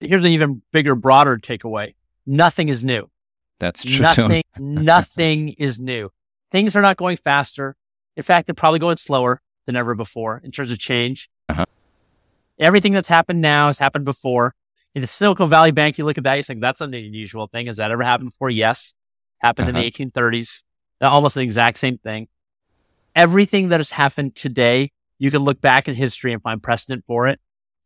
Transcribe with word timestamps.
Here's 0.00 0.24
an 0.24 0.30
even 0.30 0.62
bigger, 0.72 0.94
broader 0.94 1.38
takeaway. 1.38 1.94
Nothing 2.26 2.68
is 2.68 2.84
new. 2.84 3.08
That's 3.58 3.84
true. 3.84 4.02
Nothing, 4.02 4.42
nothing 4.58 5.48
is 5.50 5.80
new. 5.80 6.10
Things 6.52 6.76
are 6.76 6.82
not 6.82 6.96
going 6.96 7.16
faster. 7.16 7.76
In 8.16 8.22
fact, 8.22 8.46
they're 8.46 8.54
probably 8.54 8.78
going 8.78 8.96
slower 8.98 9.40
than 9.66 9.76
ever 9.76 9.94
before 9.94 10.40
in 10.44 10.50
terms 10.50 10.70
of 10.70 10.78
change. 10.78 11.28
Uh-huh. 11.48 11.64
Everything 12.58 12.92
that's 12.92 13.08
happened 13.08 13.40
now 13.40 13.68
has 13.68 13.78
happened 13.78 14.04
before. 14.04 14.54
In 14.94 15.00
the 15.02 15.06
Silicon 15.06 15.50
Valley 15.50 15.72
Bank, 15.72 15.98
you 15.98 16.04
look 16.04 16.16
at 16.18 16.24
that, 16.24 16.34
you 16.34 16.42
think 16.42 16.60
that's 16.60 16.80
an 16.80 16.94
unusual 16.94 17.46
thing. 17.48 17.66
Has 17.66 17.76
that 17.76 17.90
ever 17.90 18.02
happened 18.02 18.30
before? 18.30 18.48
Yes. 18.50 18.94
Happened 19.38 19.68
Uh-huh. 19.68 19.78
in 19.78 19.82
the 19.82 19.86
1830s. 19.90 20.62
Almost 21.02 21.34
the 21.34 21.42
exact 21.42 21.78
same 21.78 21.98
thing. 21.98 22.28
Everything 23.14 23.68
that 23.70 23.80
has 23.80 23.90
happened 23.90 24.34
today, 24.34 24.92
you 25.18 25.30
can 25.30 25.42
look 25.42 25.60
back 25.60 25.88
in 25.88 25.94
history 25.94 26.32
and 26.32 26.42
find 26.42 26.62
precedent 26.62 27.04
for 27.06 27.26
it. 27.26 27.40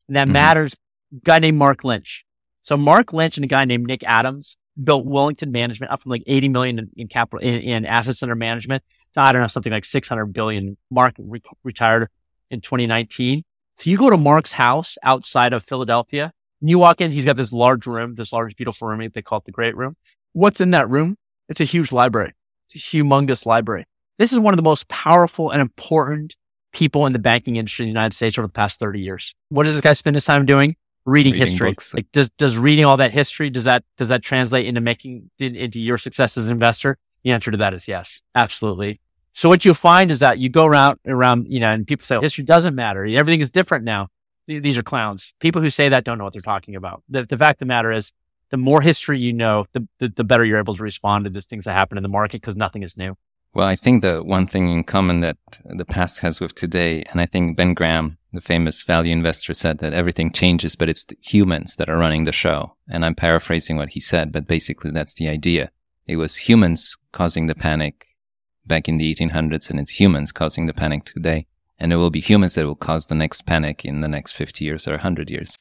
And 0.09 0.17
that 0.17 0.29
Mhm. 0.29 0.33
matters. 0.33 0.77
Guy 1.25 1.39
named 1.39 1.59
Mark 1.59 1.85
Lynch. 1.85 2.25
So 2.63 2.77
Mark 2.77 3.13
Lynch 3.13 3.37
and 3.37 3.45
a 3.45 3.49
guy 3.49 3.65
named 3.65 3.87
Nick 3.87 4.05
Adams 4.05 4.57
built 4.83 5.07
Wellington 5.07 5.51
Management 5.51 5.93
up 5.93 6.03
from 6.03 6.11
like 6.11 6.23
80 6.27 6.49
million 6.49 6.79
in, 6.79 6.91
in 6.97 7.09
capital 7.09 7.47
in, 7.47 7.61
in 7.61 7.87
assets 7.87 8.23
under 8.23 8.35
management 8.35 8.83
to 9.15 9.21
I 9.21 9.33
don't 9.33 9.43
know 9.43 9.49
something 9.49 9.73
like 9.73 9.85
600 9.85 10.27
billion. 10.27 10.77
Mark 10.91 11.15
re- 11.19 11.43
retired 11.65 12.09
in 12.51 12.61
2019. 12.61 13.43
So 13.77 13.91
you 13.91 13.97
go 13.97 14.11
to 14.11 14.17
Mark's 14.17 14.53
house 14.53 14.99
outside 15.03 15.53
of 15.53 15.65
Philadelphia 15.65 16.33
and 16.61 16.71
you 16.71 16.79
walk 16.79 17.01
in. 17.01 17.13
He's 17.13 17.25
got 17.25 17.37
this 17.37 17.53
large 17.53 17.87
room, 17.87 18.15
this 18.15 18.33
large 18.33 18.55
beautiful 18.57 18.89
room. 18.89 19.09
They 19.13 19.23
call 19.23 19.39
it 19.39 19.45
the 19.45 19.53
Great 19.53 19.77
Room. 19.77 19.95
What's 20.33 20.61
in 20.61 20.71
that 20.73 20.89
room? 20.91 21.17
It's 21.49 21.61
a 21.61 21.65
huge 21.65 21.91
library. 21.91 22.33
It's 22.69 22.77
a 22.77 22.97
humongous 22.97 23.47
library. 23.47 23.87
This 24.19 24.33
is 24.33 24.39
one 24.39 24.53
of 24.53 24.59
the 24.59 24.63
most 24.63 24.87
powerful 24.89 25.51
and 25.51 25.61
important 25.61 26.37
people 26.73 27.07
in 27.07 27.13
the 27.13 27.19
banking 27.19 27.57
industry 27.57 27.85
in 27.85 27.89
the 27.89 27.93
United 27.93 28.15
States 28.15 28.39
over 28.39 28.47
the 28.47 28.53
past 28.53 28.79
30 28.79 29.01
years. 29.01 29.35
What 29.49 29.65
does 29.65 29.75
this 29.75 29.81
guy 29.81 29.95
spend 29.95 30.15
his 30.15 30.25
time 30.25 30.47
doing? 30.47 30.77
Reading, 31.07 31.33
Reading 31.33 31.41
history. 31.41 31.71
books. 31.71 31.95
Like 31.95 32.07
does 32.13 32.29
does 32.31 32.59
reading 32.59 32.85
all 32.85 32.99
that 32.99 33.11
history 33.13 33.49
does 33.49 33.65
that 33.65 33.85
does 33.97 34.11
that 34.11 34.23
translate 34.23 34.67
into 34.67 34.81
making 34.81 35.31
in, 35.39 35.57
into 35.57 35.81
your 35.81 35.99
success 35.99 36.37
as 36.37 36.49
an 36.49 36.53
investor? 36.53 36.99
The 37.25 37.33
answer 37.33 37.51
to 37.51 37.57
that 37.57 37.73
is 37.75 37.89
yes, 37.89 38.21
absolutely. 38.35 39.01
So 39.33 39.49
what 39.49 39.65
you'll 39.65 39.75
find 39.75 40.11
is 40.11 40.21
that 40.21 40.39
you 40.39 40.49
go 40.49 40.67
around 40.67 40.99
around 41.07 41.47
you 41.49 41.61
know, 41.61 41.71
and 41.73 41.87
people 41.87 42.05
say 42.05 42.21
history 42.21 42.45
doesn't 42.45 42.75
matter. 42.75 43.05
Everything 43.07 43.41
is 43.41 43.51
different 43.51 43.85
now. 43.85 44.09
These 44.47 44.77
are 44.77 44.83
clowns. 44.83 45.33
People 45.39 45.63
who 45.63 45.71
say 45.71 45.89
that 45.89 46.05
don't 46.05 46.19
know 46.19 46.25
what 46.25 46.33
they're 46.33 46.41
talking 46.41 46.75
about. 46.75 47.03
The, 47.09 47.25
the 47.25 47.39
fact 47.39 47.57
of 47.57 47.61
the 47.61 47.67
matter 47.67 47.93
is, 47.93 48.13
the 48.51 48.57
more 48.57 48.83
history 48.83 49.21
you 49.21 49.33
know, 49.33 49.65
the, 49.73 49.87
the 49.99 50.09
the 50.09 50.25
better 50.25 50.45
you're 50.45 50.59
able 50.59 50.75
to 50.75 50.83
respond 50.83 51.25
to 51.25 51.31
these 51.31 51.47
things 51.47 51.65
that 51.65 51.73
happen 51.73 51.97
in 51.97 52.03
the 52.03 52.09
market 52.09 52.41
because 52.41 52.57
nothing 52.57 52.83
is 52.83 52.97
new. 52.97 53.17
Well, 53.55 53.67
I 53.67 53.77
think 53.77 54.03
the 54.03 54.23
one 54.23 54.47
thing 54.47 54.69
in 54.69 54.85
common 54.85 55.21
that 55.21 55.37
the 55.65 55.85
past 55.85 56.21
has 56.21 56.41
with 56.41 56.55
today, 56.55 57.05
and 57.11 57.21
I 57.21 57.27
think 57.27 57.57
Ben 57.57 57.75
Graham, 57.75 58.19
the 58.33 58.41
famous 58.41 58.83
value 58.83 59.13
investor, 59.13 59.55
said 59.55 59.79
that 59.79 59.93
everything 59.93 60.33
changes, 60.33 60.77
but 60.77 60.89
it's 60.89 61.05
the 61.05 61.17
humans 61.21 61.77
that 61.77 61.89
are 61.89 61.99
running 61.99 62.25
the 62.25 62.33
show. 62.33 62.77
And 62.89 63.05
I'm 63.05 63.15
paraphrasing 63.15 63.77
what 63.77 63.91
he 63.91 64.01
said, 64.01 64.33
but 64.33 64.47
basically 64.47 64.91
that's 64.91 65.15
the 65.15 65.29
idea. 65.29 65.71
It 66.07 66.17
was 66.17 66.49
humans 66.49 66.97
causing 67.13 67.47
the 67.47 67.55
panic 67.55 68.07
back 68.67 68.89
in 68.89 68.99
the 68.99 69.15
1800s, 69.15 69.71
and 69.71 69.79
it's 69.79 70.01
humans 70.01 70.33
causing 70.33 70.67
the 70.67 70.75
panic 70.75 71.05
today. 71.05 71.47
And 71.79 71.93
it 71.93 71.97
will 71.97 72.11
be 72.11 72.21
humans 72.21 72.55
that 72.55 72.67
will 72.67 72.75
cause 72.75 73.07
the 73.07 73.15
next 73.15 73.43
panic 73.43 73.85
in 73.85 74.01
the 74.01 74.09
next 74.09 74.33
50 74.33 74.65
years 74.65 74.87
or 74.87 74.93
100 74.93 75.31
years. 75.31 75.57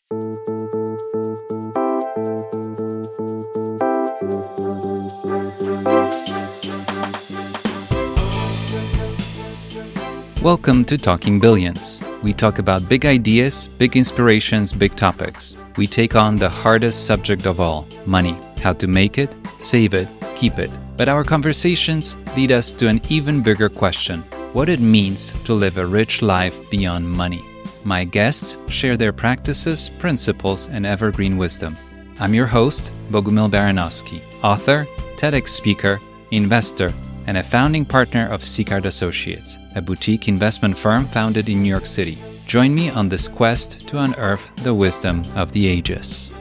Welcome 10.41 10.85
to 10.85 10.97
Talking 10.97 11.37
Billions. 11.41 12.01
We 12.23 12.31
talk 12.31 12.59
about 12.59 12.87
big 12.87 13.05
ideas, 13.05 13.67
big 13.77 13.97
inspirations, 13.97 14.71
big 14.71 14.95
topics. 14.95 15.57
We 15.75 15.85
take 15.85 16.15
on 16.15 16.37
the 16.37 16.47
hardest 16.47 17.05
subject 17.05 17.45
of 17.45 17.59
all 17.59 17.85
money, 18.05 18.37
how 18.61 18.71
to 18.71 18.87
make 18.87 19.17
it, 19.17 19.35
save 19.59 19.93
it, 19.93 20.07
keep 20.37 20.57
it. 20.57 20.71
But 20.95 21.09
our 21.09 21.25
conversations 21.25 22.15
lead 22.37 22.53
us 22.53 22.71
to 22.73 22.87
an 22.87 23.01
even 23.09 23.43
bigger 23.43 23.67
question 23.67 24.21
what 24.53 24.69
it 24.69 24.79
means 24.79 25.35
to 25.43 25.53
live 25.53 25.77
a 25.77 25.85
rich 25.85 26.21
life 26.21 26.69
beyond 26.69 27.09
money. 27.11 27.41
My 27.83 28.05
guests 28.05 28.55
share 28.69 28.95
their 28.95 29.11
practices, 29.11 29.89
principles, 29.99 30.69
and 30.69 30.85
evergreen 30.85 31.37
wisdom. 31.37 31.75
I'm 32.21 32.33
your 32.33 32.47
host, 32.47 32.93
Bogumil 33.11 33.51
Baranowski, 33.51 34.21
author, 34.41 34.87
TEDx 35.17 35.49
speaker, 35.49 35.99
investor, 36.31 36.93
and 37.29 37.37
a 37.37 37.43
founding 37.43 37.85
partner 37.85 38.27
of 38.29 38.41
Sicart 38.41 38.85
Associates, 38.85 39.59
a 39.75 39.81
boutique 39.83 40.27
investment 40.27 40.75
firm 40.75 41.05
founded 41.05 41.47
in 41.47 41.61
New 41.61 41.69
York 41.69 41.85
City. 41.85 42.17
Join 42.47 42.73
me 42.73 42.89
on 42.89 43.07
this 43.07 43.27
quest 43.29 43.87
to 43.87 43.99
unearth 43.99 44.49
the 44.63 44.73
wisdom 44.73 45.21
of 45.35 45.51
the 45.51 45.67
ages. 45.67 46.31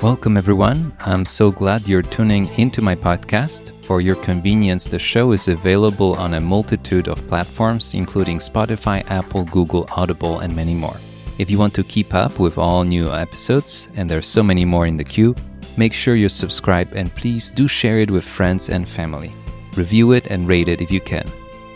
Welcome, 0.00 0.36
everyone. 0.36 0.92
I'm 1.00 1.24
so 1.24 1.50
glad 1.50 1.88
you're 1.88 2.02
tuning 2.02 2.46
into 2.56 2.80
my 2.80 2.94
podcast. 2.94 3.72
For 3.84 4.00
your 4.00 4.14
convenience, 4.14 4.86
the 4.86 5.00
show 5.00 5.32
is 5.32 5.48
available 5.48 6.14
on 6.14 6.34
a 6.34 6.40
multitude 6.40 7.08
of 7.08 7.26
platforms, 7.26 7.94
including 7.94 8.38
Spotify, 8.38 9.04
Apple, 9.10 9.44
Google, 9.46 9.88
Audible, 9.96 10.38
and 10.38 10.54
many 10.54 10.74
more. 10.74 10.98
If 11.38 11.50
you 11.50 11.58
want 11.58 11.74
to 11.74 11.82
keep 11.82 12.14
up 12.14 12.38
with 12.38 12.58
all 12.58 12.84
new 12.84 13.12
episodes, 13.12 13.88
and 13.96 14.08
there's 14.08 14.28
so 14.28 14.44
many 14.44 14.64
more 14.64 14.86
in 14.86 14.96
the 14.98 15.02
queue, 15.02 15.34
make 15.76 15.94
sure 15.94 16.14
you 16.14 16.28
subscribe 16.28 16.92
and 16.92 17.12
please 17.16 17.50
do 17.50 17.66
share 17.66 17.98
it 17.98 18.12
with 18.12 18.22
friends 18.22 18.68
and 18.68 18.88
family. 18.88 19.32
Review 19.78 20.10
it 20.10 20.26
and 20.26 20.48
rate 20.48 20.66
it 20.66 20.80
if 20.80 20.90
you 20.90 21.00
can. 21.00 21.30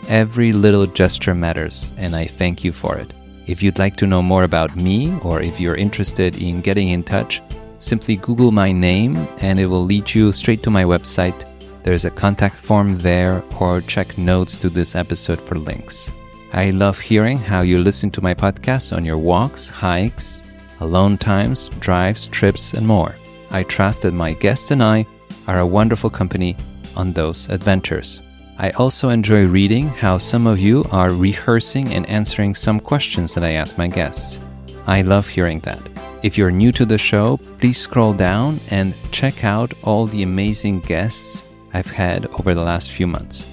Every 0.09 0.51
little 0.51 0.85
gesture 0.85 1.33
matters, 1.33 1.93
and 1.95 2.13
I 2.13 2.27
thank 2.27 2.61
you 2.61 2.73
for 2.73 2.97
it. 2.97 3.13
If 3.47 3.63
you'd 3.63 3.79
like 3.79 3.95
to 3.95 4.05
know 4.05 4.21
more 4.21 4.43
about 4.43 4.75
me, 4.75 5.17
or 5.21 5.41
if 5.41 5.57
you're 5.57 5.77
interested 5.77 6.41
in 6.41 6.59
getting 6.59 6.89
in 6.89 7.03
touch, 7.03 7.41
simply 7.79 8.17
Google 8.17 8.51
my 8.51 8.73
name 8.73 9.15
and 9.39 9.57
it 9.57 9.67
will 9.67 9.85
lead 9.85 10.13
you 10.13 10.33
straight 10.33 10.61
to 10.63 10.69
my 10.69 10.83
website. 10.83 11.47
There's 11.83 12.03
a 12.03 12.11
contact 12.11 12.57
form 12.57 12.97
there, 12.97 13.41
or 13.57 13.79
check 13.79 14.17
notes 14.17 14.57
to 14.57 14.69
this 14.69 14.95
episode 14.95 15.39
for 15.39 15.55
links. 15.55 16.11
I 16.51 16.71
love 16.71 16.99
hearing 16.99 17.37
how 17.37 17.61
you 17.61 17.79
listen 17.79 18.11
to 18.11 18.21
my 18.21 18.33
podcast 18.33 18.91
on 18.95 19.05
your 19.05 19.17
walks, 19.17 19.69
hikes, 19.69 20.43
alone 20.81 21.17
times, 21.17 21.69
drives, 21.79 22.27
trips, 22.27 22.73
and 22.73 22.85
more. 22.85 23.15
I 23.49 23.63
trust 23.63 24.01
that 24.01 24.13
my 24.13 24.33
guests 24.33 24.71
and 24.71 24.83
I 24.83 25.07
are 25.47 25.59
a 25.59 25.65
wonderful 25.65 26.09
company 26.09 26.57
on 26.95 27.13
those 27.13 27.49
adventures. 27.49 28.21
I 28.57 28.69
also 28.71 29.09
enjoy 29.09 29.45
reading 29.45 29.89
how 29.89 30.19
some 30.19 30.45
of 30.45 30.59
you 30.59 30.85
are 30.91 31.11
rehearsing 31.11 31.93
and 31.93 32.07
answering 32.07 32.53
some 32.53 32.79
questions 32.79 33.33
that 33.33 33.43
I 33.43 33.53
ask 33.53 33.77
my 33.77 33.87
guests. 33.87 34.39
I 34.85 35.01
love 35.01 35.27
hearing 35.27 35.59
that. 35.61 35.81
If 36.23 36.37
you're 36.37 36.51
new 36.51 36.71
to 36.73 36.85
the 36.85 36.97
show, 36.97 37.37
please 37.59 37.79
scroll 37.79 38.13
down 38.13 38.59
and 38.69 38.93
check 39.11 39.43
out 39.43 39.73
all 39.83 40.05
the 40.05 40.23
amazing 40.23 40.81
guests 40.81 41.45
I've 41.73 41.91
had 41.91 42.27
over 42.39 42.53
the 42.53 42.63
last 42.63 42.91
few 42.91 43.07
months. 43.07 43.49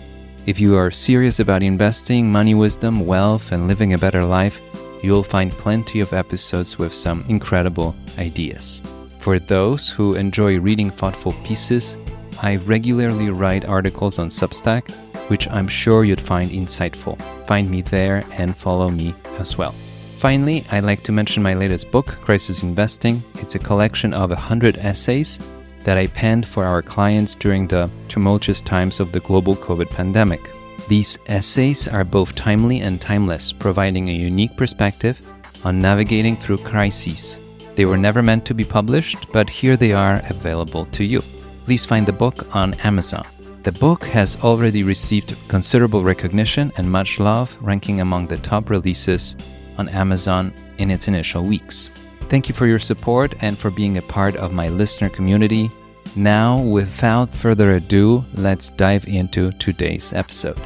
If 0.47 0.61
you 0.61 0.77
are 0.77 0.91
serious 0.91 1.41
about 1.41 1.63
investing, 1.63 2.31
money 2.31 2.55
wisdom, 2.55 3.07
wealth, 3.07 3.53
and 3.53 3.69
living 3.69 3.95
a 3.95 3.99
better 3.99 4.25
life, 4.25 4.61
you'll 5.03 5.23
find 5.23 5.51
plenty 5.51 6.01
of 6.01 6.13
episodes 6.13 6.79
with 6.79 6.93
some 6.93 7.25
incredible 7.29 7.95
ideas. 8.19 8.83
For 9.19 9.39
those 9.39 9.89
who 9.89 10.15
enjoy 10.15 10.59
reading 10.59 10.91
thoughtful 10.91 11.33
pieces, 11.45 11.97
I 12.43 12.57
regularly 12.57 13.29
write 13.29 13.67
articles 13.67 14.19
on 14.19 14.31
Substack, 14.31 14.91
which 15.29 15.47
I'm 15.49 15.69
sure 15.69 16.05
you'd 16.05 16.21
find 16.21 16.51
insightful. 16.51 17.21
Find 17.47 17.71
me 17.71 17.83
there 17.83 18.25
and 18.33 18.57
follow 18.57 18.89
me 18.89 19.15
as 19.39 19.59
well. 19.59 19.75
Finally, 20.17 20.65
I'd 20.71 20.85
like 20.85 21.03
to 21.05 21.13
mention 21.13 21.43
my 21.43 21.55
latest 21.55 21.91
book, 21.91 22.07
Crisis 22.23 22.63
Investing. 22.63 23.23
It's 23.37 23.57
a 23.57 23.59
collection 23.59 24.15
of 24.15 24.31
100 24.31 24.79
essays 24.79 25.39
that 25.85 25.99
I 25.99 26.07
penned 26.07 26.47
for 26.47 26.65
our 26.65 26.83
clients 26.83 27.35
during 27.35 27.67
the 27.67 27.91
tumultuous 28.09 28.61
times 28.63 29.01
of 29.01 29.13
the 29.13 29.21
global 29.21 29.55
COVID 29.57 29.91
pandemic. 29.91 30.41
These 30.89 31.19
essays 31.27 31.89
are 31.89 32.05
both 32.05 32.35
timely 32.35 32.81
and 32.81 33.01
timeless, 33.01 33.53
providing 33.53 34.09
a 34.09 34.15
unique 34.15 34.57
perspective 34.57 35.21
on 35.65 35.81
navigating 35.81 36.37
through 36.37 36.59
crises. 36.59 37.39
They 37.77 37.85
were 37.85 37.99
never 37.99 38.23
meant 38.23 38.47
to 38.47 38.55
be 38.55 38.65
published, 38.65 39.31
but 39.31 39.49
here 39.49 39.77
they 39.77 39.93
are 39.93 40.23
available 40.29 40.87
to 40.87 41.05
you. 41.05 41.23
Please 41.71 41.87
find 41.87 42.05
the 42.05 42.13
book 42.13 42.53
on 42.53 42.75
Amazon. 42.83 43.25
The 43.63 43.71
book 43.71 44.03
has 44.07 44.37
already 44.43 44.83
received 44.83 45.37
considerable 45.47 46.03
recognition 46.03 46.73
and 46.77 46.91
much 46.91 47.21
love, 47.21 47.57
ranking 47.61 48.01
among 48.01 48.27
the 48.27 48.39
top 48.39 48.71
releases 48.71 49.37
on 49.79 49.89
Amazon 49.91 50.53
in 50.79 50.91
its 50.91 51.07
initial 51.07 51.45
weeks. 51.45 51.89
Thank 52.29 52.49
you 52.49 52.57
for 52.57 52.67
your 52.67 52.81
support 52.81 53.37
and 53.41 53.57
for 53.57 53.71
being 53.71 53.99
a 53.99 54.03
part 54.03 54.35
of 54.35 54.53
my 54.53 54.69
listener 54.69 55.09
community. 55.11 55.71
Now, 56.17 56.59
without 56.59 57.33
further 57.33 57.77
ado, 57.77 58.25
let's 58.35 58.71
dive 58.71 59.07
into 59.07 59.53
today's 59.53 60.13
episode. 60.13 60.61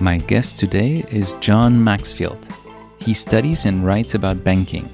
My 0.00 0.18
guest 0.18 0.58
today 0.58 1.04
is 1.10 1.32
John 1.40 1.82
Maxfield. 1.82 2.48
He 3.00 3.14
studies 3.14 3.66
and 3.66 3.84
writes 3.84 4.14
about 4.14 4.44
banking. 4.44 4.88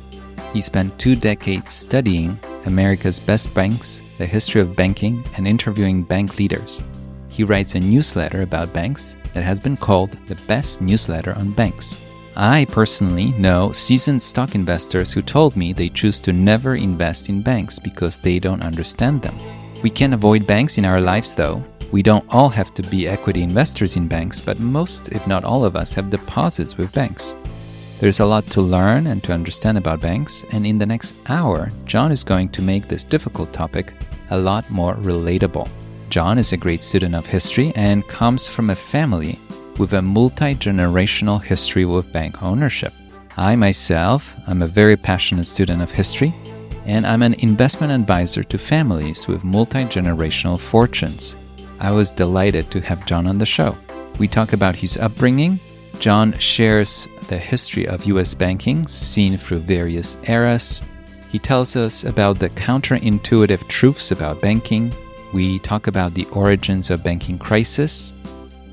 He 0.56 0.62
spent 0.62 0.98
two 0.98 1.14
decades 1.14 1.70
studying 1.70 2.40
America's 2.64 3.20
best 3.20 3.52
banks, 3.52 4.00
the 4.16 4.24
history 4.24 4.62
of 4.62 4.74
banking, 4.74 5.22
and 5.36 5.46
interviewing 5.46 6.02
bank 6.02 6.38
leaders. 6.38 6.82
He 7.30 7.44
writes 7.44 7.74
a 7.74 7.80
newsletter 7.80 8.40
about 8.40 8.72
banks 8.72 9.18
that 9.34 9.44
has 9.44 9.60
been 9.60 9.76
called 9.76 10.12
the 10.24 10.42
best 10.46 10.80
newsletter 10.80 11.34
on 11.34 11.50
banks. 11.50 12.00
I 12.36 12.64
personally 12.70 13.32
know 13.32 13.70
seasoned 13.72 14.22
stock 14.22 14.54
investors 14.54 15.12
who 15.12 15.20
told 15.20 15.56
me 15.56 15.74
they 15.74 15.90
choose 15.90 16.20
to 16.20 16.32
never 16.32 16.74
invest 16.74 17.28
in 17.28 17.42
banks 17.42 17.78
because 17.78 18.16
they 18.16 18.38
don't 18.38 18.62
understand 18.62 19.20
them. 19.20 19.36
We 19.82 19.90
can 19.90 20.14
avoid 20.14 20.46
banks 20.46 20.78
in 20.78 20.86
our 20.86 21.02
lives 21.02 21.34
though. 21.34 21.62
We 21.92 22.02
don't 22.02 22.24
all 22.30 22.48
have 22.48 22.72
to 22.72 22.82
be 22.84 23.06
equity 23.06 23.42
investors 23.42 23.96
in 23.96 24.08
banks, 24.08 24.40
but 24.40 24.58
most, 24.58 25.10
if 25.12 25.26
not 25.26 25.44
all 25.44 25.66
of 25.66 25.76
us, 25.76 25.92
have 25.92 26.08
deposits 26.08 26.78
with 26.78 26.94
banks. 26.94 27.34
There's 27.98 28.20
a 28.20 28.26
lot 28.26 28.46
to 28.48 28.60
learn 28.60 29.06
and 29.06 29.24
to 29.24 29.32
understand 29.32 29.78
about 29.78 30.02
banks, 30.02 30.44
and 30.52 30.66
in 30.66 30.78
the 30.78 30.84
next 30.84 31.14
hour, 31.28 31.70
John 31.86 32.12
is 32.12 32.22
going 32.22 32.50
to 32.50 32.60
make 32.60 32.88
this 32.88 33.02
difficult 33.02 33.54
topic 33.54 33.94
a 34.28 34.38
lot 34.38 34.68
more 34.70 34.96
relatable. 34.96 35.66
John 36.10 36.36
is 36.36 36.52
a 36.52 36.58
great 36.58 36.84
student 36.84 37.14
of 37.14 37.24
history 37.24 37.72
and 37.74 38.06
comes 38.06 38.48
from 38.48 38.68
a 38.68 38.74
family 38.74 39.38
with 39.78 39.94
a 39.94 40.02
multi 40.02 40.54
generational 40.54 41.42
history 41.42 41.86
with 41.86 42.12
bank 42.12 42.42
ownership. 42.42 42.92
I 43.38 43.56
myself 43.56 44.36
am 44.46 44.60
a 44.60 44.68
very 44.68 44.98
passionate 44.98 45.46
student 45.46 45.80
of 45.80 45.90
history, 45.90 46.34
and 46.84 47.06
I'm 47.06 47.22
an 47.22 47.34
investment 47.38 47.94
advisor 47.94 48.44
to 48.44 48.58
families 48.58 49.26
with 49.26 49.42
multi 49.42 49.84
generational 49.84 50.60
fortunes. 50.60 51.34
I 51.80 51.92
was 51.92 52.10
delighted 52.10 52.70
to 52.72 52.80
have 52.82 53.06
John 53.06 53.26
on 53.26 53.38
the 53.38 53.46
show. 53.46 53.74
We 54.18 54.28
talk 54.28 54.52
about 54.52 54.76
his 54.76 54.98
upbringing. 54.98 55.60
John 55.98 56.38
shares 56.38 57.08
the 57.28 57.38
history 57.38 57.86
of 57.86 58.06
US 58.06 58.34
banking 58.34 58.86
seen 58.86 59.36
through 59.36 59.60
various 59.60 60.16
eras. 60.28 60.84
He 61.30 61.38
tells 61.38 61.76
us 61.76 62.04
about 62.04 62.38
the 62.38 62.50
counterintuitive 62.50 63.66
truths 63.68 64.10
about 64.10 64.40
banking. 64.40 64.94
We 65.32 65.58
talk 65.58 65.86
about 65.86 66.14
the 66.14 66.26
origins 66.26 66.90
of 66.90 67.02
banking 67.02 67.38
crisis 67.38 68.14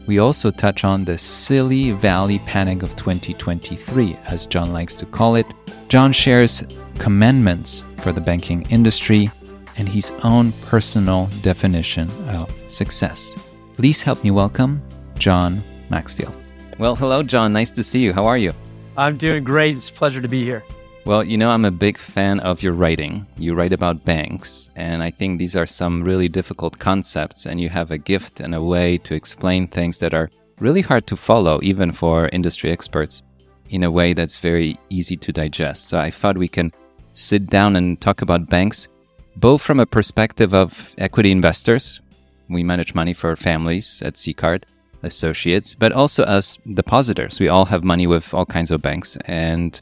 we 0.06 0.20
also 0.20 0.52
touch 0.52 0.84
on 0.84 1.06
the 1.06 1.18
silly 1.18 1.92
valley 1.92 2.40
panic 2.40 2.84
of 2.84 2.96
2023, 2.96 4.16
as 4.26 4.46
John 4.46 4.74
likes 4.74 4.94
to 4.96 5.06
call 5.06 5.36
it. 5.36 5.48
John 5.88 6.12
shares 6.12 6.64
commandments 7.00 7.86
for 7.98 8.12
the 8.12 8.20
banking 8.20 8.64
industry 8.64 9.30
and 9.78 9.88
his 9.88 10.12
own 10.24 10.52
personal 10.64 11.30
definition 11.42 12.10
of 12.30 12.52
success. 12.68 13.34
Please 13.76 14.02
help 14.02 14.24
me 14.24 14.32
welcome 14.32 14.82
John 15.18 15.64
Maxfield. 15.90 16.43
Well, 16.80 16.96
hello, 16.96 17.22
John. 17.22 17.54
Nice 17.54 17.70
to 17.72 17.84
see 17.84 18.00
you. 18.00 18.14
How 18.14 18.26
are 18.26 18.38
you? 18.38 18.52
I'm 18.98 19.16
doing 19.16 19.44
great. 19.44 19.76
It's 19.76 19.92
a 19.92 19.94
pleasure 19.94 20.22
to 20.22 20.28
be 20.28 20.44
here. 20.44 20.64
Well, 21.06 21.24
you 21.24 21.38
know, 21.38 21.50
I'm 21.50 21.66
a 21.66 21.72
big 21.72 22.00
fan 22.00 22.40
of 22.40 22.64
your 22.64 22.74
writing. 22.74 23.28
You 23.38 23.54
write 23.54 23.74
about 23.74 24.06
banks, 24.06 24.72
and 24.76 25.04
I 25.04 25.12
think 25.12 25.38
these 25.38 25.56
are 25.56 25.68
some 25.68 26.04
really 26.04 26.30
difficult 26.30 26.80
concepts, 26.80 27.46
and 27.46 27.62
you 27.62 27.70
have 27.70 27.92
a 27.92 27.98
gift 27.98 28.40
and 28.40 28.56
a 28.56 28.62
way 28.62 28.98
to 29.00 29.14
explain 29.14 29.68
things 29.68 30.00
that 30.00 30.16
are 30.16 30.32
really 30.60 30.82
hard 30.82 31.06
to 31.08 31.16
follow, 31.16 31.60
even 31.62 31.92
for 31.92 32.30
industry 32.30 32.72
experts, 32.72 33.22
in 33.70 33.84
a 33.84 33.92
way 33.92 34.14
that's 34.14 34.38
very 34.38 34.78
easy 34.90 35.18
to 35.18 35.32
digest. 35.32 35.90
So 35.90 36.00
I 36.00 36.10
thought 36.10 36.38
we 36.38 36.48
can 36.48 36.72
sit 37.14 37.48
down 37.48 37.76
and 37.76 38.02
talk 38.02 38.24
about 38.24 38.50
banks, 38.50 38.88
both 39.36 39.62
from 39.62 39.80
a 39.80 39.86
perspective 39.86 40.56
of 40.56 40.96
equity 40.98 41.32
investors. 41.32 42.02
We 42.50 42.64
manage 42.64 42.96
money 42.96 43.14
for 43.14 43.36
families 43.36 44.02
at 44.04 44.16
Sicart 44.16 44.64
Associates, 45.04 45.76
but 45.76 45.92
also 45.92 46.24
as 46.24 46.58
depositors. 46.74 47.40
We 47.40 47.50
all 47.50 47.66
have 47.66 47.84
money 47.84 48.08
with 48.08 48.34
all 48.34 48.46
kinds 48.46 48.72
of 48.72 48.82
banks, 48.82 49.18
and 49.26 49.80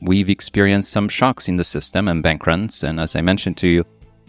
we've 0.00 0.30
experienced 0.30 0.90
some 0.90 1.08
shocks 1.08 1.48
in 1.48 1.56
the 1.56 1.64
system 1.64 2.08
and 2.08 2.22
bank 2.22 2.46
runs. 2.46 2.82
And 2.82 2.98
as 2.98 3.14
I 3.16 3.20
mentioned 3.20 3.56
to 3.58 3.68
you, 3.68 3.84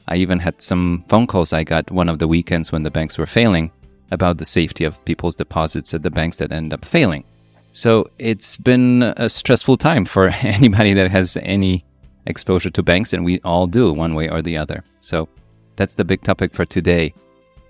I 0.07 0.17
even 0.17 0.39
had 0.39 0.61
some 0.61 1.05
phone 1.07 1.27
calls 1.27 1.53
I 1.53 1.63
got 1.63 1.89
one 1.91 2.09
of 2.09 2.19
the 2.19 2.27
weekends 2.27 2.71
when 2.71 2.83
the 2.83 2.91
banks 2.91 3.17
were 3.17 3.25
failing 3.25 3.71
about 4.11 4.37
the 4.37 4.45
safety 4.45 4.83
of 4.83 5.03
people's 5.05 5.35
deposits 5.35 5.93
at 5.93 6.03
the 6.03 6.11
banks 6.11 6.37
that 6.37 6.51
end 6.51 6.73
up 6.73 6.85
failing. 6.85 7.23
So 7.71 8.09
it's 8.19 8.55
been 8.57 9.01
a 9.17 9.29
stressful 9.29 9.77
time 9.77 10.05
for 10.05 10.27
anybody 10.43 10.93
that 10.93 11.09
has 11.09 11.37
any 11.37 11.85
exposure 12.25 12.69
to 12.69 12.83
banks, 12.83 13.13
and 13.13 13.25
we 13.25 13.39
all 13.41 13.67
do 13.67 13.91
one 13.91 14.13
way 14.13 14.29
or 14.29 14.41
the 14.41 14.57
other. 14.57 14.83
So 14.99 15.27
that's 15.75 15.95
the 15.95 16.05
big 16.05 16.21
topic 16.21 16.53
for 16.53 16.65
today. 16.65 17.13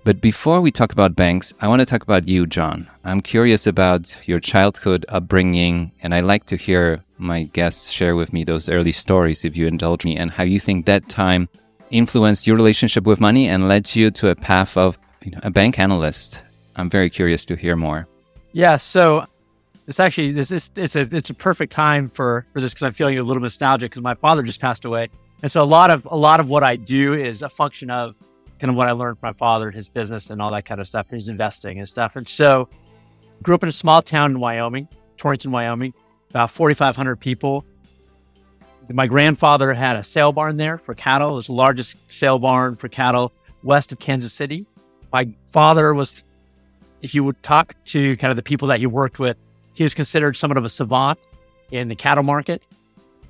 But 0.06 0.20
before 0.20 0.60
we 0.60 0.70
talk 0.70 0.92
about 0.92 1.16
banks, 1.16 1.54
I 1.62 1.70
want 1.70 1.80
to 1.80 1.86
talk 1.86 2.04
about 2.04 2.28
you, 2.28 2.46
John. 2.46 2.90
I'm 3.06 3.22
curious 3.22 3.66
about 3.66 4.18
your 4.28 4.42
childhood 4.42 5.06
upbringing, 5.08 5.94
and 6.02 6.14
I 6.14 6.20
like 6.20 6.46
to 6.48 6.58
hear 6.58 7.06
my 7.18 7.44
guests 7.44 7.90
share 7.90 8.14
with 8.18 8.34
me 8.34 8.44
those 8.44 8.68
early 8.68 8.92
stories, 8.92 9.46
if 9.46 9.56
you 9.56 9.66
indulge 9.66 10.04
me, 10.04 10.18
and 10.18 10.30
how 10.32 10.44
you 10.44 10.60
think 10.60 10.86
that 10.86 11.08
time 11.08 11.48
influenced 11.90 12.46
your 12.46 12.58
relationship 12.58 13.06
with 13.06 13.22
money 13.22 13.48
and 13.48 13.70
led 13.70 13.96
you 13.96 14.12
to 14.12 14.28
a 14.28 14.36
path 14.36 14.76
of 14.76 14.98
you 15.22 15.32
know, 15.32 15.40
a 15.42 15.50
bank 15.50 15.80
analyst. 15.80 16.42
I'm 16.76 16.90
very 16.90 17.10
curious 17.10 17.46
to 17.46 17.56
hear 17.56 17.78
more. 17.78 18.06
Yeah, 18.52 18.76
so 18.76 19.26
it's 19.88 20.02
actually 20.02 20.34
this 20.34 20.52
is 20.52 20.70
it's 20.76 20.98
a 20.98 21.08
it's 21.16 21.30
a 21.30 21.34
perfect 21.34 21.72
time 21.72 22.10
for 22.10 22.46
for 22.52 22.60
this 22.60 22.74
because 22.74 22.84
I'm 22.84 22.92
feeling 22.92 23.18
a 23.20 23.24
little 23.24 23.42
nostalgic 23.42 23.92
because 23.92 24.02
my 24.02 24.16
father 24.16 24.44
just 24.44 24.60
passed 24.60 24.84
away, 24.84 25.08
and 25.42 25.50
so 25.50 25.64
a 25.64 25.66
lot 25.66 25.92
of 25.92 26.06
a 26.12 26.18
lot 26.18 26.42
of 26.42 26.50
what 26.50 26.62
I 26.62 26.76
do 26.76 27.14
is 27.14 27.42
a 27.42 27.48
function 27.48 27.90
of 27.90 28.20
kind 28.64 28.72
of 28.72 28.78
what 28.78 28.88
I 28.88 28.94
learned 28.94 29.20
from 29.20 29.28
my 29.28 29.34
father, 29.34 29.68
and 29.68 29.76
his 29.76 29.90
business, 29.90 30.30
and 30.30 30.42
all 30.42 30.50
that 30.52 30.64
kind 30.64 30.80
of 30.80 30.88
stuff, 30.88 31.08
and 31.10 31.16
his 31.16 31.28
investing 31.28 31.80
and 31.80 31.90
stuff. 31.90 32.16
And 32.16 32.26
so, 32.26 32.70
grew 33.42 33.56
up 33.56 33.64
in 33.64 33.68
a 33.68 33.74
small 33.74 34.02
town 34.02 34.32
in 34.32 34.40
Wyoming, 34.40 34.88
Torrington, 35.18 35.52
Wyoming 35.52 35.94
about 36.30 36.50
4,500 36.50 37.18
people. 37.18 37.66
My 38.90 39.06
grandfather 39.06 39.74
had 39.74 39.98
a 39.98 40.04
sale 40.04 40.32
barn 40.32 40.56
there 40.56 40.78
for 40.78 40.94
cattle. 40.96 41.34
It 41.34 41.36
was 41.36 41.48
the 41.48 41.54
largest 41.54 41.98
sale 42.08 42.40
barn 42.40 42.78
for 42.78 42.88
cattle 42.88 43.34
west 43.64 43.92
of 43.92 44.00
Kansas 44.00 44.32
City. 44.32 44.66
My 45.12 45.28
father 45.46 45.94
was, 45.94 46.24
if 47.02 47.14
you 47.14 47.26
would 47.26 47.44
talk 47.44 47.76
to 47.88 48.16
kind 48.16 48.32
of 48.32 48.38
the 48.38 48.44
people 48.44 48.70
that 48.70 48.80
he 48.80 48.86
worked 48.86 49.20
with, 49.20 49.36
he 49.74 49.84
was 49.84 49.94
considered 49.94 50.38
somewhat 50.38 50.58
of 50.58 50.64
a 50.64 50.70
savant 50.70 51.20
in 51.72 51.90
the 51.90 51.96
cattle 51.96 52.24
market. 52.24 52.66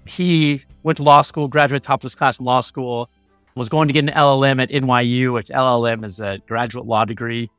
He 0.06 0.62
went 0.84 0.98
to 0.98 1.04
law 1.04 1.24
school, 1.24 1.48
graduated 1.48 1.82
top 1.82 2.02
of 2.02 2.04
his 2.04 2.14
class 2.14 2.40
in 2.40 2.46
law 2.46 2.62
school, 2.62 3.10
was 3.56 3.70
going 3.70 3.88
to 3.88 3.94
get 3.94 4.04
an 4.06 4.12
LLM 4.12 4.62
at 4.62 4.70
NYU, 4.70 5.34
which 5.34 5.48
LLM 5.48 6.04
is 6.06 6.20
a 6.20 6.40
graduate 6.48 6.86
law 6.86 7.06
degree. 7.06 7.50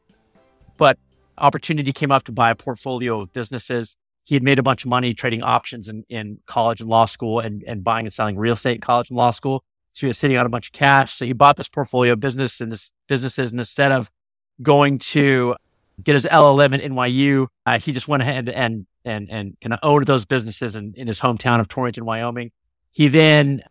But 0.76 0.99
opportunity 1.38 1.93
came 1.93 2.11
up 2.11 2.25
to 2.25 2.32
buy 2.32 2.50
a 2.50 2.55
portfolio 2.55 3.20
of 3.20 3.32
businesses 3.32 3.96
he 4.25 4.35
had 4.35 4.43
made 4.43 4.58
a 4.58 4.62
bunch 4.62 4.85
of 4.85 4.88
money 4.88 5.14
trading 5.14 5.43
options 5.43 5.88
in, 5.88 6.05
in 6.08 6.38
college 6.46 6.81
and 6.81 6.88
law 6.88 7.05
school 7.05 7.41
and, 7.41 7.62
and 7.64 7.85
buying 7.85 8.06
and 8.06 8.12
selling 8.12 8.37
real 8.37 8.55
estate 8.55 8.76
in 8.76 8.81
college 8.81 9.11
and 9.11 9.17
law 9.17 9.31
school. 9.31 9.62
So 9.93 10.00
he 10.00 10.08
was 10.08 10.19
sitting 10.19 10.37
on 10.37 10.46
a 10.46 10.49
bunch 10.49 10.69
of 10.69 10.73
cash. 10.73 11.12
So 11.12 11.26
he 11.26 11.35
bought 11.35 11.56
this 11.56 11.69
portfolio 11.69 12.14
of 12.14 12.20
business 12.20 12.61
and 12.61 12.73
this 12.73 12.90
businesses. 13.06 13.52
And 13.52 13.61
instead 13.61 13.93
of 13.93 14.11
going 14.62 14.99
to 14.99 15.55
get 16.02 16.14
his 16.14 16.26
LLM 16.26 16.75
at 16.75 16.81
NYU, 16.81 17.47
uh, 17.67 17.79
he 17.79 17.93
just 17.93 18.08
went 18.08 18.23
ahead 18.23 18.49
and, 18.49 18.87
and, 19.05 19.31
and 19.31 19.56
kind 19.61 19.75
of 19.75 19.79
owned 19.82 20.06
those 20.06 20.25
businesses 20.25 20.75
in, 20.75 20.94
in 20.97 21.06
his 21.06 21.20
hometown 21.20 21.61
of 21.61 21.69
Torrington, 21.69 22.06
Wyoming. 22.06 22.50
He 22.93 23.08
then 23.08 23.62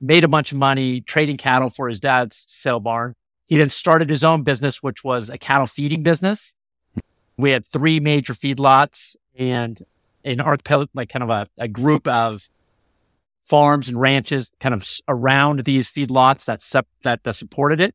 made 0.00 0.24
a 0.24 0.28
bunch 0.28 0.52
of 0.52 0.58
money 0.58 1.00
trading 1.00 1.36
cattle 1.36 1.70
for 1.70 1.88
his 1.88 2.00
dad's 2.00 2.44
sale 2.48 2.80
barn. 2.80 3.14
He 3.46 3.56
then 3.56 3.70
started 3.70 4.10
his 4.10 4.24
own 4.24 4.42
business, 4.42 4.82
which 4.82 5.04
was 5.04 5.30
a 5.30 5.38
cattle 5.38 5.66
feeding 5.66 6.02
business. 6.02 6.54
We 7.36 7.50
had 7.50 7.64
three 7.64 8.00
major 8.00 8.32
feedlots 8.32 9.16
and 9.38 9.80
an 10.24 10.40
archipelago, 10.40 10.90
like 10.94 11.08
kind 11.08 11.22
of 11.22 11.30
a, 11.30 11.48
a 11.58 11.68
group 11.68 12.08
of 12.08 12.48
farms 13.44 13.88
and 13.88 14.00
ranches 14.00 14.52
kind 14.60 14.74
of 14.74 14.84
around 15.06 15.64
these 15.64 15.88
feedlots 15.88 16.46
that, 16.46 16.86
that, 17.02 17.22
that 17.22 17.34
supported 17.34 17.80
it. 17.80 17.94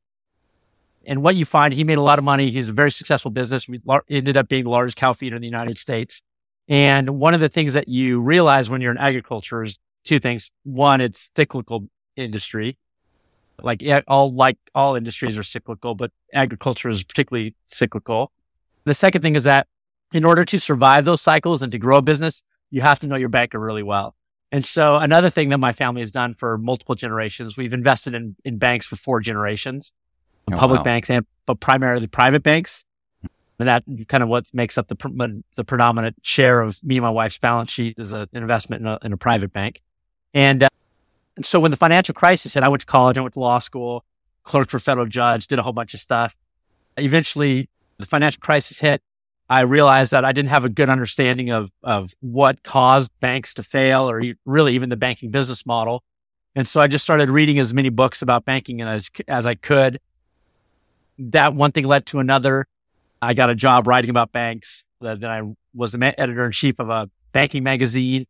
And 1.06 1.24
what 1.24 1.36
you 1.36 1.46
find, 1.46 1.74
he 1.74 1.84
made 1.84 1.98
a 1.98 2.02
lot 2.02 2.20
of 2.20 2.24
money. 2.24 2.52
He's 2.52 2.70
a 2.70 2.74
very 2.74 2.92
successful 2.92 3.32
business. 3.32 3.68
We 3.68 3.82
lar- 3.84 4.06
ended 4.10 4.38
up 4.38 4.48
being 4.48 4.64
the 4.64 4.70
largest 4.70 4.98
cow 4.98 5.14
feeder 5.14 5.36
in 5.36 5.42
the 5.42 5.48
United 5.48 5.78
States. 5.78 6.22
And 6.70 7.20
one 7.20 7.34
of 7.34 7.40
the 7.40 7.50
things 7.50 7.74
that 7.74 7.88
you 7.88 8.22
realize 8.22 8.70
when 8.70 8.82
you're 8.82 8.92
in 8.92 8.98
agriculture 8.98 9.64
is 9.64 9.78
two 10.04 10.20
things. 10.20 10.52
One, 10.64 11.02
it's 11.02 11.32
cyclical 11.36 11.88
industry. 12.16 12.78
Like 13.62 13.84
all, 14.08 14.34
like 14.34 14.58
all 14.74 14.96
industries 14.96 15.38
are 15.38 15.44
cyclical, 15.44 15.94
but 15.94 16.12
agriculture 16.34 16.90
is 16.90 17.04
particularly 17.04 17.56
cyclical. 17.68 18.32
The 18.86 18.96
second 18.96 19.22
thing 19.22 19.36
is 19.36 19.44
that 19.44 19.68
in 20.14 20.26
order 20.26 20.44
to 20.46 20.60
survive 20.60 21.06
those 21.06 21.22
cycles 21.22 21.62
and 21.62 21.72
to 21.72 21.78
grow 21.78 21.98
a 21.98 22.02
business, 22.02 22.42
you 22.72 22.82
have 22.82 23.00
to 23.00 23.08
know 23.08 23.16
your 23.16 23.30
banker 23.30 23.60
really 23.60 23.84
well. 23.84 24.16
And 24.52 24.66
so 24.66 24.98
another 24.98 25.30
thing 25.30 25.50
that 25.50 25.60
my 25.60 25.72
family 25.72 26.02
has 26.02 26.12
done 26.12 26.34
for 26.34 26.58
multiple 26.58 26.96
generations, 26.96 27.58
we've 27.58 27.72
invested 27.72 28.14
in, 28.14 28.36
in 28.44 28.58
banks 28.58 28.86
for 28.86 28.96
four 28.96 29.22
generations, 29.22 29.94
oh, 30.52 30.58
public 30.58 30.80
wow. 30.80 30.84
banks 30.84 31.10
and 31.10 31.26
but 31.46 31.60
primarily 31.60 32.08
private 32.08 32.44
banks. 32.44 32.84
And 33.60 33.68
that 33.68 33.84
kind 34.08 34.24
of 34.24 34.30
what 34.30 34.46
makes 34.54 34.78
up 34.78 34.88
the 34.88 35.44
the 35.56 35.64
predominant 35.64 36.16
share 36.24 36.62
of 36.62 36.84
me 36.84 36.98
and 36.98 37.04
my 37.04 37.12
wife's 37.12 37.38
balance 37.38 37.70
sheet 37.70 37.96
is 38.00 38.12
an 38.12 38.28
investment 38.34 38.82
in 38.82 38.88
a, 38.88 38.98
in 39.04 39.14
a 39.14 39.18
private 39.18 39.54
bank. 39.54 39.84
And, 40.34 40.64
uh, 40.64 40.70
and 41.36 41.46
so 41.46 41.60
when 41.60 41.72
the 41.72 41.78
financial 41.78 42.14
crisis 42.14 42.54
hit, 42.54 42.64
I 42.64 42.70
went 42.70 42.82
to 42.82 42.86
college, 42.86 43.18
I 43.18 43.22
went 43.22 43.34
to 43.34 43.40
law 43.40 43.60
school, 43.60 44.06
clerked 44.44 44.72
for 44.72 44.80
federal 44.80 45.06
judge, 45.06 45.48
did 45.48 45.60
a 45.60 45.64
whole 45.64 45.74
bunch 45.74 45.94
of 45.94 46.00
stuff. 46.00 46.36
Eventually, 46.98 47.70
the 47.98 48.06
financial 48.06 48.40
crisis 48.40 48.80
hit. 48.80 49.02
I 49.50 49.62
realized 49.62 50.12
that 50.12 50.24
I 50.24 50.32
didn't 50.32 50.50
have 50.50 50.64
a 50.64 50.70
good 50.70 50.90
understanding 50.90 51.50
of, 51.52 51.72
of 51.84 52.14
what 52.22 52.64
caused 52.64 53.12
banks 53.20 53.54
to 53.56 53.64
fail 53.64 54.10
or 54.10 54.22
really 54.46 54.76
even 54.76 54.90
the 54.90 54.96
banking 54.96 55.30
business 55.30 55.66
model. 55.66 56.04
And 56.56 56.68
so 56.68 56.80
I 56.80 56.88
just 56.88 57.04
started 57.04 57.30
reading 57.30 57.60
as 57.60 57.74
many 57.74 57.90
books 57.90 58.22
about 58.22 58.46
banking 58.46 58.82
as, 58.82 59.10
as 59.28 59.46
I 59.46 59.56
could. 59.56 60.00
That 61.20 61.54
one 61.54 61.72
thing 61.72 61.86
led 61.86 62.06
to 62.08 62.20
another. 62.20 62.68
I 63.22 63.34
got 63.34 63.50
a 63.50 63.56
job 63.56 63.88
writing 63.88 64.10
about 64.10 64.32
banks. 64.32 64.86
Then 65.02 65.24
I 65.26 65.42
was 65.74 65.92
the 65.92 66.20
editor 66.20 66.46
in 66.46 66.52
chief 66.52 66.80
of 66.80 66.90
a 66.90 67.10
Banking 67.32 67.64
Magazine. 67.64 68.28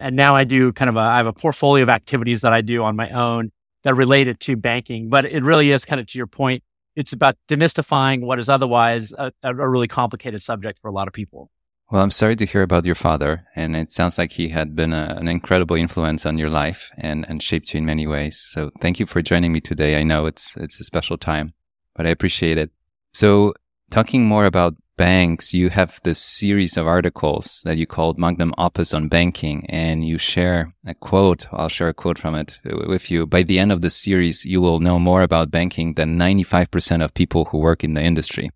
And 0.00 0.16
now 0.16 0.36
I 0.36 0.44
do 0.44 0.72
kind 0.72 0.88
of 0.88 0.96
a, 0.96 1.00
I 1.00 1.16
have 1.18 1.26
a 1.26 1.32
portfolio 1.32 1.82
of 1.82 1.88
activities 1.88 2.42
that 2.42 2.52
I 2.52 2.60
do 2.60 2.82
on 2.82 2.96
my 2.96 3.10
own 3.10 3.52
that 3.82 3.92
are 3.92 3.96
related 3.96 4.40
to 4.40 4.56
banking. 4.56 5.08
But 5.08 5.24
it 5.24 5.42
really 5.42 5.70
is 5.70 5.84
kind 5.84 6.00
of 6.00 6.06
to 6.08 6.18
your 6.18 6.26
point. 6.26 6.62
It's 6.96 7.12
about 7.12 7.36
demystifying 7.48 8.22
what 8.22 8.38
is 8.38 8.48
otherwise 8.48 9.12
a, 9.12 9.32
a 9.42 9.54
really 9.54 9.88
complicated 9.88 10.42
subject 10.42 10.78
for 10.78 10.88
a 10.88 10.92
lot 10.92 11.08
of 11.08 11.14
people. 11.14 11.50
Well, 11.90 12.02
I'm 12.02 12.10
sorry 12.10 12.34
to 12.36 12.46
hear 12.46 12.62
about 12.62 12.86
your 12.86 12.94
father, 12.94 13.44
and 13.54 13.76
it 13.76 13.92
sounds 13.92 14.16
like 14.16 14.32
he 14.32 14.48
had 14.48 14.74
been 14.74 14.92
a, 14.92 15.16
an 15.18 15.28
incredible 15.28 15.76
influence 15.76 16.24
on 16.24 16.38
your 16.38 16.48
life 16.48 16.90
and, 16.96 17.26
and 17.28 17.42
shaped 17.42 17.74
you 17.74 17.78
in 17.78 17.84
many 17.84 18.06
ways. 18.06 18.40
So 18.40 18.70
thank 18.80 18.98
you 18.98 19.06
for 19.06 19.20
joining 19.20 19.52
me 19.52 19.60
today. 19.60 19.96
I 19.96 20.02
know 20.02 20.26
it's 20.26 20.56
it's 20.56 20.80
a 20.80 20.84
special 20.84 21.18
time, 21.18 21.52
but 21.94 22.06
I 22.06 22.10
appreciate 22.10 22.58
it. 22.58 22.70
So 23.12 23.52
talking 23.90 24.24
more 24.24 24.46
about 24.46 24.74
banks, 24.96 25.52
you 25.52 25.70
have 25.70 26.00
this 26.04 26.18
series 26.18 26.76
of 26.76 26.86
articles 26.86 27.62
that 27.64 27.76
you 27.76 27.86
called 27.86 28.18
Magnum 28.18 28.54
Opus 28.58 28.94
on 28.94 29.08
banking, 29.08 29.66
and 29.68 30.06
you 30.06 30.18
share 30.18 30.74
a 30.86 30.94
quote. 30.94 31.46
I'll 31.52 31.68
share 31.68 31.88
a 31.88 31.94
quote 31.94 32.18
from 32.18 32.34
it 32.34 32.60
with 32.64 33.10
you. 33.10 33.26
By 33.26 33.42
the 33.42 33.58
end 33.58 33.72
of 33.72 33.80
the 33.80 33.90
series, 33.90 34.44
you 34.44 34.60
will 34.60 34.80
know 34.80 34.98
more 34.98 35.22
about 35.22 35.50
banking 35.50 35.94
than 35.94 36.18
95% 36.18 37.04
of 37.04 37.14
people 37.14 37.46
who 37.46 37.58
work 37.58 37.84
in 37.84 37.94
the 37.94 38.02
industry. 38.02 38.50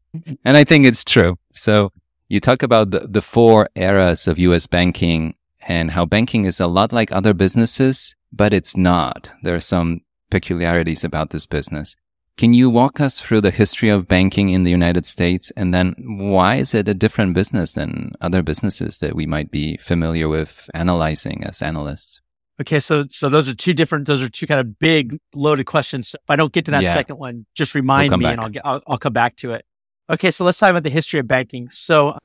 And 0.45 0.57
I 0.57 0.65
think 0.65 0.87
it's 0.87 1.05
true. 1.05 1.39
So 1.53 1.93
you 2.29 2.41
talk 2.41 2.63
about 2.63 2.91
the, 2.91 3.01
the 3.01 3.23
four 3.23 3.69
eras 3.75 4.29
of 4.29 4.39
US 4.39 4.67
banking 4.67 5.35
and 5.67 5.93
how 5.93 6.05
banking 6.05 6.45
is 6.45 6.61
a 6.61 6.67
lot 6.67 6.93
like 6.93 7.13
other 7.13 7.35
businesses, 7.35 8.15
but 8.33 8.53
it's 8.53 8.77
not. 8.77 9.33
There 9.43 9.55
are 9.55 9.61
some 9.61 10.01
peculiarities 10.31 11.05
about 11.05 11.31
this 11.31 11.47
business. 11.47 11.97
Can 12.39 12.53
you 12.53 12.71
walk 12.71 13.01
us 13.01 13.19
through 13.21 13.41
the 13.41 13.51
history 13.51 13.89
of 13.89 14.07
banking 14.07 14.51
in 14.51 14.63
the 14.63 14.71
United 14.71 15.05
States 15.07 15.51
and 15.57 15.75
then 15.75 15.97
why 15.99 16.55
is 16.55 16.73
it 16.73 16.89
a 16.89 16.95
different 16.95 17.35
business 17.35 17.73
than 17.73 18.13
other 18.21 18.45
businesses 18.45 19.01
that 19.01 19.17
we 19.17 19.27
might 19.27 19.51
be 19.51 19.77
familiar 19.79 20.29
with 20.29 20.71
analyzing 20.73 21.43
as 21.43 21.61
analysts? 21.63 22.21
Okay, 22.61 22.79
so 22.79 23.07
so 23.11 23.29
those 23.29 23.49
are 23.49 23.57
two 23.57 23.75
different. 23.75 24.07
Those 24.07 24.23
are 24.23 24.29
two 24.29 24.47
kind 24.47 24.61
of 24.61 24.79
big, 24.79 25.19
loaded 25.35 25.67
questions. 25.67 26.15
If 26.15 26.31
I 26.31 26.37
don't 26.37 26.53
get 26.53 26.65
to 26.67 26.71
that 26.71 26.85
yeah. 26.85 26.95
second 26.95 27.17
one, 27.19 27.45
just 27.55 27.75
remind 27.75 28.11
we'll 28.11 28.19
me, 28.19 28.25
back. 28.25 28.33
and 28.33 28.41
I'll, 28.41 28.49
get, 28.49 28.63
I'll 28.65 28.83
I'll 28.87 28.99
come 28.99 29.13
back 29.13 29.37
to 29.39 29.53
it. 29.53 29.65
Okay, 30.09 30.31
so 30.31 30.45
let's 30.45 30.59
talk 30.59 30.71
about 30.71 30.85
the 30.85 30.91
history 30.91 31.19
of 31.21 31.27
banking. 31.27 31.69
So, 31.71 32.19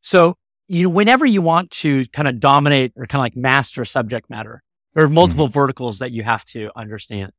so 0.00 0.36
you 0.68 0.88
whenever 0.88 1.26
you 1.26 1.42
want 1.42 1.70
to 1.82 2.06
kind 2.06 2.28
of 2.28 2.38
dominate 2.38 2.92
or 2.96 3.06
kind 3.06 3.20
of 3.20 3.24
like 3.24 3.36
master 3.36 3.84
subject 3.84 4.30
matter, 4.30 4.62
there 4.94 5.04
are 5.04 5.08
multiple 5.08 5.46
mm-hmm. 5.46 5.60
verticals 5.60 5.98
that 5.98 6.12
you 6.12 6.22
have 6.22 6.44
to 6.46 6.70
understand. 6.76 7.32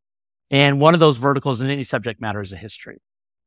And 0.54 0.80
one 0.80 0.94
of 0.94 1.00
those 1.00 1.18
verticals 1.18 1.62
in 1.62 1.72
any 1.72 1.84
subject 1.84 2.22
matter 2.22 2.40
is 2.40 2.54
a 2.54 2.58
history. 2.58 3.02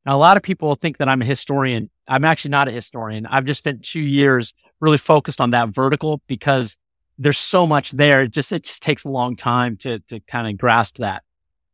Now, 0.05 0.17
a 0.17 0.19
lot 0.19 0.37
of 0.37 0.43
people 0.43 0.75
think 0.75 0.97
that 0.97 1.09
I'm 1.09 1.23
a 1.23 1.25
historian. 1.25 1.89
I'm 2.09 2.25
actually 2.25 2.51
not 2.51 2.67
a 2.67 2.73
historian. 2.73 3.27
I've 3.27 3.45
just 3.45 3.59
spent 3.59 3.85
two 3.85 4.01
years 4.01 4.53
really 4.81 4.99
focused 4.99 5.41
on 5.41 5.53
that 5.53 5.69
vertical 5.69 6.21
because 6.27 6.79
there's 7.17 7.39
so 7.39 7.65
much 7.65 7.93
there. 7.93 8.23
It 8.23 8.33
just, 8.33 8.51
it 8.51 8.65
just 8.65 8.83
takes 8.83 9.05
a 9.05 9.09
long 9.09 9.37
time 9.37 9.77
to, 9.79 10.01
to 10.01 10.19
kind 10.27 10.49
of 10.49 10.59
grasp 10.59 10.97
that. 10.99 11.23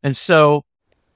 And 0.03 0.15
so 0.15 0.67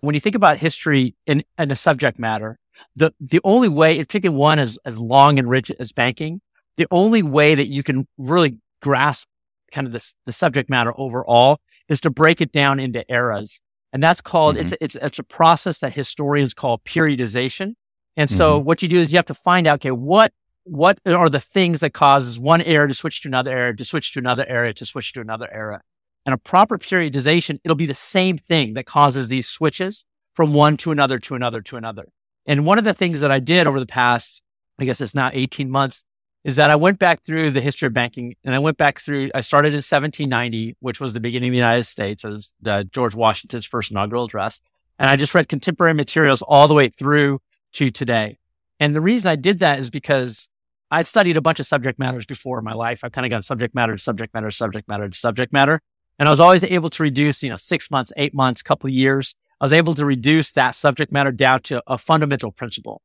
when 0.00 0.14
you 0.14 0.20
think 0.20 0.34
about 0.34 0.56
history 0.56 1.14
in, 1.26 1.44
in 1.58 1.70
a 1.70 1.76
subject 1.76 2.18
matter, 2.18 2.58
the 2.94 3.12
the 3.20 3.40
only 3.44 3.68
way, 3.68 3.98
particularly 3.98 4.38
one 4.38 4.58
as 4.58 4.78
as 4.84 4.98
long 4.98 5.38
and 5.38 5.48
rich 5.48 5.70
as 5.78 5.92
banking, 5.92 6.40
the 6.76 6.86
only 6.90 7.22
way 7.22 7.54
that 7.54 7.68
you 7.68 7.82
can 7.82 8.06
really 8.16 8.58
grasp 8.80 9.28
kind 9.72 9.86
of 9.86 9.92
this 9.92 10.14
the 10.26 10.32
subject 10.32 10.70
matter 10.70 10.92
overall 10.98 11.60
is 11.88 12.00
to 12.02 12.10
break 12.10 12.40
it 12.40 12.52
down 12.52 12.78
into 12.80 13.04
eras, 13.12 13.60
and 13.96 14.02
that's 14.02 14.20
called 14.20 14.56
mm-hmm. 14.56 14.66
it's 14.66 14.74
it's 14.82 14.94
it's 14.96 15.18
a 15.18 15.22
process 15.22 15.80
that 15.80 15.94
historians 15.94 16.52
call 16.52 16.80
periodization. 16.80 17.72
And 18.18 18.28
so 18.28 18.58
mm-hmm. 18.58 18.66
what 18.66 18.82
you 18.82 18.90
do 18.90 18.98
is 18.98 19.10
you 19.10 19.16
have 19.16 19.24
to 19.24 19.34
find 19.34 19.66
out 19.66 19.76
okay 19.76 19.90
what 19.90 20.34
what 20.64 20.98
are 21.06 21.30
the 21.30 21.40
things 21.40 21.80
that 21.80 21.94
causes 21.94 22.38
one 22.38 22.60
era 22.60 22.86
to 22.86 22.92
switch 22.92 23.22
to 23.22 23.28
another 23.28 23.50
era 23.50 23.74
to 23.74 23.86
switch 23.86 24.12
to 24.12 24.18
another 24.18 24.44
era 24.48 24.74
to 24.74 24.84
switch 24.84 25.14
to 25.14 25.22
another 25.22 25.48
era. 25.50 25.80
And 26.26 26.34
a 26.34 26.36
proper 26.36 26.76
periodization, 26.76 27.58
it'll 27.64 27.74
be 27.74 27.86
the 27.86 27.94
same 27.94 28.36
thing 28.36 28.74
that 28.74 28.84
causes 28.84 29.30
these 29.30 29.48
switches 29.48 30.04
from 30.34 30.52
one 30.52 30.76
to 30.78 30.90
another 30.90 31.18
to 31.20 31.34
another 31.34 31.62
to 31.62 31.78
another. 31.78 32.08
And 32.44 32.66
one 32.66 32.76
of 32.76 32.84
the 32.84 32.92
things 32.92 33.22
that 33.22 33.32
I 33.32 33.38
did 33.38 33.66
over 33.66 33.80
the 33.80 33.86
past, 33.86 34.42
I 34.78 34.84
guess 34.84 35.00
it's 35.00 35.14
now 35.14 35.30
18 35.32 35.70
months, 35.70 36.04
is 36.46 36.54
that 36.54 36.70
I 36.70 36.76
went 36.76 37.00
back 37.00 37.24
through 37.24 37.50
the 37.50 37.60
history 37.60 37.86
of 37.86 37.92
banking 37.92 38.36
and 38.44 38.54
I 38.54 38.60
went 38.60 38.76
back 38.76 39.00
through, 39.00 39.32
I 39.34 39.40
started 39.40 39.70
in 39.70 39.78
1790, 39.78 40.76
which 40.78 41.00
was 41.00 41.12
the 41.12 41.18
beginning 41.18 41.48
of 41.48 41.54
the 41.54 41.58
United 41.58 41.82
States. 41.84 42.24
as 42.24 42.54
the 42.62 42.88
George 42.92 43.16
Washington's 43.16 43.66
first 43.66 43.90
inaugural 43.90 44.26
address. 44.26 44.60
And 44.96 45.10
I 45.10 45.16
just 45.16 45.34
read 45.34 45.48
contemporary 45.48 45.92
materials 45.92 46.42
all 46.42 46.68
the 46.68 46.74
way 46.74 46.88
through 46.88 47.40
to 47.72 47.90
today. 47.90 48.38
And 48.78 48.94
the 48.94 49.00
reason 49.00 49.28
I 49.28 49.34
did 49.34 49.58
that 49.58 49.80
is 49.80 49.90
because 49.90 50.48
I'd 50.88 51.08
studied 51.08 51.36
a 51.36 51.42
bunch 51.42 51.58
of 51.58 51.66
subject 51.66 51.98
matters 51.98 52.26
before 52.26 52.60
in 52.60 52.64
my 52.64 52.74
life. 52.74 53.02
I've 53.02 53.10
kind 53.10 53.26
of 53.26 53.30
gone 53.30 53.42
subject 53.42 53.74
matter 53.74 53.96
to 53.96 54.02
subject 54.02 54.32
matter, 54.32 54.52
subject 54.52 54.86
matter 54.86 55.08
to 55.08 55.18
subject 55.18 55.52
matter. 55.52 55.80
And 56.20 56.28
I 56.28 56.30
was 56.30 56.38
always 56.38 56.62
able 56.62 56.90
to 56.90 57.02
reduce, 57.02 57.42
you 57.42 57.50
know, 57.50 57.56
six 57.56 57.90
months, 57.90 58.12
eight 58.16 58.34
months, 58.34 58.62
couple 58.62 58.86
of 58.86 58.94
years 58.94 59.34
I 59.60 59.64
was 59.64 59.72
able 59.72 59.94
to 59.94 60.04
reduce 60.04 60.52
that 60.52 60.74
subject 60.74 61.10
matter 61.10 61.32
down 61.32 61.60
to 61.62 61.82
a 61.86 61.96
fundamental 61.96 62.52
principle. 62.52 63.00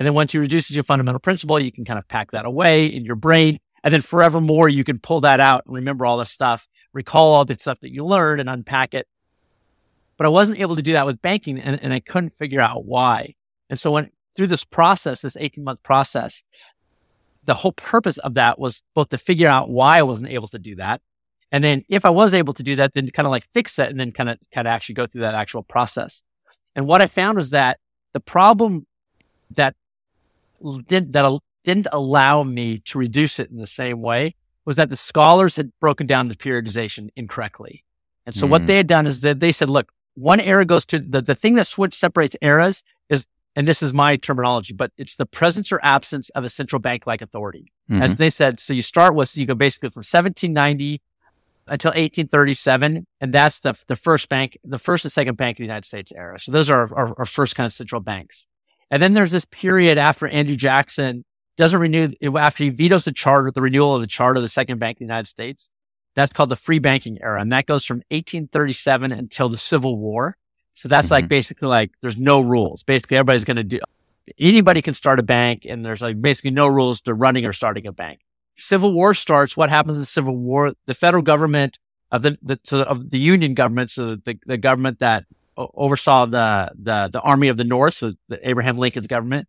And 0.00 0.06
then 0.06 0.14
once 0.14 0.34
you 0.34 0.40
reduce 0.40 0.68
it 0.68 0.74
to 0.74 0.80
a 0.80 0.82
fundamental 0.82 1.20
principle, 1.20 1.60
you 1.60 1.70
can 1.70 1.84
kind 1.84 1.98
of 1.98 2.08
pack 2.08 2.32
that 2.32 2.44
away 2.44 2.86
in 2.86 3.04
your 3.04 3.14
brain. 3.14 3.60
And 3.84 3.94
then 3.94 4.00
forevermore, 4.00 4.68
you 4.68 4.82
can 4.82 4.98
pull 4.98 5.20
that 5.20 5.38
out 5.38 5.62
and 5.66 5.76
remember 5.76 6.04
all 6.04 6.18
the 6.18 6.26
stuff, 6.26 6.66
recall 6.92 7.32
all 7.32 7.44
the 7.44 7.54
stuff 7.54 7.78
that 7.80 7.92
you 7.92 8.04
learned 8.04 8.40
and 8.40 8.50
unpack 8.50 8.94
it. 8.94 9.06
But 10.16 10.26
I 10.26 10.30
wasn't 10.30 10.58
able 10.58 10.74
to 10.74 10.82
do 10.82 10.94
that 10.94 11.06
with 11.06 11.22
banking 11.22 11.60
and, 11.60 11.80
and 11.80 11.92
I 11.92 12.00
couldn't 12.00 12.30
figure 12.30 12.60
out 12.60 12.84
why. 12.84 13.36
And 13.68 13.78
so 13.78 13.92
when 13.92 14.10
through 14.36 14.48
this 14.48 14.64
process, 14.64 15.22
this 15.22 15.36
18 15.36 15.62
month 15.62 15.82
process, 15.84 16.42
the 17.44 17.54
whole 17.54 17.72
purpose 17.72 18.18
of 18.18 18.34
that 18.34 18.58
was 18.58 18.82
both 18.94 19.10
to 19.10 19.18
figure 19.18 19.48
out 19.48 19.70
why 19.70 19.98
I 19.98 20.02
wasn't 20.02 20.32
able 20.32 20.48
to 20.48 20.58
do 20.58 20.74
that 20.76 21.00
and 21.52 21.64
then 21.64 21.84
if 21.88 22.04
I 22.04 22.10
was 22.10 22.32
able 22.32 22.52
to 22.54 22.62
do 22.62 22.76
that, 22.76 22.94
then 22.94 23.08
kind 23.10 23.26
of 23.26 23.30
like 23.30 23.46
fix 23.52 23.78
it 23.78 23.90
and 23.90 23.98
then 23.98 24.12
kind 24.12 24.28
of 24.28 24.38
kind 24.52 24.66
of 24.66 24.72
actually 24.72 24.94
go 24.94 25.06
through 25.06 25.22
that 25.22 25.34
actual 25.34 25.62
process. 25.62 26.22
And 26.76 26.86
what 26.86 27.02
I 27.02 27.06
found 27.06 27.38
was 27.38 27.50
that 27.50 27.78
the 28.12 28.20
problem 28.20 28.86
that 29.56 29.74
did 30.86 31.12
that 31.12 31.40
didn't 31.64 31.88
allow 31.92 32.42
me 32.42 32.78
to 32.78 32.98
reduce 32.98 33.38
it 33.38 33.50
in 33.50 33.58
the 33.58 33.66
same 33.66 34.00
way 34.00 34.34
was 34.64 34.76
that 34.76 34.90
the 34.90 34.96
scholars 34.96 35.56
had 35.56 35.72
broken 35.80 36.06
down 36.06 36.28
the 36.28 36.34
periodization 36.34 37.08
incorrectly. 37.16 37.84
And 38.26 38.34
so 38.34 38.46
mm. 38.46 38.50
what 38.50 38.66
they 38.66 38.76
had 38.76 38.86
done 38.86 39.06
is 39.06 39.20
that 39.22 39.40
they 39.40 39.52
said, 39.52 39.70
look, 39.70 39.90
one 40.14 40.40
era 40.40 40.64
goes 40.64 40.84
to 40.86 40.98
the, 40.98 41.22
the 41.22 41.34
thing 41.34 41.54
that 41.54 41.66
switch 41.66 41.94
separates 41.94 42.36
eras 42.42 42.84
is, 43.08 43.26
and 43.56 43.66
this 43.66 43.82
is 43.82 43.92
my 43.92 44.16
terminology, 44.16 44.74
but 44.74 44.92
it's 44.96 45.16
the 45.16 45.26
presence 45.26 45.72
or 45.72 45.80
absence 45.82 46.28
of 46.30 46.44
a 46.44 46.48
central 46.48 46.80
bank 46.80 47.06
like 47.06 47.22
authority. 47.22 47.72
Mm-hmm. 47.90 48.02
As 48.02 48.16
they 48.16 48.30
said, 48.30 48.60
so 48.60 48.72
you 48.72 48.82
start 48.82 49.14
with, 49.14 49.28
so 49.28 49.40
you 49.40 49.46
go 49.46 49.54
basically 49.54 49.90
from 49.90 50.00
1790 50.00 51.00
until 51.66 51.90
1837. 51.90 53.06
And 53.20 53.32
that's 53.32 53.60
the, 53.60 53.82
the 53.88 53.96
first 53.96 54.28
bank, 54.28 54.58
the 54.64 54.78
first 54.78 55.04
and 55.04 55.12
second 55.12 55.36
bank 55.36 55.56
of 55.56 55.58
the 55.58 55.64
United 55.64 55.86
States 55.86 56.12
era. 56.14 56.38
So 56.38 56.52
those 56.52 56.68
are 56.68 56.92
our, 56.94 57.18
our 57.18 57.26
first 57.26 57.56
kind 57.56 57.66
of 57.66 57.72
central 57.72 58.00
banks. 58.00 58.46
And 58.90 59.02
then 59.02 59.14
there's 59.14 59.32
this 59.32 59.44
period 59.44 59.98
after 59.98 60.26
Andrew 60.26 60.56
Jackson 60.56 61.24
doesn't 61.56 61.78
renew, 61.78 62.10
after 62.36 62.64
he 62.64 62.70
vetoes 62.70 63.04
the 63.04 63.12
charter, 63.12 63.50
the 63.50 63.60
renewal 63.60 63.94
of 63.94 64.02
the 64.02 64.08
charter 64.08 64.38
of 64.38 64.42
the 64.42 64.48
second 64.48 64.78
bank 64.78 64.96
of 64.96 64.98
the 65.00 65.04
United 65.04 65.28
States. 65.28 65.70
That's 66.16 66.32
called 66.32 66.48
the 66.48 66.56
free 66.56 66.80
banking 66.80 67.18
era. 67.22 67.40
And 67.40 67.52
that 67.52 67.66
goes 67.66 67.84
from 67.84 67.98
1837 68.08 69.12
until 69.12 69.48
the 69.48 69.58
Civil 69.58 69.96
War. 69.96 70.36
So 70.74 70.88
that's 70.88 71.06
mm-hmm. 71.06 71.14
like 71.14 71.28
basically 71.28 71.68
like 71.68 71.92
there's 72.00 72.18
no 72.18 72.40
rules. 72.40 72.82
Basically, 72.82 73.16
everybody's 73.16 73.44
going 73.44 73.58
to 73.58 73.64
do, 73.64 73.80
anybody 74.38 74.82
can 74.82 74.94
start 74.94 75.18
a 75.18 75.22
bank 75.22 75.66
and 75.68 75.84
there's 75.84 76.02
like 76.02 76.20
basically 76.20 76.50
no 76.50 76.66
rules 76.66 77.00
to 77.02 77.14
running 77.14 77.44
or 77.44 77.52
starting 77.52 77.86
a 77.86 77.92
bank. 77.92 78.20
Civil 78.56 78.92
War 78.92 79.14
starts, 79.14 79.56
what 79.56 79.70
happens 79.70 79.98
in 79.98 80.02
the 80.02 80.06
Civil 80.06 80.36
War? 80.36 80.72
The 80.86 80.94
federal 80.94 81.22
government 81.22 81.78
of 82.10 82.22
the, 82.22 82.38
the 82.42 82.58
so 82.64 82.82
of 82.82 83.10
the 83.10 83.18
Union 83.18 83.54
government, 83.54 83.90
so 83.90 84.16
the, 84.16 84.38
the 84.46 84.58
government 84.58 84.98
that 84.98 85.24
oversaw 85.74 86.26
the, 86.26 86.70
the, 86.80 87.10
the 87.12 87.20
Army 87.20 87.48
of 87.48 87.56
the 87.56 87.64
North, 87.64 87.94
so 87.94 88.12
the 88.28 88.48
Abraham 88.48 88.78
Lincoln's 88.78 89.06
government, 89.06 89.48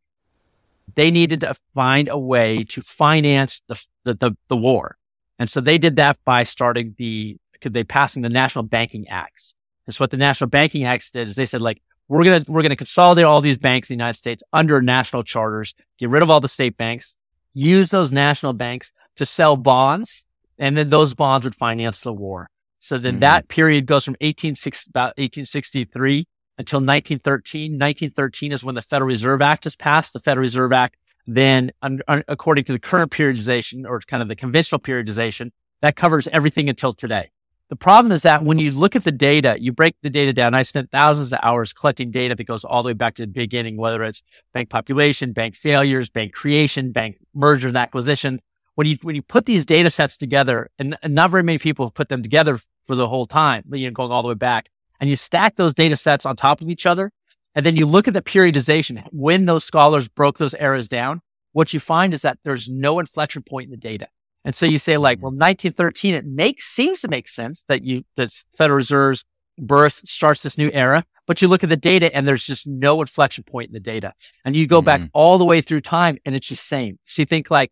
they 0.95 1.11
needed 1.11 1.41
to 1.41 1.53
find 1.73 2.09
a 2.09 2.17
way 2.17 2.63
to 2.65 2.81
finance 2.81 3.61
the, 3.67 3.83
the, 4.03 4.13
the, 4.15 4.37
the 4.49 4.57
war. 4.57 4.97
And 5.39 5.49
so 5.49 5.61
they 5.61 5.77
did 5.77 5.95
that 5.95 6.17
by 6.25 6.43
starting 6.43 6.95
the, 6.97 7.37
they 7.61 7.83
passing 7.83 8.23
the 8.23 8.29
National 8.29 8.63
Banking 8.63 9.07
Acts. 9.07 9.53
And 9.85 9.95
so 9.95 10.03
what 10.03 10.11
the 10.11 10.17
National 10.17 10.49
Banking 10.49 10.83
Acts 10.83 11.11
did 11.11 11.27
is 11.27 11.35
they 11.35 11.45
said, 11.45 11.61
like, 11.61 11.81
we're 12.07 12.23
going 12.23 12.43
to, 12.43 12.51
we're 12.51 12.61
going 12.61 12.71
to 12.71 12.75
consolidate 12.75 13.25
all 13.25 13.41
these 13.41 13.57
banks 13.57 13.89
in 13.89 13.97
the 13.97 14.03
United 14.03 14.17
States 14.17 14.43
under 14.51 14.81
national 14.81 15.23
charters, 15.23 15.73
get 15.97 16.09
rid 16.09 16.21
of 16.21 16.29
all 16.29 16.41
the 16.41 16.49
state 16.49 16.75
banks, 16.75 17.15
use 17.53 17.89
those 17.89 18.11
national 18.11 18.53
banks 18.53 18.91
to 19.15 19.25
sell 19.25 19.55
bonds, 19.55 20.25
and 20.59 20.75
then 20.75 20.89
those 20.89 21.13
bonds 21.13 21.45
would 21.45 21.55
finance 21.55 22.01
the 22.01 22.13
war. 22.13 22.49
So 22.81 22.97
then 22.97 23.13
mm-hmm. 23.13 23.19
that 23.21 23.47
period 23.47 23.85
goes 23.85 24.03
from 24.03 24.13
1860, 24.13 24.89
about 24.89 25.17
1863 25.17 26.27
until 26.57 26.79
1913. 26.79 27.73
1913 27.73 28.51
is 28.51 28.63
when 28.63 28.75
the 28.75 28.81
Federal 28.81 29.07
Reserve 29.07 29.41
Act 29.41 29.65
is 29.65 29.75
passed. 29.75 30.13
The 30.13 30.19
Federal 30.19 30.43
Reserve 30.43 30.73
Act 30.73 30.97
then, 31.27 31.71
un, 31.83 32.01
un, 32.07 32.23
according 32.27 32.63
to 32.65 32.73
the 32.73 32.79
current 32.79 33.11
periodization 33.11 33.87
or 33.87 33.99
kind 34.01 34.23
of 34.23 34.27
the 34.27 34.35
conventional 34.35 34.81
periodization, 34.81 35.51
that 35.81 35.95
covers 35.95 36.27
everything 36.29 36.67
until 36.69 36.91
today. 36.91 37.29
The 37.69 37.75
problem 37.75 38.11
is 38.11 38.23
that 38.23 38.43
when 38.43 38.57
you 38.57 38.71
look 38.71 38.95
at 38.95 39.03
the 39.03 39.13
data, 39.13 39.55
you 39.59 39.71
break 39.71 39.95
the 40.01 40.09
data 40.09 40.33
down. 40.33 40.53
I 40.53 40.63
spent 40.63 40.91
thousands 40.91 41.31
of 41.31 41.39
hours 41.41 41.71
collecting 41.71 42.11
data 42.11 42.35
that 42.35 42.43
goes 42.43 42.65
all 42.65 42.83
the 42.83 42.87
way 42.87 42.93
back 42.93 43.15
to 43.15 43.21
the 43.21 43.27
beginning, 43.27 43.77
whether 43.77 44.03
it's 44.03 44.23
bank 44.53 44.69
population, 44.69 45.31
bank 45.31 45.55
failures, 45.55 46.09
bank 46.09 46.33
creation, 46.33 46.91
bank 46.91 47.17
merger 47.33 47.69
and 47.69 47.77
acquisition, 47.77 48.41
when 48.75 48.87
you 48.87 48.97
when 49.01 49.15
you 49.15 49.21
put 49.21 49.45
these 49.45 49.65
data 49.65 49.89
sets 49.89 50.17
together, 50.17 50.69
and, 50.79 50.97
not 51.05 51.31
very 51.31 51.43
many 51.43 51.57
people 51.57 51.85
have 51.85 51.93
put 51.93 52.09
them 52.09 52.23
together 52.23 52.57
for 52.85 52.95
the 52.95 53.07
whole 53.07 53.25
time, 53.25 53.63
you 53.71 53.87
know, 53.87 53.93
going 53.93 54.11
all 54.11 54.21
the 54.21 54.29
way 54.29 54.35
back, 54.35 54.69
and 54.99 55.09
you 55.09 55.15
stack 55.15 55.55
those 55.55 55.73
data 55.73 55.97
sets 55.97 56.25
on 56.25 56.35
top 56.35 56.61
of 56.61 56.69
each 56.69 56.85
other, 56.85 57.11
and 57.55 57.65
then 57.65 57.75
you 57.75 57.85
look 57.85 58.07
at 58.07 58.13
the 58.13 58.21
periodization 58.21 59.03
when 59.11 59.45
those 59.45 59.63
scholars 59.63 60.07
broke 60.07 60.37
those 60.37 60.55
eras 60.55 60.87
down, 60.87 61.21
what 61.53 61.73
you 61.73 61.79
find 61.79 62.13
is 62.13 62.21
that 62.21 62.39
there's 62.43 62.69
no 62.69 62.99
inflection 62.99 63.43
point 63.43 63.65
in 63.65 63.71
the 63.71 63.77
data. 63.77 64.07
And 64.43 64.55
so 64.55 64.65
you 64.65 64.77
say 64.77 64.97
like, 64.97 65.19
well, 65.19 65.31
1913, 65.31 66.15
it 66.15 66.25
makes, 66.25 66.65
seems 66.65 67.01
to 67.01 67.07
make 67.07 67.27
sense 67.27 67.63
that 67.65 67.83
you, 67.83 68.03
that 68.15 68.31
Federal 68.57 68.77
Reserve's 68.77 69.23
birth 69.57 70.01
starts 70.05 70.43
this 70.43 70.57
new 70.57 70.71
era, 70.73 71.03
but 71.27 71.41
you 71.41 71.47
look 71.47 71.63
at 71.63 71.69
the 71.69 71.77
data 71.77 72.13
and 72.15 72.27
there's 72.27 72.45
just 72.45 72.65
no 72.65 73.01
inflection 73.01 73.43
point 73.43 73.67
in 73.67 73.73
the 73.73 73.79
data. 73.79 74.13
And 74.43 74.55
you 74.55 74.65
go 74.65 74.79
mm-hmm. 74.79 74.85
back 74.85 75.01
all 75.13 75.37
the 75.37 75.45
way 75.45 75.61
through 75.61 75.81
time 75.81 76.17
and 76.25 76.35
it's 76.35 76.49
the 76.49 76.55
same. 76.55 76.97
So 77.05 77.21
you 77.21 77.25
think 77.25 77.51
like, 77.51 77.71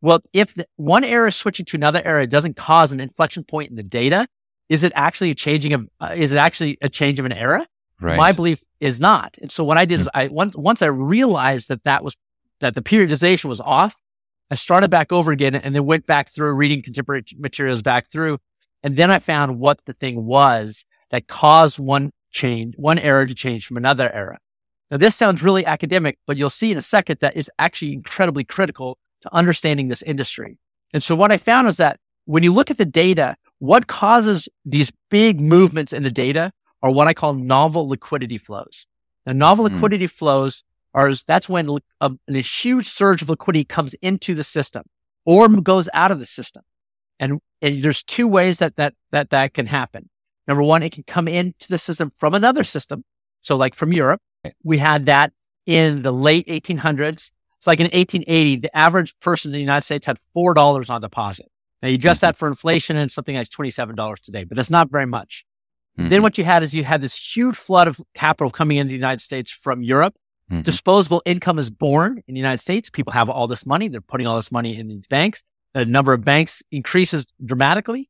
well, 0.00 0.20
if 0.32 0.54
the, 0.54 0.66
one 0.76 1.04
era 1.04 1.28
is 1.28 1.36
switching 1.36 1.66
to 1.66 1.76
another 1.76 2.02
era 2.04 2.26
doesn't 2.26 2.56
cause 2.56 2.92
an 2.92 3.00
inflection 3.00 3.44
point 3.44 3.70
in 3.70 3.76
the 3.76 3.82
data, 3.82 4.26
is 4.68 4.84
it 4.84 4.92
actually 4.94 5.30
a 5.30 5.34
changing 5.34 5.72
of, 5.72 5.88
uh, 6.00 6.14
is 6.16 6.32
it 6.32 6.38
actually 6.38 6.78
a 6.80 6.88
change 6.88 7.18
of 7.18 7.26
an 7.26 7.32
era? 7.32 7.66
Right. 8.00 8.16
My 8.16 8.32
belief 8.32 8.62
is 8.80 8.98
not. 8.98 9.36
And 9.42 9.52
so 9.52 9.62
what 9.62 9.76
I 9.76 9.84
did 9.84 10.00
is 10.00 10.08
I, 10.14 10.28
once, 10.28 10.56
once 10.56 10.80
I 10.80 10.86
realized 10.86 11.68
that 11.68 11.84
that 11.84 12.02
was, 12.02 12.16
that 12.60 12.74
the 12.74 12.82
periodization 12.82 13.46
was 13.46 13.60
off, 13.60 13.96
I 14.50 14.54
started 14.54 14.90
back 14.90 15.12
over 15.12 15.32
again 15.32 15.54
and 15.54 15.74
then 15.74 15.84
went 15.84 16.06
back 16.06 16.28
through 16.28 16.52
reading 16.54 16.82
contemporary 16.82 17.24
materials 17.38 17.82
back 17.82 18.10
through. 18.10 18.38
And 18.82 18.96
then 18.96 19.10
I 19.10 19.18
found 19.18 19.58
what 19.58 19.84
the 19.84 19.92
thing 19.92 20.24
was 20.24 20.84
that 21.10 21.28
caused 21.28 21.78
one 21.78 22.10
change, 22.32 22.74
one 22.76 22.98
era 22.98 23.26
to 23.26 23.34
change 23.34 23.66
from 23.66 23.76
another 23.76 24.10
era. 24.12 24.38
Now, 24.90 24.96
this 24.96 25.14
sounds 25.14 25.42
really 25.42 25.66
academic, 25.66 26.18
but 26.26 26.36
you'll 26.36 26.50
see 26.50 26.72
in 26.72 26.78
a 26.78 26.82
second 26.82 27.18
that 27.20 27.36
it's 27.36 27.50
actually 27.58 27.92
incredibly 27.92 28.44
critical 28.44 28.98
to 29.22 29.34
understanding 29.34 29.88
this 29.88 30.02
industry. 30.02 30.58
And 30.92 31.02
so 31.02 31.14
what 31.14 31.32
I 31.32 31.36
found 31.36 31.68
is 31.68 31.76
that 31.76 31.98
when 32.24 32.42
you 32.42 32.52
look 32.52 32.70
at 32.70 32.78
the 32.78 32.84
data, 32.84 33.36
what 33.58 33.86
causes 33.86 34.48
these 34.64 34.92
big 35.10 35.40
movements 35.40 35.92
in 35.92 36.02
the 36.02 36.10
data 36.10 36.52
are 36.82 36.90
what 36.90 37.06
I 37.06 37.14
call 37.14 37.34
novel 37.34 37.88
liquidity 37.88 38.38
flows. 38.38 38.86
Now, 39.26 39.32
novel 39.32 39.66
mm-hmm. 39.66 39.74
liquidity 39.74 40.06
flows 40.06 40.64
are 40.94 41.12
that's 41.26 41.48
when 41.48 41.78
a, 42.00 42.10
a, 42.28 42.38
huge 42.38 42.86
surge 42.86 43.22
of 43.22 43.30
liquidity 43.30 43.64
comes 43.64 43.94
into 43.94 44.34
the 44.34 44.42
system 44.42 44.82
or 45.24 45.48
goes 45.48 45.88
out 45.94 46.10
of 46.10 46.18
the 46.18 46.26
system. 46.26 46.62
And, 47.18 47.40
and 47.60 47.82
there's 47.82 48.02
two 48.02 48.26
ways 48.26 48.58
that, 48.58 48.76
that 48.76 48.94
that 49.12 49.30
that 49.30 49.54
can 49.54 49.66
happen. 49.66 50.08
Number 50.48 50.62
one, 50.62 50.82
it 50.82 50.92
can 50.92 51.04
come 51.04 51.28
into 51.28 51.68
the 51.68 51.78
system 51.78 52.10
from 52.10 52.34
another 52.34 52.64
system. 52.64 53.04
So, 53.42 53.56
like 53.56 53.74
from 53.74 53.92
Europe, 53.92 54.20
we 54.64 54.78
had 54.78 55.06
that 55.06 55.32
in 55.66 56.02
the 56.02 56.12
late 56.12 56.46
1800s. 56.48 57.30
It's 57.60 57.66
like 57.66 57.78
in 57.78 57.84
1880, 57.84 58.56
the 58.56 58.74
average 58.74 59.14
person 59.20 59.50
in 59.50 59.52
the 59.52 59.60
United 59.60 59.84
States 59.84 60.06
had 60.06 60.18
four 60.32 60.54
dollars 60.54 60.88
on 60.88 61.02
deposit. 61.02 61.46
Now 61.82 61.90
you 61.90 61.96
adjust 61.96 62.22
mm-hmm. 62.22 62.28
that 62.28 62.36
for 62.36 62.48
inflation, 62.48 62.96
and 62.96 63.12
something 63.12 63.36
like 63.36 63.50
twenty-seven 63.50 63.94
dollars 63.96 64.20
today, 64.20 64.44
but 64.44 64.56
that's 64.56 64.70
not 64.70 64.90
very 64.90 65.04
much. 65.04 65.44
Mm-hmm. 65.98 66.08
Then 66.08 66.22
what 66.22 66.38
you 66.38 66.44
had 66.44 66.62
is 66.62 66.74
you 66.74 66.84
had 66.84 67.02
this 67.02 67.14
huge 67.14 67.54
flood 67.56 67.86
of 67.86 68.00
capital 68.14 68.50
coming 68.50 68.78
into 68.78 68.88
the 68.88 68.96
United 68.96 69.20
States 69.20 69.50
from 69.50 69.82
Europe. 69.82 70.14
Mm-hmm. 70.50 70.62
Disposable 70.62 71.20
income 71.26 71.58
is 71.58 71.68
born 71.68 72.22
in 72.26 72.32
the 72.32 72.40
United 72.40 72.62
States. 72.62 72.88
People 72.88 73.12
have 73.12 73.28
all 73.28 73.46
this 73.46 73.66
money. 73.66 73.88
They're 73.88 74.00
putting 74.00 74.26
all 74.26 74.36
this 74.36 74.50
money 74.50 74.78
in 74.78 74.88
these 74.88 75.06
banks. 75.06 75.44
The 75.74 75.84
number 75.84 76.14
of 76.14 76.24
banks 76.24 76.62
increases 76.70 77.26
dramatically. 77.44 78.08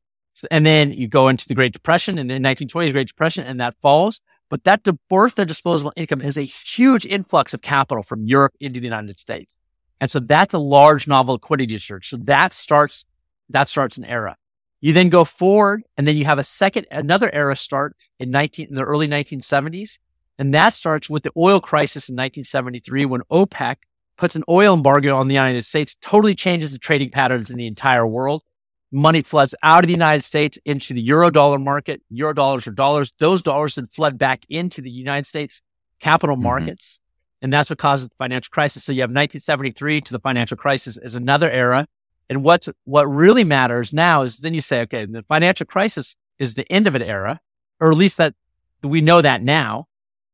And 0.49 0.65
then 0.65 0.93
you 0.93 1.09
go 1.09 1.27
into 1.27 1.45
the 1.45 1.55
Great 1.55 1.73
Depression 1.73 2.17
and 2.17 2.31
in 2.31 2.41
1920s, 2.41 2.93
Great 2.93 3.07
Depression, 3.09 3.45
and 3.45 3.59
that 3.59 3.75
falls. 3.81 4.21
But 4.51 4.65
that 4.65 4.83
birth 5.09 5.39
of 5.39 5.47
disposable 5.47 5.93
income 5.95 6.19
is 6.19 6.37
a 6.37 6.41
huge 6.41 7.05
influx 7.05 7.53
of 7.53 7.61
capital 7.61 8.03
from 8.03 8.25
Europe 8.25 8.53
into 8.59 8.81
the 8.81 8.85
United 8.85 9.17
States. 9.17 9.57
And 10.01 10.11
so 10.11 10.19
that's 10.19 10.53
a 10.53 10.59
large 10.59 11.07
novel 11.07 11.35
liquidity 11.35 11.77
surge. 11.77 12.09
So 12.09 12.17
that 12.25 12.51
starts, 12.51 13.05
that 13.49 13.69
starts 13.69 13.97
an 13.97 14.03
era. 14.03 14.35
You 14.81 14.91
then 14.91 15.07
go 15.07 15.23
forward 15.23 15.83
and 15.95 16.05
then 16.05 16.17
you 16.17 16.25
have 16.25 16.37
a 16.37 16.43
second, 16.43 16.85
another 16.91 17.33
era 17.33 17.55
start 17.55 17.95
in 18.19 18.29
19, 18.29 18.67
in 18.67 18.75
the 18.75 18.83
early 18.83 19.07
1970s. 19.07 19.99
And 20.37 20.53
that 20.53 20.73
starts 20.73 21.09
with 21.09 21.23
the 21.23 21.31
oil 21.37 21.61
crisis 21.61 22.09
in 22.09 22.15
1973 22.15 23.05
when 23.05 23.21
OPEC 23.31 23.77
puts 24.17 24.35
an 24.35 24.43
oil 24.49 24.73
embargo 24.73 25.15
on 25.15 25.29
the 25.29 25.33
United 25.33 25.63
States, 25.63 25.95
totally 26.01 26.35
changes 26.35 26.73
the 26.73 26.77
trading 26.77 27.09
patterns 27.09 27.51
in 27.51 27.55
the 27.55 27.67
entire 27.67 28.05
world. 28.05 28.43
Money 28.91 29.21
floods 29.21 29.55
out 29.63 29.83
of 29.83 29.87
the 29.87 29.93
United 29.93 30.23
States 30.23 30.57
into 30.65 30.93
the 30.93 31.01
euro 31.01 31.31
dollar 31.31 31.57
market. 31.57 32.01
Euro 32.09 32.33
dollars 32.33 32.67
are 32.67 32.71
dollars. 32.71 33.13
Those 33.19 33.41
dollars 33.41 33.75
then 33.75 33.85
flood 33.85 34.17
back 34.17 34.45
into 34.49 34.81
the 34.81 34.89
United 34.89 35.25
States 35.25 35.61
capital 35.99 36.35
mm-hmm. 36.35 36.43
markets. 36.43 36.99
And 37.41 37.51
that's 37.51 37.69
what 37.69 37.79
causes 37.79 38.09
the 38.09 38.15
financial 38.17 38.51
crisis. 38.51 38.83
So 38.83 38.91
you 38.91 39.01
have 39.01 39.09
1973 39.09 40.01
to 40.01 40.11
the 40.11 40.19
financial 40.19 40.57
crisis 40.57 40.97
is 40.97 41.15
another 41.15 41.49
era. 41.49 41.87
And 42.29 42.43
what's, 42.43 42.69
what 42.83 43.05
really 43.05 43.43
matters 43.43 43.93
now 43.93 44.21
is 44.23 44.39
then 44.39 44.53
you 44.53 44.61
say, 44.61 44.81
okay, 44.81 45.05
the 45.05 45.23
financial 45.23 45.65
crisis 45.65 46.15
is 46.37 46.53
the 46.53 46.71
end 46.71 46.87
of 46.87 46.95
an 46.95 47.01
era, 47.01 47.39
or 47.79 47.91
at 47.91 47.97
least 47.97 48.17
that 48.17 48.35
we 48.83 49.01
know 49.01 49.21
that 49.21 49.41
now. 49.41 49.87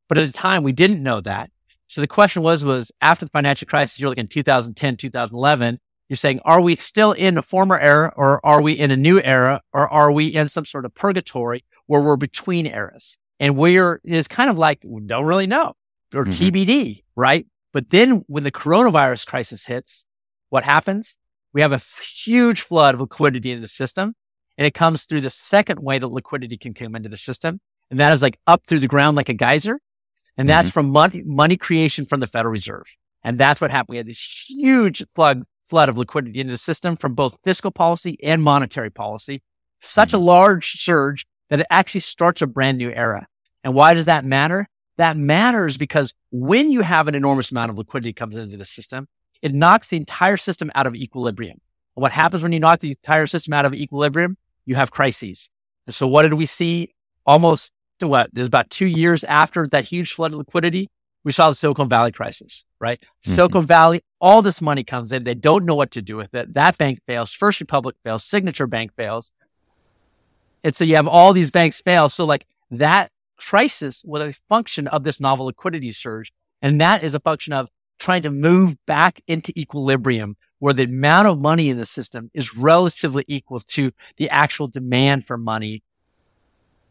But 0.08 0.18
at 0.18 0.28
the 0.28 0.34
time 0.34 0.64
we 0.64 0.72
didn't 0.72 1.02
know 1.02 1.22
that. 1.22 1.50
So 1.88 2.02
the 2.02 2.08
question 2.08 2.44
was, 2.44 2.66
was 2.66 2.92
after 3.02 3.26
the 3.26 3.32
financial 3.32 3.68
crisis, 3.68 4.00
you're 4.00 4.10
looking 4.10 4.28
2010, 4.28 4.98
2011, 4.98 5.80
you're 6.10 6.18
saying, 6.18 6.40
are 6.46 6.62
we 6.62 6.76
still 6.76 7.12
in 7.12 7.38
a 7.38 7.42
former 7.42 7.78
era 7.78 8.14
or 8.16 8.46
are 8.46 8.62
we 8.62 8.74
in 8.74 8.92
a 8.92 8.98
new 8.98 9.22
era 9.22 9.62
or 9.74 9.88
are 9.88 10.12
we 10.12 10.28
in 10.28 10.50
some 10.50 10.66
sort 10.66 10.86
of 10.86 10.94
purgatory 10.94 11.64
where 11.88 12.02
we're 12.02 12.18
between 12.18 12.66
eras? 12.66 13.18
And 13.40 13.58
we're, 13.58 14.02
it's 14.04 14.28
kind 14.28 14.50
of 14.50 14.58
like, 14.58 14.82
we 14.86 15.02
don't 15.02 15.26
really 15.26 15.48
know 15.48 15.74
or 16.16 16.26
mm-hmm. 16.26 16.32
TBD, 16.32 17.04
right? 17.16 17.46
But 17.74 17.90
then 17.90 18.24
when 18.28 18.44
the 18.44 18.52
coronavirus 18.52 19.28
crisis 19.28 19.66
hits, 19.66 20.06
what 20.50 20.64
happens? 20.64 21.18
we 21.58 21.62
have 21.62 21.74
a 21.74 21.82
huge 22.24 22.62
flood 22.62 22.94
of 22.94 23.02
liquidity 23.02 23.52
in 23.52 23.62
the 23.62 23.68
system. 23.68 24.14
And 24.60 24.68
it 24.68 24.76
comes 24.76 25.06
through 25.06 25.22
the 25.22 25.32
second 25.32 25.80
way 25.80 25.98
that 25.98 26.08
liquidity 26.08 26.56
can 26.56 26.76
come 26.76 26.96
into 26.96 27.10
the 27.10 27.18
system. 27.18 27.60
And 27.90 28.00
that 28.00 28.14
is 28.14 28.22
like 28.22 28.40
up 28.46 28.62
through 28.68 28.80
the 28.80 28.88
ground 28.88 29.18
like 29.18 29.30
a 29.30 29.34
geyser. 29.34 29.80
And 30.38 30.48
that's 30.48 30.70
mm-hmm. 30.70 30.74
from 30.74 30.90
money, 30.92 31.24
money 31.26 31.58
creation 31.58 32.06
from 32.06 32.20
the 32.20 32.28
Federal 32.28 32.52
Reserve. 32.52 32.86
And 33.24 33.40
that's 33.40 33.60
what 33.60 33.72
happened. 33.72 33.94
We 33.94 33.98
had 33.98 34.06
this 34.06 34.46
huge 34.48 35.04
flood, 35.16 35.44
flood 35.68 35.90
of 35.90 35.98
liquidity 35.98 36.40
into 36.40 36.54
the 36.54 36.58
system 36.58 36.96
from 36.96 37.14
both 37.14 37.38
fiscal 37.44 37.72
policy 37.72 38.18
and 38.24 38.42
monetary 38.42 38.90
policy. 38.90 39.42
Such 39.82 40.10
mm-hmm. 40.10 40.18
a 40.18 40.26
large 40.26 40.80
surge 40.80 41.26
that 41.50 41.60
it 41.60 41.68
actually 41.70 42.02
starts 42.02 42.42
a 42.42 42.48
brand 42.48 42.78
new 42.78 42.92
era. 42.92 43.28
And 43.64 43.74
why 43.74 43.94
does 43.94 44.06
that 44.06 44.26
matter? 44.26 44.68
That 44.98 45.18
matters 45.18 45.78
because 45.78 46.14
when 46.32 46.72
you 46.72 46.82
have 46.82 47.08
an 47.08 47.16
enormous 47.16 47.52
amount 47.52 47.72
of 47.72 47.78
liquidity 47.78 48.14
comes 48.14 48.36
into 48.36 48.58
the 48.58 48.66
system, 48.66 49.08
it 49.42 49.54
knocks 49.54 49.90
the 49.90 49.98
entire 49.98 50.38
system 50.38 50.72
out 50.74 50.88
of 50.88 50.96
equilibrium. 50.96 51.60
And 51.96 52.02
what 52.02 52.12
happens 52.12 52.44
when 52.44 52.52
you 52.52 52.60
knock 52.60 52.80
the 52.80 52.92
entire 52.92 53.28
system 53.28 53.54
out 53.54 53.66
of 53.66 53.74
equilibrium? 53.74 54.38
You 54.66 54.76
have 54.76 54.92
crises. 54.92 55.50
And 55.86 55.94
so 55.94 56.08
what 56.08 56.24
did 56.24 56.34
we 56.34 56.46
see 56.46 56.94
almost 57.26 57.72
to 58.00 58.08
what? 58.08 58.30
There's 58.34 58.48
about 58.48 58.70
two 58.70 58.88
years 58.88 59.24
after 59.24 59.66
that 59.68 59.86
huge 59.86 60.14
flood 60.14 60.34
of 60.34 60.40
liquidity. 60.40 60.90
We 61.28 61.34
saw 61.34 61.50
the 61.50 61.56
Silicon 61.56 61.90
Valley 61.90 62.14
crisis, 62.14 62.64
right? 62.80 63.02
Mm-hmm. 63.02 63.32
Silicon 63.32 63.66
Valley, 63.66 64.02
all 64.22 64.42
this 64.42 64.62
money 64.62 64.86
comes 64.86 65.12
in. 65.12 65.26
They 65.26 65.34
don't 65.34 65.66
know 65.66 65.76
what 65.76 65.92
to 65.92 66.02
do 66.02 66.16
with 66.16 66.34
it. 66.34 66.54
That 66.54 66.78
bank 66.78 67.02
fails. 67.06 67.34
First 67.34 67.60
Republic 67.60 67.98
fails. 68.02 68.24
Signature 68.24 68.66
Bank 68.66 68.94
fails. 68.96 69.34
And 70.64 70.74
so 70.74 70.86
you 70.86 70.96
have 70.96 71.06
all 71.06 71.34
these 71.34 71.52
banks 71.52 71.82
fail. 71.82 72.08
So 72.08 72.24
like 72.24 72.48
that 72.72 73.12
crisis 73.36 74.06
was 74.06 74.24
a 74.24 74.40
function 74.48 74.88
of 74.88 75.04
this 75.04 75.20
novel 75.20 75.48
liquidity 75.48 75.92
surge. 75.92 76.32
And 76.62 76.80
that 76.80 77.04
is 77.04 77.14
a 77.14 77.20
function 77.20 77.52
of 77.52 77.68
trying 78.00 78.22
to 78.22 78.32
move 78.32 78.78
back 78.86 79.20
into 79.28 79.52
equilibrium 79.60 80.38
where 80.60 80.74
the 80.74 80.84
amount 80.84 81.28
of 81.28 81.42
money 81.42 81.68
in 81.68 81.78
the 81.78 81.86
system 81.86 82.32
is 82.34 82.56
relatively 82.56 83.26
equal 83.28 83.60
to 83.60 83.92
the 84.16 84.30
actual 84.30 84.70
demand 84.70 85.26
for 85.26 85.38
money 85.38 85.84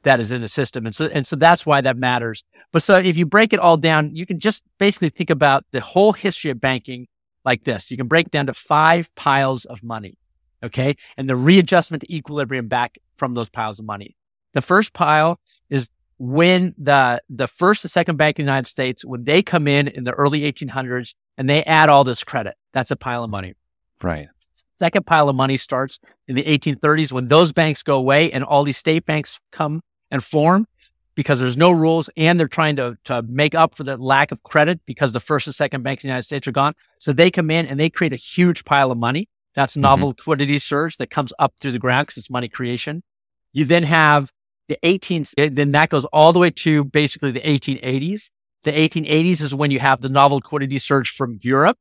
that 0.06 0.20
is 0.20 0.32
in 0.32 0.40
the 0.40 0.48
system. 0.48 0.86
And 0.86 0.94
so, 0.94 1.06
and 1.06 1.26
so 1.26 1.34
that's 1.34 1.66
why 1.66 1.80
that 1.80 1.96
matters. 1.96 2.44
But 2.72 2.82
so 2.82 2.96
if 2.96 3.16
you 3.16 3.26
break 3.26 3.52
it 3.52 3.58
all 3.58 3.76
down, 3.76 4.14
you 4.14 4.24
can 4.24 4.38
just 4.38 4.62
basically 4.78 5.08
think 5.10 5.30
about 5.30 5.64
the 5.72 5.80
whole 5.80 6.12
history 6.12 6.50
of 6.52 6.60
banking 6.60 7.08
like 7.44 7.64
this. 7.64 7.90
You 7.90 7.96
can 7.96 8.06
break 8.06 8.30
down 8.30 8.46
to 8.46 8.54
five 8.54 9.12
piles 9.16 9.64
of 9.64 9.82
money. 9.82 10.16
Okay. 10.62 10.94
And 11.16 11.28
the 11.28 11.36
readjustment 11.36 12.02
to 12.02 12.14
equilibrium 12.14 12.68
back 12.68 12.98
from 13.16 13.34
those 13.34 13.50
piles 13.50 13.80
of 13.80 13.84
money. 13.84 14.16
The 14.54 14.62
first 14.62 14.92
pile 14.92 15.40
is 15.70 15.90
when 16.18 16.74
the 16.78 17.20
the 17.28 17.48
first 17.48 17.84
and 17.84 17.90
second 17.90 18.16
bank 18.16 18.38
in 18.38 18.46
the 18.46 18.50
United 18.50 18.68
States, 18.68 19.04
when 19.04 19.24
they 19.24 19.42
come 19.42 19.66
in 19.66 19.88
in 19.88 20.04
the 20.04 20.12
early 20.12 20.40
1800s 20.40 21.14
and 21.36 21.50
they 21.50 21.64
add 21.64 21.88
all 21.88 22.04
this 22.04 22.22
credit, 22.22 22.54
that's 22.72 22.92
a 22.92 22.96
pile 22.96 23.24
of 23.24 23.30
money. 23.30 23.54
Right. 24.00 24.28
Second 24.76 25.04
pile 25.04 25.28
of 25.28 25.34
money 25.34 25.56
starts 25.56 25.98
in 26.28 26.36
the 26.36 26.44
1830s 26.44 27.10
when 27.12 27.26
those 27.28 27.52
banks 27.52 27.82
go 27.82 27.96
away 27.96 28.30
and 28.30 28.44
all 28.44 28.62
these 28.62 28.76
state 28.76 29.04
banks 29.04 29.40
come 29.50 29.80
and 30.10 30.22
form 30.22 30.66
because 31.16 31.40
there's 31.40 31.56
no 31.56 31.70
rules 31.70 32.10
and 32.16 32.38
they're 32.38 32.46
trying 32.46 32.76
to, 32.76 32.96
to 33.04 33.22
make 33.22 33.54
up 33.54 33.74
for 33.74 33.84
the 33.84 33.96
lack 33.96 34.30
of 34.30 34.42
credit 34.42 34.80
because 34.86 35.12
the 35.12 35.20
first 35.20 35.46
and 35.46 35.54
second 35.54 35.82
banks 35.82 36.04
in 36.04 36.08
the 36.08 36.12
United 36.12 36.24
States 36.24 36.46
are 36.46 36.52
gone. 36.52 36.74
So 36.98 37.12
they 37.12 37.30
come 37.30 37.50
in 37.50 37.66
and 37.66 37.80
they 37.80 37.90
create 37.90 38.12
a 38.12 38.16
huge 38.16 38.64
pile 38.64 38.92
of 38.92 38.98
money. 38.98 39.28
That's 39.54 39.72
mm-hmm. 39.72 39.82
novel 39.82 40.08
mm-hmm. 40.10 40.20
liquidity 40.20 40.58
surge 40.58 40.98
that 40.98 41.10
comes 41.10 41.32
up 41.38 41.54
through 41.60 41.72
the 41.72 41.78
ground 41.78 42.06
because 42.06 42.18
it's 42.18 42.30
money 42.30 42.48
creation. 42.48 43.02
You 43.52 43.64
then 43.64 43.82
have 43.84 44.30
the 44.68 44.78
18, 44.82 45.24
then 45.36 45.72
that 45.72 45.88
goes 45.88 46.04
all 46.06 46.32
the 46.32 46.38
way 46.38 46.50
to 46.50 46.84
basically 46.84 47.32
the 47.32 47.40
1880s. 47.40 48.30
The 48.64 48.72
1880s 48.72 49.42
is 49.42 49.54
when 49.54 49.70
you 49.70 49.80
have 49.80 50.02
the 50.02 50.08
novel 50.08 50.36
liquidity 50.36 50.78
surge 50.78 51.10
from 51.10 51.38
Europe. 51.42 51.78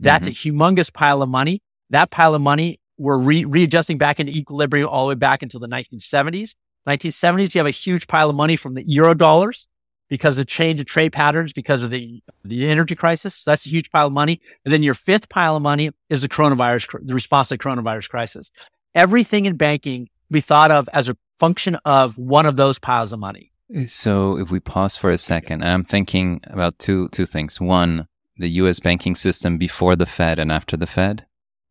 That's 0.00 0.28
mm-hmm. 0.28 0.50
a 0.50 0.52
humongous 0.52 0.92
pile 0.92 1.22
of 1.22 1.28
money. 1.30 1.62
that 1.90 2.10
pile 2.10 2.34
of 2.34 2.42
money, 2.42 2.78
we're 2.98 3.18
re- 3.18 3.44
readjusting 3.44 3.96
back 3.96 4.20
into 4.20 4.32
equilibrium 4.32 4.88
all 4.88 5.06
the 5.06 5.10
way 5.10 5.14
back 5.14 5.42
until 5.42 5.60
the 5.60 5.68
1970s. 5.68 6.54
1970s, 6.86 7.54
you 7.54 7.58
have 7.58 7.66
a 7.66 7.70
huge 7.70 8.06
pile 8.06 8.30
of 8.30 8.36
money 8.36 8.56
from 8.56 8.74
the 8.74 8.84
euro 8.86 9.14
dollars 9.14 9.68
because 10.08 10.38
of 10.38 10.42
the 10.42 10.50
change 10.50 10.80
of 10.80 10.86
trade 10.86 11.12
patterns 11.12 11.52
because 11.52 11.82
of 11.82 11.90
the, 11.90 12.22
the 12.44 12.68
energy 12.68 12.94
crisis. 12.94 13.34
So 13.34 13.50
that's 13.50 13.66
a 13.66 13.70
huge 13.70 13.90
pile 13.90 14.06
of 14.06 14.12
money. 14.12 14.40
And 14.64 14.72
then 14.72 14.82
your 14.82 14.94
fifth 14.94 15.28
pile 15.28 15.56
of 15.56 15.62
money 15.62 15.90
is 16.08 16.22
the 16.22 16.28
coronavirus, 16.28 17.06
the 17.06 17.14
response 17.14 17.48
to 17.48 17.54
the 17.56 17.62
coronavirus 17.62 18.08
crisis. 18.08 18.50
Everything 18.94 19.46
in 19.46 19.56
banking 19.56 20.08
be 20.30 20.40
thought 20.40 20.70
of 20.70 20.88
as 20.92 21.08
a 21.08 21.16
function 21.38 21.76
of 21.84 22.16
one 22.18 22.46
of 22.46 22.56
those 22.56 22.78
piles 22.78 23.12
of 23.12 23.18
money. 23.18 23.52
Uh, 23.74 23.86
so 23.86 24.38
if 24.38 24.50
we 24.50 24.60
pause 24.60 24.96
for 24.96 25.10
a 25.10 25.18
second, 25.18 25.64
I'm 25.64 25.84
thinking 25.84 26.40
about 26.44 26.78
two 26.78 27.08
two 27.08 27.26
things. 27.26 27.60
One, 27.60 28.06
the 28.36 28.48
US 28.50 28.80
banking 28.80 29.14
system 29.14 29.58
before 29.58 29.96
the 29.96 30.06
Fed 30.06 30.38
and 30.38 30.52
after 30.52 30.76
the 30.76 30.86
Fed. 30.86 31.26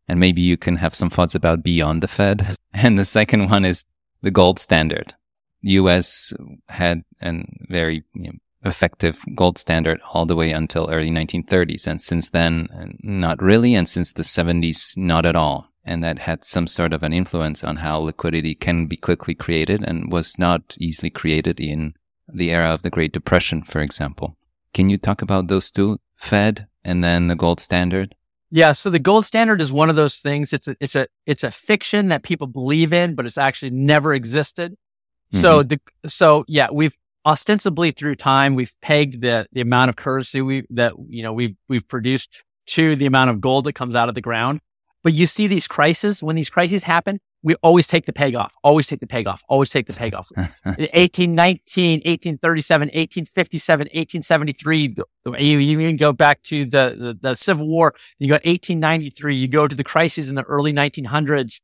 And 0.08 0.20
maybe 0.20 0.40
you 0.40 0.56
can 0.56 0.76
have 0.76 0.94
some 0.94 1.10
thoughts 1.10 1.34
about 1.34 1.64
beyond 1.64 2.02
the 2.02 2.08
Fed. 2.08 2.56
And 2.78 2.98
the 2.98 3.06
second 3.06 3.48
one 3.48 3.64
is 3.64 3.84
the 4.26 4.32
gold 4.32 4.58
standard. 4.58 5.14
US 5.62 6.32
had 6.68 7.04
a 7.22 7.44
very 7.70 8.02
you 8.12 8.24
know, 8.24 8.38
effective 8.64 9.22
gold 9.36 9.56
standard 9.56 10.00
all 10.12 10.26
the 10.26 10.34
way 10.34 10.50
until 10.50 10.90
early 10.90 11.10
1930s. 11.10 11.86
And 11.86 12.02
since 12.02 12.30
then, 12.30 12.98
not 13.02 13.40
really. 13.40 13.72
And 13.76 13.88
since 13.88 14.12
the 14.12 14.24
70s, 14.24 14.96
not 14.96 15.24
at 15.24 15.36
all. 15.36 15.68
And 15.84 16.02
that 16.02 16.18
had 16.18 16.44
some 16.44 16.66
sort 16.66 16.92
of 16.92 17.04
an 17.04 17.12
influence 17.12 17.62
on 17.62 17.76
how 17.76 17.98
liquidity 17.98 18.56
can 18.56 18.86
be 18.86 18.96
quickly 18.96 19.36
created 19.36 19.84
and 19.84 20.10
was 20.10 20.36
not 20.40 20.76
easily 20.80 21.10
created 21.10 21.60
in 21.60 21.94
the 22.26 22.50
era 22.50 22.70
of 22.74 22.82
the 22.82 22.90
Great 22.90 23.12
Depression, 23.12 23.62
for 23.62 23.80
example. 23.80 24.36
Can 24.74 24.90
you 24.90 24.98
talk 24.98 25.22
about 25.22 25.46
those 25.46 25.70
two, 25.70 25.98
Fed 26.16 26.66
and 26.84 27.04
then 27.04 27.28
the 27.28 27.36
gold 27.36 27.60
standard? 27.60 28.16
Yeah, 28.50 28.72
so 28.72 28.90
the 28.90 28.98
gold 28.98 29.24
standard 29.24 29.60
is 29.60 29.72
one 29.72 29.90
of 29.90 29.96
those 29.96 30.18
things. 30.18 30.52
It's 30.52 30.68
a 30.68 30.76
it's 30.80 30.94
a 30.94 31.08
it's 31.26 31.42
a 31.42 31.50
fiction 31.50 32.08
that 32.08 32.22
people 32.22 32.46
believe 32.46 32.92
in, 32.92 33.14
but 33.14 33.26
it's 33.26 33.38
actually 33.38 33.70
never 33.70 34.14
existed. 34.14 34.72
Mm-hmm. 34.72 35.40
So 35.40 35.62
the 35.62 35.80
so 36.06 36.44
yeah, 36.46 36.68
we've 36.72 36.96
ostensibly 37.24 37.90
through 37.90 38.14
time 38.14 38.54
we've 38.54 38.74
pegged 38.80 39.20
the 39.20 39.48
the 39.52 39.60
amount 39.60 39.88
of 39.88 39.96
currency 39.96 40.40
we 40.40 40.64
that 40.70 40.94
you 41.08 41.24
know 41.24 41.32
we've 41.32 41.56
we've 41.68 41.86
produced 41.88 42.44
to 42.66 42.94
the 42.94 43.06
amount 43.06 43.30
of 43.30 43.40
gold 43.40 43.64
that 43.64 43.72
comes 43.72 43.96
out 43.96 44.08
of 44.08 44.14
the 44.14 44.20
ground. 44.20 44.60
But 45.02 45.12
you 45.12 45.26
see 45.26 45.46
these 45.46 45.68
crises 45.68 46.22
when 46.22 46.36
these 46.36 46.50
crises 46.50 46.84
happen, 46.84 47.20
we 47.46 47.54
always 47.62 47.86
take 47.86 48.06
the 48.06 48.12
peg 48.12 48.34
off, 48.34 48.56
always 48.64 48.88
take 48.88 48.98
the 48.98 49.06
peg 49.06 49.28
off, 49.28 49.40
always 49.48 49.70
take 49.70 49.86
the 49.86 49.92
peg 49.92 50.14
off. 50.14 50.28
1819, 50.64 51.98
1837, 52.00 52.86
1857, 52.88 53.84
1873. 53.84 54.96
You, 55.38 55.58
you 55.58 55.78
even 55.78 55.96
go 55.96 56.12
back 56.12 56.42
to 56.42 56.64
the, 56.64 56.96
the, 56.98 57.18
the, 57.22 57.36
Civil 57.36 57.68
War. 57.68 57.94
You 58.18 58.26
go 58.26 58.34
1893. 58.34 59.36
You 59.36 59.46
go 59.46 59.68
to 59.68 59.76
the 59.76 59.84
crises 59.84 60.28
in 60.28 60.34
the 60.34 60.42
early 60.42 60.72
1900s. 60.72 61.60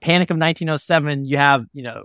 Panic 0.00 0.30
of 0.30 0.38
1907. 0.38 1.26
You 1.26 1.36
have, 1.36 1.66
you 1.74 1.82
know, 1.82 2.04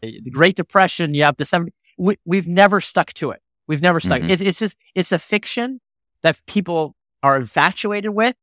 the 0.00 0.30
Great 0.30 0.56
Depression. 0.56 1.12
You 1.12 1.24
have 1.24 1.36
the 1.36 1.44
70. 1.44 1.70
We, 1.98 2.16
we've 2.24 2.48
never 2.48 2.80
stuck 2.80 3.12
to 3.14 3.30
it. 3.32 3.42
We've 3.66 3.82
never 3.82 4.00
stuck. 4.00 4.22
Mm-hmm. 4.22 4.30
It's, 4.30 4.40
it's 4.40 4.58
just, 4.58 4.78
it's 4.94 5.12
a 5.12 5.18
fiction 5.18 5.82
that 6.22 6.40
people 6.46 6.96
are 7.22 7.36
infatuated 7.36 8.12
with 8.12 8.36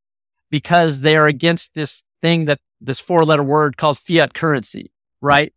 because 0.51 1.01
they 1.01 1.17
are 1.17 1.25
against 1.25 1.73
this 1.73 2.03
thing 2.21 2.45
that 2.45 2.59
this 2.81 2.99
four 2.99 3.23
letter 3.23 3.43
word 3.43 3.77
called 3.77 3.97
fiat 3.97 4.33
currency, 4.33 4.91
right? 5.21 5.53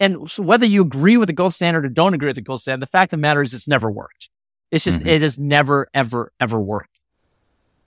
And 0.00 0.28
so 0.30 0.42
whether 0.42 0.66
you 0.66 0.82
agree 0.82 1.16
with 1.16 1.28
the 1.28 1.32
gold 1.32 1.54
standard 1.54 1.86
or 1.86 1.88
don't 1.88 2.14
agree 2.14 2.28
with 2.28 2.36
the 2.36 2.42
gold 2.42 2.60
standard, 2.60 2.82
the 2.82 2.90
fact 2.90 3.12
of 3.12 3.18
the 3.18 3.22
matter 3.22 3.42
is 3.42 3.54
it's 3.54 3.68
never 3.68 3.90
worked. 3.90 4.28
It's 4.70 4.84
just, 4.84 5.00
mm-hmm. 5.00 5.08
it 5.08 5.22
has 5.22 5.38
never, 5.38 5.88
ever, 5.94 6.32
ever 6.40 6.60
worked. 6.60 6.98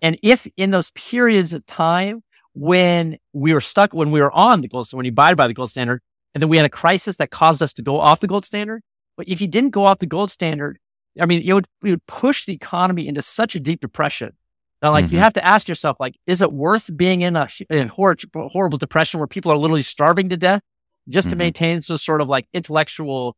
And 0.01 0.17
if 0.23 0.47
in 0.57 0.71
those 0.71 0.91
periods 0.91 1.53
of 1.53 1.65
time 1.65 2.23
when 2.53 3.17
we 3.33 3.53
were 3.53 3.61
stuck, 3.61 3.93
when 3.93 4.11
we 4.11 4.21
were 4.21 4.31
on 4.31 4.61
the 4.61 4.67
gold 4.67 4.87
standard, 4.87 4.97
when 4.97 5.05
you 5.05 5.11
abided 5.11 5.37
by 5.37 5.47
the 5.47 5.53
gold 5.53 5.69
standard, 5.69 6.01
and 6.33 6.41
then 6.41 6.49
we 6.49 6.57
had 6.57 6.65
a 6.65 6.69
crisis 6.69 7.17
that 7.17 7.29
caused 7.29 7.61
us 7.61 7.73
to 7.73 7.81
go 7.81 7.99
off 7.99 8.19
the 8.19 8.27
gold 8.27 8.45
standard, 8.45 8.81
but 9.17 9.27
if 9.27 9.41
you 9.41 9.47
didn't 9.47 9.71
go 9.71 9.85
off 9.85 9.99
the 9.99 10.05
gold 10.05 10.31
standard, 10.31 10.79
I 11.19 11.25
mean, 11.25 11.41
it 11.43 11.53
would, 11.53 11.67
it 11.83 11.89
would 11.89 12.05
push 12.05 12.45
the 12.45 12.53
economy 12.53 13.07
into 13.07 13.21
such 13.21 13.55
a 13.55 13.59
deep 13.59 13.81
depression 13.81 14.33
now, 14.81 14.91
like 14.91 15.05
mm-hmm. 15.05 15.15
you 15.15 15.19
have 15.21 15.33
to 15.33 15.45
ask 15.45 15.67
yourself, 15.67 15.97
like, 15.99 16.15
is 16.27 16.41
it 16.41 16.53
worth 16.53 16.95
being 16.95 17.21
in 17.21 17.35
a, 17.35 17.47
in 17.69 17.87
horrible, 17.87 18.49
horrible 18.49 18.77
depression 18.77 19.19
where 19.19 19.27
people 19.27 19.51
are 19.51 19.57
literally 19.57 19.81
starving 19.81 20.29
to 20.29 20.37
death 20.37 20.61
just 21.09 21.29
mm-hmm. 21.29 21.31
to 21.31 21.43
maintain 21.43 21.81
some 21.81 21.97
sort 21.97 22.21
of 22.21 22.27
like 22.27 22.47
intellectual 22.53 23.35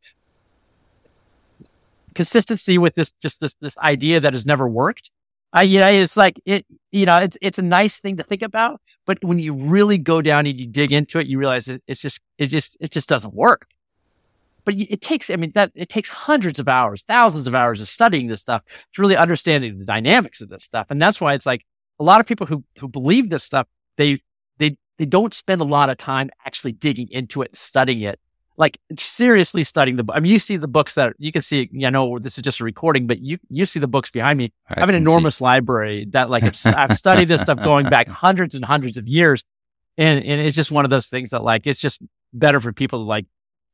consistency 2.15 2.77
with 2.77 2.95
this, 2.95 3.11
just 3.21 3.39
this, 3.39 3.53
this 3.61 3.77
idea 3.77 4.19
that 4.19 4.33
has 4.33 4.45
never 4.45 4.67
worked? 4.67 5.11
I, 5.51 5.63
you 5.63 5.79
know, 5.79 5.87
it's 5.87 6.17
like 6.17 6.39
it, 6.45 6.65
you 6.91 7.05
know, 7.05 7.17
it's, 7.17 7.37
it's 7.41 7.57
a 7.57 7.63
nice 7.63 7.99
thing 7.99 8.17
to 8.17 8.23
think 8.23 8.41
about, 8.41 8.81
but 9.05 9.17
when 9.23 9.39
you 9.39 9.53
really 9.53 9.97
go 9.97 10.21
down 10.21 10.45
and 10.45 10.59
you 10.59 10.67
dig 10.67 10.91
into 10.91 11.19
it, 11.19 11.27
you 11.27 11.39
realize 11.39 11.67
it, 11.69 11.81
it's 11.87 12.01
just, 12.01 12.19
it 12.37 12.47
just, 12.47 12.77
it 12.79 12.91
just 12.91 13.09
doesn't 13.09 13.33
work 13.33 13.65
but 14.65 14.75
it 14.75 15.01
takes, 15.01 15.29
I 15.29 15.35
mean, 15.35 15.51
that 15.55 15.71
it 15.75 15.89
takes 15.89 16.09
hundreds 16.09 16.59
of 16.59 16.67
hours, 16.67 17.03
thousands 17.03 17.47
of 17.47 17.55
hours 17.55 17.81
of 17.81 17.87
studying 17.87 18.27
this 18.27 18.41
stuff 18.41 18.61
to 18.93 19.01
really 19.01 19.15
understanding 19.15 19.79
the 19.79 19.85
dynamics 19.85 20.41
of 20.41 20.49
this 20.49 20.63
stuff. 20.63 20.87
And 20.89 21.01
that's 21.01 21.19
why 21.21 21.33
it's 21.33 21.45
like 21.45 21.65
a 21.99 22.03
lot 22.03 22.19
of 22.19 22.27
people 22.27 22.47
who, 22.47 22.63
who 22.79 22.87
believe 22.87 23.29
this 23.29 23.43
stuff, 23.43 23.67
they, 23.97 24.19
they, 24.57 24.77
they 24.97 25.05
don't 25.05 25.33
spend 25.33 25.61
a 25.61 25.65
lot 25.65 25.89
of 25.89 25.97
time 25.97 26.29
actually 26.45 26.73
digging 26.73 27.07
into 27.11 27.41
it, 27.41 27.55
studying 27.55 28.01
it, 28.01 28.19
like 28.57 28.77
seriously 28.97 29.63
studying 29.63 29.95
the 29.95 30.03
book. 30.03 30.15
I 30.15 30.19
mean, 30.19 30.31
you 30.31 30.39
see 30.39 30.57
the 30.57 30.67
books 30.67 30.95
that 30.95 31.13
you 31.17 31.31
can 31.31 31.41
see, 31.41 31.69
I 31.83 31.89
know 31.89 32.19
this 32.19 32.37
is 32.37 32.41
just 32.41 32.59
a 32.59 32.65
recording, 32.65 33.07
but 33.07 33.19
you, 33.19 33.37
you 33.49 33.65
see 33.65 33.79
the 33.79 33.87
books 33.87 34.11
behind 34.11 34.37
me. 34.37 34.51
I, 34.69 34.75
I 34.75 34.79
have 34.81 34.89
an 34.89 34.95
enormous 34.95 35.37
see. 35.37 35.45
library 35.45 36.05
that 36.11 36.29
like 36.29 36.43
I've 36.65 36.95
studied 36.95 37.29
this 37.29 37.41
stuff 37.41 37.59
going 37.63 37.87
back 37.89 38.07
hundreds 38.09 38.55
and 38.55 38.65
hundreds 38.65 38.97
of 38.97 39.07
years. 39.07 39.43
And, 39.97 40.23
and 40.23 40.41
it's 40.41 40.55
just 40.55 40.71
one 40.71 40.85
of 40.85 40.91
those 40.91 41.07
things 41.07 41.31
that 41.31 41.43
like, 41.43 41.67
it's 41.67 41.79
just 41.79 42.01
better 42.33 42.59
for 42.59 42.73
people 42.73 42.99
to 42.99 43.03
like 43.03 43.25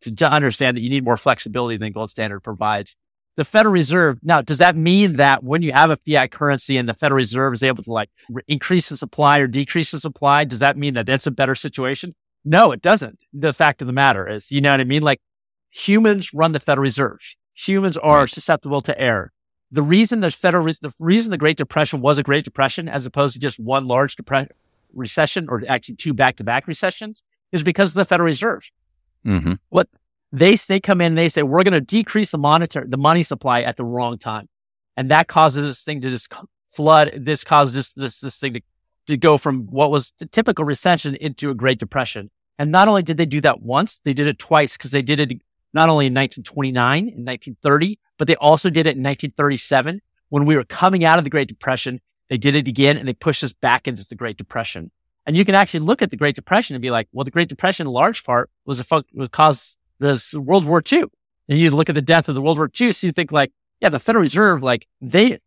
to, 0.06 0.16
to 0.16 0.32
understand 0.32 0.78
that 0.78 0.82
you 0.82 0.90
need 0.90 1.04
more 1.04 1.18
flexibility 1.18 1.78
than 1.78 1.92
gold 1.92 2.12
standard 2.12 2.40
provides. 2.42 2.96
The 3.36 3.44
Federal 3.44 3.74
Reserve. 3.74 4.20
Now, 4.24 4.42
does 4.42 4.60
that 4.60 4.78
mean 4.78 5.18
that 5.18 5.44
when 5.44 5.62
you 5.62 5.74
have 5.74 5.90
a 5.90 5.98
fiat 6.08 6.32
currency 6.32 6.78
and 6.78 6.88
the 6.88 6.94
Federal 6.94 7.18
Reserve 7.18 7.54
is 7.54 7.64
able 7.64 7.84
to 7.84 7.92
like 7.92 8.10
re- 8.30 8.44
increase 8.48 8.88
the 8.90 8.96
supply 8.96 9.40
or 9.40 9.48
decrease 9.48 9.92
the 9.92 10.00
supply, 10.00 10.46
does 10.46 10.60
that 10.60 10.78
mean 10.78 10.94
that 10.94 11.06
that's 11.06 11.28
a 11.28 11.32
better 11.32 11.56
situation? 11.56 12.16
No, 12.46 12.72
it 12.72 12.82
doesn't. 12.82 13.20
The 13.34 13.52
fact 13.52 13.82
of 13.82 13.88
the 13.88 13.94
matter 13.94 14.28
is, 14.28 14.52
you 14.52 14.62
know 14.62 14.72
what 14.72 14.80
I 14.80 14.86
mean? 14.86 15.02
Like 15.02 15.20
humans 15.72 16.34
run 16.34 16.54
the 16.54 16.60
Federal 16.62 16.84
Reserve. 16.84 17.20
Humans 17.56 17.98
are 17.98 18.20
right. 18.20 18.30
susceptible 18.30 18.82
to 18.82 19.00
error. 19.00 19.34
The 19.72 19.82
reason 19.82 20.22
the 20.22 20.32
Federal, 20.32 20.66
the 20.66 20.94
reason 21.02 21.32
the 21.32 21.38
Great 21.38 21.58
Depression 21.58 22.00
was 22.00 22.18
a 22.18 22.24
Great 22.24 22.46
Depression 22.46 22.88
as 22.88 23.06
opposed 23.06 23.34
to 23.34 23.40
just 23.40 23.60
one 23.60 23.88
large 23.88 24.16
depre- 24.16 24.48
recession 24.94 25.48
or 25.50 25.62
actually 25.68 25.96
two 25.96 26.14
back 26.14 26.38
to 26.38 26.44
back 26.46 26.68
recessions 26.68 27.24
is 27.52 27.64
because 27.64 27.92
of 27.92 27.96
the 27.96 28.06
Federal 28.06 28.28
Reserve. 28.28 28.70
Mm-hmm. 29.26 29.54
What 29.70 29.90
they 30.32 30.56
they 30.56 30.80
come 30.80 31.02
in 31.02 31.08
and 31.08 31.18
they 31.18 31.30
say 31.30 31.44
we're 31.44 31.64
going 31.64 31.74
to 31.74 31.82
decrease 31.82 32.32
the 32.32 32.38
monetary 32.38 32.88
the 32.88 32.98
money 32.98 33.24
supply 33.24 33.62
at 33.62 33.78
the 33.78 33.84
wrong 33.84 34.18
time, 34.18 34.48
and 34.98 35.10
that 35.12 35.28
causes 35.28 35.66
this 35.66 35.84
thing 35.84 36.02
to 36.02 36.10
just 36.10 36.34
flood. 36.70 37.12
This 37.16 37.44
causes 37.44 37.74
this 37.74 37.94
this, 37.94 38.20
this 38.20 38.40
thing 38.40 38.54
to 38.54 38.62
to 39.08 39.18
go 39.18 39.38
from 39.38 39.68
what 39.68 39.92
was 39.92 40.14
a 40.22 40.26
typical 40.26 40.66
recession 40.66 41.16
into 41.16 41.50
a 41.50 41.56
Great 41.56 41.80
Depression. 41.80 42.30
And 42.58 42.72
not 42.72 42.88
only 42.88 43.04
did 43.04 43.18
they 43.18 43.26
do 43.26 43.42
that 43.42 43.62
once, 43.62 44.00
they 44.00 44.14
did 44.14 44.28
it 44.28 44.40
twice 44.40 44.78
because 44.78 44.92
they 44.92 45.02
did 45.02 45.20
it 45.20 45.42
not 45.74 45.90
only 45.90 46.08
in 46.08 46.14
1929 46.14 46.98
and 47.00 47.26
1930, 47.26 48.00
but 48.18 48.28
they 48.28 48.36
also 48.38 48.70
did 48.70 48.88
it 48.88 48.96
in 48.96 49.04
1937 49.04 50.02
when 50.30 50.46
we 50.46 50.56
were 50.56 50.64
coming 50.64 51.04
out 51.04 51.18
of 51.18 51.24
the 51.24 51.30
Great 51.30 51.50
Depression. 51.50 52.00
They 52.30 52.38
did 52.38 52.56
it 52.56 52.68
again 52.68 52.98
and 52.98 53.08
they 53.08 53.14
pushed 53.14 53.44
us 53.44 53.54
back 53.54 53.88
into 53.88 54.08
the 54.08 54.16
Great 54.16 54.38
Depression. 54.38 54.90
And 55.26 55.36
you 55.36 55.44
can 55.44 55.56
actually 55.56 55.82
look 55.82 56.02
at 56.02 56.12
the 56.12 56.18
Great 56.18 56.36
Depression 56.36 56.76
and 56.76 56.82
be 56.82 56.92
like, 56.92 57.08
well, 57.12 57.24
the 57.24 57.32
Great 57.32 57.50
Depression 57.50 57.88
in 57.88 57.94
large 57.94 58.24
part 58.24 58.50
was 58.66 58.80
a 58.80 58.84
fu- 58.84 59.04
was 59.14 59.30
caused 59.30 59.78
this 60.00 60.34
World 60.34 60.66
War 60.66 60.84
II. 60.92 61.06
And 61.48 61.60
you 61.60 61.72
look 61.72 61.90
at 61.90 61.96
the 61.96 62.02
death 62.02 62.28
of 62.30 62.36
the 62.36 62.42
World 62.42 62.58
War 62.58 62.70
II, 62.80 62.92
so 62.92 63.08
you 63.08 63.14
think 63.14 63.32
like, 63.32 63.52
yeah, 63.82 63.90
the 63.90 64.00
Federal 64.00 64.22
Reserve, 64.22 64.64
like 64.64 64.88
they 65.02 65.40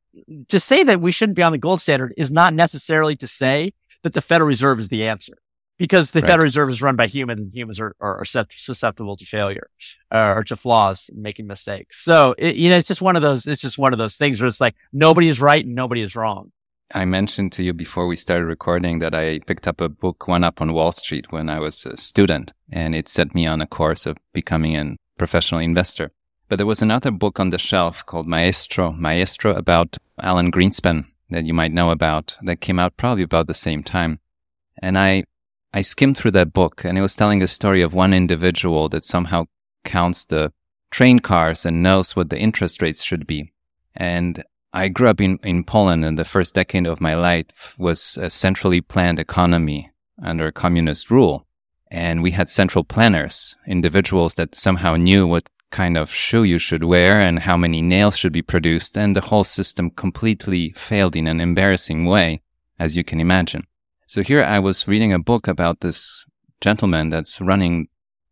to 0.49 0.59
say 0.59 0.83
that 0.83 1.01
we 1.01 1.13
shouldn't 1.13 1.37
be 1.37 1.43
on 1.43 1.53
the 1.53 1.59
gold 1.59 1.81
standard 1.81 2.13
is 2.17 2.33
not 2.33 2.55
necessarily 2.55 3.15
to 3.17 3.27
say 3.27 3.73
that 4.03 4.15
the 4.15 4.21
Federal 4.21 4.49
Reserve 4.49 4.81
is 4.81 4.89
the 4.89 5.07
answer 5.07 5.35
because 5.79 6.11
the 6.11 6.21
right. 6.21 6.29
Federal 6.29 6.45
Reserve 6.45 6.71
is 6.71 6.83
run 6.83 6.97
by 6.97 7.07
humans 7.07 7.41
and 7.41 7.55
humans 7.55 7.81
are, 7.81 7.95
are, 8.01 8.19
are 8.19 8.25
susceptible 8.25 9.17
to 9.17 9.25
failure 9.25 9.71
uh, 10.11 10.35
or 10.37 10.45
to 10.45 10.57
flaws, 10.57 11.09
and 11.13 11.23
making 11.23 11.47
mistakes. 11.47 12.03
So, 12.03 12.35
it, 12.37 12.57
you 12.57 12.69
know, 12.71 12.77
it's 12.77 12.89
just 12.89 13.01
one 13.01 13.17
of 13.17 13.23
those, 13.23 13.47
it's 13.47 13.63
just 13.63 13.79
one 13.79 13.93
of 13.93 13.99
those 13.99 14.17
things 14.17 14.41
where 14.41 14.49
it's 14.49 14.61
like 14.61 14.75
nobody 14.93 15.29
is 15.29 15.41
right 15.41 15.65
and 15.65 15.75
nobody 15.75 16.03
is 16.03 16.17
wrong. 16.17 16.53
I 16.95 17.05
mentioned 17.05 17.53
to 17.53 17.63
you 17.63 17.75
before 17.75 18.07
we 18.07 18.17
started 18.17 18.47
recording 18.47 18.99
that 19.01 19.15
I 19.15 19.41
picked 19.41 19.69
up 19.69 19.79
a 19.79 19.91
book, 19.91 20.27
One 20.27 20.43
Up 20.43 20.63
on 20.63 20.73
Wall 20.73 20.91
Street, 20.93 21.31
when 21.31 21.51
I 21.51 21.61
was 21.61 21.85
a 21.85 21.99
student, 21.99 22.55
and 22.73 22.95
it 22.95 23.11
set 23.11 23.35
me 23.35 23.47
on 23.47 23.61
a 23.61 23.67
course 23.67 24.07
of 24.07 24.17
becoming 24.33 24.75
a 24.75 24.97
professional 25.19 25.61
investor. 25.61 26.13
But 26.49 26.57
there 26.57 26.67
was 26.67 26.81
another 26.81 27.11
book 27.11 27.39
on 27.39 27.51
the 27.51 27.59
shelf 27.59 28.07
called 28.07 28.27
Maestro, 28.27 28.93
Maestro 28.93 29.55
about 29.55 29.99
Alan 30.23 30.51
Greenspan 30.51 31.05
that 31.29 31.45
you 31.45 31.53
might 31.53 31.73
know 31.73 31.91
about 31.91 32.39
that 32.43 32.63
came 32.63 32.79
out 32.79 32.97
probably 32.97 33.23
about 33.23 33.49
the 33.49 33.55
same 33.55 33.83
time. 33.83 34.21
And 34.81 34.97
I, 34.97 35.25
I 35.75 35.83
skimmed 35.83 36.17
through 36.17 36.31
that 36.33 36.55
book 36.55 36.87
and 36.87 36.97
it 36.97 37.03
was 37.03 37.15
telling 37.15 37.43
a 37.43 37.49
story 37.49 37.83
of 37.83 37.93
one 37.93 38.15
individual 38.15 38.89
that 38.89 39.05
somehow 39.05 39.45
counts 39.85 40.25
the 40.25 40.55
train 40.91 41.19
cars 41.19 41.67
and 41.67 41.83
knows 41.83 42.17
what 42.17 42.31
the 42.31 42.39
interest 42.39 42.81
rates 42.81 43.03
should 43.03 43.27
be. 43.27 43.53
And 43.95 44.43
I 44.73 44.89
grew 44.89 45.09
up 45.09 45.21
in, 45.21 45.39
in 45.43 45.65
Poland 45.65 46.05
and 46.05 46.19
the 46.19 46.25
first 46.25 46.55
decade 46.55 46.87
of 46.87 47.01
my 47.01 47.15
life 47.15 47.75
was 47.79 48.19
a 48.21 48.29
centrally 48.29 48.81
planned 48.81 49.19
economy 49.19 49.91
under 50.23 50.53
communist 50.53 51.11
rule. 51.11 51.47
And 51.91 52.23
we 52.23 52.33
had 52.33 52.51
central 52.51 52.85
planners, 52.85 53.57
individuals 53.67 54.35
that 54.35 54.55
somehow 54.55 54.97
knew 54.97 55.27
what 55.27 55.49
kind 55.71 55.97
of 55.97 56.13
shoe 56.13 56.45
you 56.45 56.59
should 56.59 56.85
wear 56.85 57.21
and 57.21 57.41
how 57.41 57.57
many 57.57 57.81
nails 57.81 58.17
should 58.17 58.33
be 58.33 58.43
produced. 58.43 58.97
And 58.97 59.17
the 59.17 59.23
whole 59.23 59.45
system 59.45 59.91
completely 59.91 60.73
failed 60.77 61.17
in 61.17 61.27
an 61.27 61.41
embarrassing 61.41 62.05
way, 62.05 62.43
as 62.79 62.97
you 62.97 63.05
can 63.05 63.21
imagine. 63.21 63.67
So 64.07 64.23
here 64.23 64.43
I 64.43 64.59
was 64.59 64.89
reading 64.89 65.13
a 65.13 65.19
book 65.19 65.49
about 65.49 65.81
this 65.81 66.27
gentleman 66.61 67.11
that's 67.11 67.41
running 67.41 67.89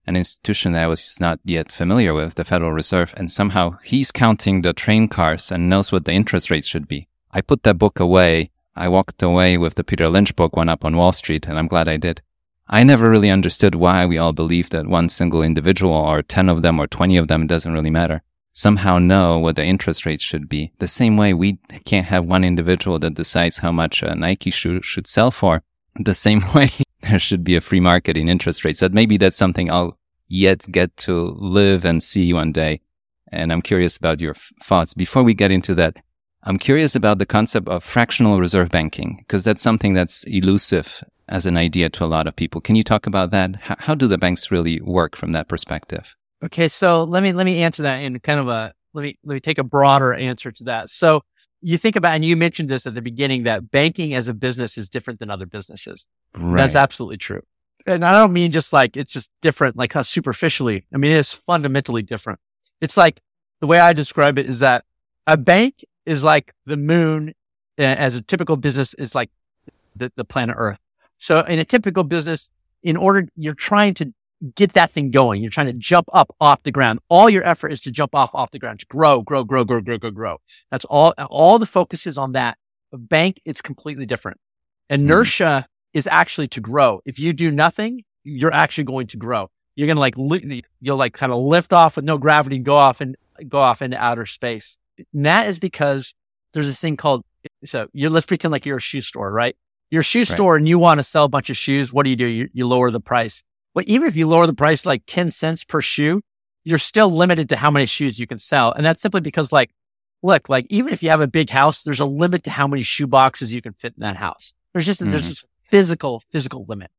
an 0.07 0.17
institution 0.17 0.73
that 0.73 0.85
I 0.85 0.87
was 0.87 1.19
not 1.21 1.41
yet 1.45 1.73
familiar 1.73 2.15
with, 2.15 2.35
the 2.35 2.45
Federal 2.45 2.73
Reserve, 2.73 3.13
and 3.17 3.31
somehow 3.31 3.79
he's 3.83 4.13
counting 4.13 4.63
the 4.63 4.73
train 4.73 5.09
cars 5.09 5.51
and 5.51 5.69
knows 5.69 5.91
what 5.91 6.05
the 6.05 6.13
interest 6.13 6.51
rates 6.51 6.69
should 6.69 6.87
be. 6.87 7.09
I 7.33 7.41
put 7.41 7.65
that 7.65 7.79
book 7.79 7.99
away. 7.99 8.51
I 8.77 8.89
walked 8.89 9.23
away 9.23 9.59
with 9.59 9.75
the 9.75 9.85
Peter 9.85 10.09
Lynch 10.09 10.37
book, 10.37 10.57
One 10.57 10.69
Up 10.69 10.85
on 10.85 10.97
Wall 10.97 11.13
Street, 11.13 11.47
and 11.47 11.59
I'm 11.59 11.67
glad 11.67 11.89
I 11.89 11.97
did. 11.97 12.23
I 12.69 12.83
never 12.83 13.09
really 13.09 13.31
understood 13.31 13.75
why 13.75 14.07
we 14.07 14.19
all 14.19 14.33
believe 14.33 14.71
that 14.71 14.89
one 14.89 15.09
single 15.09 15.43
individual 15.43 15.95
or 15.95 16.23
10 16.23 16.49
of 16.49 16.63
them 16.63 16.81
or 16.81 16.87
20 16.87 17.17
of 17.17 17.29
them 17.29 17.47
doesn't 17.47 17.73
really 17.73 17.91
matter. 17.91 18.23
Somehow 18.53 18.99
know 18.99 19.39
what 19.39 19.57
the 19.57 19.65
interest 19.65 20.07
rates 20.07 20.25
should 20.25 20.49
be. 20.49 20.73
The 20.79 20.89
same 20.89 21.17
way 21.17 21.35
we 21.35 21.59
can't 21.85 22.07
have 22.07 22.25
one 22.25 22.43
individual 22.43 22.99
that 23.01 23.15
decides 23.15 23.59
how 23.59 23.71
much 23.71 24.03
a 24.03 24.15
Nike 24.15 24.51
shoe 24.51 24.83
should 24.83 25.07
sell 25.07 25.31
for. 25.31 25.63
The 25.95 26.15
same 26.15 26.43
way 26.55 26.71
there 27.09 27.19
should 27.19 27.45
be 27.45 27.57
a 27.57 27.61
free 27.61 27.81
market 27.81 28.17
in 28.17 28.29
interest 28.29 28.65
rates. 28.65 28.81
But 28.81 28.95
maybe 28.95 29.17
that's 29.17 29.37
something 29.37 29.71
I'll 29.71 29.99
yet 30.29 30.65
get 30.71 30.97
to 30.99 31.37
live 31.39 31.85
and 31.85 32.03
see 32.03 32.33
one 32.33 32.53
day. 32.53 32.81
And 33.33 33.53
I'm 33.53 33.63
curious 33.63 33.97
about 33.97 34.21
your 34.21 34.35
thoughts. 34.63 34.95
Before 34.95 35.23
we 35.23 35.35
get 35.35 35.51
into 35.51 35.75
that, 35.75 35.97
I'm 36.45 36.59
curious 36.59 36.95
about 36.95 37.19
the 37.19 37.27
concept 37.27 37.69
of 37.69 37.83
fractional 37.83 38.39
reserve 38.39 38.69
banking, 38.71 39.17
because 39.19 39.43
that's 39.43 39.63
something 39.63 39.95
that's 39.95 40.23
elusive 40.25 41.03
as 41.29 41.45
an 41.45 41.57
idea 41.57 41.89
to 41.91 42.05
a 42.05 42.07
lot 42.07 42.29
of 42.29 42.37
people. 42.37 42.61
Can 42.61 42.77
you 42.77 42.85
talk 42.85 43.07
about 43.07 43.33
that? 43.33 43.57
How, 43.57 43.75
how 43.79 43.95
do 43.97 44.07
the 44.07 44.19
banks 44.19 44.53
really 44.53 44.81
work 44.81 45.17
from 45.17 45.33
that 45.33 45.49
perspective? 45.49 46.15
Okay, 46.45 46.69
so 46.69 47.03
let 47.03 47.23
me 47.23 47.33
let 47.33 47.47
me 47.47 47.63
answer 47.63 47.83
that 47.83 47.97
in 47.97 48.21
kind 48.21 48.39
of 48.39 48.47
a 48.49 48.75
let 48.97 49.03
me 49.03 49.19
let 49.25 49.35
me 49.35 49.41
take 49.41 49.59
a 49.59 49.65
broader 49.65 50.15
answer 50.15 50.51
to 50.51 50.65
that. 50.65 50.89
So 50.89 51.23
you 51.61 51.77
think 51.77 51.97
about 51.97 52.13
and 52.13 52.25
you 52.25 52.35
mentioned 52.35 52.71
this 52.71 52.87
at 52.87 52.95
the 52.95 53.03
beginning 53.03 53.43
that 53.43 53.71
banking 53.71 54.15
as 54.15 54.27
a 54.29 54.35
business 54.35 54.79
is 54.79 54.89
different 54.89 55.21
than 55.21 55.31
other 55.31 55.45
businesses. 55.45 56.09
Right. 56.35 56.63
That's 56.63 56.75
absolutely 56.75 57.19
true. 57.19 57.43
And 57.87 58.05
I 58.05 58.13
don't 58.19 58.33
mean 58.33 58.53
just 58.53 58.73
like 58.73 58.97
it's 58.97 59.13
just 59.13 59.31
different, 59.43 59.77
like 59.77 59.93
how 59.93 60.01
superficially. 60.01 60.87
I 60.95 60.97
mean, 60.97 61.13
it's 61.13 61.35
fundamentally 61.35 62.03
different. 62.03 62.41
It's 62.81 62.97
like 62.97 63.21
the 63.61 63.67
way 63.67 63.79
I 63.79 63.93
describe 63.93 64.39
it 64.39 64.47
is 64.47 64.61
that 64.61 64.85
a 65.27 65.37
bank 65.37 65.85
is 66.07 66.25
like 66.25 66.55
the 66.65 66.79
moon 66.79 67.35
as 67.77 68.17
a 68.17 68.23
typical 68.23 68.57
business 68.57 68.95
is 68.95 69.15
like 69.15 69.31
the, 69.95 70.11
the 70.17 70.25
planet 70.25 70.57
Earth. 70.59 70.79
So 71.19 71.41
in 71.41 71.59
a 71.59 71.65
typical 71.65 72.03
business, 72.03 72.51
in 72.83 72.97
order, 72.97 73.29
you're 73.37 73.55
trying 73.55 73.93
to 73.95 74.15
get 74.55 74.75
that 74.75 74.91
thing 74.91 75.11
going. 75.11 75.43
You're 75.43 75.51
trying 75.51 75.69
to 75.69 75.73
jump 75.73 76.09
up 76.13 76.35
off 76.41 76.63
the 76.63 76.71
ground. 76.71 77.01
All 77.09 77.31
your 77.31 77.45
effort 77.45 77.73
is 77.73 77.81
to 77.83 77.91
jump 77.91 78.15
off 78.15 78.31
off 78.35 78.51
the 78.51 78.59
ground, 78.59 78.81
to 78.81 78.87
grow, 78.87 79.23
grow, 79.23 79.45
grow, 79.45 79.65
grow, 79.65 79.81
grow, 79.81 79.99
grow, 79.99 80.11
grow. 80.11 80.37
That's 80.71 80.85
all, 80.85 81.15
all 81.31 81.59
the 81.59 81.67
focus 81.67 82.07
is 82.07 82.19
on 82.19 82.33
that. 82.33 82.59
A 82.93 82.99
bank, 82.99 83.41
it's 83.45 83.63
completely 83.63 84.07
different. 84.07 84.39
Inertia 84.91 85.45
mm-hmm. 85.45 85.99
is 85.99 86.07
actually 86.07 86.49
to 86.49 86.61
grow. 86.61 87.01
If 87.05 87.19
you 87.19 87.33
do 87.33 87.51
nothing, 87.51 88.05
you're 88.25 88.53
actually 88.53 88.85
going 88.85 89.09
to 89.09 89.17
grow. 89.17 89.51
You're 89.75 89.87
going 89.87 89.97
to 89.97 90.01
like, 90.01 90.17
li- 90.17 90.63
you'll 90.81 90.97
like 90.97 91.13
kind 91.13 91.33
of 91.33 91.39
lift 91.39 91.73
off 91.73 91.97
with 91.97 92.05
no 92.05 92.19
gravity, 92.19 92.57
and 92.57 92.65
go 92.65 92.77
off 92.77 93.01
and 93.01 93.17
go 93.49 93.59
off 93.59 93.83
into 93.83 93.97
outer 93.97 94.27
space. 94.27 94.79
And 95.13 95.25
that 95.27 95.47
is 95.47 95.59
because 95.59 96.15
there's 96.53 96.69
this 96.69 96.81
thing 96.81 96.97
called, 96.97 97.25
so 97.65 97.89
you 97.93 98.09
let's 98.09 98.27
pretend 98.27 98.53
like 98.53 98.67
you're 98.67 98.79
a 98.79 98.81
shoe 98.81 99.01
store, 99.01 99.33
right? 99.33 99.57
Your 99.91 100.03
shoe 100.03 100.21
right. 100.21 100.29
store 100.29 100.57
and 100.57 100.67
you 100.67 100.79
want 100.79 100.99
to 100.99 101.05
sell 101.05 101.25
a 101.25 101.29
bunch 101.29 101.51
of 101.51 101.57
shoes. 101.57 101.93
What 101.93 102.05
do 102.05 102.11
you 102.11 102.17
do? 102.17 102.27
You, 102.27 102.49
you 102.53 102.67
lower 102.67 102.91
the 102.91 103.01
price. 103.01 103.43
But 103.77 103.87
even 103.89 104.09
if 104.09 104.17
you 104.17 104.27
lower 104.27 104.47
the 104.47 104.55
price 104.55 104.87
like 104.87 105.03
10 105.07 105.31
cents 105.31 105.63
per 105.63 105.83
shoe, 105.83 106.23
you're 106.65 106.79
still 106.79 107.11
limited 107.11 107.51
to 107.51 107.57
how 107.57 107.71
many 107.71 107.85
shoes 107.85 108.19
you 108.19 108.27
can 108.27 108.39
sell. 108.39 108.73
And 108.73 108.87
that's 108.87 109.03
simply 109.03 109.21
because 109.21 109.53
like, 109.53 109.71
look, 110.23 110.49
like 110.49 110.67
even 110.71 110.95
if 110.95 111.03
you 111.03 111.11
have 111.11 111.21
a 111.21 111.27
big 111.27 111.51
house, 111.51 111.83
there's 111.83 112.01
a 112.01 112.07
limit 112.07 112.43
to 112.45 112.51
how 112.51 112.67
many 112.67 112.83
shoe 112.83 113.07
boxes 113.07 113.55
you 113.55 113.61
can 113.61 113.75
fit 113.75 113.93
in 113.95 114.01
that 114.01 114.17
house. 114.17 114.55
There's 114.73 114.87
just, 114.87 115.03
mm-hmm. 115.03 115.11
there's 115.11 115.29
just 115.29 115.45
physical, 115.69 116.23
physical 116.33 116.65
limit. 116.67 116.91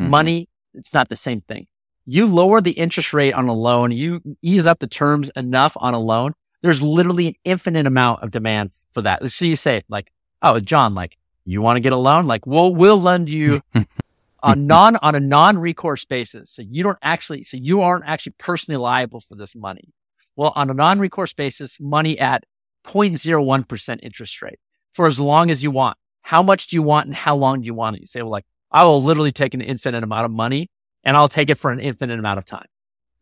Mm-hmm. 0.00 0.08
Money, 0.08 0.48
it's 0.72 0.94
not 0.94 1.10
the 1.10 1.16
same 1.16 1.42
thing. 1.42 1.66
You 2.06 2.24
lower 2.24 2.62
the 2.62 2.70
interest 2.70 3.12
rate 3.12 3.34
on 3.34 3.46
a 3.48 3.52
loan, 3.52 3.92
you 3.92 4.22
ease 4.40 4.66
up 4.66 4.78
the 4.78 4.86
terms 4.86 5.30
enough 5.36 5.76
on 5.78 5.92
a 5.92 6.00
loan. 6.00 6.32
There's 6.62 6.80
literally 6.80 7.26
an 7.26 7.34
infinite 7.44 7.86
amount 7.86 8.22
of 8.22 8.30
demand 8.30 8.72
for 8.94 9.02
that. 9.02 9.30
So 9.30 9.44
you 9.44 9.54
say 9.54 9.82
like, 9.90 10.10
oh, 10.40 10.60
John, 10.60 10.94
like 10.94 11.18
you 11.44 11.60
want 11.60 11.76
to 11.76 11.80
get 11.80 11.92
a 11.92 11.98
loan? 11.98 12.26
Like 12.26 12.46
we'll, 12.46 12.74
we'll 12.74 13.00
lend 13.00 13.28
you 13.28 13.60
on 14.42 14.66
non 14.66 14.96
on 14.96 15.14
a 15.14 15.20
non-recourse 15.20 16.04
basis. 16.04 16.50
So 16.50 16.62
you 16.62 16.82
don't 16.82 16.98
actually, 17.02 17.44
so 17.44 17.56
you 17.56 17.80
aren't 17.80 18.04
actually 18.06 18.34
personally 18.38 18.78
liable 18.78 19.20
for 19.20 19.36
this 19.36 19.54
money. 19.54 19.92
Well, 20.36 20.52
on 20.56 20.70
a 20.70 20.74
non-recourse 20.74 21.32
basis, 21.32 21.80
money 21.80 22.18
at 22.18 22.44
0.01% 22.84 23.98
interest 24.02 24.42
rate 24.42 24.58
for 24.92 25.06
as 25.06 25.20
long 25.20 25.50
as 25.50 25.62
you 25.62 25.70
want. 25.70 25.96
How 26.22 26.42
much 26.42 26.68
do 26.68 26.76
you 26.76 26.82
want 26.82 27.06
and 27.06 27.14
how 27.14 27.36
long 27.36 27.60
do 27.60 27.66
you 27.66 27.74
want 27.74 27.96
it? 27.96 28.02
You 28.02 28.06
say, 28.06 28.22
well, 28.22 28.30
like, 28.30 28.46
I 28.70 28.84
will 28.84 29.02
literally 29.02 29.32
take 29.32 29.54
an 29.54 29.60
infinite 29.60 30.02
amount 30.02 30.24
of 30.24 30.30
money 30.30 30.70
and 31.04 31.16
I'll 31.16 31.28
take 31.28 31.50
it 31.50 31.56
for 31.56 31.70
an 31.70 31.80
infinite 31.80 32.18
amount 32.18 32.38
of 32.38 32.44
time. 32.44 32.66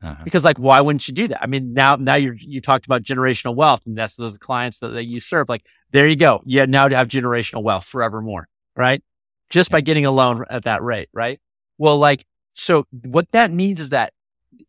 Uh-huh. 0.02 0.22
Because 0.24 0.44
like, 0.44 0.58
why 0.58 0.80
wouldn't 0.80 1.06
you 1.08 1.14
do 1.14 1.28
that? 1.28 1.42
I 1.42 1.46
mean, 1.46 1.74
now, 1.74 1.96
now 1.96 2.14
you 2.14 2.34
you 2.38 2.62
talked 2.62 2.86
about 2.86 3.02
generational 3.02 3.54
wealth 3.54 3.82
and 3.84 3.96
that's 3.98 4.16
those 4.16 4.38
clients 4.38 4.78
that, 4.78 4.88
that 4.88 5.04
you 5.04 5.20
serve. 5.20 5.48
Like, 5.48 5.66
there 5.90 6.08
you 6.08 6.16
go. 6.16 6.42
Yeah. 6.46 6.64
Now 6.64 6.88
to 6.88 6.96
have 6.96 7.08
generational 7.08 7.62
wealth 7.62 7.84
forevermore. 7.84 8.48
Right 8.76 9.02
just 9.50 9.70
by 9.70 9.80
getting 9.80 10.06
a 10.06 10.10
loan 10.10 10.44
at 10.48 10.64
that 10.64 10.82
rate, 10.82 11.08
right? 11.12 11.40
Well, 11.76 11.98
like, 11.98 12.24
so 12.54 12.86
what 12.90 13.30
that 13.32 13.52
means 13.52 13.80
is 13.80 13.90
that 13.90 14.12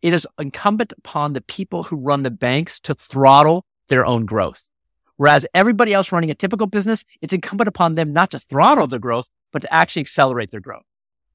it 0.01 0.13
is 0.13 0.27
incumbent 0.39 0.93
upon 0.97 1.33
the 1.33 1.41
people 1.41 1.83
who 1.83 1.95
run 1.97 2.23
the 2.23 2.31
banks 2.31 2.79
to 2.81 2.95
throttle 2.95 3.65
their 3.87 4.05
own 4.05 4.25
growth. 4.25 4.69
Whereas 5.17 5.45
everybody 5.53 5.93
else 5.93 6.11
running 6.11 6.31
a 6.31 6.35
typical 6.35 6.67
business, 6.67 7.05
it's 7.21 7.33
incumbent 7.33 7.67
upon 7.67 7.95
them 7.95 8.11
not 8.11 8.31
to 8.31 8.39
throttle 8.39 8.87
their 8.87 8.99
growth, 8.99 9.29
but 9.51 9.61
to 9.61 9.73
actually 9.73 10.01
accelerate 10.01 10.49
their 10.49 10.59
growth. 10.59 10.85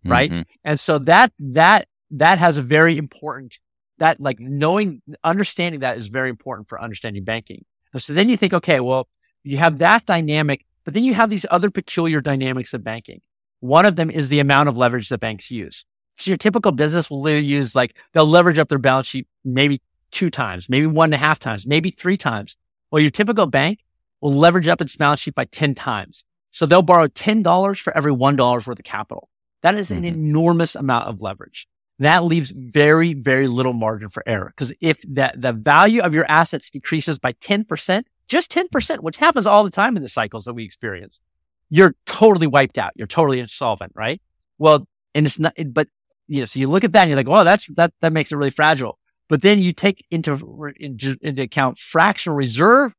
Right. 0.04 0.30
Mm-hmm. 0.30 0.42
And 0.64 0.78
so 0.78 0.98
that, 1.00 1.32
that, 1.38 1.88
that 2.12 2.38
has 2.38 2.56
a 2.56 2.62
very 2.62 2.96
important, 2.96 3.58
that 3.98 4.20
like 4.20 4.38
knowing, 4.38 5.02
understanding 5.24 5.80
that 5.80 5.96
is 5.96 6.08
very 6.08 6.30
important 6.30 6.68
for 6.68 6.80
understanding 6.80 7.24
banking. 7.24 7.64
And 7.92 8.02
so 8.02 8.12
then 8.12 8.28
you 8.28 8.36
think, 8.36 8.54
okay, 8.54 8.80
well, 8.80 9.08
you 9.42 9.58
have 9.58 9.78
that 9.78 10.06
dynamic, 10.06 10.64
but 10.84 10.94
then 10.94 11.02
you 11.04 11.14
have 11.14 11.30
these 11.30 11.46
other 11.50 11.70
peculiar 11.70 12.20
dynamics 12.20 12.72
of 12.72 12.84
banking. 12.84 13.20
One 13.60 13.86
of 13.86 13.96
them 13.96 14.10
is 14.10 14.28
the 14.28 14.40
amount 14.40 14.68
of 14.68 14.76
leverage 14.76 15.08
that 15.08 15.18
banks 15.18 15.50
use. 15.50 15.84
So 16.18 16.30
your 16.30 16.38
typical 16.38 16.72
business 16.72 17.10
will 17.10 17.28
use 17.28 17.74
like 17.74 17.96
they'll 18.12 18.26
leverage 18.26 18.58
up 18.58 18.68
their 18.68 18.78
balance 18.78 19.06
sheet 19.06 19.26
maybe 19.44 19.80
two 20.10 20.30
times, 20.30 20.68
maybe 20.68 20.86
one 20.86 21.08
and 21.08 21.14
a 21.14 21.18
half 21.18 21.38
times, 21.38 21.66
maybe 21.66 21.90
three 21.90 22.16
times. 22.16 22.56
Well, 22.90 23.02
your 23.02 23.10
typical 23.10 23.46
bank 23.46 23.80
will 24.20 24.32
leverage 24.32 24.68
up 24.68 24.80
its 24.80 24.96
balance 24.96 25.20
sheet 25.20 25.34
by 25.34 25.44
10 25.46 25.74
times. 25.74 26.24
So 26.50 26.64
they'll 26.64 26.82
borrow 26.82 27.06
$10 27.08 27.80
for 27.80 27.96
every 27.96 28.12
$1 28.12 28.38
worth 28.38 28.68
of 28.68 28.84
capital. 28.84 29.28
That 29.62 29.74
is 29.74 29.90
an 29.90 29.98
mm-hmm. 29.98 30.06
enormous 30.06 30.74
amount 30.74 31.08
of 31.08 31.20
leverage. 31.20 31.66
That 31.98 32.24
leaves 32.24 32.52
very, 32.54 33.14
very 33.14 33.46
little 33.46 33.72
margin 33.72 34.08
for 34.08 34.22
error. 34.26 34.52
Because 34.56 34.74
if 34.80 35.00
that 35.08 35.40
the 35.40 35.52
value 35.52 36.02
of 36.02 36.14
your 36.14 36.26
assets 36.28 36.70
decreases 36.70 37.18
by 37.18 37.32
10%, 37.34 38.04
just 38.28 38.50
10%, 38.50 39.00
which 39.00 39.16
happens 39.16 39.46
all 39.46 39.64
the 39.64 39.70
time 39.70 39.96
in 39.96 40.02
the 40.02 40.08
cycles 40.08 40.44
that 40.44 40.54
we 40.54 40.64
experience, 40.64 41.20
you're 41.70 41.94
totally 42.06 42.46
wiped 42.46 42.78
out. 42.78 42.92
You're 42.96 43.06
totally 43.06 43.40
insolvent, 43.40 43.92
right? 43.94 44.20
Well, 44.58 44.86
and 45.14 45.26
it's 45.26 45.38
not, 45.38 45.54
but 45.68 45.88
you 46.28 46.40
know, 46.40 46.44
so 46.44 46.60
you 46.60 46.68
look 46.68 46.84
at 46.84 46.92
that 46.92 47.02
and 47.02 47.10
you're 47.10 47.16
like, 47.16 47.28
well, 47.28 47.44
that's, 47.44 47.66
that, 47.76 47.92
that 48.00 48.12
makes 48.12 48.32
it 48.32 48.36
really 48.36 48.50
fragile. 48.50 48.98
But 49.28 49.42
then 49.42 49.58
you 49.58 49.72
take 49.72 50.04
into, 50.10 50.72
into, 50.76 51.16
into 51.20 51.42
account 51.42 51.78
fractional 51.78 52.36
reserve 52.36 52.94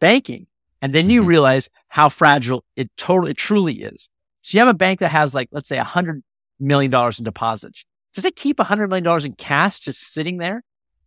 banking. 0.00 0.46
And 0.80 0.92
then 0.92 1.10
you 1.10 1.20
mm-hmm. 1.20 1.28
realize 1.28 1.70
how 1.88 2.08
fragile 2.08 2.64
it 2.76 2.90
totally, 2.96 3.32
it 3.32 3.36
truly 3.36 3.82
is. 3.82 4.08
So 4.42 4.56
you 4.56 4.60
have 4.60 4.74
a 4.74 4.78
bank 4.78 5.00
that 5.00 5.10
has 5.10 5.34
like, 5.34 5.48
let's 5.50 5.68
say 5.68 5.78
a 5.78 5.84
hundred 5.84 6.22
million 6.60 6.90
dollars 6.90 7.18
in 7.18 7.24
deposits. 7.24 7.84
Does 8.14 8.24
it 8.24 8.36
keep 8.36 8.60
a 8.60 8.64
hundred 8.64 8.88
million 8.88 9.04
dollars 9.04 9.24
in 9.24 9.32
cash 9.34 9.80
just 9.80 10.12
sitting 10.12 10.38
there? 10.38 10.62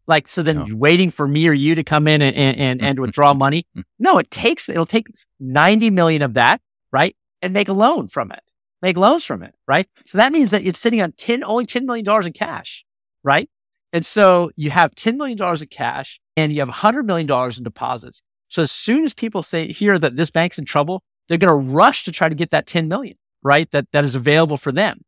Like, 0.08 0.28
so 0.28 0.44
then 0.44 0.58
no. 0.58 0.76
waiting 0.76 1.10
for 1.10 1.28
me 1.28 1.48
or 1.48 1.54
you 1.54 1.76
to 1.76 1.84
come 1.84 2.08
in 2.08 2.22
and, 2.22 2.36
and, 2.36 2.58
and, 2.60 2.82
and 2.82 3.00
withdraw 3.00 3.34
money? 3.34 3.66
No, 3.98 4.18
it 4.18 4.30
takes, 4.30 4.68
it'll 4.68 4.86
take 4.86 5.08
90 5.40 5.90
million 5.90 6.22
of 6.22 6.34
that 6.34 6.62
right? 6.92 7.16
And 7.42 7.54
make 7.54 7.70
a 7.70 7.74
loan 7.74 8.08
from 8.08 8.32
it, 8.32 8.44
make 8.82 8.98
loans 8.98 9.26
from 9.26 9.44
it, 9.44 9.56
right? 9.68 9.88
So 10.06 10.18
that 10.18 10.32
means 10.32 10.52
that 10.52 10.66
it's 10.66 10.80
sitting 10.80 11.02
on 11.02 11.14
10, 11.14 11.44
only 11.44 11.66
$10 11.66 11.86
million 11.86 12.26
in 12.26 12.34
cash, 12.34 12.86
right? 13.24 13.50
And 13.94 14.06
so 14.06 14.52
you 14.56 14.70
have 14.70 14.96
$10 14.96 15.18
million 15.18 15.38
in 15.40 15.68
cash 15.68 16.20
and 16.38 16.52
you 16.52 16.60
have 16.60 16.70
$100 16.70 17.06
million 17.06 17.30
in 17.58 17.64
deposits. 17.64 18.24
So 18.48 18.62
as 18.62 18.72
soon 18.72 19.04
as 19.04 19.14
people 19.14 19.44
say 19.44 19.72
hear 19.72 19.98
that 19.98 20.16
this 20.16 20.32
bank's 20.32 20.60
in 20.60 20.66
trouble, 20.66 21.04
they're 21.28 21.38
going 21.38 21.64
to 21.64 21.72
rush 21.72 22.04
to 22.04 22.12
try 22.12 22.30
to 22.30 22.36
get 22.36 22.52
that 22.52 22.68
10 22.68 22.88
million, 22.88 23.18
right? 23.44 23.70
That, 23.72 23.88
that 23.92 24.04
is 24.04 24.16
available 24.16 24.58
for 24.58 24.72
them. 24.72 25.02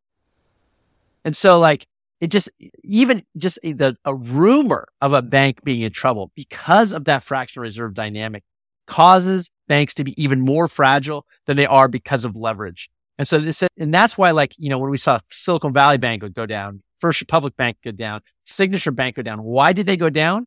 And 1.26 1.36
so 1.36 1.60
like 1.60 1.86
it 2.20 2.28
just, 2.28 2.50
even 2.84 3.24
just 3.38 3.60
the, 3.64 3.98
a 4.06 4.16
rumor 4.16 4.88
of 5.02 5.14
a 5.14 5.22
bank 5.22 5.64
being 5.64 5.82
in 5.82 5.92
trouble 5.92 6.32
because 6.36 6.94
of 6.94 7.06
that 7.06 7.24
fractional 7.24 7.64
reserve 7.64 7.94
dynamic 7.94 8.44
causes 8.88 9.50
banks 9.68 9.94
to 9.96 10.04
be 10.04 10.22
even 10.22 10.42
more 10.42 10.68
fragile 10.68 11.26
than 11.46 11.58
they 11.58 11.66
are 11.66 11.88
because 11.88 12.26
of 12.26 12.36
leverage. 12.36 12.90
And 13.18 13.28
so 13.28 13.40
this, 13.40 13.64
and 13.78 13.94
that's 13.94 14.18
why, 14.18 14.32
like, 14.32 14.54
you 14.58 14.70
know, 14.70 14.80
when 14.80 14.90
we 14.90 14.98
saw 14.98 15.20
Silicon 15.30 15.74
Valley 15.74 15.98
Bank 15.98 16.24
would 16.24 16.34
go 16.34 16.46
down, 16.46 16.82
First 17.00 17.22
Republic 17.22 17.56
Bank 17.56 17.78
go 17.84 17.92
down, 17.92 18.22
Signature 18.46 18.92
Bank 18.92 19.16
go 19.18 19.22
down. 19.22 19.44
Why 19.44 19.74
did 19.74 19.86
they 19.86 19.98
go 19.98 20.10
down? 20.10 20.46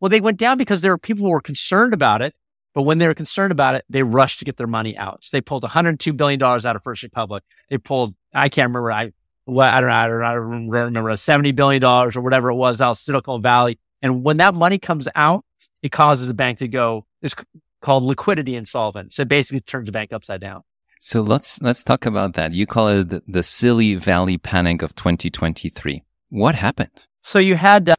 Well, 0.00 0.08
they 0.08 0.20
went 0.20 0.38
down 0.38 0.58
because 0.58 0.80
there 0.80 0.92
were 0.92 0.98
people 0.98 1.24
who 1.24 1.30
were 1.30 1.40
concerned 1.40 1.94
about 1.94 2.22
it. 2.22 2.34
But 2.74 2.82
when 2.82 2.98
they 2.98 3.06
were 3.06 3.14
concerned 3.14 3.52
about 3.52 3.74
it, 3.74 3.84
they 3.90 4.02
rushed 4.02 4.38
to 4.38 4.44
get 4.44 4.56
their 4.56 4.66
money 4.66 4.96
out. 4.96 5.18
So 5.22 5.36
they 5.36 5.42
pulled 5.42 5.62
$102 5.62 6.16
billion 6.16 6.42
out 6.42 6.64
of 6.64 6.82
First 6.82 7.02
Republic. 7.02 7.44
They 7.68 7.76
pulled, 7.78 8.14
I 8.32 8.48
can't 8.48 8.70
remember, 8.70 8.90
I, 8.90 9.02
I 9.02 9.80
don't 9.80 9.88
know, 9.88 9.94
I 9.94 10.08
don't, 10.08 10.22
I 10.22 10.32
don't 10.32 10.68
remember, 10.70 11.10
$70 11.10 11.54
billion 11.54 11.84
or 11.84 12.10
whatever 12.22 12.50
it 12.50 12.54
was 12.54 12.80
out 12.80 12.92
of 12.92 12.98
Silicon 12.98 13.42
Valley. 13.42 13.78
And 14.00 14.24
when 14.24 14.38
that 14.38 14.54
money 14.54 14.78
comes 14.78 15.06
out, 15.14 15.44
it 15.82 15.92
causes 15.92 16.28
a 16.28 16.34
bank 16.34 16.58
to 16.58 16.68
go, 16.68 17.06
it's 17.20 17.34
called 17.82 18.04
liquidity 18.04 18.56
insolvent. 18.56 19.12
So 19.12 19.22
it 19.22 19.28
basically 19.28 19.60
turns 19.60 19.86
the 19.86 19.92
bank 19.92 20.12
upside 20.12 20.40
down. 20.40 20.62
So 20.98 21.20
let's 21.20 21.60
let's 21.60 21.82
talk 21.82 22.06
about 22.06 22.34
that. 22.34 22.52
You 22.52 22.64
call 22.64 22.88
it 22.88 23.08
the, 23.08 23.22
the 23.26 23.42
silly 23.42 23.96
valley 23.96 24.38
panic 24.38 24.82
of 24.82 24.94
2023. 24.94 26.04
What 26.30 26.54
happened? 26.54 26.90
So 27.22 27.40
you 27.40 27.56
had 27.56 27.88
uh, 27.88 27.94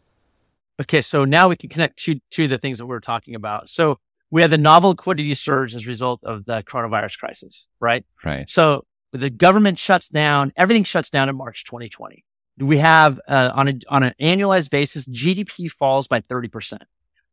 okay. 0.82 1.02
So 1.02 1.26
now 1.26 1.50
we 1.50 1.58
can 1.58 1.70
connect 1.70 2.00
to 2.06 2.20
to 2.32 2.48
the 2.48 2.58
things 2.58 2.78
that 2.78 2.86
we 2.86 2.96
are 2.96 3.02
talking 3.02 3.36
about. 3.36 3.68
So 3.68 4.00
we 4.32 4.42
had 4.42 4.52
the 4.52 4.58
novel 4.58 4.92
liquidity 4.92 5.36
surge 5.36 5.76
as 5.76 5.84
a 5.84 5.88
result 5.88 6.22
of 6.24 6.46
the 6.46 6.64
coronavirus 6.64 7.20
crisis, 7.20 7.68
right? 7.82 8.06
Right. 8.24 8.50
So 8.50 8.86
the 9.12 9.30
government 9.30 9.78
shuts 9.78 10.08
down. 10.08 10.54
Everything 10.56 10.86
shuts 10.86 11.10
down 11.10 11.28
in 11.28 11.36
March 11.36 11.66
2020. 11.66 12.24
We 12.58 12.78
have 12.78 13.20
uh, 13.28 13.52
on 13.54 13.68
a 13.68 13.74
on 13.90 14.04
an 14.04 14.14
annualized 14.22 14.70
basis, 14.70 15.06
GDP 15.08 15.70
falls 15.70 16.08
by 16.08 16.22
30 16.22 16.48
percent 16.48 16.84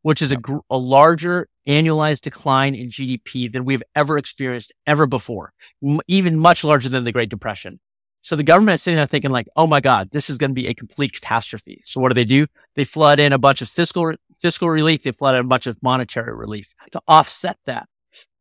which 0.02 0.22
is 0.22 0.32
a, 0.32 0.36
gr- 0.36 0.58
a 0.70 0.76
larger 0.76 1.48
annualized 1.66 2.22
decline 2.22 2.74
in 2.74 2.88
GDP 2.88 3.52
than 3.52 3.64
we've 3.64 3.82
ever 3.94 4.18
experienced 4.18 4.72
ever 4.86 5.06
before, 5.06 5.52
M- 5.84 6.00
even 6.08 6.38
much 6.38 6.64
larger 6.64 6.88
than 6.88 7.04
the 7.04 7.12
Great 7.12 7.28
Depression. 7.28 7.80
So 8.22 8.36
the 8.36 8.42
government 8.42 8.74
is 8.74 8.82
sitting 8.82 8.96
there 8.96 9.06
thinking 9.06 9.30
like, 9.30 9.48
oh 9.56 9.66
my 9.66 9.80
God, 9.80 10.10
this 10.10 10.28
is 10.28 10.36
going 10.36 10.50
to 10.50 10.54
be 10.54 10.68
a 10.68 10.74
complete 10.74 11.14
catastrophe. 11.14 11.80
So 11.84 12.00
what 12.00 12.08
do 12.08 12.14
they 12.14 12.24
do? 12.24 12.46
They 12.74 12.84
flood 12.84 13.18
in 13.18 13.32
a 13.32 13.38
bunch 13.38 13.62
of 13.62 13.68
fiscal, 13.68 14.12
fiscal 14.38 14.68
relief. 14.68 15.02
They 15.02 15.12
flood 15.12 15.36
in 15.36 15.40
a 15.40 15.48
bunch 15.48 15.66
of 15.66 15.82
monetary 15.82 16.34
relief 16.34 16.74
to 16.92 17.00
offset 17.08 17.58
that. 17.64 17.88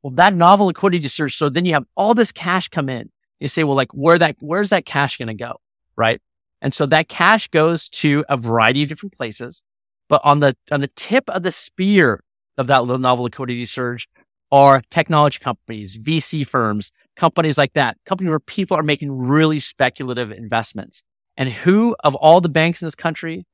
Well, 0.03 0.11
that 0.11 0.33
novel 0.33 0.67
liquidity 0.67 1.07
surge. 1.07 1.35
So 1.35 1.49
then 1.49 1.65
you 1.65 1.73
have 1.73 1.85
all 1.95 2.13
this 2.13 2.31
cash 2.31 2.67
come 2.67 2.89
in. 2.89 3.09
You 3.39 3.47
say, 3.47 3.63
well, 3.63 3.75
like 3.75 3.93
where 3.93 4.17
that, 4.17 4.35
where's 4.39 4.71
that 4.71 4.85
cash 4.85 5.17
going 5.17 5.27
to 5.27 5.33
go? 5.33 5.61
Right. 5.95 6.21
And 6.61 6.73
so 6.73 6.85
that 6.87 7.07
cash 7.07 7.47
goes 7.47 7.87
to 7.89 8.25
a 8.27 8.35
variety 8.35 8.83
of 8.83 8.89
different 8.89 9.15
places. 9.15 9.63
But 10.09 10.21
on 10.25 10.39
the 10.39 10.57
on 10.71 10.81
the 10.81 10.89
tip 10.95 11.29
of 11.29 11.43
the 11.43 11.51
spear 11.51 12.23
of 12.57 12.67
that 12.67 12.81
little 12.81 12.99
novel 12.99 13.23
liquidity 13.23 13.63
surge 13.65 14.09
are 14.51 14.81
technology 14.89 15.39
companies, 15.39 15.97
VC 15.97 16.45
firms, 16.45 16.91
companies 17.15 17.57
like 17.57 17.73
that, 17.73 17.97
companies 18.05 18.29
where 18.29 18.39
people 18.39 18.75
are 18.75 18.83
making 18.83 19.15
really 19.15 19.59
speculative 19.59 20.31
investments. 20.31 21.03
And 21.37 21.49
who 21.49 21.95
of 22.03 22.15
all 22.15 22.41
the 22.41 22.49
banks 22.49 22.81
in 22.81 22.87
this 22.87 22.95
country 22.95 23.45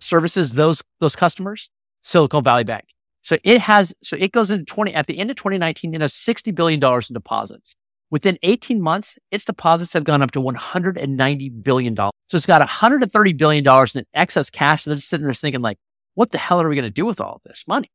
services 0.00 0.52
those 0.52 0.82
those 1.00 1.16
customers? 1.16 1.68
Silicon 2.00 2.44
Valley 2.44 2.64
Bank. 2.64 2.84
So 3.22 3.36
it 3.42 3.60
has 3.60 3.92
so 4.02 4.16
it 4.16 4.30
goes 4.30 4.52
into 4.52 4.64
20 4.64 4.94
at 4.94 5.08
the 5.08 5.18
end 5.18 5.30
of 5.30 5.36
2019, 5.36 5.92
it 5.94 6.00
has 6.00 6.14
60 6.14 6.52
billion 6.52 6.78
dollars 6.78 7.10
in 7.10 7.14
deposits. 7.14 7.74
Within 8.10 8.38
18 8.42 8.80
months, 8.80 9.18
its 9.30 9.44
deposits 9.44 9.92
have 9.92 10.04
gone 10.04 10.22
up 10.22 10.30
to 10.32 10.40
$190 10.40 11.62
billion. 11.62 11.96
So 11.96 12.10
it's 12.32 12.46
got 12.46 12.66
$130 12.66 13.36
billion 13.36 13.64
in 13.94 14.04
excess 14.14 14.50
cash. 14.50 14.86
And 14.86 14.92
they're 14.92 14.96
just 14.96 15.08
sitting 15.08 15.24
there 15.24 15.34
thinking 15.34 15.60
like, 15.60 15.78
what 16.14 16.30
the 16.30 16.38
hell 16.38 16.62
are 16.62 16.68
we 16.68 16.76
going 16.76 16.84
to 16.84 16.90
do 16.90 17.04
with 17.04 17.20
all 17.20 17.40
this 17.44 17.64
money? 17.66 17.90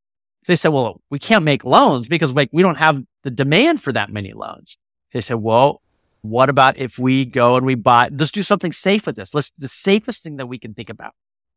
They 0.48 0.56
said, 0.56 0.70
well, 0.70 1.02
we 1.10 1.20
can't 1.20 1.46
make 1.46 1.64
loans 1.64 2.08
because 2.08 2.34
like 2.34 2.50
we 2.52 2.62
don't 2.62 2.78
have 2.78 3.02
the 3.24 3.32
demand 3.32 3.82
for 3.82 3.94
that 3.94 4.10
many 4.10 4.34
loans. 4.34 4.78
They 5.14 5.22
said, 5.22 5.36
well, 5.36 5.82
what 6.22 6.50
about 6.50 6.78
if 6.78 7.00
we 7.00 7.26
go 7.26 7.56
and 7.56 7.66
we 7.66 7.76
buy, 7.76 8.10
let's 8.12 8.32
do 8.32 8.44
something 8.44 8.72
safe 8.72 9.06
with 9.06 9.16
this. 9.16 9.34
Let's, 9.34 9.52
the 9.52 9.68
safest 9.68 10.24
thing 10.24 10.38
that 10.38 10.48
we 10.48 10.60
can 10.60 10.74
think 10.74 10.90
about. 10.90 11.14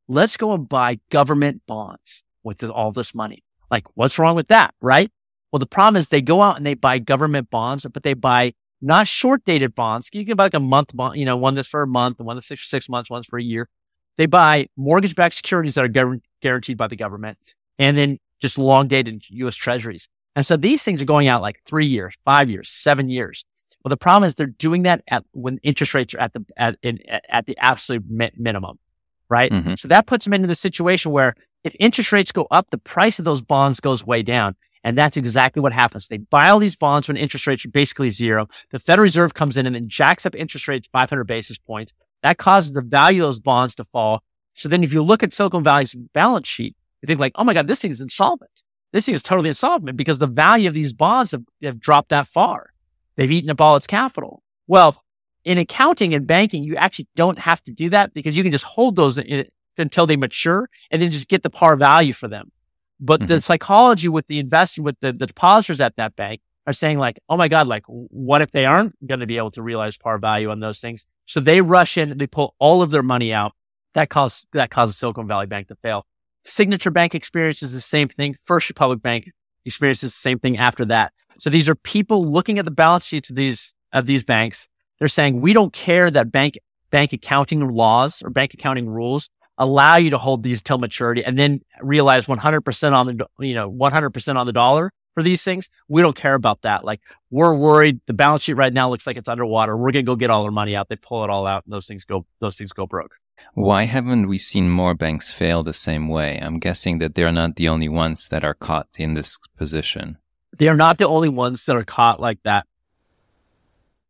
Let's 0.06 0.36
go 0.36 0.52
and 0.52 0.68
buy 0.68 1.00
government 1.10 1.62
bonds 1.66 2.24
with 2.42 2.58
this, 2.58 2.70
all 2.70 2.92
this 2.92 3.14
money. 3.14 3.42
Like, 3.70 3.86
what's 3.94 4.18
wrong 4.18 4.36
with 4.36 4.48
that? 4.48 4.74
Right? 4.80 5.10
Well, 5.54 5.60
the 5.60 5.66
problem 5.66 6.00
is 6.00 6.08
they 6.08 6.20
go 6.20 6.42
out 6.42 6.56
and 6.56 6.66
they 6.66 6.74
buy 6.74 6.98
government 6.98 7.48
bonds, 7.48 7.86
but 7.86 8.02
they 8.02 8.14
buy 8.14 8.54
not 8.82 9.06
short 9.06 9.44
dated 9.44 9.72
bonds. 9.72 10.10
You 10.12 10.26
can 10.26 10.34
buy 10.34 10.46
like 10.46 10.54
a 10.54 10.58
month 10.58 10.96
bond, 10.96 11.16
you 11.16 11.24
know, 11.24 11.36
one 11.36 11.54
that's 11.54 11.68
for 11.68 11.82
a 11.82 11.86
month, 11.86 12.18
one 12.18 12.34
that's 12.34 12.48
for 12.48 12.56
six 12.56 12.88
months, 12.88 13.08
one's 13.08 13.28
for 13.28 13.38
a 13.38 13.42
year. 13.42 13.68
They 14.16 14.26
buy 14.26 14.66
mortgage 14.76 15.14
backed 15.14 15.36
securities 15.36 15.76
that 15.76 15.84
are 15.84 16.18
guaranteed 16.40 16.76
by 16.76 16.88
the 16.88 16.96
government 16.96 17.54
and 17.78 17.96
then 17.96 18.18
just 18.40 18.58
long 18.58 18.88
dated 18.88 19.30
US 19.30 19.54
treasuries. 19.54 20.08
And 20.34 20.44
so 20.44 20.56
these 20.56 20.82
things 20.82 21.00
are 21.00 21.04
going 21.04 21.28
out 21.28 21.40
like 21.40 21.60
three 21.66 21.86
years, 21.86 22.16
five 22.24 22.50
years, 22.50 22.68
seven 22.68 23.08
years. 23.08 23.44
Well, 23.84 23.90
the 23.90 23.96
problem 23.96 24.26
is 24.26 24.34
they're 24.34 24.48
doing 24.48 24.82
that 24.82 25.04
at 25.06 25.24
when 25.34 25.58
interest 25.62 25.94
rates 25.94 26.14
are 26.14 26.20
at 26.20 26.32
the, 26.32 26.44
at, 26.56 26.78
in, 26.82 26.98
at 27.28 27.46
the 27.46 27.56
absolute 27.58 28.02
mi- 28.10 28.32
minimum, 28.36 28.80
right? 29.28 29.52
Mm-hmm. 29.52 29.74
So 29.74 29.86
that 29.86 30.06
puts 30.06 30.24
them 30.24 30.34
into 30.34 30.48
the 30.48 30.56
situation 30.56 31.12
where 31.12 31.36
if 31.62 31.76
interest 31.78 32.10
rates 32.10 32.32
go 32.32 32.48
up, 32.50 32.70
the 32.70 32.78
price 32.78 33.20
of 33.20 33.24
those 33.24 33.40
bonds 33.40 33.78
goes 33.78 34.04
way 34.04 34.24
down. 34.24 34.56
And 34.84 34.98
that's 34.98 35.16
exactly 35.16 35.62
what 35.62 35.72
happens. 35.72 36.08
They 36.08 36.18
buy 36.18 36.50
all 36.50 36.58
these 36.58 36.76
bonds 36.76 37.08
when 37.08 37.16
interest 37.16 37.46
rates 37.46 37.64
are 37.64 37.70
basically 37.70 38.10
zero. 38.10 38.46
The 38.70 38.78
Federal 38.78 39.04
Reserve 39.04 39.32
comes 39.32 39.56
in 39.56 39.66
and 39.66 39.74
then 39.74 39.88
jacks 39.88 40.26
up 40.26 40.34
interest 40.34 40.68
rates 40.68 40.88
500 40.92 41.24
basis 41.24 41.56
points. 41.56 41.94
That 42.22 42.36
causes 42.36 42.72
the 42.74 42.82
value 42.82 43.22
of 43.22 43.28
those 43.28 43.40
bonds 43.40 43.74
to 43.76 43.84
fall. 43.84 44.22
So 44.52 44.68
then 44.68 44.84
if 44.84 44.92
you 44.92 45.02
look 45.02 45.22
at 45.22 45.32
Silicon 45.32 45.64
Valley's 45.64 45.94
balance 46.12 46.46
sheet, 46.46 46.76
you 47.00 47.06
think 47.06 47.18
like, 47.18 47.32
oh 47.36 47.44
my 47.44 47.54
God, 47.54 47.66
this 47.66 47.80
thing 47.80 47.90
is 47.90 48.02
insolvent. 48.02 48.50
This 48.92 49.06
thing 49.06 49.14
is 49.14 49.22
totally 49.22 49.48
insolvent 49.48 49.96
because 49.96 50.18
the 50.18 50.26
value 50.26 50.68
of 50.68 50.74
these 50.74 50.92
bonds 50.92 51.32
have, 51.32 51.42
have 51.62 51.80
dropped 51.80 52.10
that 52.10 52.28
far. 52.28 52.70
They've 53.16 53.30
eaten 53.30 53.50
up 53.50 53.60
all 53.60 53.76
its 53.76 53.86
capital. 53.86 54.42
Well, 54.66 55.02
in 55.44 55.58
accounting 55.58 56.14
and 56.14 56.26
banking, 56.26 56.62
you 56.62 56.76
actually 56.76 57.08
don't 57.16 57.38
have 57.38 57.62
to 57.64 57.72
do 57.72 57.90
that 57.90 58.14
because 58.14 58.36
you 58.36 58.42
can 58.42 58.52
just 58.52 58.64
hold 58.64 58.96
those 58.96 59.18
in, 59.18 59.46
until 59.76 60.06
they 60.06 60.16
mature 60.16 60.68
and 60.90 61.02
then 61.02 61.10
just 61.10 61.28
get 61.28 61.42
the 61.42 61.50
par 61.50 61.76
value 61.76 62.12
for 62.12 62.28
them. 62.28 62.50
But 63.00 63.20
mm-hmm. 63.20 63.28
the 63.28 63.40
psychology 63.40 64.08
with 64.08 64.26
the 64.26 64.38
investor, 64.38 64.82
with 64.82 64.96
the, 65.00 65.12
the 65.12 65.26
depositors 65.26 65.80
at 65.80 65.96
that 65.96 66.16
bank 66.16 66.40
are 66.66 66.72
saying 66.72 66.98
like, 66.98 67.18
oh 67.28 67.36
my 67.36 67.48
God, 67.48 67.66
like 67.66 67.84
what 67.86 68.40
if 68.40 68.50
they 68.52 68.66
aren't 68.66 68.94
going 69.06 69.20
to 69.20 69.26
be 69.26 69.36
able 69.36 69.50
to 69.52 69.62
realize 69.62 69.96
par 69.96 70.18
value 70.18 70.50
on 70.50 70.60
those 70.60 70.80
things? 70.80 71.08
So 71.26 71.40
they 71.40 71.60
rush 71.60 71.98
in, 71.98 72.12
and 72.12 72.20
they 72.20 72.26
pull 72.26 72.54
all 72.58 72.82
of 72.82 72.90
their 72.90 73.02
money 73.02 73.32
out. 73.32 73.52
That 73.94 74.10
causes, 74.10 74.46
that 74.52 74.70
causes 74.70 74.96
Silicon 74.96 75.26
Valley 75.26 75.46
Bank 75.46 75.68
to 75.68 75.76
fail. 75.76 76.06
Signature 76.44 76.90
Bank 76.90 77.14
experiences 77.14 77.72
the 77.72 77.80
same 77.80 78.08
thing. 78.08 78.36
First 78.42 78.68
Republic 78.68 79.00
Bank 79.00 79.30
experiences 79.64 80.12
the 80.12 80.18
same 80.18 80.38
thing 80.38 80.58
after 80.58 80.84
that. 80.86 81.12
So 81.38 81.48
these 81.48 81.68
are 81.68 81.74
people 81.74 82.30
looking 82.30 82.58
at 82.58 82.64
the 82.64 82.70
balance 82.70 83.06
sheets 83.06 83.30
of 83.30 83.36
these, 83.36 83.74
of 83.92 84.06
these 84.06 84.24
banks. 84.24 84.68
They're 84.98 85.08
saying, 85.08 85.40
we 85.40 85.52
don't 85.52 85.72
care 85.72 86.10
that 86.10 86.30
bank, 86.30 86.58
bank 86.90 87.12
accounting 87.12 87.66
laws 87.68 88.22
or 88.22 88.30
bank 88.30 88.54
accounting 88.54 88.88
rules 88.88 89.30
allow 89.58 89.96
you 89.96 90.10
to 90.10 90.18
hold 90.18 90.42
these 90.42 90.62
till 90.62 90.78
maturity 90.78 91.24
and 91.24 91.38
then 91.38 91.60
realize 91.80 92.26
100% 92.26 92.92
on 92.92 93.06
the, 93.06 93.26
you 93.38 93.54
know, 93.54 93.70
100% 93.70 94.36
on 94.36 94.46
the 94.46 94.52
dollar 94.52 94.90
for 95.14 95.22
these 95.22 95.44
things. 95.44 95.70
We 95.88 96.02
don't 96.02 96.16
care 96.16 96.34
about 96.34 96.62
that. 96.62 96.84
Like 96.84 97.00
we're 97.30 97.54
worried 97.54 98.00
the 98.06 98.14
balance 98.14 98.42
sheet 98.42 98.54
right 98.54 98.72
now 98.72 98.90
looks 98.90 99.06
like 99.06 99.16
it's 99.16 99.28
underwater. 99.28 99.76
We're 99.76 99.92
going 99.92 100.04
to 100.04 100.10
go 100.10 100.16
get 100.16 100.30
all 100.30 100.44
our 100.44 100.50
money 100.50 100.74
out. 100.74 100.88
They 100.88 100.96
pull 100.96 101.24
it 101.24 101.30
all 101.30 101.46
out 101.46 101.64
and 101.64 101.72
those 101.72 101.86
things 101.86 102.04
go, 102.04 102.26
those 102.40 102.58
things 102.58 102.72
go 102.72 102.86
broke. 102.86 103.16
Why 103.54 103.84
haven't 103.84 104.28
we 104.28 104.38
seen 104.38 104.70
more 104.70 104.94
banks 104.94 105.30
fail 105.30 105.62
the 105.62 105.72
same 105.72 106.08
way? 106.08 106.38
I'm 106.40 106.58
guessing 106.58 106.98
that 106.98 107.14
they're 107.14 107.32
not 107.32 107.56
the 107.56 107.68
only 107.68 107.88
ones 107.88 108.28
that 108.28 108.44
are 108.44 108.54
caught 108.54 108.88
in 108.96 109.14
this 109.14 109.38
position. 109.56 110.18
They 110.56 110.68
are 110.68 110.76
not 110.76 110.98
the 110.98 111.06
only 111.06 111.28
ones 111.28 111.64
that 111.66 111.76
are 111.76 111.84
caught 111.84 112.20
like 112.20 112.42
that. 112.44 112.66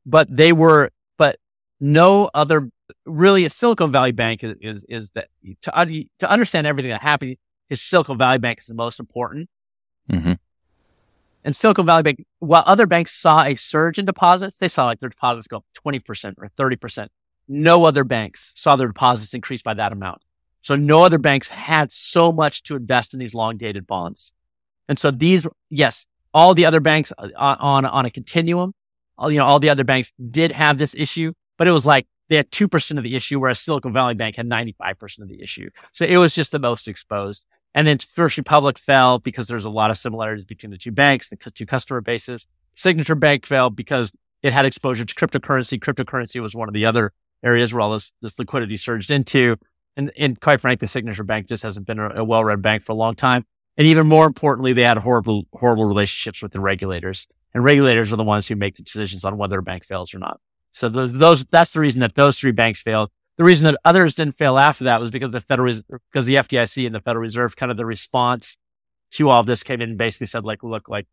But 0.06 0.34
they 0.34 0.52
were, 0.52 0.90
but 1.16 1.38
no 1.80 2.28
other 2.34 2.70
really, 3.06 3.44
a 3.44 3.50
Silicon 3.50 3.92
Valley 3.92 4.12
Bank 4.12 4.42
is, 4.42 4.54
is, 4.60 4.84
is 4.88 5.10
that 5.10 5.28
to, 5.62 6.04
to 6.18 6.30
understand 6.30 6.66
everything 6.66 6.90
that 6.90 7.02
happened, 7.02 7.36
is 7.70 7.82
Silicon 7.82 8.18
Valley 8.18 8.38
Bank 8.38 8.58
is 8.60 8.66
the 8.66 8.74
most 8.74 9.00
important. 9.00 9.48
Mm-hmm. 10.10 10.32
And 11.44 11.54
Silicon 11.54 11.84
Valley 11.84 12.02
Bank, 12.02 12.24
while 12.38 12.62
other 12.66 12.86
banks 12.86 13.12
saw 13.12 13.42
a 13.42 13.54
surge 13.54 13.98
in 13.98 14.06
deposits, 14.06 14.58
they 14.58 14.68
saw 14.68 14.86
like 14.86 15.00
their 15.00 15.10
deposits 15.10 15.46
go 15.46 15.58
up 15.58 15.64
20% 15.84 16.34
or 16.38 16.48
30%. 16.56 17.08
No 17.48 17.84
other 17.84 18.04
banks 18.04 18.52
saw 18.56 18.76
their 18.76 18.86
deposits 18.88 19.34
increase 19.34 19.62
by 19.62 19.74
that 19.74 19.92
amount. 19.92 20.22
So 20.62 20.74
no 20.76 21.04
other 21.04 21.18
banks 21.18 21.50
had 21.50 21.92
so 21.92 22.32
much 22.32 22.62
to 22.64 22.76
invest 22.76 23.12
in 23.12 23.20
these 23.20 23.34
long 23.34 23.58
dated 23.58 23.86
bonds. 23.86 24.32
And 24.88 24.98
so 24.98 25.10
these, 25.10 25.46
yes, 25.68 26.06
all 26.32 26.54
the 26.54 26.64
other 26.64 26.80
banks 26.80 27.12
uh, 27.18 27.28
on, 27.36 27.84
on 27.84 28.06
a 28.06 28.10
continuum, 28.10 28.72
all, 29.18 29.30
you 29.30 29.38
know, 29.38 29.44
all 29.44 29.60
the 29.60 29.68
other 29.68 29.84
banks 29.84 30.12
did 30.30 30.52
have 30.52 30.78
this 30.78 30.94
issue, 30.94 31.34
but 31.58 31.68
it 31.68 31.72
was 31.72 31.84
like 31.84 32.06
they 32.28 32.36
had 32.36 32.50
2% 32.50 32.98
of 32.98 33.04
the 33.04 33.16
issue, 33.16 33.38
whereas 33.38 33.60
Silicon 33.60 33.92
Valley 33.92 34.14
Bank 34.14 34.36
had 34.36 34.48
95% 34.48 35.20
of 35.20 35.28
the 35.28 35.42
issue. 35.42 35.70
So 35.92 36.04
it 36.04 36.16
was 36.16 36.34
just 36.34 36.52
the 36.52 36.58
most 36.58 36.88
exposed. 36.88 37.46
And 37.74 37.86
then 37.86 37.98
First 37.98 38.36
Republic 38.36 38.78
fell 38.78 39.18
because 39.18 39.48
there's 39.48 39.64
a 39.64 39.70
lot 39.70 39.90
of 39.90 39.98
similarities 39.98 40.44
between 40.44 40.70
the 40.70 40.78
two 40.78 40.92
banks, 40.92 41.28
the 41.28 41.36
two 41.36 41.66
customer 41.66 42.00
bases. 42.00 42.46
Signature 42.74 43.14
Bank 43.14 43.46
fell 43.46 43.70
because 43.70 44.12
it 44.42 44.52
had 44.52 44.64
exposure 44.64 45.04
to 45.04 45.14
cryptocurrency. 45.14 45.78
Cryptocurrency 45.78 46.40
was 46.40 46.54
one 46.54 46.68
of 46.68 46.74
the 46.74 46.86
other 46.86 47.12
areas 47.42 47.74
where 47.74 47.80
all 47.80 47.92
this, 47.92 48.12
this 48.22 48.38
liquidity 48.38 48.76
surged 48.76 49.10
into. 49.10 49.56
And, 49.96 50.12
and 50.18 50.40
quite 50.40 50.60
frankly, 50.60 50.86
Signature 50.86 51.24
Bank 51.24 51.48
just 51.48 51.62
hasn't 51.62 51.86
been 51.86 51.98
a, 51.98 52.10
a 52.16 52.24
well-run 52.24 52.60
bank 52.60 52.84
for 52.84 52.92
a 52.92 52.96
long 52.96 53.14
time. 53.14 53.44
And 53.76 53.86
even 53.86 54.06
more 54.06 54.26
importantly, 54.26 54.72
they 54.72 54.82
had 54.82 54.98
horrible, 54.98 55.44
horrible 55.52 55.84
relationships 55.86 56.42
with 56.42 56.52
the 56.52 56.60
regulators 56.60 57.26
and 57.54 57.62
regulators 57.62 58.12
are 58.12 58.16
the 58.16 58.24
ones 58.24 58.48
who 58.48 58.56
make 58.56 58.74
the 58.74 58.82
decisions 58.82 59.24
on 59.24 59.38
whether 59.38 59.58
a 59.58 59.62
bank 59.62 59.84
fails 59.84 60.12
or 60.12 60.18
not. 60.18 60.40
So 60.74 60.88
those, 60.88 61.12
those, 61.14 61.44
that's 61.44 61.72
the 61.72 61.80
reason 61.80 62.00
that 62.00 62.16
those 62.16 62.38
three 62.38 62.52
banks 62.52 62.82
failed. 62.82 63.10
The 63.36 63.44
reason 63.44 63.64
that 63.64 63.80
others 63.84 64.14
didn't 64.14 64.36
fail 64.36 64.58
after 64.58 64.84
that 64.84 65.00
was 65.00 65.10
because 65.10 65.30
the 65.30 65.40
Federal, 65.40 65.72
because 66.10 66.26
the 66.26 66.34
FDIC 66.34 66.84
and 66.84 66.94
the 66.94 67.00
Federal 67.00 67.22
Reserve 67.22 67.56
kind 67.56 67.70
of 67.70 67.78
the 67.78 67.86
response 67.86 68.58
to 69.12 69.28
all 69.28 69.44
this 69.44 69.62
came 69.62 69.80
in 69.80 69.90
and 69.90 69.98
basically 69.98 70.26
said 70.26 70.44
like, 70.44 70.64
look, 70.64 70.88
like 70.88 71.06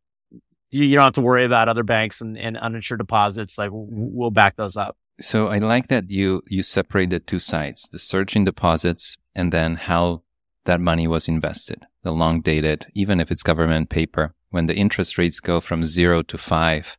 you, 0.72 0.84
you 0.84 0.96
don't 0.96 1.06
have 1.06 1.14
to 1.14 1.22
worry 1.22 1.46
about 1.46 1.70
other 1.70 1.84
banks 1.84 2.22
and, 2.22 2.38
and 2.38 2.58
uninsured 2.58 3.00
deposits. 3.00 3.58
Like 3.58 3.70
we'll 3.72 4.32
back 4.32 4.56
those 4.56 4.78
up. 4.78 4.98
So 5.20 5.48
I 5.48 5.60
like 5.60 5.88
that 5.90 6.10
you 6.10 6.42
you 6.48 6.64
separate 6.64 7.12
the 7.12 7.20
two 7.20 7.40
sides, 7.40 7.88
the 7.92 8.00
surge 8.00 8.34
deposits 8.34 9.18
and 9.36 9.52
then 9.52 9.76
how 9.76 10.24
that 10.66 10.82
money 10.82 11.08
was 11.08 11.28
invested, 11.28 11.86
the 12.02 12.12
long 12.12 12.42
dated, 12.42 12.88
even 12.96 13.20
if 13.20 13.32
it's 13.32 13.44
government 13.44 13.90
paper, 13.90 14.34
when 14.50 14.66
the 14.66 14.76
interest 14.76 15.18
rates 15.18 15.40
go 15.40 15.62
from 15.62 15.86
zero 15.86 16.24
to 16.24 16.38
five 16.38 16.98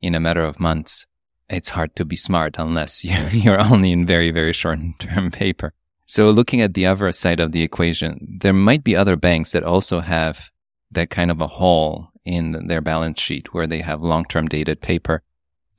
in 0.00 0.14
a 0.14 0.20
matter 0.20 0.44
of 0.44 0.60
months, 0.60 1.06
it's 1.48 1.70
hard 1.70 1.94
to 1.96 2.04
be 2.04 2.16
smart 2.16 2.56
unless 2.58 3.04
you're 3.32 3.60
only 3.60 3.92
in 3.92 4.06
very, 4.06 4.30
very 4.30 4.52
short 4.52 4.78
term 4.98 5.30
paper. 5.30 5.72
So 6.06 6.30
looking 6.30 6.60
at 6.60 6.74
the 6.74 6.86
other 6.86 7.10
side 7.12 7.40
of 7.40 7.52
the 7.52 7.62
equation, 7.62 8.38
there 8.40 8.52
might 8.52 8.84
be 8.84 8.94
other 8.94 9.16
banks 9.16 9.52
that 9.52 9.64
also 9.64 10.00
have 10.00 10.50
that 10.90 11.10
kind 11.10 11.30
of 11.30 11.40
a 11.40 11.46
hole 11.46 12.10
in 12.24 12.68
their 12.68 12.80
balance 12.80 13.20
sheet 13.20 13.52
where 13.52 13.66
they 13.66 13.80
have 13.80 14.02
long 14.02 14.24
term 14.24 14.48
dated 14.48 14.80
paper 14.80 15.22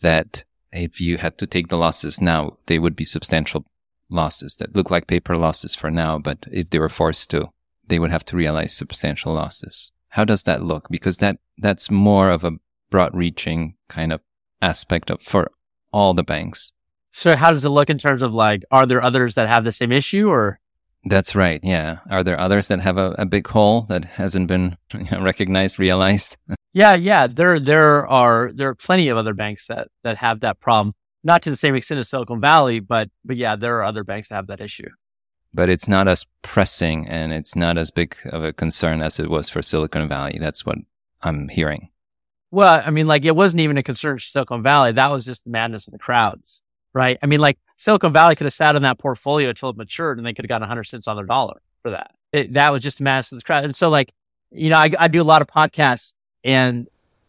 that 0.01 0.43
if 0.71 0.99
you 0.99 1.17
had 1.17 1.37
to 1.37 1.47
take 1.47 1.69
the 1.69 1.77
losses 1.77 2.19
now, 2.19 2.57
they 2.65 2.79
would 2.79 2.95
be 2.95 3.05
substantial 3.05 3.65
losses 4.09 4.55
that 4.57 4.75
look 4.75 4.91
like 4.91 5.07
paper 5.07 5.37
losses 5.37 5.73
for 5.73 5.89
now, 5.89 6.19
but 6.19 6.45
if 6.51 6.69
they 6.69 6.79
were 6.79 6.89
forced 6.89 7.29
to, 7.31 7.49
they 7.87 7.99
would 7.99 8.11
have 8.11 8.25
to 8.25 8.35
realize 8.35 8.75
substantial 8.75 9.33
losses. 9.33 9.91
How 10.09 10.25
does 10.25 10.43
that 10.43 10.63
look? 10.63 10.87
Because 10.89 11.17
that, 11.17 11.37
that's 11.57 11.89
more 11.89 12.29
of 12.29 12.43
a 12.43 12.53
broad 12.89 13.15
reaching 13.15 13.75
kind 13.89 14.11
of 14.11 14.21
aspect 14.61 15.09
of 15.09 15.21
for 15.21 15.51
all 15.95 16.13
the 16.13 16.23
banks. 16.23 16.73
So 17.11 17.37
how 17.37 17.51
does 17.51 17.63
it 17.63 17.69
look 17.69 17.89
in 17.89 17.97
terms 17.97 18.21
of 18.21 18.33
like, 18.33 18.63
are 18.69 18.85
there 18.85 19.01
others 19.01 19.35
that 19.35 19.47
have 19.47 19.63
the 19.63 19.71
same 19.71 19.93
issue 19.93 20.29
or? 20.29 20.59
That's 21.05 21.35
right. 21.35 21.61
Yeah. 21.63 21.99
Are 22.09 22.21
there 22.23 22.37
others 22.37 22.67
that 22.67 22.81
have 22.81 22.97
a, 22.97 23.15
a 23.17 23.25
big 23.25 23.47
hole 23.47 23.83
that 23.83 24.03
hasn't 24.03 24.47
been 24.47 24.75
you 24.93 25.07
know, 25.09 25.21
recognized, 25.21 25.79
realized? 25.79 26.35
yeah. 26.73 26.95
Yeah. 26.95 27.27
There, 27.27 27.59
there 27.59 28.05
are, 28.07 28.51
there 28.53 28.67
are 28.67 28.75
plenty 28.75 29.07
of 29.07 29.17
other 29.17 29.33
banks 29.33 29.67
that, 29.67 29.87
that 30.03 30.17
have 30.17 30.41
that 30.41 30.59
problem. 30.59 30.93
Not 31.23 31.41
to 31.43 31.49
the 31.49 31.55
same 31.55 31.75
extent 31.75 31.99
as 31.99 32.09
Silicon 32.09 32.41
Valley, 32.41 32.81
but, 32.81 33.09
but 33.23 33.37
yeah, 33.37 33.55
there 33.55 33.77
are 33.77 33.83
other 33.83 34.03
banks 34.03 34.29
that 34.29 34.35
have 34.35 34.47
that 34.47 34.59
issue. 34.59 34.89
But 35.53 35.69
it's 35.69 35.87
not 35.87 36.09
as 36.09 36.25
pressing 36.41 37.07
and 37.07 37.31
it's 37.31 37.55
not 37.55 37.77
as 37.77 37.89
big 37.89 38.17
of 38.25 38.43
a 38.43 38.51
concern 38.51 39.01
as 39.01 39.17
it 39.17 39.29
was 39.29 39.47
for 39.47 39.61
Silicon 39.61 40.09
Valley. 40.09 40.37
That's 40.39 40.65
what 40.65 40.79
I'm 41.23 41.47
hearing. 41.47 41.89
Well, 42.55 42.81
I 42.85 42.89
mean, 42.89 43.05
like 43.05 43.25
it 43.25 43.35
wasn't 43.35 43.59
even 43.59 43.77
a 43.77 43.83
concern 43.83 44.15
for 44.15 44.21
Silicon 44.21 44.63
Valley. 44.63 44.93
That 44.93 45.11
was 45.11 45.25
just 45.25 45.43
the 45.43 45.49
madness 45.49 45.87
of 45.87 45.91
the 45.91 45.99
crowds, 45.99 46.61
right? 46.93 47.17
I 47.21 47.25
mean, 47.25 47.41
like 47.41 47.59
Silicon 47.75 48.13
Valley 48.13 48.37
could 48.37 48.45
have 48.45 48.53
sat 48.53 48.77
on 48.77 48.83
that 48.83 48.97
portfolio 48.97 49.49
until 49.49 49.71
it 49.71 49.75
matured 49.75 50.17
and 50.17 50.25
they 50.25 50.33
could 50.33 50.45
have 50.45 50.47
gotten 50.47 50.61
100 50.61 50.85
cents 50.85 51.05
on 51.09 51.17
their 51.17 51.25
dollar 51.25 51.61
for 51.81 51.91
that. 51.91 52.11
It, 52.31 52.53
that 52.53 52.71
was 52.71 52.81
just 52.81 52.99
the 52.99 53.03
madness 53.03 53.33
of 53.33 53.39
the 53.39 53.43
crowd. 53.43 53.65
And 53.65 53.75
so, 53.75 53.89
like, 53.89 54.13
you 54.51 54.69
know, 54.69 54.77
I, 54.77 54.89
I 54.97 55.09
do 55.09 55.21
a 55.21 55.23
lot 55.23 55.41
of 55.41 55.49
podcasts 55.49 56.13
and, 56.45 56.87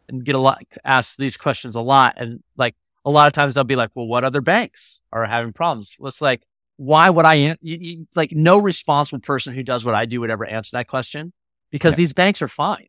and 0.09 0.25
get 0.25 0.37
a 0.37 0.39
lot, 0.39 0.63
asked 0.85 1.19
these 1.19 1.37
questions 1.37 1.75
a 1.75 1.81
lot. 1.81 2.15
And 2.19 2.41
like, 2.57 2.77
a 3.05 3.11
lot 3.11 3.27
of 3.27 3.33
times 3.33 3.57
I'll 3.57 3.65
be 3.65 3.75
like, 3.75 3.91
well, 3.97 4.07
what 4.07 4.23
other 4.23 4.41
banks 4.41 5.01
are 5.13 5.25
having 5.25 5.53
problems? 5.53 5.97
Well, 5.99 6.07
it's 6.07 6.23
like, 6.23 6.43
why 6.77 7.11
would 7.11 7.27
I, 7.27 7.35
you, 7.35 7.57
you, 7.63 8.07
like, 8.15 8.31
no 8.31 8.59
responsible 8.59 9.23
person 9.23 9.55
who 9.55 9.65
does 9.65 9.85
what 9.85 9.97
I 9.97 10.07
do 10.07 10.21
would 10.21 10.31
ever 10.31 10.47
answer 10.47 10.77
that 10.77 10.87
question 10.87 11.33
because 11.73 11.95
yeah. 11.95 11.97
these 11.97 12.13
banks 12.13 12.43
are 12.43 12.49
fine. 12.49 12.87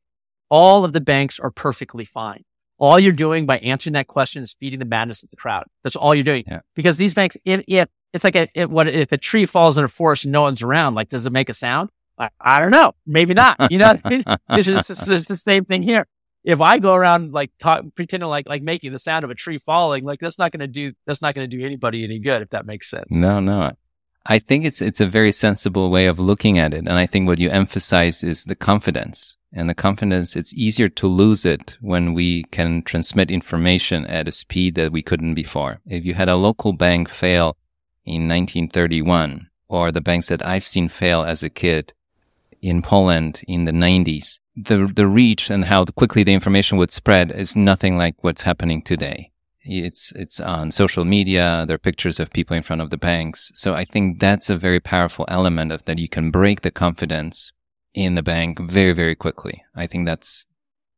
All 0.50 0.86
of 0.86 0.94
the 0.94 1.02
banks 1.02 1.40
are 1.40 1.52
perfectly 1.52 2.06
fine. 2.06 2.44
All 2.80 3.00
you're 3.00 3.12
doing 3.12 3.46
by 3.46 3.58
answering 3.60 3.94
that 3.94 4.08
question 4.08 4.44
is 4.44 4.56
feeding 4.60 4.80
the 4.80 4.86
madness 4.86 5.24
of 5.24 5.30
the 5.30 5.36
crowd. 5.36 5.66
That's 5.84 5.96
all 5.96 6.14
you're 6.14 6.24
doing. 6.24 6.44
Yeah. 6.48 6.62
Because 6.76 6.98
these 6.98 7.14
banks, 7.14 7.36
if, 7.44 7.64
if 7.68 7.88
it's 8.14 8.24
like 8.24 8.36
a, 8.36 8.48
if, 8.54 8.70
what 8.70 8.88
if 8.88 9.12
a 9.12 9.18
tree 9.18 9.46
falls 9.46 9.78
in 9.78 9.84
a 9.84 9.88
forest 9.88 10.26
and 10.26 10.32
no 10.32 10.44
one's 10.44 10.62
around, 10.62 10.94
like 10.94 11.10
does 11.10 11.26
it 11.26 11.34
make 11.34 11.50
a 11.50 11.54
sound? 11.54 11.90
I, 12.20 12.30
I 12.40 12.60
don't 12.60 12.72
know. 12.72 12.94
Maybe 13.06 13.34
not. 13.34 13.72
You 13.72 13.80
know, 13.80 13.94
it's, 14.06 14.68
just, 14.68 14.90
it's, 14.90 15.08
it's 15.08 15.28
the 15.28 15.36
same 15.36 15.66
thing 15.66 15.82
here. 15.82 16.08
If 16.44 16.62
I 16.62 16.80
go 16.80 16.94
around 16.94 17.34
like 17.34 17.52
talk, 17.60 17.84
pretending 17.96 18.30
like 18.30 18.48
like 18.48 18.62
making 18.62 18.94
the 18.94 19.00
sound 19.00 19.26
of 19.26 19.32
a 19.32 19.36
tree 19.36 19.58
falling, 19.58 20.06
like 20.06 20.20
that's 20.20 20.40
not 20.40 20.52
going 20.52 20.62
to 20.62 20.68
do 20.68 20.94
that's 21.06 21.22
not 21.22 21.36
going 21.36 21.50
to 21.50 21.58
do 21.58 21.66
anybody 21.66 22.04
any 22.04 22.20
good. 22.20 22.42
If 22.42 22.52
that 22.52 22.66
makes 22.66 22.90
sense. 22.90 23.08
No, 23.12 23.40
no. 23.40 23.72
I 24.30 24.40
think 24.40 24.66
it's 24.66 24.82
it's 24.82 25.00
a 25.00 25.08
very 25.08 25.32
sensible 25.32 25.90
way 25.90 26.06
of 26.06 26.20
looking 26.20 26.58
at 26.58 26.74
it, 26.74 26.80
and 26.80 27.00
I 27.00 27.06
think 27.06 27.28
what 27.28 27.40
you 27.40 27.50
emphasize 27.50 28.24
is 28.24 28.44
the 28.44 28.56
confidence. 28.56 29.38
And 29.54 29.70
the 29.70 29.74
confidence, 29.74 30.36
it's 30.36 30.54
easier 30.54 30.90
to 30.90 31.08
lose 31.08 31.46
it 31.46 31.78
when 31.80 32.14
we 32.14 32.44
can 32.52 32.84
transmit 32.84 33.32
information 33.32 34.06
at 34.06 34.28
a 34.28 34.34
speed 34.34 34.76
that 34.76 34.92
we 34.92 35.02
couldn't 35.02 35.36
before. 35.36 35.80
If 35.86 36.06
you 36.06 36.14
had 36.14 36.28
a 36.28 36.36
local 36.36 36.74
bank 36.74 37.08
fail 37.08 37.56
in 38.04 38.28
1931, 38.28 39.50
or 39.70 39.92
the 39.92 40.02
banks 40.02 40.28
that 40.28 40.46
I've 40.46 40.66
seen 40.66 40.90
fail 40.90 41.24
as 41.24 41.42
a 41.42 41.50
kid 41.50 41.94
in 42.62 42.82
Poland 42.82 43.42
in 43.48 43.64
the 43.64 43.72
90s, 43.72 44.40
the 44.58 44.92
the 44.94 45.08
reach 45.08 45.50
and 45.50 45.66
how 45.66 45.86
quickly 45.86 46.24
the 46.24 46.34
information 46.34 46.78
would 46.78 46.92
spread 46.92 47.32
is 47.32 47.56
nothing 47.56 47.98
like 47.98 48.16
what's 48.22 48.42
happening 48.42 48.82
today. 48.82 49.32
It's, 49.68 50.12
it's 50.14 50.40
on 50.40 50.72
social 50.72 51.04
media. 51.04 51.66
There 51.68 51.76
are 51.76 51.80
pictures 51.80 52.20
of 52.20 52.32
people 52.32 52.56
in 52.56 52.64
front 52.64 52.82
of 52.82 52.90
the 52.90 52.98
banks. 52.98 53.52
So 53.54 53.74
I 53.74 53.84
think 53.84 54.20
that's 54.20 54.50
a 54.50 54.58
very 54.58 54.80
powerful 54.80 55.26
element 55.28 55.72
of 55.72 55.84
that 55.86 56.00
you 56.00 56.08
can 56.08 56.32
break 56.32 56.62
the 56.62 56.72
confidence 56.72 57.52
in 57.94 58.16
the 58.16 58.24
bank 58.24 58.60
very, 58.60 58.94
very 58.94 59.16
quickly. 59.16 59.64
I 59.76 59.86
think 59.86 60.06
that's, 60.06 60.46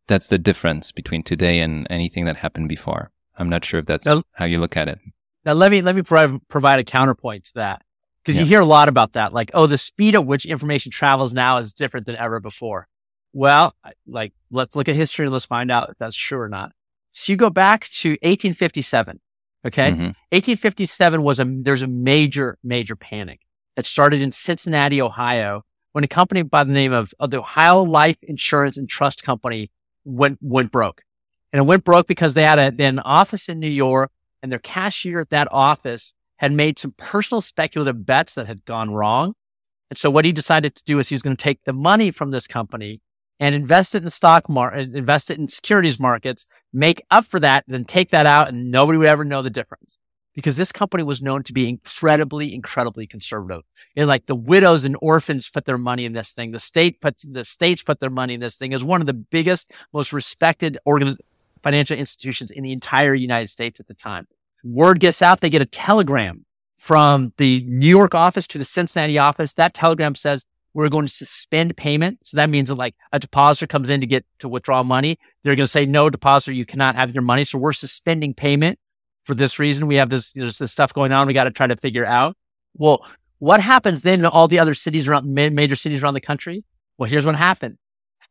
that's 0.08 0.28
the 0.28 0.38
difference 0.38 0.92
between 0.92 1.24
today 1.24 1.60
and 1.60 1.88
anything 1.90 2.26
that 2.26 2.38
happened 2.38 2.70
before. 2.70 3.12
I'm 3.38 3.50
not 3.50 3.66
sure 3.66 3.80
if 3.80 3.86
that's 3.86 4.06
now, 4.06 4.22
how 4.34 4.46
you 4.46 4.60
look 4.60 4.78
at 4.78 4.88
it. 4.88 5.00
Now 5.46 5.54
let 5.54 5.72
me, 5.72 5.82
let 5.82 5.96
me 5.96 6.02
provide, 6.02 6.40
provide 6.48 6.80
a 6.80 6.84
counterpoint 6.84 7.46
to 7.46 7.54
that. 7.56 7.82
Cause 8.26 8.36
yeah. 8.36 8.44
you 8.44 8.48
hear 8.48 8.62
a 8.62 8.66
lot 8.66 8.90
about 8.90 9.14
that. 9.14 9.34
Like, 9.34 9.50
oh, 9.54 9.66
the 9.66 9.78
speed 9.78 10.14
at 10.14 10.26
which 10.26 10.46
information 10.46 10.92
travels 10.92 11.34
now 11.34 11.58
is 11.58 11.74
different 11.74 12.06
than 12.06 12.18
ever 12.18 12.40
before. 12.40 12.88
Well, 13.34 13.74
like, 14.06 14.34
let's 14.52 14.76
look 14.76 14.90
at 14.90 14.96
history 14.96 15.26
and 15.26 15.34
let's 15.34 15.46
find 15.46 15.72
out 15.72 15.90
if 15.90 15.98
that's 15.98 16.18
true 16.18 16.40
or 16.40 16.50
not. 16.50 16.74
So 17.12 17.32
you 17.34 17.38
go 17.38 17.50
back 17.50 17.88
to 17.90 18.12
1857. 18.22 19.20
Okay. 19.66 19.92
Mm-hmm. 19.92 20.04
1857 20.32 21.24
was 21.24 21.40
a, 21.40 21.46
there's 21.46 21.82
a 21.82 21.88
major, 21.88 22.58
major 22.64 22.96
panic 22.96 23.42
that 23.76 23.86
started 23.86 24.22
in 24.22 24.32
Cincinnati, 24.32 25.02
Ohio, 25.02 25.64
when 25.92 26.04
a 26.04 26.08
company 26.08 26.44
by 26.44 26.64
the 26.64 26.74
name 26.74 26.94
of, 26.94 27.14
of 27.20 27.32
the 27.32 27.40
Ohio 27.40 27.84
Life 27.84 28.18
Insurance 28.24 28.78
and 28.78 28.88
Trust 28.88 29.24
Company 29.24 29.72
went, 30.06 30.38
went 30.42 30.72
broke. 30.72 31.04
And 31.52 31.62
it 31.62 31.66
went 31.66 31.84
broke 31.84 32.08
because 32.08 32.36
they 32.36 32.44
had 32.44 32.60
a, 32.60 32.84
an 32.84 33.00
office 33.00 33.50
in 33.50 33.60
New 33.60 33.68
York 33.68 34.12
and 34.42 34.52
their 34.52 34.60
cashier 34.60 35.20
at 35.20 35.30
that 35.30 35.48
office 35.52 36.14
had 36.38 36.54
made 36.54 36.80
some 36.80 36.94
personal 36.98 37.42
speculative 37.42 38.06
bets 38.06 38.36
that 38.36 38.48
had 38.48 38.64
gone 38.66 38.92
wrong. 38.92 39.34
And 39.90 39.98
so 39.98 40.10
what 40.10 40.26
he 40.26 40.32
decided 40.32 40.76
to 40.76 40.84
do 40.86 41.00
is 41.00 41.10
he 41.10 41.16
was 41.16 41.22
going 41.22 41.36
to 41.36 41.44
take 41.44 41.64
the 41.66 41.74
money 41.74 42.12
from 42.12 42.32
this 42.32 42.48
company 42.48 43.02
and 43.40 43.56
invest 43.56 43.96
it 43.96 44.04
in 44.04 44.10
stock 44.10 44.50
market, 44.50 44.94
invest 44.94 45.32
it 45.32 45.40
in 45.40 45.48
securities 45.48 46.00
markets, 46.00 46.48
make 46.74 47.02
up 47.10 47.26
for 47.26 47.40
that, 47.40 47.64
then 47.68 47.86
take 47.86 48.10
that 48.12 48.26
out 48.26 48.50
and 48.50 48.72
nobody 48.72 48.98
would 48.98 49.08
ever 49.08 49.26
know 49.26 49.42
the 49.42 49.50
difference. 49.50 49.98
Because 50.36 50.58
this 50.58 50.72
company 50.72 51.04
was 51.04 51.22
known 51.22 51.44
to 51.44 51.54
be 51.54 51.68
incredibly, 51.68 52.54
incredibly 52.54 53.08
conservative. 53.08 53.64
And 53.96 54.08
like 54.08 54.26
the 54.26 54.36
widows 54.36 54.86
and 54.86 54.96
orphans 55.02 55.50
put 55.50 55.66
their 55.66 55.78
money 55.78 56.06
in 56.06 56.14
this 56.14 56.34
thing. 56.34 56.52
The 56.52 56.60
state 56.60 57.02
puts, 57.02 57.24
the 57.24 57.44
states 57.44 57.84
put 57.84 58.00
their 58.00 58.10
money 58.10 58.36
in 58.36 58.40
this 58.40 58.58
thing 58.58 58.72
Is 58.72 58.84
one 58.84 59.02
of 59.02 59.08
the 59.08 59.14
biggest, 59.14 59.74
most 59.92 60.14
respected 60.14 60.78
organ- 60.86 61.18
financial 61.62 61.98
institutions 61.98 62.52
in 62.52 62.64
the 62.64 62.72
entire 62.72 63.14
United 63.16 63.50
States 63.50 63.80
at 63.80 63.88
the 63.88 63.94
time. 63.94 64.28
Word 64.64 65.00
gets 65.00 65.22
out, 65.22 65.42
they 65.42 65.50
get 65.50 65.62
a 65.62 65.66
telegram 65.66 66.46
from 66.78 67.34
the 67.38 67.64
New 67.68 67.88
York 67.88 68.16
office 68.16 68.48
to 68.48 68.58
the 68.58 68.66
Cincinnati 68.66 69.18
office. 69.18 69.54
That 69.56 69.74
telegram 69.74 70.16
says 70.16 70.46
we're 70.74 70.90
going 70.90 71.08
to 71.08 71.14
suspend 71.14 71.76
payment. 71.76 72.20
So 72.24 72.38
that 72.38 72.50
means 72.50 72.70
that 72.70 72.76
like 72.76 72.96
a 73.12 73.20
depositor 73.20 73.68
comes 73.68 73.90
in 73.90 74.02
to 74.02 74.08
get 74.08 74.26
to 74.40 74.50
withdraw 74.50 74.84
money. 74.84 75.18
They're 75.44 75.56
going 75.56 75.66
to 75.66 75.72
say, 75.72 75.86
no, 75.86 76.10
depositor, 76.10 76.54
you 76.54 76.66
cannot 76.66 76.96
have 76.96 77.14
your 77.14 77.24
money. 77.24 77.44
So 77.44 77.58
we're 77.58 77.74
suspending 77.74 78.34
payment 78.34 78.80
for 79.26 79.36
this 79.36 79.60
reason. 79.60 79.88
We 79.88 79.96
have 79.96 80.10
this, 80.10 80.34
there's 80.34 80.58
this 80.58 80.72
stuff 80.72 80.94
going 80.94 81.12
on. 81.12 81.28
We 81.28 81.34
got 81.34 81.46
to 81.46 81.52
try 81.52 81.68
to 81.68 81.76
figure 81.76 82.06
out. 82.06 82.38
Well, 82.76 83.06
what 83.40 83.62
happens 83.62 84.04
then 84.04 84.20
in 84.20 84.26
all 84.26 84.48
the 84.48 84.60
other 84.60 84.74
cities 84.74 85.08
around 85.08 85.32
major 85.34 85.76
cities 85.76 86.04
around 86.04 86.14
the 86.14 86.22
country? 86.22 86.64
Well, 86.98 87.10
here's 87.10 87.26
what 87.26 87.36
happened. 87.36 87.78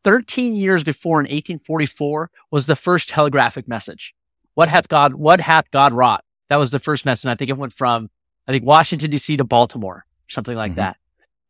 13 0.05 0.55
years 0.55 0.85
before 0.85 1.21
in 1.21 1.25
1844 1.25 2.31
was 2.51 2.67
the 2.67 2.77
first 2.77 3.09
telegraphic 3.09 3.67
message. 3.67 4.15
What 4.55 4.69
hath 4.69 4.89
God, 4.89 5.15
what 5.15 5.41
hath 5.41 5.71
God 5.71 5.93
wrought? 5.93 6.25
That 6.51 6.57
was 6.57 6.71
the 6.71 6.79
first 6.79 7.05
message. 7.05 7.29
I 7.29 7.35
think 7.35 7.51
it 7.51 7.57
went 7.57 7.73
from, 7.73 8.11
I 8.47 8.53
think 8.53 8.65
Washington 8.65 9.11
DC 9.11 9.39
to 9.39 9.45
Baltimore, 9.45 10.05
something 10.29 10.57
like 10.57 10.73
mm-hmm. 10.73 10.81
that. 10.81 10.97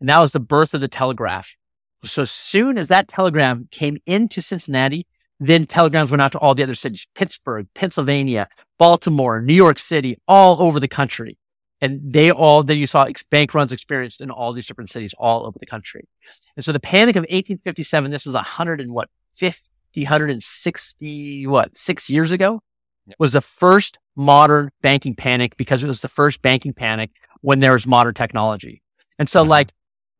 And 0.00 0.08
that 0.08 0.20
was 0.20 0.32
the 0.32 0.40
birth 0.40 0.74
of 0.74 0.80
the 0.80 0.88
telegraph. 0.88 1.54
So 2.04 2.24
soon 2.24 2.78
as 2.78 2.88
that 2.88 3.08
telegram 3.08 3.68
came 3.70 3.98
into 4.06 4.40
Cincinnati, 4.40 5.06
then 5.40 5.66
telegrams 5.66 6.10
went 6.10 6.22
out 6.22 6.32
to 6.32 6.38
all 6.38 6.54
the 6.54 6.62
other 6.62 6.74
cities, 6.74 7.06
Pittsburgh, 7.14 7.66
Pennsylvania, 7.74 8.48
Baltimore, 8.78 9.40
New 9.40 9.54
York 9.54 9.78
City, 9.78 10.18
all 10.26 10.60
over 10.62 10.80
the 10.80 10.88
country. 10.88 11.38
And 11.80 12.00
they 12.02 12.30
all, 12.32 12.64
then 12.64 12.76
you 12.76 12.86
saw 12.88 13.06
bank 13.30 13.54
runs 13.54 13.72
experienced 13.72 14.20
in 14.20 14.30
all 14.30 14.52
these 14.52 14.66
different 14.66 14.90
cities 14.90 15.14
all 15.16 15.46
over 15.46 15.58
the 15.58 15.66
country. 15.66 16.08
And 16.56 16.64
so 16.64 16.72
the 16.72 16.80
panic 16.80 17.14
of 17.14 17.22
1857, 17.22 18.10
this 18.10 18.26
was 18.26 18.34
100 18.34 18.80
and 18.80 18.92
what, 18.92 19.08
50, 19.36 19.68
160, 20.02 21.46
what, 21.46 21.76
six 21.76 22.10
years 22.10 22.32
ago 22.32 22.60
was 23.18 23.32
the 23.32 23.40
first 23.40 23.98
modern 24.16 24.70
banking 24.82 25.14
panic 25.14 25.56
because 25.56 25.84
it 25.84 25.88
was 25.88 26.02
the 26.02 26.08
first 26.08 26.42
banking 26.42 26.72
panic 26.72 27.10
when 27.40 27.60
there 27.60 27.72
was 27.72 27.86
modern 27.86 28.14
technology. 28.14 28.82
And 29.18 29.28
so 29.28 29.42
Uh-huh. 29.42 29.50
like 29.50 29.72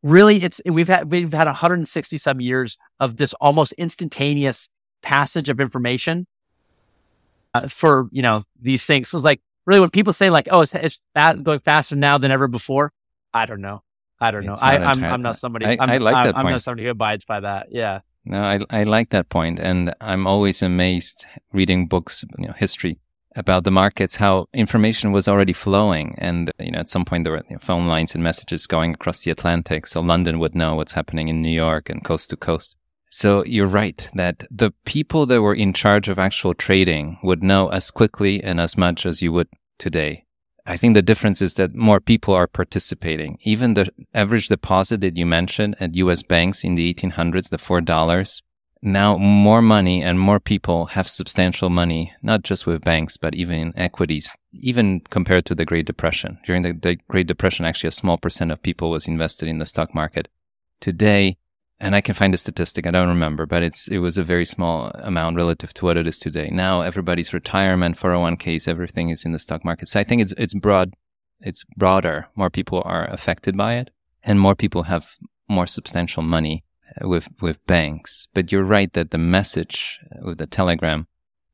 really 0.03 0.42
it's, 0.42 0.61
we've 0.66 0.88
had, 0.88 1.11
we've 1.11 1.32
had 1.32 1.46
160 1.46 2.18
some 2.18 2.40
years 2.40 2.78
of 3.01 3.16
this 3.16 3.32
almost 3.34 3.72
instantaneous 3.72 4.68
passage 5.03 5.49
of 5.49 5.61
information 5.61 6.26
uh, 7.55 7.68
for, 7.68 8.09
you 8.12 8.22
know, 8.22 8.44
these 8.61 8.84
things. 8.86 9.09
So 9.09 9.16
it's 9.18 9.24
like 9.24 9.40
really 9.66 9.80
when 9.80 9.90
people 9.90 10.12
say 10.12 10.30
like, 10.30 10.49
oh, 10.51 10.61
it's, 10.61 10.74
it's 10.74 11.01
fa- 11.14 11.38
going 11.42 11.61
faster 11.61 11.96
now 11.96 12.18
than 12.18 12.30
ever 12.30 12.49
before. 12.49 12.92
I 13.32 13.46
don't 13.46 13.61
know. 13.61 13.82
I 14.20 14.30
don't 14.30 14.44
know. 14.44 14.57
I, 14.61 14.78
not 14.78 14.96
I'm, 14.96 15.05
I'm 15.05 15.22
not 15.22 15.36
somebody. 15.36 15.66
I- 15.66 15.76
I'm, 15.80 15.90
I 15.90 15.99
like 15.99 16.26
that 16.26 16.36
I'm 16.36 16.51
not 16.51 16.62
somebody 16.62 16.84
who 16.84 16.90
abides 16.90 17.24
by 17.24 17.40
that. 17.40 17.68
Yeah. 17.70 18.01
No, 18.24 18.42
I 18.42 18.59
I 18.68 18.82
like 18.82 19.11
that 19.11 19.30
point, 19.30 19.59
and 19.59 19.94
I'm 20.03 20.26
always 20.26 20.61
amazed 20.61 21.24
reading 21.53 21.86
books, 21.86 22.24
you 22.36 22.46
know, 22.46 22.53
history 22.53 22.99
about 23.37 23.64
the 23.64 23.70
markets, 23.70 24.16
how 24.16 24.47
information 24.53 25.12
was 25.12 25.29
already 25.29 25.53
flowing, 25.53 26.14
and 26.18 26.51
you 26.59 26.72
know, 26.72 26.79
at 26.79 26.91
some 26.91 27.05
point 27.05 27.24
there 27.24 27.33
were 27.33 27.45
you 27.49 27.57
know, 27.57 27.61
phone 27.61 27.87
lines 27.87 28.14
and 28.14 28.24
messages 28.24 28.66
going 28.66 28.95
across 28.95 29.20
the 29.20 29.31
Atlantic, 29.31 29.87
so 29.87 30.01
London 30.01 30.39
would 30.39 30.55
know 30.55 30.74
what's 30.74 30.93
happening 30.93 31.29
in 31.29 31.43
New 31.43 31.51
York 31.51 31.89
and 31.89 32.05
coast 32.05 32.31
to 32.31 32.37
coast. 32.37 32.76
So 33.11 33.45
you're 33.45 33.66
right 33.66 34.09
that 34.14 34.45
the 34.51 34.72
people 34.85 35.24
that 35.26 35.41
were 35.41 35.55
in 35.55 35.72
charge 35.72 36.09
of 36.09 36.18
actual 36.18 36.55
trading 36.55 37.18
would 37.22 37.43
know 37.43 37.68
as 37.68 37.91
quickly 37.91 38.43
and 38.43 38.61
as 38.61 38.76
much 38.76 39.07
as 39.07 39.22
you 39.22 39.33
would 39.33 39.49
today. 39.79 40.24
I 40.66 40.76
think 40.76 40.93
the 40.93 41.01
difference 41.01 41.41
is 41.41 41.55
that 41.55 41.74
more 41.74 42.01
people 42.01 42.35
are 42.35 42.47
participating. 42.47 43.39
Even 43.43 43.72
the 43.72 43.91
average 44.12 44.49
deposit 44.49 45.01
that 45.01 45.16
you 45.16 45.24
mentioned 45.24 45.76
at 45.81 45.95
US 45.95 46.22
banks 46.22 46.62
in 46.62 46.74
the 46.74 46.93
1800s, 46.93 47.49
the 47.49 47.57
$4, 47.57 48.43
now 48.83 49.16
more 49.16 49.61
money 49.61 50.03
and 50.03 50.20
more 50.20 50.41
people 50.41 50.87
have 50.87 51.09
substantial 51.09 51.70
money, 51.70 52.12
not 52.22 52.43
just 52.43 52.66
with 52.66 52.85
banks, 52.85 53.16
but 53.16 53.35
even 53.35 53.59
in 53.59 53.72
equities, 53.76 54.37
even 54.53 55.01
compared 55.11 55.45
to 55.47 55.55
the 55.55 55.64
Great 55.64 55.87
Depression. 55.87 56.39
During 56.47 56.62
the, 56.62 56.72
the 56.72 56.97
Great 57.09 57.26
Depression, 57.26 57.64
actually 57.64 57.89
a 57.89 57.93
small 57.93 58.18
percent 58.18 58.53
of 58.53 58.62
people 58.62 58.91
was 58.91 59.09
invested 59.09 59.49
in 59.49 59.59
the 59.59 59.66
stock 59.66 59.95
market. 59.95 60.29
Today, 60.81 61.37
and 61.81 61.95
I 61.95 62.01
can 62.01 62.14
find 62.14 62.35
a 62.35 62.39
statistic, 62.39 62.87
I 62.87 62.91
don't 62.91 63.09
remember, 63.09 63.47
but 63.47 63.62
it's, 63.62 63.89
it 63.89 63.99
was 63.99 64.18
a 64.18 64.24
very 64.24 64.45
small 64.45 64.91
amount 64.95 65.37
relative 65.37 65.74
to 65.74 65.85
what 65.85 65.97
it 65.97 66.07
is 66.07 66.18
today. 66.18 66.49
Now 66.51 66.83
everybody's 66.83 67.33
retirement, 67.33 67.99
401ks, 67.99 68.68
everything 68.68 69.11
is 69.11 69.24
in 69.24 69.33
the 69.33 69.39
stock 69.39 69.64
market. 69.64 69.89
So 69.89 70.01
I 70.01 70.05
think 70.05 70.22
it's, 70.22 70.33
it's 70.33 70.55
broad, 70.55 70.95
it's 71.41 71.64
broader. 71.76 72.29
More 72.35 72.51
people 72.51 72.83
are 72.85 73.05
affected 73.07 73.57
by 73.57 73.74
it 73.74 73.91
and 74.22 74.41
more 74.41 74.55
people 74.55 74.85
have 74.85 75.16
more 75.49 75.66
substantial 75.66 76.22
money 76.22 76.64
with, 77.03 77.28
with 77.41 77.64
banks. 77.66 78.28
But 78.34 78.51
you're 78.53 78.64
right 78.64 78.93
that 78.93 79.11
the 79.11 79.18
message 79.18 79.99
with 80.22 80.39
the 80.39 80.47
telegram 80.47 81.07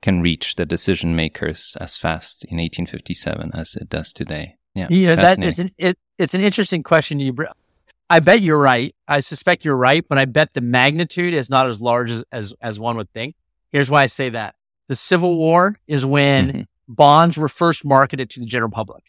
can 0.02 0.20
reach 0.20 0.56
the 0.56 0.66
decision 0.66 1.16
makers 1.16 1.76
as 1.80 1.96
fast 1.96 2.44
in 2.44 2.58
1857 2.58 3.50
as 3.54 3.74
it 3.76 3.88
does 3.88 4.12
today. 4.12 4.56
Yeah. 4.74 4.88
Yeah, 4.90 5.14
that 5.14 5.38
fascinating. 5.38 5.66
an, 5.78 5.88
it, 5.90 5.98
it's 6.18 6.34
an 6.34 6.40
interesting 6.42 6.82
question. 6.82 7.20
You, 7.20 7.32
br- 7.32 7.44
I 8.10 8.20
bet 8.20 8.42
you're 8.42 8.58
right. 8.58 8.94
I 9.08 9.20
suspect 9.20 9.64
you're 9.64 9.76
right, 9.76 10.04
but 10.06 10.18
I 10.18 10.24
bet 10.26 10.52
the 10.52 10.60
magnitude 10.60 11.32
is 11.32 11.48
not 11.48 11.68
as 11.68 11.80
large 11.80 12.10
as, 12.10 12.24
as, 12.32 12.54
as 12.60 12.78
one 12.78 12.96
would 12.96 13.10
think. 13.12 13.34
Here's 13.72 13.90
why 13.90 14.02
I 14.02 14.06
say 14.06 14.30
that. 14.30 14.54
The 14.88 14.96
Civil 14.96 15.38
War 15.38 15.76
is 15.86 16.04
when 16.04 16.52
Mhm. 16.52 16.66
bonds 16.86 17.38
were 17.38 17.48
first 17.48 17.84
marketed 17.84 18.28
to 18.30 18.40
the 18.40 18.46
general 18.46 18.70
public 18.70 19.04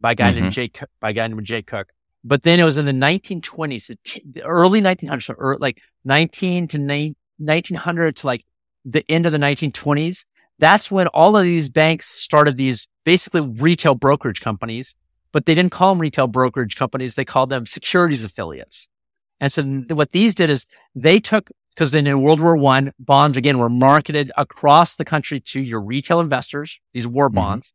by 0.00 0.12
a 0.12 0.14
guy 0.14 0.32
Mhm. 0.32 0.36
named 0.36 0.52
Jay, 0.52 0.68
Cook- 0.68 0.88
by 1.00 1.10
a 1.10 1.12
guy 1.12 1.26
named 1.26 1.44
Jay 1.44 1.60
Cooke. 1.62 1.92
But 2.24 2.42
then 2.42 2.60
it 2.60 2.64
was 2.64 2.76
in 2.76 2.84
the 2.84 2.92
1920s, 2.92 3.86
the 3.86 3.98
t- 4.04 4.22
the 4.30 4.42
early 4.42 4.80
1900s, 4.80 5.24
so 5.24 5.34
ear 5.40 5.56
like 5.60 5.80
19 6.04 6.66
to 6.68 6.78
nine- 6.78 7.16
1900 7.38 8.16
to 8.16 8.26
like 8.26 8.44
the 8.84 9.04
end 9.08 9.26
of 9.26 9.32
the 9.32 9.38
1920s. 9.38 10.24
That's 10.58 10.90
when 10.90 11.06
all 11.08 11.36
of 11.36 11.44
these 11.44 11.68
banks 11.68 12.08
started 12.08 12.56
these 12.56 12.88
basically 13.04 13.42
retail 13.42 13.94
brokerage 13.94 14.40
companies, 14.40 14.96
but 15.32 15.46
they 15.46 15.54
didn't 15.54 15.72
call 15.72 15.94
them 15.94 16.00
retail 16.00 16.26
brokerage 16.26 16.76
companies. 16.76 17.14
They 17.14 17.24
called 17.24 17.50
them 17.50 17.66
securities 17.66 18.24
affiliates. 18.24 18.88
And 19.40 19.52
so 19.52 19.62
what 19.90 20.10
these 20.10 20.34
did 20.34 20.50
is 20.50 20.66
they 20.96 21.20
took, 21.20 21.50
because 21.70 21.92
then 21.92 22.08
in 22.08 22.22
World 22.22 22.40
War 22.40 22.56
One, 22.56 22.92
bonds 22.98 23.36
again 23.36 23.58
were 23.58 23.68
marketed 23.68 24.32
across 24.36 24.96
the 24.96 25.04
country 25.04 25.38
to 25.40 25.62
your 25.62 25.80
retail 25.80 26.18
investors, 26.18 26.80
these 26.92 27.06
war 27.06 27.30
Mhm. 27.30 27.34
bonds. 27.34 27.72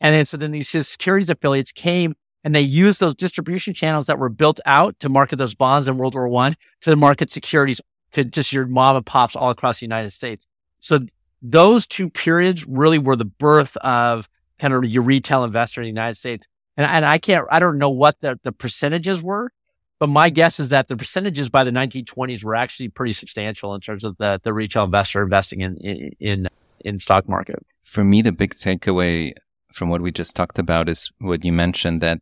And 0.00 0.14
then 0.14 0.24
so 0.24 0.38
then 0.38 0.52
these 0.52 0.70
securities 0.70 1.28
affiliates 1.28 1.70
came 1.70 2.14
and 2.44 2.54
they 2.54 2.60
used 2.60 3.00
those 3.00 3.14
distribution 3.14 3.74
channels 3.74 4.06
that 4.06 4.18
were 4.18 4.28
built 4.28 4.60
out 4.66 4.98
to 5.00 5.08
market 5.08 5.36
those 5.36 5.54
bonds 5.54 5.88
in 5.88 5.96
World 5.96 6.14
War 6.14 6.28
One 6.28 6.56
to 6.82 6.96
market 6.96 7.30
securities 7.30 7.80
to 8.12 8.24
just 8.24 8.52
your 8.52 8.66
mom 8.66 8.96
and 8.96 9.06
pops 9.06 9.36
all 9.36 9.50
across 9.50 9.80
the 9.80 9.86
United 9.86 10.10
States. 10.10 10.46
So 10.80 11.00
those 11.40 11.86
two 11.86 12.10
periods 12.10 12.66
really 12.66 12.98
were 12.98 13.16
the 13.16 13.24
birth 13.24 13.76
of 13.78 14.28
kind 14.58 14.74
of 14.74 14.84
your 14.84 15.02
retail 15.02 15.44
investor 15.44 15.80
in 15.80 15.84
the 15.84 15.88
United 15.88 16.16
States. 16.16 16.46
And, 16.76 16.86
and 16.86 17.04
I 17.04 17.18
can't, 17.18 17.46
I 17.50 17.58
don't 17.58 17.78
know 17.78 17.90
what 17.90 18.20
the, 18.20 18.38
the 18.42 18.52
percentages 18.52 19.22
were, 19.22 19.50
but 19.98 20.08
my 20.08 20.30
guess 20.30 20.58
is 20.58 20.70
that 20.70 20.88
the 20.88 20.96
percentages 20.96 21.48
by 21.48 21.64
the 21.64 21.70
1920s 21.70 22.44
were 22.44 22.54
actually 22.54 22.88
pretty 22.88 23.12
substantial 23.12 23.74
in 23.74 23.80
terms 23.80 24.04
of 24.04 24.16
the, 24.18 24.40
the 24.42 24.52
retail 24.52 24.84
investor 24.84 25.22
investing 25.22 25.60
in, 25.60 25.76
in, 26.18 26.48
in, 26.80 26.98
stock 26.98 27.28
market. 27.28 27.64
For 27.82 28.04
me, 28.04 28.22
the 28.22 28.32
big 28.32 28.54
takeaway 28.54 29.32
from 29.72 29.90
what 29.90 30.00
we 30.00 30.10
just 30.10 30.34
talked 30.36 30.58
about 30.58 30.88
is 30.88 31.10
what 31.18 31.44
you 31.44 31.52
mentioned 31.52 32.00
that 32.00 32.20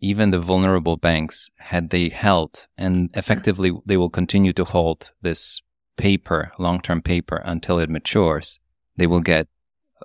even 0.00 0.30
the 0.30 0.40
vulnerable 0.40 0.96
banks, 0.96 1.50
had 1.58 1.90
they 1.90 2.08
held 2.08 2.68
and 2.76 3.10
effectively 3.14 3.72
they 3.84 3.96
will 3.96 4.10
continue 4.10 4.52
to 4.52 4.64
hold 4.64 5.12
this 5.22 5.60
paper, 5.96 6.52
long 6.58 6.80
term 6.80 7.02
paper 7.02 7.42
until 7.44 7.78
it 7.78 7.90
matures, 7.90 8.60
they 8.96 9.06
will 9.06 9.20
get 9.20 9.48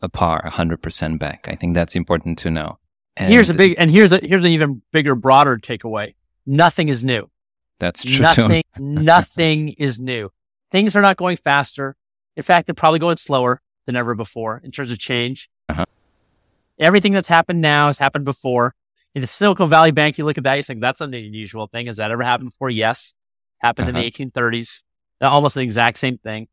a 0.02 0.10
par 0.10 0.44
100% 0.46 1.20
back. 1.20 1.48
I 1.48 1.56
think 1.56 1.76
that's 1.76 1.96
important 1.96 2.38
to 2.40 2.52
know. 2.52 2.80
And 3.16 3.32
here's 3.32 3.50
a 3.50 3.54
big, 3.54 3.76
and 3.78 3.92
here's 3.92 4.12
a, 4.12 4.18
here's 4.18 4.44
an 4.44 4.52
even 4.52 4.82
bigger, 4.92 5.16
broader 5.16 5.58
takeaway. 5.58 6.16
Nothing 6.46 6.90
is 6.90 7.04
new. 7.04 7.30
That's 7.80 8.04
true. 8.04 8.22
Nothing, 8.22 8.64
nothing 8.78 9.70
is 9.70 10.00
new. 10.00 10.32
Things 10.72 10.96
are 10.96 11.02
not 11.02 11.18
going 11.18 11.38
faster. 11.38 11.96
In 12.36 12.44
fact, 12.44 12.66
they're 12.66 12.74
probably 12.74 13.00
going 13.00 13.18
slower 13.18 13.62
than 13.86 13.96
ever 13.96 14.16
before 14.16 14.62
in 14.64 14.72
terms 14.72 14.92
of 14.92 14.98
change. 14.98 15.50
Uh-huh. 15.70 15.86
Everything 16.80 17.14
that's 17.14 17.28
happened 17.28 17.62
now 17.62 17.88
has 17.88 18.00
happened 18.00 18.26
before. 18.26 18.74
In 19.16 19.22
the 19.22 19.28
Silicon 19.28 19.70
Valley 19.70 19.92
Bank, 19.92 20.18
you 20.18 20.26
look 20.26 20.38
at 20.38 20.44
that, 20.44 20.56
you 20.56 20.64
think 20.64 20.82
that's 20.82 21.02
an 21.02 21.14
unusual 21.14 21.68
thing. 21.68 21.86
Has 21.88 21.98
that 21.98 22.10
ever 22.12 22.24
happened 22.24 22.50
before? 22.50 22.70
Yes. 22.70 23.14
Happened 23.60 23.90
Uh-huh. 23.90 23.98
in 23.98 24.02
the 24.02 24.08
1830s. 24.12 24.84
Almost 25.22 25.56
the 25.56 25.62
exact 25.62 25.98
same 26.00 26.18
thing. 26.18 26.48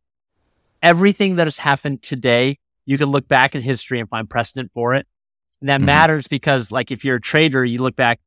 Everything 0.83 1.37
that 1.37 1.47
has 1.47 1.59
happened 1.59 2.03
today, 2.03 2.59
you 2.87 2.99
can 2.99 3.09
look 3.09 3.27
back 3.29 3.55
in 3.55 3.63
history 3.63 3.99
and 3.99 4.09
find 4.09 4.29
precedent 4.29 4.71
for 4.75 4.95
it. 4.95 5.07
And 5.61 5.69
that 5.69 5.81
Mhm. 5.81 5.85
matters 5.87 6.29
because 6.29 6.71
like 6.71 6.91
if 6.91 7.05
you're 7.05 7.17
a 7.17 7.21
trader, 7.21 7.65
you 7.65 7.79
look 7.79 7.97
back, 7.97 8.21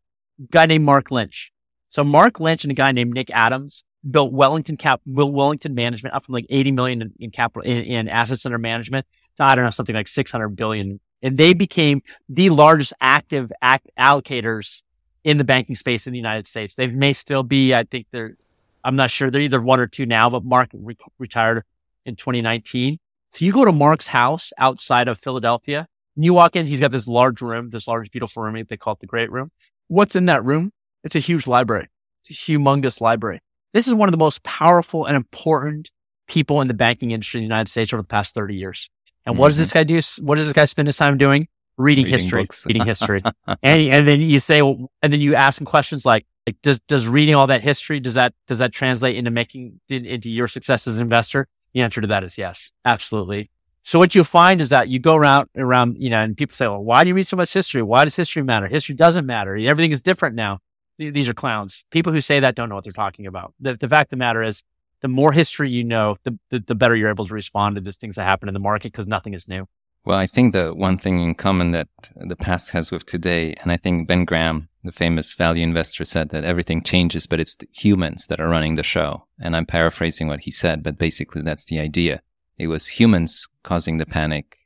a 0.44 0.48
guy 0.48 0.66
named 0.66 0.84
Mark 0.86 1.12
Lynch. 1.12 1.52
So 1.90 2.04
Mark 2.04 2.40
Lynch 2.40 2.64
and 2.64 2.72
a 2.72 2.76
guy 2.76 2.92
named 2.92 3.14
Nick 3.14 3.30
Adams 3.32 3.84
built 4.10 4.34
Wellington 4.34 4.78
Cap, 4.78 5.02
Will 5.06 5.32
Wellington 5.32 5.74
Management 5.76 6.14
up 6.14 6.26
from 6.26 6.34
like 6.34 6.46
80 6.50 6.72
million 6.72 7.02
in, 7.02 7.14
in 7.20 7.32
capital 7.32 7.62
in, 7.70 7.84
in 7.84 8.10
assets 8.10 8.46
under 8.46 8.58
management 8.58 9.06
to 9.38 9.44
I 9.44 9.56
don't 9.56 9.64
know 9.64 9.70
something 9.72 9.96
like 9.96 10.08
600 10.08 10.50
billion, 10.50 11.00
and 11.24 11.38
they 11.38 11.54
became 11.54 12.04
the 12.30 12.50
largest 12.52 12.94
active 13.02 13.52
act 13.62 13.90
allocators 13.98 14.84
in 15.24 15.38
the 15.38 15.44
banking 15.44 15.76
space 15.76 16.06
in 16.06 16.12
the 16.12 16.20
United 16.20 16.48
States. 16.48 16.76
They 16.76 16.88
may 16.88 17.14
still 17.14 17.42
be, 17.44 17.74
I 17.74 17.84
think 17.84 18.08
they're, 18.12 18.36
I'm 18.84 18.98
not 18.98 19.10
sure 19.10 19.32
they're 19.32 19.42
either 19.42 19.62
one 19.62 19.80
or 19.80 19.88
two 19.88 20.06
now, 20.06 20.30
but 20.30 20.44
Mark 20.44 20.70
re- 20.74 20.98
retired 21.18 21.64
in 22.06 22.18
2019. 22.18 23.00
So 23.32 23.46
you 23.46 23.54
go 23.54 23.64
to 23.66 23.72
Mark's 23.72 24.08
house 24.08 24.52
outside 24.58 25.08
of 25.08 25.18
Philadelphia, 25.18 25.88
and 26.16 26.26
you 26.26 26.34
walk 26.34 26.56
in. 26.56 26.68
He's 26.68 26.82
got 26.82 26.92
this 26.92 27.08
large 27.08 27.42
room, 27.42 27.70
this 27.70 27.88
large 27.88 28.12
beautiful 28.12 28.44
room. 28.44 28.64
They 28.70 28.78
call 28.78 28.94
it 28.94 29.00
the 29.00 29.08
Great 29.08 29.32
Room. 29.32 29.50
What's 29.88 30.16
in 30.16 30.26
that 30.26 30.44
room? 30.44 30.72
It's 31.04 31.16
a 31.16 31.20
huge 31.20 31.48
library. 31.48 31.88
It's 32.22 32.38
a 32.38 32.52
humongous 32.52 33.02
library. 33.02 33.40
This 33.74 33.88
is 33.88 33.96
one 33.96 34.08
of 34.08 34.12
the 34.12 34.18
most 34.18 34.44
powerful 34.44 35.06
and 35.06 35.16
important 35.16 35.90
people 36.28 36.62
in 36.62 36.68
the 36.68 36.74
banking 36.74 37.12
industry 37.12 37.40
in 37.40 37.44
the 37.44 37.48
United 37.48 37.70
States 37.70 37.92
over 37.94 38.02
the 38.02 38.08
past 38.08 38.36
30 38.36 38.56
years. 38.56 38.90
And 39.26 39.38
what 39.38 39.50
does 39.50 39.58
this 39.58 39.70
mm-hmm. 39.70 39.80
guy 39.80 39.84
do? 39.84 40.00
What 40.26 40.38
does 40.38 40.46
this 40.46 40.54
guy 40.54 40.66
spend 40.66 40.88
his 40.88 40.98
time 40.98 41.18
doing? 41.18 41.48
Reading, 41.76 42.06
Reading 42.06 42.20
history, 42.20 42.48
reading 42.68 42.86
history. 42.86 43.24
and, 43.48 43.82
and 43.82 44.08
then 44.08 44.22
you 44.22 44.40
say, 44.40 44.62
well, 44.62 44.92
and 45.02 45.12
then 45.12 45.20
you 45.20 45.34
ask 45.34 45.60
him 45.60 45.66
questions 45.66 46.06
like, 46.06 46.24
like, 46.46 46.62
does, 46.62 46.80
does 46.82 47.08
reading 47.08 47.34
all 47.34 47.48
that 47.48 47.62
history, 47.62 48.00
does 48.00 48.14
that, 48.14 48.34
does 48.48 48.60
that 48.60 48.72
translate 48.74 49.16
into 49.16 49.32
making, 49.32 49.80
in, 49.90 50.06
into 50.06 50.30
your 50.30 50.48
success 50.48 50.86
as 50.86 51.00
an 51.00 51.04
investor? 51.04 51.48
The 51.74 51.82
answer 51.82 52.00
to 52.00 52.08
that 52.08 52.24
is 52.24 52.38
yes, 52.38 52.70
absolutely. 52.86 53.50
So 53.82 53.98
what 53.98 54.14
you'll 54.14 54.24
find 54.24 54.62
is 54.62 54.70
that 54.70 54.90
you 54.90 55.00
go 55.00 55.16
around, 55.16 55.50
around, 55.58 55.98
you 56.00 56.12
know, 56.12 56.20
and 56.20 56.38
people 56.38 56.54
say, 56.54 56.68
well, 56.68 56.84
why 56.84 57.04
do 57.04 57.08
you 57.08 57.16
read 57.16 57.28
so 57.28 57.38
much 57.38 57.52
history? 57.52 57.82
Why 57.82 58.04
does 58.04 58.16
history 58.16 58.44
matter? 58.44 58.68
History 58.68 58.94
doesn't 58.94 59.26
matter. 59.26 59.56
Everything 59.56 59.92
is 59.92 60.02
different 60.02 60.36
now. 60.36 60.60
These 61.00 61.28
are 61.28 61.34
clowns. 61.34 61.86
People 61.90 62.14
who 62.14 62.22
say 62.22 62.40
that 62.40 62.56
don't 62.56 62.70
know 62.70 62.76
what 62.76 62.84
they're 62.84 62.92
talking 62.92 63.26
about. 63.26 63.54
The, 63.60 63.76
the 63.76 63.90
fact 63.90 64.08
of 64.08 64.12
the 64.12 64.18
matter 64.18 64.44
is, 64.44 64.64
the 65.04 65.10
more 65.10 65.34
history 65.34 65.70
you 65.70 65.84
know, 65.84 66.16
the, 66.24 66.40
the, 66.50 66.60
the 66.60 66.76
better 66.76 66.96
you're 66.96 67.10
able 67.10 67.28
to 67.28 67.34
respond 67.34 67.76
to 67.76 67.82
these 67.82 67.98
things 67.98 68.16
that 68.16 68.24
happen 68.24 68.48
in 68.48 68.54
the 68.54 68.60
market 68.60 68.94
because 68.94 69.06
nothing 69.06 69.34
is 69.34 69.50
new. 69.50 69.68
Well, 70.06 70.18
I 70.18 70.28
think 70.28 70.54
the 70.54 70.74
one 70.74 70.98
thing 70.98 71.20
in 71.20 71.36
common 71.36 71.72
that 71.72 71.90
the 72.16 72.38
past 72.38 72.72
has 72.72 72.90
with 72.90 73.06
today, 73.06 73.54
and 73.62 73.72
I 73.72 73.78
think 73.78 74.08
Ben 74.08 74.24
Graham, 74.24 74.70
the 74.82 74.94
famous 74.94 75.34
value 75.34 75.62
investor, 75.64 76.06
said 76.06 76.30
that 76.30 76.46
everything 76.46 76.82
changes, 76.84 77.28
but 77.28 77.42
it's 77.42 77.56
the 77.56 77.68
humans 77.74 78.28
that 78.28 78.40
are 78.40 78.48
running 78.48 78.76
the 78.76 78.84
show. 78.84 79.28
And 79.40 79.56
I'm 79.56 79.66
paraphrasing 79.66 80.28
what 80.28 80.42
he 80.42 80.52
said, 80.52 80.84
but 80.84 80.98
basically 80.98 81.42
that's 81.42 81.66
the 81.66 81.80
idea. 81.80 82.22
It 82.58 82.68
was 82.68 82.88
humans 83.00 83.48
causing 83.62 83.98
the 83.98 84.06
panic 84.06 84.58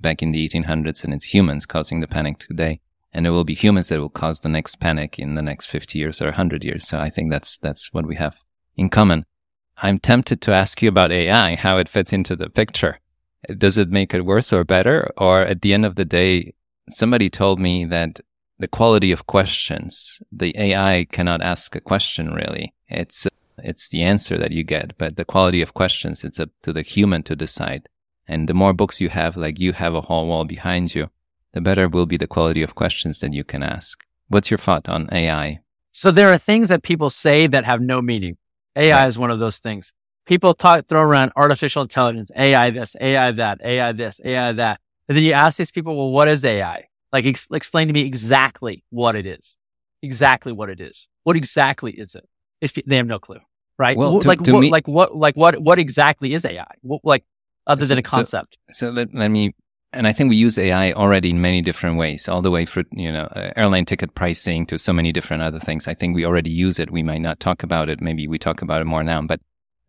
back 0.00 0.20
in 0.20 0.32
the 0.32 0.48
1800s, 0.48 1.04
and 1.04 1.14
it's 1.14 1.32
humans 1.34 1.64
causing 1.64 2.00
the 2.00 2.08
panic 2.08 2.38
today. 2.38 2.80
And 3.12 3.24
it 3.24 3.30
will 3.30 3.44
be 3.44 3.54
humans 3.54 3.88
that 3.88 4.00
will 4.00 4.08
cause 4.08 4.40
the 4.40 4.48
next 4.48 4.76
panic 4.80 5.18
in 5.18 5.36
the 5.36 5.42
next 5.42 5.66
50 5.66 5.96
years 5.96 6.20
or 6.20 6.26
100 6.26 6.64
years. 6.64 6.86
So 6.88 6.98
I 6.98 7.08
think 7.08 7.30
that's, 7.30 7.56
that's 7.56 7.92
what 7.92 8.06
we 8.06 8.16
have 8.16 8.36
in 8.76 8.88
common. 8.88 9.26
I'm 9.78 9.98
tempted 9.98 10.40
to 10.42 10.52
ask 10.52 10.80
you 10.82 10.88
about 10.88 11.12
AI, 11.12 11.54
how 11.54 11.78
it 11.78 11.88
fits 11.88 12.12
into 12.12 12.36
the 12.36 12.48
picture 12.48 12.98
does 13.54 13.78
it 13.78 13.90
make 13.90 14.12
it 14.14 14.24
worse 14.24 14.52
or 14.52 14.64
better? 14.64 15.10
Or 15.16 15.42
at 15.42 15.62
the 15.62 15.72
end 15.72 15.84
of 15.84 15.94
the 15.94 16.04
day, 16.04 16.54
somebody 16.88 17.30
told 17.30 17.60
me 17.60 17.84
that 17.84 18.20
the 18.58 18.68
quality 18.68 19.12
of 19.12 19.26
questions, 19.26 20.22
the 20.32 20.54
AI 20.58 21.06
cannot 21.10 21.42
ask 21.42 21.76
a 21.76 21.80
question 21.80 22.32
really. 22.32 22.74
It's, 22.88 23.26
it's 23.58 23.88
the 23.88 24.02
answer 24.02 24.38
that 24.38 24.52
you 24.52 24.64
get, 24.64 24.96
but 24.98 25.16
the 25.16 25.24
quality 25.24 25.62
of 25.62 25.74
questions, 25.74 26.24
it's 26.24 26.40
up 26.40 26.50
to 26.62 26.72
the 26.72 26.82
human 26.82 27.22
to 27.24 27.36
decide. 27.36 27.88
And 28.26 28.48
the 28.48 28.54
more 28.54 28.72
books 28.72 29.00
you 29.00 29.08
have, 29.10 29.36
like 29.36 29.60
you 29.60 29.72
have 29.72 29.94
a 29.94 30.02
whole 30.02 30.26
wall 30.26 30.44
behind 30.44 30.94
you, 30.94 31.10
the 31.52 31.60
better 31.60 31.88
will 31.88 32.06
be 32.06 32.16
the 32.16 32.26
quality 32.26 32.62
of 32.62 32.74
questions 32.74 33.20
that 33.20 33.32
you 33.32 33.44
can 33.44 33.62
ask. 33.62 34.04
What's 34.28 34.50
your 34.50 34.58
thought 34.58 34.88
on 34.88 35.08
AI? 35.12 35.60
So 35.92 36.10
there 36.10 36.30
are 36.30 36.38
things 36.38 36.68
that 36.68 36.82
people 36.82 37.08
say 37.10 37.46
that 37.46 37.64
have 37.64 37.80
no 37.80 38.02
meaning. 38.02 38.36
AI 38.76 38.86
yeah. 38.88 39.06
is 39.06 39.18
one 39.18 39.30
of 39.30 39.38
those 39.38 39.58
things 39.58 39.92
people 40.26 40.52
talk, 40.52 40.86
throw 40.86 41.00
around 41.00 41.32
artificial 41.36 41.82
intelligence, 41.82 42.30
AI 42.36 42.70
this, 42.70 42.94
AI 43.00 43.30
that, 43.32 43.60
AI 43.64 43.92
this, 43.92 44.20
AI 44.24 44.52
that. 44.52 44.80
And 45.08 45.16
then 45.16 45.24
you 45.24 45.32
ask 45.32 45.56
these 45.56 45.70
people, 45.70 45.96
well, 45.96 46.10
what 46.10 46.28
is 46.28 46.44
AI? 46.44 46.88
Like, 47.12 47.24
ex- 47.24 47.48
explain 47.52 47.86
to 47.86 47.94
me 47.94 48.02
exactly 48.02 48.84
what 48.90 49.14
it 49.14 49.24
is. 49.24 49.56
Exactly 50.02 50.52
what 50.52 50.68
it 50.68 50.80
is. 50.80 51.08
What 51.22 51.36
exactly 51.36 51.92
is 51.92 52.14
it? 52.14 52.28
If 52.60 52.76
you, 52.76 52.82
they 52.86 52.96
have 52.96 53.06
no 53.06 53.18
clue, 53.18 53.38
right? 53.78 53.96
Well, 53.96 54.20
to, 54.20 54.28
like, 54.28 54.42
to 54.42 54.52
what, 54.52 54.60
me, 54.60 54.70
like 54.70 54.88
what, 54.88 55.16
like 55.16 55.36
what, 55.36 55.58
what 55.60 55.78
exactly 55.78 56.34
is 56.34 56.44
AI? 56.44 56.66
What, 56.82 57.02
like, 57.04 57.24
other 57.66 57.84
so, 57.84 57.88
than 57.90 57.98
a 57.98 58.02
concept. 58.02 58.58
So, 58.70 58.88
so 58.88 58.92
let, 58.92 59.14
let 59.14 59.30
me 59.30 59.54
and 59.92 60.06
I 60.06 60.12
think 60.12 60.30
we 60.30 60.36
use 60.36 60.58
AI 60.58 60.92
already 60.92 61.30
in 61.30 61.40
many 61.40 61.62
different 61.62 61.96
ways, 61.96 62.28
all 62.28 62.42
the 62.42 62.50
way 62.50 62.66
from, 62.66 62.86
you 62.92 63.10
know, 63.10 63.28
uh, 63.32 63.50
airline 63.56 63.84
ticket 63.84 64.14
pricing 64.14 64.66
to 64.66 64.78
so 64.78 64.92
many 64.92 65.12
different 65.12 65.42
other 65.42 65.60
things. 65.60 65.88
I 65.88 65.94
think 65.94 66.14
we 66.14 66.26
already 66.26 66.50
use 66.50 66.78
it. 66.78 66.90
We 66.90 67.02
might 67.02 67.20
not 67.20 67.40
talk 67.40 67.62
about 67.62 67.88
it. 67.88 68.00
Maybe 68.00 68.26
we 68.28 68.38
talk 68.38 68.62
about 68.62 68.82
it 68.82 68.86
more 68.86 69.02
now, 69.02 69.22
but 69.22 69.40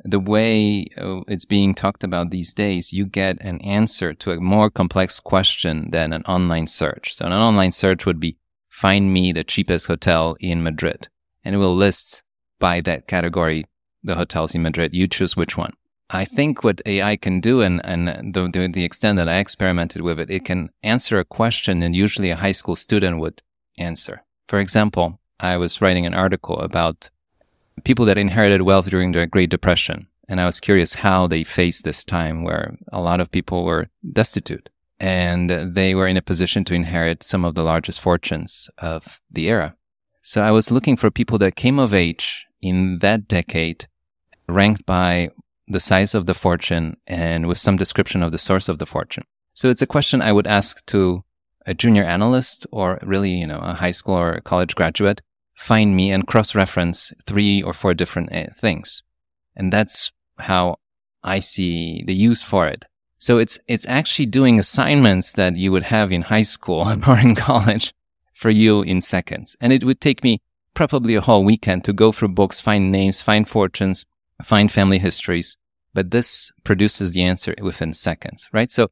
the 0.04 0.20
way 0.20 0.88
uh, 0.98 1.22
it's 1.28 1.46
being 1.46 1.74
talked 1.74 2.04
about 2.04 2.30
these 2.30 2.54
days, 2.54 2.94
you 2.94 3.06
get 3.06 3.42
an 3.42 3.60
answer 3.62 4.14
to 4.14 4.32
a 4.32 4.40
more 4.40 4.70
complex 4.70 5.20
question 5.20 5.90
than 5.92 6.14
an 6.14 6.24
online 6.24 6.68
search. 6.68 7.14
So 7.14 7.26
an 7.26 7.34
online 7.34 7.72
search 7.72 8.06
would 8.06 8.20
be 8.20 8.38
find 8.70 9.12
me 9.12 9.32
the 9.32 9.44
cheapest 9.44 9.88
hotel 9.88 10.38
in 10.40 10.64
Madrid 10.64 11.08
and 11.44 11.56
it 11.56 11.60
will 11.60 11.76
list 11.76 12.24
by 12.60 12.82
that 12.82 13.08
category 13.08 13.66
the 14.04 14.16
hotels 14.16 14.54
in 14.54 14.62
Madrid. 14.62 14.94
You 14.94 15.08
choose 15.08 15.36
which 15.36 15.58
one. 15.58 15.74
I 16.10 16.24
think 16.24 16.64
what 16.64 16.82
AI 16.86 17.18
can 17.18 17.42
do 17.42 17.62
and, 17.62 17.82
and 17.86 18.34
the, 18.34 18.50
the, 18.52 18.68
the 18.68 18.86
extent 18.86 19.18
that 19.18 19.28
I 19.28 19.38
experimented 19.38 20.02
with 20.02 20.20
it, 20.20 20.30
it 20.30 20.46
can 20.46 20.70
answer 20.82 21.20
a 21.20 21.26
question 21.26 21.84
and 21.84 21.96
usually 21.96 22.30
a 22.30 22.38
high 22.38 22.54
school 22.54 22.76
student 22.76 23.20
would 23.20 23.42
answer. 23.78 24.24
For 24.48 24.60
example, 24.60 25.20
I 25.40 25.58
was 25.58 25.82
writing 25.82 26.06
an 26.06 26.14
article 26.14 26.60
about 26.60 27.10
people 27.84 28.06
that 28.06 28.18
inherited 28.18 28.62
wealth 28.62 28.90
during 28.90 29.12
the 29.12 29.28
Great 29.28 29.50
Depression. 29.50 30.08
And 30.30 30.42
I 30.42 30.46
was 30.46 30.60
curious 30.60 30.96
how 30.96 31.28
they 31.28 31.44
faced 31.44 31.84
this 31.84 32.04
time 32.04 32.44
where 32.44 32.78
a 32.92 33.02
lot 33.02 33.20
of 33.20 33.32
people 33.32 33.66
were 33.66 33.90
destitute 34.14 34.70
and 35.00 35.50
they 35.50 35.94
were 35.94 36.08
in 36.08 36.18
a 36.18 36.22
position 36.22 36.64
to 36.66 36.74
inherit 36.74 37.22
some 37.24 37.46
of 37.46 37.56
the 37.56 37.64
largest 37.64 38.00
fortunes 38.00 38.70
of 38.78 39.22
the 39.30 39.48
era. 39.48 39.76
So 40.22 40.42
I 40.42 40.52
was 40.52 40.72
looking 40.72 40.98
for 40.98 41.12
people 41.12 41.38
that 41.40 41.56
came 41.56 41.80
of 41.80 41.94
age 41.94 42.46
in 42.62 43.00
that 43.00 43.28
decade, 43.28 43.88
ranked 44.50 44.86
by 44.86 45.30
the 45.68 45.80
size 45.80 46.16
of 46.16 46.26
the 46.26 46.34
fortune 46.34 46.98
and 47.06 47.48
with 47.48 47.58
some 47.58 47.78
description 47.78 48.24
of 48.24 48.32
the 48.32 48.38
source 48.38 48.70
of 48.70 48.80
the 48.80 48.86
fortune. 48.86 49.24
So 49.54 49.70
it's 49.70 49.82
a 49.82 49.88
question 49.88 50.22
I 50.22 50.32
would 50.32 50.48
ask 50.48 50.86
to 50.88 51.24
a 51.66 51.74
junior 51.74 52.04
analyst 52.04 52.66
or 52.72 53.00
really, 53.02 53.32
you 53.32 53.48
know, 53.48 53.60
a 53.60 53.74
high 53.74 53.92
school 53.92 54.16
or 54.16 54.34
a 54.34 54.42
college 54.42 54.76
graduate 54.76 55.22
find 55.54 55.96
me 55.96 56.12
and 56.12 56.28
cross 56.28 56.54
reference 56.54 57.12
three 57.26 57.62
or 57.62 57.74
four 57.74 57.94
different 57.94 58.32
uh, 58.32 58.46
things. 58.56 59.02
And 59.56 59.74
that's 59.74 60.12
how 60.38 60.78
I 61.24 61.40
see 61.40 62.04
the 62.06 62.14
use 62.14 62.44
for 62.44 62.68
it. 62.68 62.86
So 63.18 63.40
it's, 63.40 63.60
it's 63.68 63.88
actually 63.88 64.28
doing 64.28 64.60
assignments 64.60 65.32
that 65.34 65.58
you 65.58 65.72
would 65.72 65.84
have 65.86 66.12
in 66.12 66.22
high 66.24 66.44
school 66.44 66.88
or 67.08 67.20
in 67.20 67.36
college 67.36 67.94
for 68.34 68.52
you 68.52 68.84
in 68.84 69.02
seconds. 69.02 69.56
And 69.60 69.74
it 69.74 69.84
would 69.84 70.00
take 70.00 70.24
me 70.24 70.40
probably 70.76 71.16
a 71.16 71.22
whole 71.22 71.44
weekend 71.44 71.84
to 71.86 71.94
go 71.94 72.12
through 72.12 72.30
books, 72.30 72.62
find 72.62 72.92
names, 72.92 73.24
find 73.24 73.50
fortunes, 73.50 74.06
find 74.44 74.72
family 74.72 75.00
histories. 75.00 75.58
But 75.94 76.12
this 76.12 76.52
produces 76.64 77.14
the 77.14 77.24
answer 77.24 77.56
within 77.62 77.94
seconds, 77.94 78.48
right? 78.54 78.72
So 78.72 78.90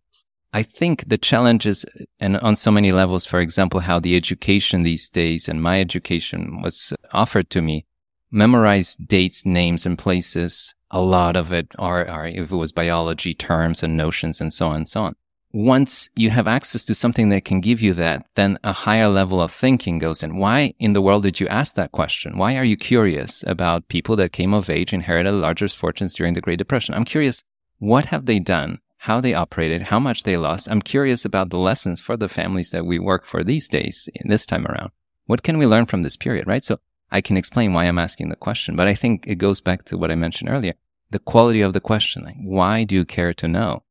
I 0.53 0.63
think 0.63 1.09
the 1.09 1.17
challenges 1.17 1.85
and 2.19 2.37
on 2.37 2.55
so 2.55 2.71
many 2.71 2.91
levels, 2.91 3.25
for 3.25 3.39
example, 3.39 3.81
how 3.81 3.99
the 3.99 4.15
education 4.15 4.83
these 4.83 5.09
days 5.09 5.49
and 5.49 5.61
my 5.61 5.79
education 5.79 6.61
was 6.61 6.93
offered 7.11 7.49
to 7.51 7.61
me, 7.61 7.85
memorize 8.31 8.95
dates, 8.95 9.45
names 9.45 9.85
and 9.85 9.97
places. 9.97 10.73
A 10.89 11.01
lot 11.01 11.35
of 11.35 11.51
it 11.51 11.67
are, 11.77 12.07
are 12.07 12.27
if 12.27 12.51
it 12.51 12.55
was 12.55 12.71
biology 12.71 13.33
terms 13.33 13.83
and 13.83 13.97
notions 13.97 14.39
and 14.39 14.53
so 14.53 14.67
on 14.69 14.77
and 14.77 14.87
so 14.87 15.01
on. 15.01 15.15
Once 15.55 16.09
you 16.17 16.29
have 16.29 16.47
access 16.47 16.83
to 16.83 16.93
something 16.93 17.29
that 17.29 17.45
can 17.45 17.61
give 17.61 17.79
you 17.81 17.93
that, 17.93 18.25
then 18.35 18.59
a 18.61 18.73
higher 18.73 19.07
level 19.07 19.41
of 19.41 19.49
thinking 19.49 19.99
goes 19.99 20.21
in. 20.21 20.37
Why 20.37 20.73
in 20.79 20.91
the 20.91 21.01
world 21.01 21.23
did 21.23 21.39
you 21.39 21.47
ask 21.47 21.75
that 21.75 21.93
question? 21.93 22.37
Why 22.37 22.57
are 22.57 22.65
you 22.65 22.75
curious 22.75 23.41
about 23.47 23.87
people 23.87 24.17
that 24.17 24.33
came 24.33 24.53
of 24.53 24.69
age, 24.69 24.91
inherited 24.91 25.31
largest 25.31 25.77
fortunes 25.77 26.13
during 26.13 26.33
the 26.33 26.41
Great 26.41 26.59
Depression? 26.59 26.93
I'm 26.93 27.05
curious, 27.05 27.41
what 27.79 28.07
have 28.07 28.25
they 28.25 28.39
done 28.39 28.79
how 29.05 29.21
they 29.21 29.35
operated, 29.35 29.83
how 29.83 29.99
much 29.99 30.23
they 30.23 30.35
lost. 30.35 30.67
I'm 30.69 30.81
curious 30.81 31.25
about 31.25 31.51
the 31.51 31.59
lessons 31.59 32.01
for 32.01 32.17
the 32.17 32.27
families 32.27 32.71
that 32.71 32.87
we 32.87 32.97
work 32.97 33.23
for 33.23 33.43
these 33.43 33.69
days, 33.69 34.09
this 34.23 34.47
time 34.47 34.65
around. 34.65 34.89
What 35.27 35.43
can 35.43 35.59
we 35.59 35.67
learn 35.67 35.85
from 35.85 36.01
this 36.01 36.17
period, 36.17 36.47
right? 36.47 36.63
So 36.63 36.79
I 37.11 37.21
can 37.21 37.37
explain 37.37 37.71
why 37.71 37.85
I'm 37.85 37.99
asking 37.99 38.29
the 38.29 38.35
question, 38.35 38.75
but 38.75 38.87
I 38.87 38.95
think 38.95 39.25
it 39.27 39.35
goes 39.35 39.61
back 39.61 39.83
to 39.85 39.97
what 39.97 40.09
I 40.09 40.15
mentioned 40.15 40.49
earlier. 40.49 40.73
The 41.11 41.19
quality 41.19 41.61
of 41.61 41.73
the 41.73 41.79
question. 41.79 42.23
Like, 42.23 42.37
why 42.41 42.83
do 42.83 42.95
you 42.95 43.05
care 43.05 43.33
to 43.35 43.47
know? 43.47 43.83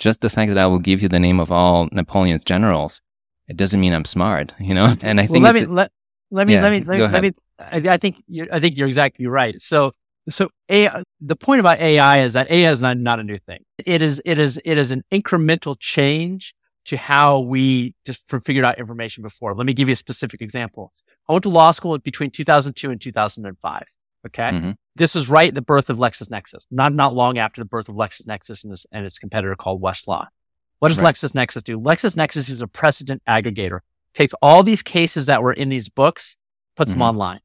Just 0.00 0.20
the 0.20 0.28
fact 0.28 0.48
that 0.48 0.58
I 0.58 0.66
will 0.66 0.80
give 0.80 1.00
you 1.00 1.08
the 1.08 1.20
name 1.20 1.38
of 1.38 1.52
all 1.52 1.88
Napoleon's 1.92 2.42
generals, 2.44 3.00
it 3.46 3.56
doesn't 3.56 3.80
mean 3.80 3.92
I'm 3.92 4.04
smart, 4.04 4.52
you 4.58 4.74
know? 4.74 4.92
And 5.02 5.20
I 5.20 5.26
think 5.26 5.44
well, 5.44 5.52
let, 5.52 5.54
me, 5.54 5.66
let, 5.66 5.92
let 6.32 6.46
me, 6.48 6.54
yeah, 6.54 6.62
let 6.62 6.72
me, 6.72 6.80
let 6.80 6.98
me, 6.98 7.06
let 7.06 7.22
me, 7.22 7.32
I, 7.58 7.94
I 7.94 7.96
think 7.98 8.22
you're, 8.26 8.48
I 8.52 8.58
think 8.58 8.76
you're 8.76 8.88
exactly 8.88 9.26
right. 9.26 9.60
So 9.60 9.92
so 10.28 10.48
AI, 10.68 11.02
the 11.20 11.36
point 11.36 11.60
about 11.60 11.78
AI 11.78 12.22
is 12.22 12.34
that 12.34 12.50
AI 12.50 12.70
is 12.70 12.80
not, 12.80 12.96
not 12.98 13.20
a 13.20 13.24
new 13.24 13.38
thing. 13.38 13.64
It 13.84 14.02
is, 14.02 14.20
it 14.24 14.38
is, 14.38 14.60
it 14.64 14.78
is 14.78 14.90
an 14.90 15.02
incremental 15.12 15.76
change 15.78 16.54
to 16.86 16.96
how 16.96 17.40
we 17.40 17.94
just 18.06 18.28
figured 18.44 18.64
out 18.64 18.78
information 18.78 19.22
before. 19.22 19.54
Let 19.54 19.66
me 19.66 19.74
give 19.74 19.88
you 19.88 19.92
a 19.92 19.96
specific 19.96 20.40
example. 20.40 20.92
I 21.28 21.32
went 21.32 21.42
to 21.44 21.48
law 21.48 21.70
school 21.70 21.98
between 21.98 22.30
2002 22.30 22.90
and 22.90 23.00
2005. 23.00 23.82
Okay. 24.26 24.42
Mm-hmm. 24.42 24.70
This 25.00 25.16
is 25.16 25.28
right 25.28 25.48
at 25.48 25.54
the 25.54 25.62
birth 25.62 25.90
of 25.90 25.98
LexisNexis, 25.98 26.66
not, 26.70 26.92
not 26.92 27.14
long 27.14 27.38
after 27.38 27.60
the 27.60 27.64
birth 27.64 27.88
of 27.88 27.96
LexisNexis 27.96 28.64
and, 28.64 28.72
this, 28.72 28.86
and 28.92 29.04
its 29.04 29.18
competitor 29.18 29.56
called 29.56 29.82
Westlaw. 29.82 30.26
What 30.78 30.88
does 30.88 31.00
right. 31.00 31.14
LexisNexis 31.14 31.64
do? 31.64 31.78
LexisNexis 31.80 32.48
is 32.48 32.60
a 32.60 32.68
precedent 32.68 33.22
aggregator, 33.26 33.80
takes 34.14 34.34
all 34.42 34.62
these 34.62 34.82
cases 34.82 35.26
that 35.26 35.42
were 35.42 35.52
in 35.52 35.70
these 35.70 35.88
books, 35.88 36.36
puts 36.76 36.90
mm-hmm. 36.90 37.00
them 37.00 37.08
online 37.08 37.40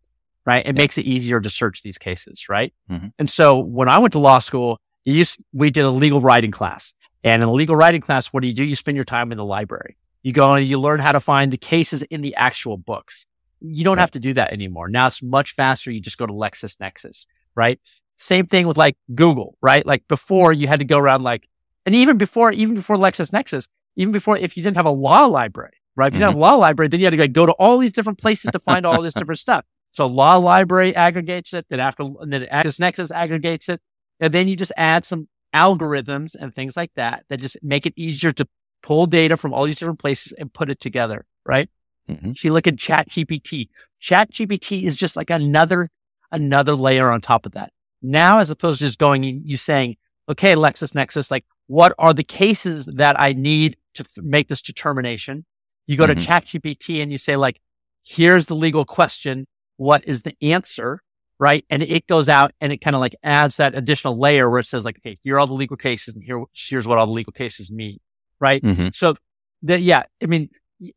right? 0.46 0.66
It 0.66 0.76
makes 0.76 0.98
it 0.98 1.06
easier 1.06 1.42
to 1.42 1.50
search 1.50 1.82
these 1.82 1.98
cases, 1.98 2.48
right? 2.48 2.74
Mm-hmm. 2.90 3.08
And 3.18 3.30
so 3.30 3.58
when 3.60 3.90
I 3.90 3.98
went 3.98 4.14
to 4.14 4.20
law 4.20 4.40
school, 4.40 4.80
used, 5.04 5.40
we 5.54 5.72
did 5.72 5.86
a 5.86 5.90
legal 5.90 6.22
writing 6.22 6.52
class. 6.52 6.94
And 7.24 7.42
in 7.42 7.50
a 7.50 7.52
legal 7.52 7.76
writing 7.76 8.02
class, 8.02 8.28
what 8.28 8.42
do 8.42 8.48
you 8.48 8.54
do? 8.54 8.64
You 8.64 8.76
spend 8.76 8.96
your 8.96 9.06
time 9.06 9.32
in 9.32 9.38
the 9.38 9.46
library. 9.46 9.98
You 10.22 10.34
go 10.34 10.54
and 10.54 10.66
you 10.66 10.80
learn 10.80 11.00
how 11.00 11.12
to 11.12 11.20
find 11.20 11.52
the 11.52 11.58
cases 11.58 12.04
in 12.04 12.22
the 12.22 12.36
actual 12.36 12.78
books. 12.78 13.26
You 13.62 13.84
don't 13.84 13.98
right. 13.98 14.02
have 14.02 14.12
to 14.12 14.20
do 14.20 14.34
that 14.36 14.54
anymore. 14.54 14.90
Now 14.90 15.08
it's 15.08 15.24
much 15.24 15.54
faster. 15.54 15.92
You 15.92 16.00
just 16.00 16.18
go 16.18 16.28
to 16.28 16.34
LexisNexis, 16.34 17.26
right? 17.56 17.80
Same 18.18 18.46
thing 18.46 18.68
with 18.68 18.78
like 18.78 18.98
Google, 19.14 19.58
right? 19.62 19.86
Like 19.86 20.08
before 20.08 20.54
you 20.54 20.68
had 20.68 20.80
to 20.80 20.86
go 20.86 20.98
around 20.98 21.24
like, 21.24 21.48
and 21.86 21.94
even 21.94 22.18
before, 22.18 22.52
even 22.52 22.76
before 22.76 22.96
LexisNexis, 22.96 23.68
even 23.96 24.12
before, 24.12 24.38
if 24.38 24.58
you 24.58 24.64
didn't 24.64 24.78
have 24.78 24.86
a 24.86 24.92
law 24.92 25.26
library, 25.26 25.74
right? 25.96 26.08
If 26.08 26.14
you 26.14 26.20
didn't 26.20 26.30
have 26.30 26.34
a 26.34 26.34
mm-hmm. 26.34 26.42
law 26.42 26.56
library, 26.56 26.90
then 26.90 27.00
you 27.00 27.06
had 27.06 27.12
to 27.12 27.20
like, 27.20 27.34
go 27.34 27.46
to 27.46 27.54
all 27.54 27.78
these 27.78 27.94
different 27.94 28.20
places 28.20 28.52
to 28.52 28.60
find 28.60 28.86
all 28.86 29.02
this 29.02 29.14
different 29.14 29.40
stuff. 29.40 29.66
So 29.92 30.08
law 30.08 30.36
library 30.36 30.96
aggregates 30.96 31.54
it, 31.54 31.66
then 31.70 31.80
after 31.80 32.04
then 32.22 32.48
Nexus 32.52 33.12
aggregates 33.12 33.70
it, 33.70 33.82
and 34.20 34.34
then 34.34 34.48
you 34.48 34.56
just 34.56 34.74
add 34.76 35.06
some 35.06 35.28
algorithms 35.54 36.36
and 36.36 36.54
things 36.54 36.76
like 36.76 36.92
that 36.96 37.24
that 37.30 37.40
just 37.40 37.58
make 37.64 37.86
it 37.86 37.94
easier 37.96 38.34
to 38.34 38.46
pull 38.84 39.06
data 39.06 39.38
from 39.38 39.54
all 39.54 39.66
these 39.66 39.78
different 39.78 40.00
places 40.00 40.34
and 40.34 40.54
put 40.54 40.70
it 40.70 40.82
together, 40.82 41.26
right? 41.46 41.70
Mm-hmm. 42.10 42.34
So 42.36 42.48
you 42.48 42.54
look 42.54 42.68
at 42.68 42.76
ChatGPT. 42.76 43.70
Chat 44.00 44.32
GPT 44.32 44.84
is 44.84 44.98
just 44.98 45.16
like 45.16 45.30
another 45.30 45.90
another 46.32 46.76
layer 46.76 47.12
on 47.12 47.22
top 47.22 47.46
of 47.46 47.54
that. 47.54 47.72
Now, 48.02 48.40
as 48.40 48.50
opposed 48.50 48.80
to 48.80 48.86
just 48.86 49.00
going, 49.00 49.24
you 49.24 49.58
saying, 49.58 49.98
okay, 50.30 50.56
LexisNexis, 50.56 51.32
like 51.32 51.46
what 51.68 51.94
are 51.98 52.14
the 52.14 52.24
cases 52.24 52.86
that 52.98 53.20
I 53.20 53.34
need 53.34 53.78
to 53.96 54.04
th- 54.04 54.24
make 54.26 54.48
this 54.48 54.62
determination. 54.62 55.46
You 55.88 55.98
go 55.98 56.06
Mhm. 56.06 56.20
to 56.20 56.28
ChatGPT 56.28 57.02
and 57.02 57.12
you 57.12 57.18
say 57.18 57.36
like, 57.36 57.60
here's 58.06 58.46
the 58.48 58.56
legal 58.56 58.86
question. 58.86 59.48
What 59.78 60.04
is 60.06 60.24
the 60.24 60.36
answer? 60.42 61.02
Right. 61.40 61.66
And 61.70 61.82
it 61.84 62.08
goes 62.08 62.30
out 62.30 62.52
and 62.62 62.72
it 62.72 62.78
kind 62.78 62.96
of 62.96 63.00
like 63.00 63.16
adds 63.24 63.58
that 63.58 63.76
additional 63.76 64.18
layer 64.20 64.50
where 64.50 64.60
it 64.60 64.68
says 64.68 64.86
like, 64.86 64.98
okay, 65.00 65.18
here 65.24 65.36
are 65.36 65.40
all 65.40 65.48
the 65.48 65.54
legal 65.54 65.78
cases 65.78 66.16
and 66.16 66.24
here, 66.24 66.44
here's 66.54 66.88
what 66.88 66.98
all 66.98 67.06
the 67.08 67.12
legal 67.12 67.34
cases 67.34 67.72
mean. 67.72 68.00
Right. 68.40 68.62
hmm 68.64 68.90
So 68.94 69.16
that, 69.64 69.82
yeah, 69.82 70.04
I 70.22 70.28
mean, 70.28 70.50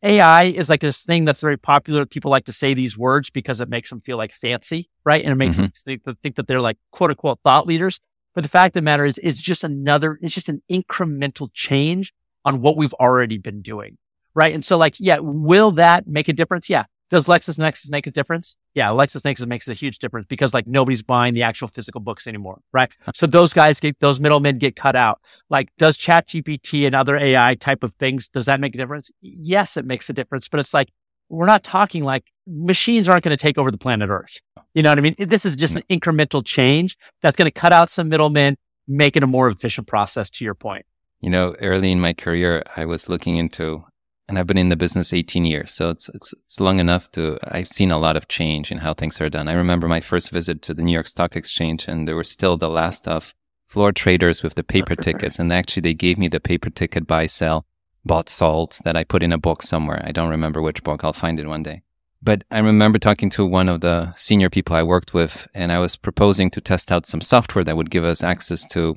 AI 0.03 0.45
is 0.45 0.69
like 0.69 0.81
this 0.81 1.05
thing 1.05 1.25
that's 1.25 1.41
very 1.41 1.57
popular. 1.57 2.05
People 2.05 2.31
like 2.31 2.45
to 2.47 2.53
say 2.53 2.75
these 2.75 2.99
words 2.99 3.31
because 3.31 3.61
it 3.61 3.69
makes 3.69 3.91
them 3.91 4.01
feel 4.01 4.17
like 4.17 4.33
fancy, 4.33 4.91
right? 5.05 5.23
And 5.23 5.33
it 5.33 5.37
makes 5.37 5.57
mm-hmm. 5.57 5.67
them 5.67 6.01
think, 6.05 6.23
think 6.23 6.37
that 6.37 6.49
they're 6.49 6.61
like 6.61 6.79
quote 6.91 7.11
unquote 7.11 7.41
thought 7.45 7.67
leaders. 7.67 8.01
But 8.35 8.43
the 8.43 8.49
fact 8.49 8.71
of 8.71 8.75
the 8.75 8.83
matter 8.83 9.05
is, 9.05 9.19
it's 9.19 9.41
just 9.41 9.65
another, 9.65 10.19
it's 10.23 10.35
just 10.35 10.49
an 10.49 10.63
incremental 10.71 11.49
change 11.53 12.13
on 12.45 12.61
what 12.61 12.77
we've 12.77 12.95
already 12.95 13.39
been 13.39 13.63
doing, 13.63 13.97
right? 14.35 14.55
And 14.55 14.65
so 14.65 14.77
like, 14.77 14.95
yeah, 14.99 15.19
will 15.21 15.73
that 15.73 16.07
make 16.07 16.29
a 16.29 16.33
difference? 16.33 16.69
Yeah. 16.71 16.85
Does 17.11 17.27
LexisNexis 17.27 17.91
make 17.91 18.07
a 18.07 18.11
difference? 18.11 18.57
Yeah, 18.75 18.89
LexisNexis 18.89 19.47
makes 19.47 19.67
a 19.69 19.75
huge 19.75 19.99
difference 19.99 20.27
because 20.29 20.53
like 20.53 20.67
nobody's 20.67 21.03
buying 21.03 21.35
the 21.35 21.43
actual 21.43 21.69
physical 21.69 22.01
books 22.01 22.27
anymore, 22.27 22.61
right? 22.73 22.91
So 23.15 23.27
those 23.27 23.53
guys 23.55 23.81
get, 23.81 23.99
those 24.01 24.21
middlemen 24.21 24.59
get 24.59 24.77
cut 24.77 24.95
out. 24.95 25.21
Like, 25.49 25.71
does 25.79 25.97
ChatGPT 25.97 26.87
and 26.87 26.95
other 26.95 27.17
AI 27.17 27.55
type 27.55 27.83
of 27.83 27.95
things, 27.95 28.29
does 28.29 28.47
that 28.47 28.61
make 28.61 28.75
a 28.75 28.79
difference? 28.79 29.11
Yes, 29.23 29.77
it 29.77 29.87
makes 29.87 30.11
a 30.11 30.13
difference, 30.13 30.49
but 30.49 30.61
it's 30.61 30.75
like, 30.75 30.91
we're 31.31 31.47
not 31.47 31.63
talking 31.63 32.05
like 32.05 32.25
machines 32.47 33.09
aren't 33.09 33.25
going 33.25 33.37
to 33.37 33.43
take 33.43 33.59
over 33.59 33.71
the 33.71 33.79
planet 33.79 34.11
Earth. 34.11 34.39
You 34.75 34.83
know 34.83 34.91
what 34.91 34.99
I 34.99 35.03
mean? 35.03 35.15
This 35.19 35.45
is 35.45 35.57
just 35.57 35.77
an 35.77 35.83
incremental 35.91 36.45
change 36.45 36.97
that's 37.23 37.37
going 37.37 37.47
to 37.47 37.51
cut 37.51 37.73
out 37.73 37.91
some 37.91 38.09
middlemen, 38.09 38.57
make 38.87 39.17
it 39.17 39.23
a 39.23 39.27
more 39.27 39.49
efficient 39.49 39.87
process 39.87 40.31
to 40.31 40.45
your 40.45 40.55
point. 40.55 40.87
You 41.21 41.31
know, 41.31 41.55
early 41.61 41.91
in 41.91 42.01
my 42.01 42.13
career, 42.13 42.63
I 42.77 42.85
was 42.85 43.09
looking 43.09 43.37
into, 43.37 43.85
and 44.29 44.39
I've 44.39 44.47
been 44.47 44.59
in 44.59 44.69
the 44.69 44.77
business 44.77 45.13
18 45.13 45.47
years. 45.47 45.73
So 45.73 45.91
it's, 45.91 46.11
it's, 46.11 46.35
it's 46.45 46.61
long 46.61 46.81
enough 46.81 47.11
to, 47.13 47.39
I've 47.45 47.69
seen 47.69 47.91
a 47.91 47.99
lot 47.99 48.17
of 48.17 48.29
change 48.29 48.71
in 48.71 48.79
how 48.79 48.93
things 48.93 49.21
are 49.21 49.31
done. 49.31 49.49
I 49.49 49.55
remember 49.55 49.89
my 49.89 50.01
first 50.01 50.31
visit 50.31 50.61
to 50.63 50.75
the 50.75 50.83
New 50.83 50.93
York 50.93 51.09
Stock 51.09 51.35
Exchange 51.35 51.89
and 51.89 52.07
there 52.07 52.17
were 52.17 52.25
still 52.25 52.57
the 52.57 52.69
last 52.69 53.09
of 53.09 53.35
floor 53.67 53.91
traders 53.91 54.43
with 54.43 54.55
the 54.55 54.63
paper 54.63 54.95
tickets. 55.03 55.39
And 55.39 55.51
actually 55.51 55.81
they 55.81 55.95
gave 55.95 56.19
me 56.19 56.29
the 56.29 56.41
paper 56.41 56.69
ticket 56.69 57.07
buy, 57.07 57.27
sell, 57.27 57.65
bought, 58.05 58.29
sold 58.29 58.79
that 58.85 58.97
I 58.97 59.05
put 59.05 59.23
in 59.23 59.33
a 59.33 59.39
book 59.39 59.63
somewhere. 59.63 60.03
I 60.05 60.13
don't 60.13 60.31
remember 60.31 60.61
which 60.61 60.83
book. 60.83 61.05
I'll 61.05 61.15
find 61.15 61.41
it 61.41 61.47
one 61.47 61.63
day. 61.63 61.83
But 62.21 62.45
I 62.51 62.59
remember 62.59 62.99
talking 62.99 63.31
to 63.31 63.47
one 63.47 63.69
of 63.69 63.81
the 63.81 64.13
senior 64.15 64.51
people 64.51 64.75
I 64.75 64.83
worked 64.83 65.15
with, 65.15 65.47
and 65.55 65.71
I 65.71 65.79
was 65.79 65.95
proposing 65.95 66.51
to 66.51 66.61
test 66.61 66.91
out 66.91 67.07
some 67.07 67.21
software 67.21 67.63
that 67.63 67.77
would 67.77 67.91
give 67.91 68.05
us 68.05 68.25
access 68.25 68.67
to 68.69 68.97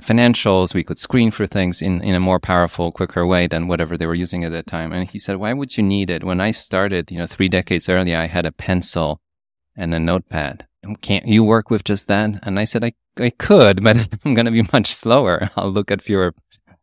financials. 0.00 0.74
We 0.74 0.84
could 0.84 0.98
screen 0.98 1.30
for 1.30 1.46
things 1.46 1.82
in, 1.82 2.02
in 2.02 2.14
a 2.14 2.20
more 2.20 2.38
powerful, 2.38 2.92
quicker 2.92 3.26
way 3.26 3.46
than 3.46 3.68
whatever 3.68 3.96
they 3.96 4.06
were 4.06 4.14
using 4.14 4.44
at 4.44 4.52
that 4.52 4.66
time. 4.66 4.92
And 4.92 5.08
he 5.08 5.18
said, 5.18 5.36
why 5.36 5.52
would 5.52 5.76
you 5.76 5.82
need 5.82 6.10
it? 6.10 6.24
When 6.24 6.40
I 6.40 6.50
started, 6.50 7.10
you 7.10 7.18
know, 7.18 7.26
three 7.26 7.48
decades 7.48 7.88
earlier, 7.88 8.18
I 8.18 8.26
had 8.26 8.46
a 8.46 8.52
pencil 8.52 9.20
and 9.76 9.94
a 9.94 10.00
notepad. 10.00 10.66
Um, 10.84 10.96
can't 10.96 11.26
you 11.26 11.44
work 11.44 11.70
with 11.70 11.84
just 11.84 12.08
that? 12.08 12.40
And 12.42 12.58
I 12.58 12.64
said, 12.64 12.84
I, 12.84 12.92
I 13.18 13.30
could, 13.30 13.82
but 13.82 13.96
I'm 14.24 14.34
going 14.34 14.46
to 14.46 14.52
be 14.52 14.68
much 14.72 14.94
slower. 14.94 15.50
I'll 15.56 15.70
look 15.70 15.90
at 15.90 16.02
fewer 16.02 16.34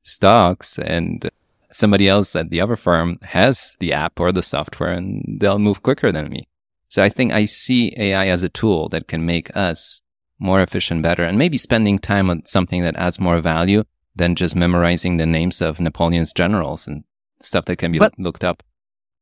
stocks 0.03 0.77
and 0.77 1.29
somebody 1.69 2.07
else 2.07 2.35
at 2.35 2.49
the 2.49 2.61
other 2.61 2.75
firm 2.75 3.17
has 3.23 3.75
the 3.79 3.93
app 3.93 4.19
or 4.19 4.31
the 4.31 4.43
software 4.43 4.91
and 4.91 5.39
they'll 5.39 5.59
move 5.59 5.83
quicker 5.83 6.11
than 6.11 6.29
me. 6.29 6.47
So 6.87 7.03
I 7.03 7.09
think 7.09 7.33
I 7.33 7.45
see 7.45 7.93
AI 7.97 8.27
as 8.27 8.43
a 8.43 8.49
tool 8.49 8.89
that 8.89 9.07
can 9.07 9.25
make 9.25 9.55
us 9.57 10.01
more 10.39 10.61
efficient, 10.61 11.01
better, 11.01 11.23
and 11.23 11.37
maybe 11.37 11.57
spending 11.57 11.97
time 11.99 12.29
on 12.29 12.45
something 12.45 12.81
that 12.83 12.95
adds 12.95 13.19
more 13.19 13.39
value 13.39 13.83
than 14.15 14.35
just 14.35 14.55
memorizing 14.55 15.17
the 15.17 15.25
names 15.25 15.61
of 15.61 15.79
Napoleon's 15.79 16.33
generals 16.33 16.87
and 16.87 17.03
stuff 17.41 17.65
that 17.65 17.77
can 17.77 17.91
be 17.91 17.99
But- 17.99 18.17
looked 18.19 18.43
up. 18.43 18.63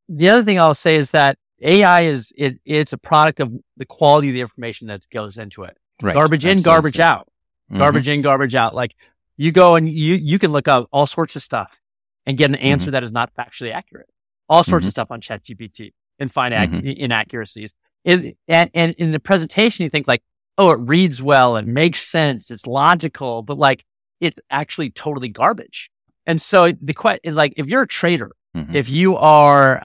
The 0.10 0.30
other 0.30 0.44
thing 0.44 0.60
I'll 0.60 0.76
say 0.76 0.96
is 0.96 1.12
that 1.12 1.38
AI 1.62 2.02
is, 2.02 2.34
it, 2.38 2.60
it's 2.66 2.92
a 2.92 2.98
product 2.98 3.40
of 3.40 3.54
the 3.78 3.86
quality 3.86 4.28
of 4.30 4.34
the 4.34 4.42
information 4.42 4.88
that 4.88 5.06
goes 5.14 5.38
into 5.38 5.64
it. 5.64 5.78
Right. 6.02 6.16
Garbage 6.16 6.46
in, 6.46 6.52
Absolutely. 6.58 6.72
garbage 6.76 7.00
out. 7.00 7.28
Mhm. 7.72 7.78
garbage 7.78 8.10
in, 8.10 8.22
garbage 8.22 8.56
out. 8.56 8.76
Like 8.76 8.96
you 9.38 9.52
go 9.52 9.76
and 9.76 9.88
you, 9.88 10.16
you 10.16 10.40
can 10.40 10.52
look 10.52 10.68
up 10.68 10.90
all 10.92 11.06
sorts 11.06 11.36
of 11.36 11.42
stuff 11.42 11.80
and 12.26 12.38
get 12.38 12.50
an 12.50 12.56
answer 12.56 12.92
that 12.92 13.04
is 13.04 13.12
not 13.12 13.32
factually 13.36 13.72
accurate. 13.72 14.10
All 14.50 14.64
sorts 14.64 14.84
Mhm. 14.86 14.88
of 14.90 14.92
stuff 14.92 15.12
on 15.12 15.22
ChatGPT 15.22 15.94
and 16.20 16.30
find 16.32 16.54
ac- 16.54 16.68
Mhm. 16.74 16.96
inaccuracies. 16.98 17.74
It, 18.04 18.36
and, 18.48 18.70
and 18.74 18.94
in 18.98 19.12
the 19.12 19.20
presentation, 19.20 19.84
you 19.84 19.90
think 19.90 20.08
like, 20.08 20.24
oh, 20.62 20.70
it 20.70 20.80
reads 20.82 21.22
well 21.24 21.56
and 21.56 21.68
makes 21.68 22.00
sense. 22.02 22.52
It's 22.52 22.68
logical, 22.68 23.42
but 23.42 23.58
like 23.58 23.84
it's 24.20 24.38
actually 24.52 24.92
totally 24.92 25.28
garbage. 25.28 25.90
And 26.28 26.40
so 26.40 26.72
the 26.80 26.94
question, 26.94 27.34
like, 27.34 27.54
if 27.58 27.66
you're 27.66 27.82
a 27.82 27.88
trader, 27.88 28.32
Mhm. 28.56 28.76
if 28.76 28.88
you 28.90 29.18
are 29.18 29.82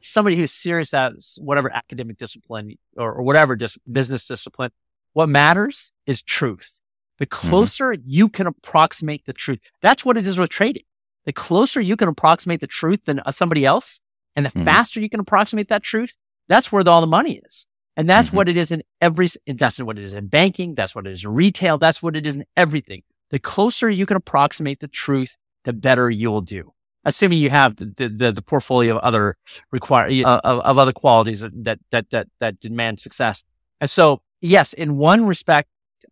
somebody 0.00 0.34
who's 0.36 0.50
serious 0.52 0.92
at 0.94 1.12
whatever 1.38 1.70
academic 1.72 2.18
discipline 2.18 2.76
or, 2.96 3.12
or 3.12 3.22
whatever 3.22 3.54
dis- 3.54 3.78
business 3.90 4.26
discipline, 4.26 4.70
what 5.12 5.28
matters 5.28 5.92
is 6.06 6.22
truth. 6.22 6.80
The 7.18 7.26
closer 7.26 7.94
you 8.04 8.28
can 8.28 8.46
approximate 8.48 9.26
the 9.26 9.32
truth, 9.32 9.60
that's 9.82 10.04
what 10.04 10.16
it 10.16 10.26
is 10.26 10.38
with 10.38 10.50
trading. 10.50 10.84
The 11.26 11.32
closer 11.32 11.80
you 11.80 11.96
can 11.96 12.08
approximate 12.08 12.60
the 12.60 12.66
truth 12.66 13.04
than 13.04 13.20
uh, 13.20 13.30
somebody 13.30 13.64
else, 13.64 14.00
and 14.34 14.46
the 14.46 14.50
Mhm. 14.50 14.64
faster 14.64 14.98
you 15.00 15.10
can 15.10 15.20
approximate 15.20 15.68
that 15.68 15.82
truth, 15.82 16.16
that's 16.48 16.72
where 16.72 16.82
the, 16.82 16.90
all 16.90 17.02
the 17.02 17.06
money 17.06 17.40
is. 17.46 17.66
And 18.00 18.08
that's 18.08 18.30
Mhm. 18.30 18.34
what 18.34 18.48
it 18.48 18.56
is 18.56 18.72
in 18.72 18.82
every, 19.02 19.28
that's 19.46 19.78
what 19.78 19.98
it 19.98 20.04
is 20.04 20.14
in 20.14 20.28
banking. 20.28 20.74
That's 20.74 20.94
what 20.94 21.06
it 21.06 21.12
is 21.12 21.24
in 21.24 21.32
retail. 21.32 21.76
That's 21.76 22.02
what 22.02 22.16
it 22.16 22.26
is 22.26 22.34
in 22.36 22.46
everything. 22.56 23.02
The 23.28 23.38
closer 23.38 23.90
you 23.90 24.06
can 24.06 24.16
approximate 24.16 24.80
the 24.80 24.88
truth, 24.88 25.36
the 25.64 25.74
better 25.74 26.10
you 26.10 26.30
will 26.30 26.40
do. 26.40 26.72
Assuming 27.04 27.40
you 27.40 27.50
have 27.50 27.76
the, 27.76 27.92
the, 27.94 28.08
the, 28.08 28.32
the 28.32 28.40
portfolio 28.42 28.96
of 28.96 29.02
other 29.02 29.36
require, 29.70 30.08
uh, 30.24 30.40
of, 30.42 30.60
of 30.60 30.78
other 30.78 30.92
qualities 30.92 31.40
that, 31.40 31.78
that, 31.90 32.08
that, 32.08 32.28
that 32.40 32.58
demand 32.60 33.00
success. 33.00 33.44
And 33.82 33.90
so, 33.90 34.22
yes, 34.40 34.72
in 34.72 34.96
one 34.96 35.26
respect, 35.26 35.68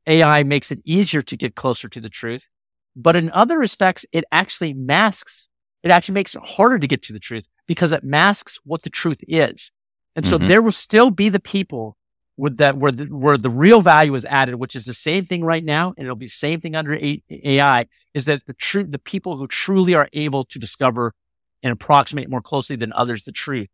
AI 0.06 0.42
makes 0.42 0.70
it 0.70 0.80
easier 0.84 1.22
to 1.22 1.36
get 1.38 1.54
closer 1.54 1.88
to 1.88 2.00
the 2.02 2.10
truth. 2.10 2.48
But 2.96 3.16
in 3.16 3.30
other 3.30 3.58
respects, 3.58 4.04
it 4.12 4.24
actually 4.30 4.74
masks, 4.74 5.48
it 5.82 5.90
actually 5.90 6.16
makes 6.16 6.34
it 6.34 6.42
harder 6.44 6.78
to 6.78 6.86
get 6.86 7.02
to 7.04 7.14
the 7.14 7.18
truth 7.18 7.46
because 7.66 7.92
it 7.92 8.04
masks 8.04 8.58
what 8.64 8.82
the 8.82 8.90
truth 8.90 9.24
is. 9.26 9.72
And 10.16 10.26
so 10.26 10.38
Mhm. 10.38 10.48
there 10.48 10.62
will 10.62 10.72
still 10.72 11.10
be 11.10 11.28
the 11.28 11.40
people 11.40 11.96
with 12.36 12.56
that 12.58 12.76
where 12.76 12.92
the, 12.92 13.04
where 13.06 13.36
the 13.36 13.50
real 13.50 13.80
value 13.80 14.14
is 14.14 14.24
added, 14.24 14.54
which 14.56 14.76
is 14.76 14.84
the 14.84 14.94
same 14.94 15.24
thing 15.24 15.44
right 15.44 15.64
now. 15.64 15.92
And 15.96 16.06
it'll 16.06 16.16
be 16.16 16.26
the 16.26 16.30
same 16.30 16.60
thing 16.60 16.76
under 16.76 16.94
A- 16.94 17.22
AI 17.30 17.86
is 18.14 18.26
that 18.26 18.46
the 18.46 18.52
true, 18.54 18.84
the 18.84 18.98
people 18.98 19.36
who 19.36 19.46
truly 19.48 19.94
are 19.94 20.08
able 20.12 20.44
to 20.44 20.58
discover 20.58 21.14
and 21.62 21.72
approximate 21.72 22.30
more 22.30 22.40
closely 22.40 22.76
than 22.76 22.92
others 22.92 23.24
the 23.24 23.32
truth. 23.32 23.68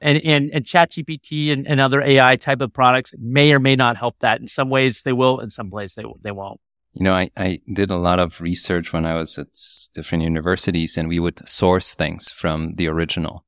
And, 0.00 0.20
and, 0.24 0.50
and 0.52 0.64
ChatGPT 0.64 1.52
and, 1.52 1.66
and 1.66 1.80
other 1.80 2.02
AI 2.02 2.36
type 2.36 2.60
of 2.60 2.72
products 2.72 3.14
may 3.18 3.52
or 3.52 3.60
may 3.60 3.76
not 3.76 3.96
help 3.96 4.16
that. 4.20 4.40
In 4.40 4.48
some 4.48 4.68
ways 4.68 5.02
they 5.02 5.12
will, 5.12 5.38
in 5.40 5.50
some 5.50 5.70
ways 5.70 5.94
they, 5.94 6.04
they 6.22 6.32
won't. 6.32 6.60
You 6.94 7.04
know, 7.04 7.14
I, 7.14 7.30
I 7.36 7.60
did 7.72 7.90
a 7.90 7.96
lot 7.96 8.18
of 8.18 8.40
research 8.40 8.92
when 8.92 9.06
I 9.06 9.14
was 9.14 9.38
at 9.38 9.48
different 9.94 10.24
universities 10.24 10.96
and 10.96 11.08
we 11.08 11.18
would 11.20 11.48
source 11.48 11.94
things 11.94 12.28
from 12.30 12.74
the 12.74 12.88
original. 12.88 13.44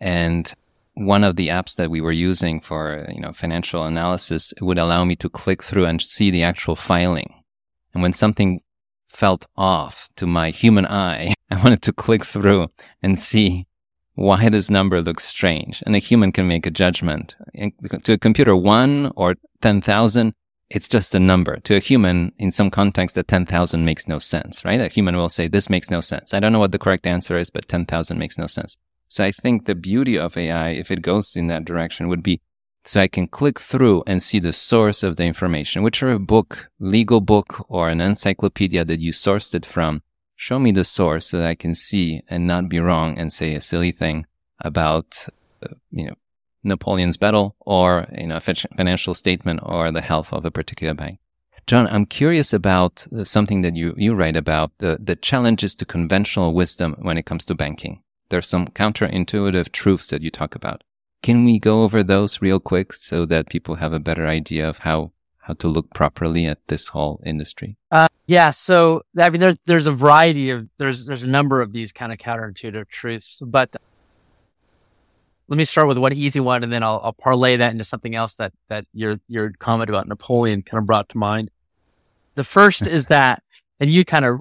And 0.00 0.52
one 0.94 1.24
of 1.24 1.36
the 1.36 1.48
apps 1.48 1.76
that 1.76 1.90
we 1.90 2.00
were 2.00 2.12
using 2.12 2.60
for, 2.60 3.06
you 3.12 3.20
know, 3.20 3.32
financial 3.32 3.84
analysis 3.84 4.54
would 4.60 4.78
allow 4.78 5.04
me 5.04 5.16
to 5.16 5.28
click 5.28 5.62
through 5.62 5.86
and 5.86 6.00
see 6.00 6.30
the 6.30 6.42
actual 6.42 6.76
filing. 6.76 7.42
And 7.92 8.02
when 8.02 8.12
something 8.12 8.60
felt 9.08 9.46
off 9.56 10.08
to 10.16 10.26
my 10.26 10.50
human 10.50 10.86
eye, 10.86 11.34
I 11.50 11.62
wanted 11.62 11.82
to 11.82 11.92
click 11.92 12.24
through 12.24 12.68
and 13.02 13.18
see 13.18 13.66
why 14.14 14.48
this 14.48 14.70
number 14.70 15.02
looks 15.02 15.24
strange. 15.24 15.82
And 15.84 15.96
a 15.96 15.98
human 15.98 16.32
can 16.32 16.46
make 16.46 16.66
a 16.66 16.70
judgment. 16.70 17.36
To 18.04 18.12
a 18.12 18.18
computer, 18.18 18.56
one 18.56 19.12
or 19.16 19.34
10,000 19.60 20.34
it's 20.70 20.88
just 20.88 21.14
a 21.14 21.20
number. 21.20 21.58
To 21.58 21.76
a 21.76 21.78
human, 21.78 22.32
in 22.38 22.50
some 22.50 22.70
context, 22.70 23.14
that 23.14 23.28
10,000 23.28 23.84
makes 23.84 24.08
no 24.08 24.18
sense, 24.18 24.64
right? 24.64 24.80
A 24.80 24.88
human 24.88 25.16
will 25.16 25.28
say, 25.28 25.46
this 25.46 25.70
makes 25.70 25.90
no 25.90 26.00
sense. 26.00 26.34
I 26.34 26.40
don't 26.40 26.52
know 26.52 26.58
what 26.58 26.72
the 26.72 26.78
correct 26.78 27.06
answer 27.06 27.36
is, 27.36 27.50
but 27.50 27.68
10,000 27.68 28.18
makes 28.18 28.38
no 28.38 28.46
sense. 28.46 28.76
So 29.14 29.22
I 29.22 29.30
think 29.30 29.66
the 29.66 29.76
beauty 29.76 30.18
of 30.18 30.36
AI, 30.36 30.70
if 30.70 30.90
it 30.90 31.00
goes 31.00 31.36
in 31.36 31.46
that 31.46 31.64
direction, 31.64 32.08
would 32.08 32.24
be 32.24 32.40
so 32.84 33.00
I 33.00 33.06
can 33.06 33.28
click 33.28 33.60
through 33.60 34.02
and 34.08 34.20
see 34.20 34.40
the 34.40 34.52
source 34.52 35.04
of 35.04 35.14
the 35.14 35.22
information, 35.22 35.84
whichever 35.84 36.10
a 36.10 36.18
book, 36.18 36.68
legal 36.80 37.20
book 37.20 37.64
or 37.68 37.88
an 37.88 38.00
encyclopedia 38.00 38.84
that 38.84 38.98
you 38.98 39.12
sourced 39.12 39.54
it 39.54 39.64
from. 39.64 40.02
Show 40.34 40.58
me 40.58 40.72
the 40.72 40.84
source 40.84 41.26
so 41.26 41.38
that 41.38 41.46
I 41.46 41.54
can 41.54 41.76
see 41.76 42.22
and 42.28 42.48
not 42.48 42.68
be 42.68 42.80
wrong 42.80 43.16
and 43.16 43.32
say 43.32 43.54
a 43.54 43.60
silly 43.60 43.92
thing 43.92 44.26
about, 44.58 45.28
uh, 45.62 45.74
you 45.92 46.08
know, 46.08 46.16
Napoleon's 46.64 47.16
battle 47.16 47.54
or 47.60 48.08
you 48.18 48.26
know, 48.26 48.38
a 48.38 48.40
financial 48.40 49.14
statement 49.14 49.60
or 49.62 49.92
the 49.92 50.00
health 50.00 50.32
of 50.32 50.44
a 50.44 50.50
particular 50.50 50.92
bank. 50.92 51.20
John, 51.68 51.86
I'm 51.86 52.06
curious 52.06 52.52
about 52.52 53.06
uh, 53.16 53.22
something 53.22 53.62
that 53.62 53.76
you, 53.76 53.94
you 53.96 54.12
write 54.12 54.36
about 54.36 54.72
the, 54.78 54.98
the 55.00 55.14
challenges 55.14 55.76
to 55.76 55.84
conventional 55.84 56.52
wisdom 56.52 56.96
when 56.98 57.16
it 57.16 57.26
comes 57.26 57.44
to 57.44 57.54
banking. 57.54 58.00
There's 58.28 58.48
some 58.48 58.68
counterintuitive 58.68 59.72
truths 59.72 60.08
that 60.08 60.22
you 60.22 60.30
talk 60.30 60.54
about. 60.54 60.82
Can 61.22 61.44
we 61.44 61.58
go 61.58 61.82
over 61.84 62.02
those 62.02 62.42
real 62.42 62.60
quick 62.60 62.92
so 62.92 63.24
that 63.26 63.48
people 63.48 63.76
have 63.76 63.92
a 63.92 63.98
better 63.98 64.26
idea 64.26 64.68
of 64.68 64.78
how, 64.78 65.12
how 65.38 65.54
to 65.54 65.68
look 65.68 65.92
properly 65.94 66.46
at 66.46 66.58
this 66.68 66.88
whole 66.88 67.20
industry? 67.24 67.76
Uh, 67.90 68.08
yeah. 68.26 68.50
So, 68.50 69.02
I 69.18 69.30
mean, 69.30 69.40
there's, 69.40 69.58
there's 69.64 69.86
a 69.86 69.92
variety 69.92 70.50
of, 70.50 70.68
there's, 70.78 71.06
there's 71.06 71.22
a 71.22 71.28
number 71.28 71.62
of 71.62 71.72
these 71.72 71.92
kind 71.92 72.12
of 72.12 72.18
counterintuitive 72.18 72.88
truths, 72.88 73.40
but 73.44 73.74
let 75.48 75.56
me 75.56 75.64
start 75.64 75.88
with 75.88 75.98
one 75.98 76.12
easy 76.12 76.40
one 76.40 76.62
and 76.62 76.72
then 76.72 76.82
I'll, 76.82 77.00
I'll 77.02 77.12
parlay 77.12 77.56
that 77.56 77.72
into 77.72 77.84
something 77.84 78.14
else 78.14 78.36
that, 78.36 78.52
that 78.68 78.86
your, 78.92 79.20
your 79.28 79.52
comment 79.58 79.90
about 79.90 80.08
Napoleon 80.08 80.62
kind 80.62 80.80
of 80.80 80.86
brought 80.86 81.08
to 81.10 81.18
mind. 81.18 81.50
The 82.34 82.44
first 82.44 82.86
is 82.86 83.06
that, 83.08 83.42
and 83.80 83.90
you 83.90 84.04
kind 84.04 84.24
of 84.24 84.40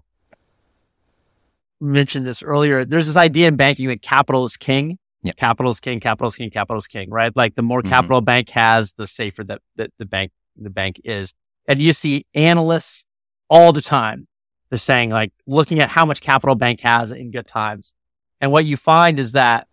mentioned 1.83 2.25
this 2.25 2.41
earlier, 2.41 2.85
there's 2.85 3.07
this 3.07 3.17
idea 3.17 3.47
in 3.47 3.55
banking 3.55 3.87
that 3.87 4.01
capital 4.01 4.45
is 4.45 4.57
king. 4.57 4.97
Yeah. 5.21 5.33
Capital 5.33 5.71
is 5.71 5.79
king, 5.79 5.99
capital 5.99 6.27
is 6.27 6.35
king, 6.35 6.49
capital 6.49 6.77
is 6.77 6.87
king, 6.87 7.09
right? 7.09 7.35
Like 7.35 7.55
the 7.55 7.61
more 7.61 7.81
mm-hmm. 7.81 7.89
capital 7.89 8.17
a 8.17 8.21
bank 8.21 8.49
has, 8.49 8.93
the 8.93 9.07
safer 9.07 9.43
that, 9.45 9.61
that 9.77 9.91
the 9.97 10.05
bank, 10.05 10.31
the 10.57 10.69
bank 10.69 10.99
is. 11.05 11.33
And 11.67 11.79
you 11.79 11.93
see 11.93 12.25
analysts 12.33 13.05
all 13.49 13.71
the 13.71 13.81
time. 13.81 14.27
They're 14.69 14.77
saying 14.77 15.11
like 15.11 15.31
looking 15.45 15.79
at 15.79 15.89
how 15.89 16.05
much 16.05 16.19
capital 16.19 16.53
a 16.53 16.57
bank 16.57 16.81
has 16.81 17.11
in 17.11 17.31
good 17.31 17.47
times. 17.47 17.93
And 18.41 18.51
what 18.51 18.65
you 18.65 18.75
find 18.75 19.19
is 19.19 19.31
that, 19.33 19.67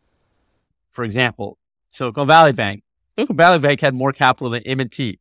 for 0.91 1.05
example, 1.05 1.59
Silicon 1.91 2.29
Valley 2.29 2.53
Bank, 2.53 2.85
Silicon 3.17 3.37
Valley 3.37 3.59
Bank 3.59 3.81
had 3.81 3.95
more 3.95 4.13
capital 4.13 4.51
than 4.51 4.63
M&T 4.63 5.19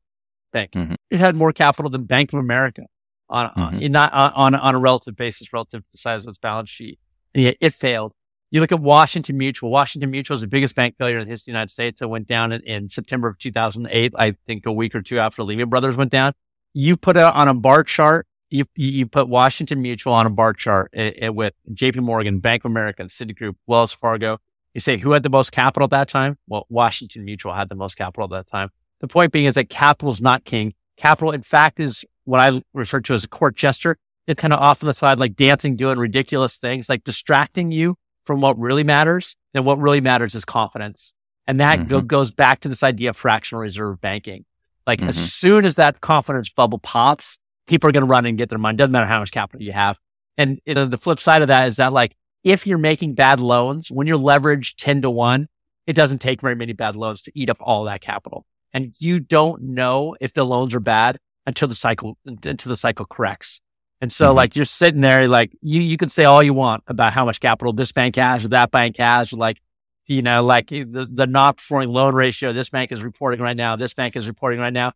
Bank. 0.51 0.71
Mm-hmm. 0.71 0.93
It 1.09 1.19
had 1.19 1.35
more 1.35 1.53
capital 1.53 1.89
than 1.89 2.03
Bank 2.03 2.33
of 2.33 2.39
America 2.39 2.83
on, 3.29 3.49
mm-hmm. 3.51 3.83
on 3.83 3.91
not 3.91 4.13
on, 4.13 4.55
on 4.55 4.75
a 4.75 4.79
relative 4.79 5.15
basis 5.15 5.51
relative 5.53 5.81
to 5.81 5.87
the 5.91 5.97
size 5.97 6.25
of 6.25 6.29
its 6.29 6.39
balance 6.39 6.69
sheet. 6.69 6.99
And 7.35 7.55
it 7.59 7.73
failed. 7.73 8.13
You 8.51 8.61
look 8.61 8.71
at 8.71 8.79
Washington 8.79 9.37
Mutual. 9.37 9.69
Washington 9.69 10.09
Mutual 10.09 10.33
is 10.33 10.41
the 10.41 10.47
biggest 10.47 10.75
bank 10.75 10.95
failure 10.97 11.19
in 11.19 11.27
the 11.27 11.31
history 11.31 11.51
of 11.51 11.53
the 11.53 11.57
United 11.57 11.71
States. 11.71 12.01
It 12.01 12.09
went 12.09 12.27
down 12.27 12.51
in, 12.51 12.61
in 12.61 12.89
September 12.89 13.27
of 13.27 13.37
2008. 13.37 14.13
I 14.17 14.35
think 14.47 14.65
a 14.65 14.71
week 14.71 14.95
or 14.95 15.01
two 15.01 15.19
after 15.19 15.43
Lehman 15.43 15.69
Brothers 15.69 15.97
went 15.97 16.11
down. 16.11 16.33
You 16.73 16.97
put 16.97 17.15
it 17.15 17.23
on 17.23 17.47
a 17.47 17.53
bar 17.53 17.83
chart. 17.83 18.25
You, 18.49 18.65
you 18.75 19.05
put 19.05 19.29
Washington 19.29 19.81
Mutual 19.83 20.13
on 20.13 20.25
a 20.25 20.31
bar 20.31 20.53
chart 20.53 20.89
it, 20.93 21.17
it, 21.21 21.35
with 21.35 21.53
JP 21.71 21.97
Morgan, 21.97 22.39
Bank 22.39 22.65
of 22.65 22.71
America, 22.71 23.03
Citigroup, 23.03 23.55
Wells 23.67 23.93
Fargo. 23.93 24.39
You 24.73 24.81
say 24.81 24.97
who 24.97 25.11
had 25.11 25.21
the 25.21 25.29
most 25.29 25.51
capital 25.51 25.85
at 25.85 25.91
that 25.91 26.07
time? 26.07 26.37
Well, 26.47 26.65
Washington 26.69 27.25
Mutual 27.25 27.53
had 27.53 27.69
the 27.69 27.75
most 27.75 27.95
capital 27.95 28.23
at 28.23 28.31
that 28.31 28.47
time. 28.47 28.69
The 29.01 29.07
point 29.07 29.31
being 29.31 29.45
is 29.45 29.55
that 29.55 29.69
capital 29.69 30.09
is 30.09 30.21
not 30.21 30.43
king. 30.43 30.73
Capital, 30.97 31.31
in 31.31 31.43
fact, 31.43 31.79
is 31.79 32.03
what 32.29 32.39
I 32.39 32.61
refer 32.73 33.01
to 33.01 33.13
as 33.13 33.23
a 33.23 33.27
court 33.27 33.55
jester. 33.55 33.97
It's 34.27 34.39
kind 34.39 34.53
of 34.53 34.59
off 34.59 34.83
on 34.83 34.87
the 34.87 34.93
side, 34.93 35.17
like 35.17 35.35
dancing, 35.35 35.75
doing 35.75 35.97
ridiculous 35.97 36.59
things, 36.59 36.87
like 36.87 37.03
distracting 37.03 37.71
you 37.71 37.95
from 38.23 38.41
what 38.41 38.59
really 38.59 38.83
matters. 38.83 39.35
And 39.55 39.65
what 39.65 39.79
really 39.79 40.01
matters 40.01 40.35
is 40.35 40.45
confidence. 40.45 41.13
And 41.47 41.59
that 41.59 41.79
mm-hmm. 41.79 41.87
go- 41.87 42.01
goes 42.01 42.31
back 42.31 42.59
to 42.61 42.69
this 42.69 42.83
idea 42.83 43.09
of 43.09 43.17
fractional 43.17 43.61
reserve 43.61 43.99
banking. 43.99 44.45
Like 44.85 44.99
mm-hmm. 44.99 45.09
as 45.09 45.33
soon 45.33 45.65
as 45.65 45.77
that 45.77 46.01
confidence 46.01 46.49
bubble 46.49 46.77
pops, 46.77 47.39
people 47.65 47.89
are 47.89 47.91
going 47.91 48.05
to 48.05 48.09
run 48.09 48.27
and 48.27 48.37
get 48.37 48.49
their 48.49 48.59
money. 48.59 48.77
Doesn't 48.77 48.91
matter 48.91 49.07
how 49.07 49.19
much 49.19 49.31
capital 49.31 49.63
you 49.63 49.71
have. 49.71 49.99
And 50.37 50.59
you 50.67 50.75
know, 50.75 50.85
the 50.85 50.97
flip 50.97 51.19
side 51.19 51.41
of 51.41 51.47
that 51.47 51.67
is 51.67 51.77
that 51.77 51.91
like 51.91 52.15
if 52.43 52.67
you're 52.67 52.77
making 52.77 53.15
bad 53.15 53.39
loans, 53.39 53.89
when 53.89 54.05
you're 54.05 54.19
leveraged 54.19 54.75
10 54.77 55.01
to 55.01 55.09
one, 55.09 55.47
it 55.87 55.93
doesn't 55.93 56.19
take 56.19 56.41
very 56.41 56.55
many 56.55 56.73
bad 56.73 56.95
loans 56.95 57.23
to 57.23 57.31
eat 57.33 57.49
up 57.49 57.57
all 57.59 57.85
that 57.85 58.01
capital. 58.01 58.45
And 58.71 58.93
you 58.99 59.19
don't 59.19 59.63
know 59.63 60.15
if 60.21 60.33
the 60.33 60.45
loans 60.45 60.75
are 60.75 60.79
bad 60.79 61.17
until 61.45 61.67
the 61.67 61.75
cycle, 61.75 62.17
until 62.25 62.69
the 62.69 62.75
cycle 62.75 63.05
corrects. 63.05 63.61
And 64.01 64.11
so 64.13 64.27
mm-hmm. 64.27 64.37
like 64.37 64.55
you're 64.55 64.65
sitting 64.65 65.01
there, 65.01 65.27
like 65.27 65.51
you, 65.61 65.81
you 65.81 65.97
can 65.97 66.09
say 66.09 66.25
all 66.25 66.41
you 66.41 66.53
want 66.53 66.83
about 66.87 67.13
how 67.13 67.25
much 67.25 67.39
capital 67.39 67.73
this 67.73 67.91
bank 67.91 68.15
has 68.15 68.45
or 68.45 68.49
that 68.49 68.71
bank 68.71 68.97
has, 68.97 69.33
like, 69.33 69.59
you 70.07 70.21
know, 70.21 70.43
like 70.43 70.69
the, 70.69 71.07
the 71.11 71.27
not 71.27 71.57
performing 71.57 71.89
loan 71.89 72.15
ratio 72.15 72.51
this 72.53 72.69
bank 72.69 72.91
is 72.91 73.03
reporting 73.03 73.41
right 73.41 73.57
now, 73.57 73.75
this 73.75 73.93
bank 73.93 74.15
is 74.15 74.27
reporting 74.27 74.59
right 74.59 74.73
now. 74.73 74.93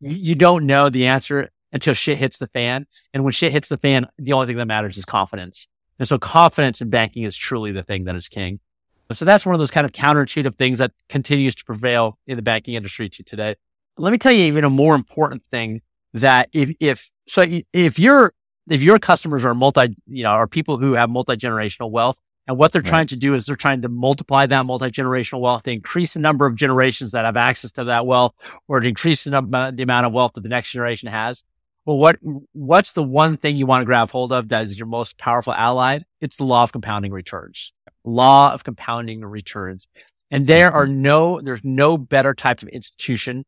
You, 0.00 0.16
you 0.16 0.34
don't 0.34 0.66
know 0.66 0.88
the 0.88 1.06
answer 1.06 1.50
until 1.72 1.94
shit 1.94 2.18
hits 2.18 2.38
the 2.38 2.46
fan. 2.46 2.86
And 3.12 3.24
when 3.24 3.32
shit 3.32 3.52
hits 3.52 3.68
the 3.68 3.76
fan, 3.76 4.06
the 4.18 4.32
only 4.32 4.46
thing 4.46 4.56
that 4.56 4.66
matters 4.66 4.96
is 4.96 5.04
confidence. 5.04 5.66
And 5.98 6.08
so 6.08 6.18
confidence 6.18 6.80
in 6.80 6.90
banking 6.90 7.24
is 7.24 7.36
truly 7.36 7.72
the 7.72 7.82
thing 7.82 8.04
that 8.04 8.16
is 8.16 8.28
king. 8.28 8.60
So 9.12 9.24
that's 9.24 9.44
one 9.44 9.54
of 9.54 9.58
those 9.58 9.70
kind 9.70 9.84
of 9.84 9.92
counterintuitive 9.92 10.54
things 10.54 10.78
that 10.78 10.92
continues 11.08 11.54
to 11.56 11.64
prevail 11.64 12.18
in 12.26 12.36
the 12.36 12.42
banking 12.42 12.74
industry 12.74 13.08
to 13.10 13.22
today. 13.22 13.56
Let 13.96 14.10
me 14.10 14.18
tell 14.18 14.32
you 14.32 14.44
even 14.44 14.64
a 14.64 14.70
more 14.70 14.94
important 14.94 15.42
thing 15.50 15.82
that 16.14 16.48
if, 16.52 16.74
if, 16.80 17.10
so 17.26 17.44
if 17.72 17.98
you're, 17.98 18.32
if 18.68 18.82
your 18.82 18.98
customers 18.98 19.44
are 19.44 19.54
multi, 19.54 19.96
you 20.06 20.24
know, 20.24 20.30
are 20.30 20.46
people 20.46 20.78
who 20.78 20.94
have 20.94 21.10
multi-generational 21.10 21.90
wealth 21.90 22.18
and 22.46 22.58
what 22.58 22.72
they're 22.72 22.82
right. 22.82 22.88
trying 22.88 23.06
to 23.08 23.16
do 23.16 23.34
is 23.34 23.46
they're 23.46 23.56
trying 23.56 23.82
to 23.82 23.88
multiply 23.88 24.46
that 24.46 24.66
multi-generational 24.66 25.40
wealth 25.40 25.62
to 25.64 25.72
increase 25.72 26.14
the 26.14 26.20
number 26.20 26.46
of 26.46 26.56
generations 26.56 27.12
that 27.12 27.24
have 27.24 27.36
access 27.36 27.72
to 27.72 27.84
that 27.84 28.06
wealth 28.06 28.34
or 28.68 28.80
to 28.80 28.88
increase 28.88 29.24
the, 29.24 29.30
the 29.74 29.82
amount 29.82 30.06
of 30.06 30.12
wealth 30.12 30.32
that 30.34 30.42
the 30.42 30.48
next 30.48 30.72
generation 30.72 31.08
has. 31.08 31.44
Well, 31.84 31.98
what, 31.98 32.16
what's 32.52 32.92
the 32.92 33.02
one 33.02 33.36
thing 33.36 33.56
you 33.56 33.66
want 33.66 33.82
to 33.82 33.86
grab 33.86 34.10
hold 34.10 34.32
of 34.32 34.48
that 34.48 34.64
is 34.64 34.78
your 34.78 34.86
most 34.86 35.18
powerful 35.18 35.52
ally? 35.52 36.00
It's 36.20 36.36
the 36.36 36.44
law 36.44 36.62
of 36.62 36.72
compounding 36.72 37.12
returns, 37.12 37.72
law 38.04 38.52
of 38.52 38.64
compounding 38.64 39.22
returns. 39.22 39.88
And 40.30 40.46
there 40.46 40.68
mm-hmm. 40.68 40.76
are 40.76 40.86
no, 40.86 41.40
there's 41.42 41.64
no 41.64 41.98
better 41.98 42.34
type 42.34 42.62
of 42.62 42.68
institution 42.68 43.44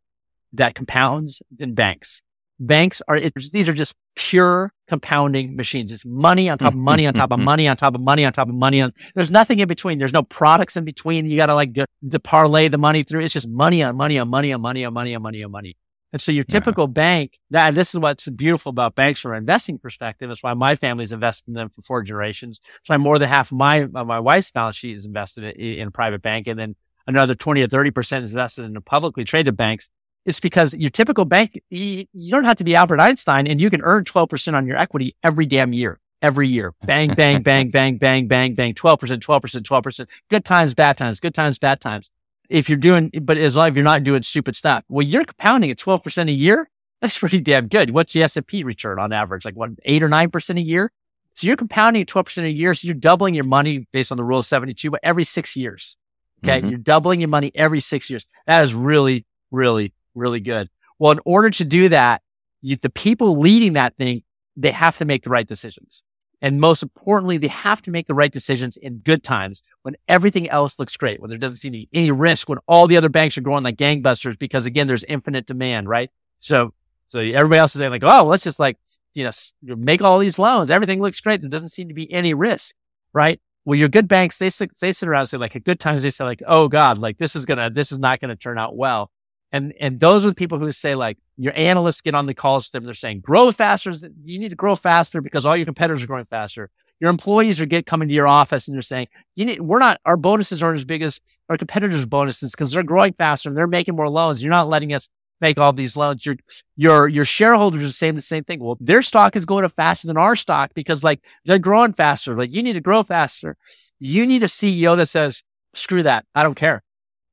that 0.56 0.74
compounds 0.74 1.42
than 1.56 1.74
banks 1.74 2.22
banks 2.58 3.02
are, 3.08 3.20
these 3.52 3.68
are 3.68 3.72
just 3.72 3.94
pure 4.14 4.72
compounding 4.88 5.56
machines. 5.56 5.92
It's 5.92 6.04
money 6.04 6.48
on 6.48 6.58
top 6.58 6.72
of 6.72 6.78
money 6.78 7.06
on 7.06 7.14
top 7.14 7.32
of 7.32 7.40
money 7.40 7.68
on 7.68 7.76
top 7.76 7.94
of 7.94 8.00
money 8.00 8.24
on 8.24 8.32
top 8.32 8.48
of 8.48 8.54
money. 8.54 8.80
On, 8.80 8.92
there's 9.14 9.30
nothing 9.30 9.58
in 9.58 9.68
between. 9.68 9.98
There's 9.98 10.12
no 10.12 10.22
products 10.22 10.76
in 10.76 10.84
between. 10.84 11.26
You 11.26 11.36
got 11.36 11.46
to 11.46 11.54
like 11.54 11.74
to 11.74 12.20
parlay 12.20 12.68
the 12.68 12.78
money 12.78 13.02
through. 13.02 13.22
It's 13.22 13.34
just 13.34 13.48
money 13.48 13.82
on 13.82 13.96
money 13.96 14.18
on 14.18 14.28
money 14.28 14.52
on 14.52 14.60
money 14.60 14.84
on 14.84 14.92
money 14.92 15.14
on 15.14 15.22
money 15.22 15.44
on 15.44 15.50
money. 15.50 15.76
And 16.12 16.22
so 16.22 16.32
your 16.32 16.44
typical 16.44 16.84
yeah. 16.84 16.92
bank, 16.92 17.38
that 17.50 17.74
this 17.74 17.92
is 17.92 18.00
what's 18.00 18.28
beautiful 18.28 18.70
about 18.70 18.94
banks 18.94 19.20
from 19.20 19.32
an 19.32 19.38
investing 19.38 19.78
perspective. 19.78 20.28
That's 20.30 20.42
why 20.42 20.54
my 20.54 20.76
family's 20.76 21.12
invested 21.12 21.48
in 21.48 21.54
them 21.54 21.68
for 21.68 21.82
four 21.82 22.02
generations. 22.02 22.60
So 22.84 22.94
I'm 22.94 23.02
more 23.02 23.18
than 23.18 23.28
half 23.28 23.52
my, 23.52 23.86
my 23.86 24.20
wife's 24.20 24.50
balance 24.50 24.76
sheet 24.76 24.96
is 24.96 25.04
invested 25.04 25.56
in, 25.56 25.78
in 25.80 25.88
a 25.88 25.90
private 25.90 26.22
bank. 26.22 26.46
And 26.46 26.58
then 26.58 26.76
another 27.06 27.34
20 27.34 27.60
or 27.62 27.66
30% 27.66 28.22
is 28.22 28.34
invested 28.34 28.64
in 28.64 28.72
the 28.72 28.80
publicly 28.80 29.24
traded 29.24 29.56
banks. 29.56 29.90
It's 30.26 30.40
because 30.40 30.74
your 30.74 30.90
typical 30.90 31.24
bank, 31.24 31.62
you, 31.70 32.04
you 32.12 32.32
don't 32.32 32.44
have 32.44 32.56
to 32.56 32.64
be 32.64 32.74
Albert 32.74 33.00
Einstein 33.00 33.46
and 33.46 33.60
you 33.60 33.70
can 33.70 33.80
earn 33.82 34.04
12% 34.04 34.54
on 34.54 34.66
your 34.66 34.76
equity 34.76 35.14
every 35.22 35.46
damn 35.46 35.72
year, 35.72 36.00
every 36.20 36.48
year. 36.48 36.74
Bang, 36.84 37.14
bang, 37.14 37.42
bang, 37.44 37.70
bang, 37.70 37.96
bang, 37.96 38.26
bang, 38.26 38.54
bang, 38.56 38.74
12%, 38.74 39.20
12%, 39.20 39.62
12%. 39.62 40.08
Good 40.28 40.44
times, 40.44 40.74
bad 40.74 40.98
times, 40.98 41.20
good 41.20 41.34
times, 41.34 41.60
bad 41.60 41.80
times. 41.80 42.10
If 42.48 42.68
you're 42.68 42.78
doing, 42.78 43.10
but 43.22 43.38
as 43.38 43.56
long 43.56 43.70
as 43.70 43.76
you're 43.76 43.84
not 43.84 44.02
doing 44.02 44.24
stupid 44.24 44.56
stuff, 44.56 44.84
well, 44.88 45.06
you're 45.06 45.24
compounding 45.24 45.70
at 45.70 45.78
12% 45.78 46.28
a 46.28 46.32
year. 46.32 46.68
That's 47.00 47.18
pretty 47.20 47.40
damn 47.40 47.68
good. 47.68 47.90
What's 47.90 48.12
the 48.12 48.24
S&P 48.24 48.64
return 48.64 48.98
on 48.98 49.12
average? 49.12 49.44
Like 49.44 49.54
what, 49.54 49.70
eight 49.84 50.02
or 50.02 50.08
9% 50.08 50.56
a 50.56 50.60
year? 50.60 50.90
So 51.34 51.46
you're 51.46 51.56
compounding 51.56 52.02
at 52.02 52.08
12% 52.08 52.44
a 52.44 52.50
year. 52.50 52.74
So 52.74 52.86
you're 52.86 52.94
doubling 52.94 53.34
your 53.34 53.44
money 53.44 53.86
based 53.92 54.10
on 54.10 54.16
the 54.16 54.24
rule 54.24 54.40
of 54.40 54.46
72, 54.46 54.90
but 54.90 55.00
every 55.04 55.22
six 55.22 55.54
years. 55.54 55.96
Okay. 56.42 56.60
Mm-hmm. 56.60 56.68
You're 56.68 56.78
doubling 56.78 57.20
your 57.20 57.28
money 57.28 57.52
every 57.54 57.80
six 57.80 58.10
years. 58.10 58.26
That 58.46 58.64
is 58.64 58.74
really, 58.74 59.24
really 59.50 59.92
really 60.16 60.40
good. 60.40 60.68
Well, 60.98 61.12
in 61.12 61.20
order 61.24 61.50
to 61.50 61.64
do 61.64 61.88
that, 61.90 62.22
you, 62.62 62.76
the 62.76 62.90
people 62.90 63.38
leading 63.38 63.74
that 63.74 63.96
thing, 63.96 64.22
they 64.56 64.72
have 64.72 64.98
to 64.98 65.04
make 65.04 65.22
the 65.22 65.30
right 65.30 65.46
decisions. 65.46 66.02
And 66.42 66.60
most 66.60 66.82
importantly, 66.82 67.38
they 67.38 67.48
have 67.48 67.80
to 67.82 67.90
make 67.90 68.06
the 68.06 68.14
right 68.14 68.32
decisions 68.32 68.76
in 68.76 68.98
good 68.98 69.22
times 69.22 69.62
when 69.82 69.96
everything 70.06 70.50
else 70.50 70.78
looks 70.78 70.96
great, 70.96 71.20
when 71.20 71.30
there 71.30 71.38
doesn't 71.38 71.56
seem 71.56 71.72
to 71.72 71.78
be 71.78 71.88
any 71.92 72.10
risk, 72.10 72.48
when 72.48 72.58
all 72.66 72.86
the 72.86 72.96
other 72.96 73.08
banks 73.08 73.38
are 73.38 73.42
growing 73.42 73.64
like 73.64 73.76
gangbusters, 73.76 74.38
because 74.38 74.66
again, 74.66 74.86
there's 74.86 75.04
infinite 75.04 75.46
demand, 75.46 75.88
right? 75.88 76.10
So, 76.38 76.74
so 77.06 77.20
everybody 77.20 77.58
else 77.58 77.74
is 77.74 77.78
saying 77.78 77.90
like, 77.90 78.04
oh, 78.04 78.24
let's 78.24 78.44
just 78.44 78.60
like, 78.60 78.78
you 79.14 79.24
know, 79.24 79.30
make 79.76 80.02
all 80.02 80.18
these 80.18 80.38
loans. 80.38 80.70
Everything 80.70 81.00
looks 81.00 81.20
great. 81.20 81.40
There 81.40 81.50
doesn't 81.50 81.70
seem 81.70 81.88
to 81.88 81.94
be 81.94 82.12
any 82.12 82.34
risk, 82.34 82.74
right? 83.12 83.40
Well, 83.64 83.78
your 83.78 83.88
good 83.88 84.06
banks, 84.06 84.38
they, 84.38 84.50
they 84.80 84.92
sit 84.92 85.08
around 85.08 85.20
and 85.20 85.28
say 85.28 85.38
like 85.38 85.56
at 85.56 85.64
good 85.64 85.80
times, 85.80 86.02
they 86.02 86.10
say 86.10 86.24
like, 86.24 86.42
oh 86.46 86.68
God, 86.68 86.98
like 86.98 87.18
this 87.18 87.34
is 87.34 87.46
going 87.46 87.58
to, 87.58 87.70
this 87.72 87.92
is 87.92 87.98
not 87.98 88.20
going 88.20 88.28
to 88.28 88.36
turn 88.36 88.58
out 88.58 88.76
well. 88.76 89.10
And, 89.56 89.72
and 89.80 90.00
those 90.00 90.26
are 90.26 90.28
the 90.28 90.34
people 90.34 90.58
who 90.58 90.70
say 90.70 90.94
like 90.94 91.16
your 91.38 91.54
analysts 91.56 92.02
get 92.02 92.14
on 92.14 92.26
the 92.26 92.34
calls 92.34 92.66
to 92.66 92.72
them. 92.72 92.84
They're 92.84 92.94
saying 92.94 93.20
grow 93.20 93.50
faster. 93.50 93.92
You 94.24 94.38
need 94.38 94.50
to 94.50 94.56
grow 94.56 94.76
faster 94.76 95.20
because 95.20 95.46
all 95.46 95.56
your 95.56 95.64
competitors 95.64 96.04
are 96.04 96.06
growing 96.06 96.26
faster. 96.26 96.70
Your 97.00 97.10
employees 97.10 97.60
are 97.60 97.66
get 97.66 97.86
coming 97.86 98.08
to 98.08 98.14
your 98.14 98.26
office 98.26 98.68
and 98.68 98.74
they're 98.74 98.82
saying, 98.82 99.08
you 99.34 99.44
need, 99.44 99.60
we're 99.60 99.78
not, 99.78 100.00
our 100.04 100.16
bonuses 100.16 100.62
aren't 100.62 100.78
as 100.78 100.84
big 100.84 101.02
as 101.02 101.20
our 101.48 101.56
competitors' 101.56 102.06
bonuses 102.06 102.52
because 102.52 102.72
they're 102.72 102.82
growing 102.82 103.12
faster 103.14 103.48
and 103.48 103.56
they're 103.56 103.66
making 103.66 103.96
more 103.96 104.08
loans. 104.08 104.42
You're 104.42 104.50
not 104.50 104.68
letting 104.68 104.92
us 104.92 105.08
make 105.40 105.58
all 105.58 105.72
these 105.72 105.96
loans. 105.96 106.24
Your, 106.24 106.36
your, 106.76 107.08
your 107.08 107.24
shareholders 107.26 107.84
are 107.84 107.92
saying 107.92 108.14
the 108.14 108.22
same 108.22 108.44
thing. 108.44 108.60
Well, 108.60 108.78
their 108.80 109.02
stock 109.02 109.36
is 109.36 109.44
going 109.44 109.68
faster 109.68 110.06
than 110.06 110.16
our 110.16 110.36
stock 110.36 110.72
because 110.74 111.04
like 111.04 111.20
they're 111.44 111.58
growing 111.58 111.92
faster. 111.92 112.36
Like 112.36 112.54
you 112.54 112.62
need 112.62 112.74
to 112.74 112.80
grow 112.80 113.02
faster. 113.02 113.56
You 113.98 114.26
need 114.26 114.42
a 114.42 114.46
CEO 114.46 114.96
that 114.96 115.06
says, 115.06 115.42
screw 115.74 116.02
that. 116.02 116.24
I 116.34 116.42
don't 116.42 116.56
care. 116.56 116.82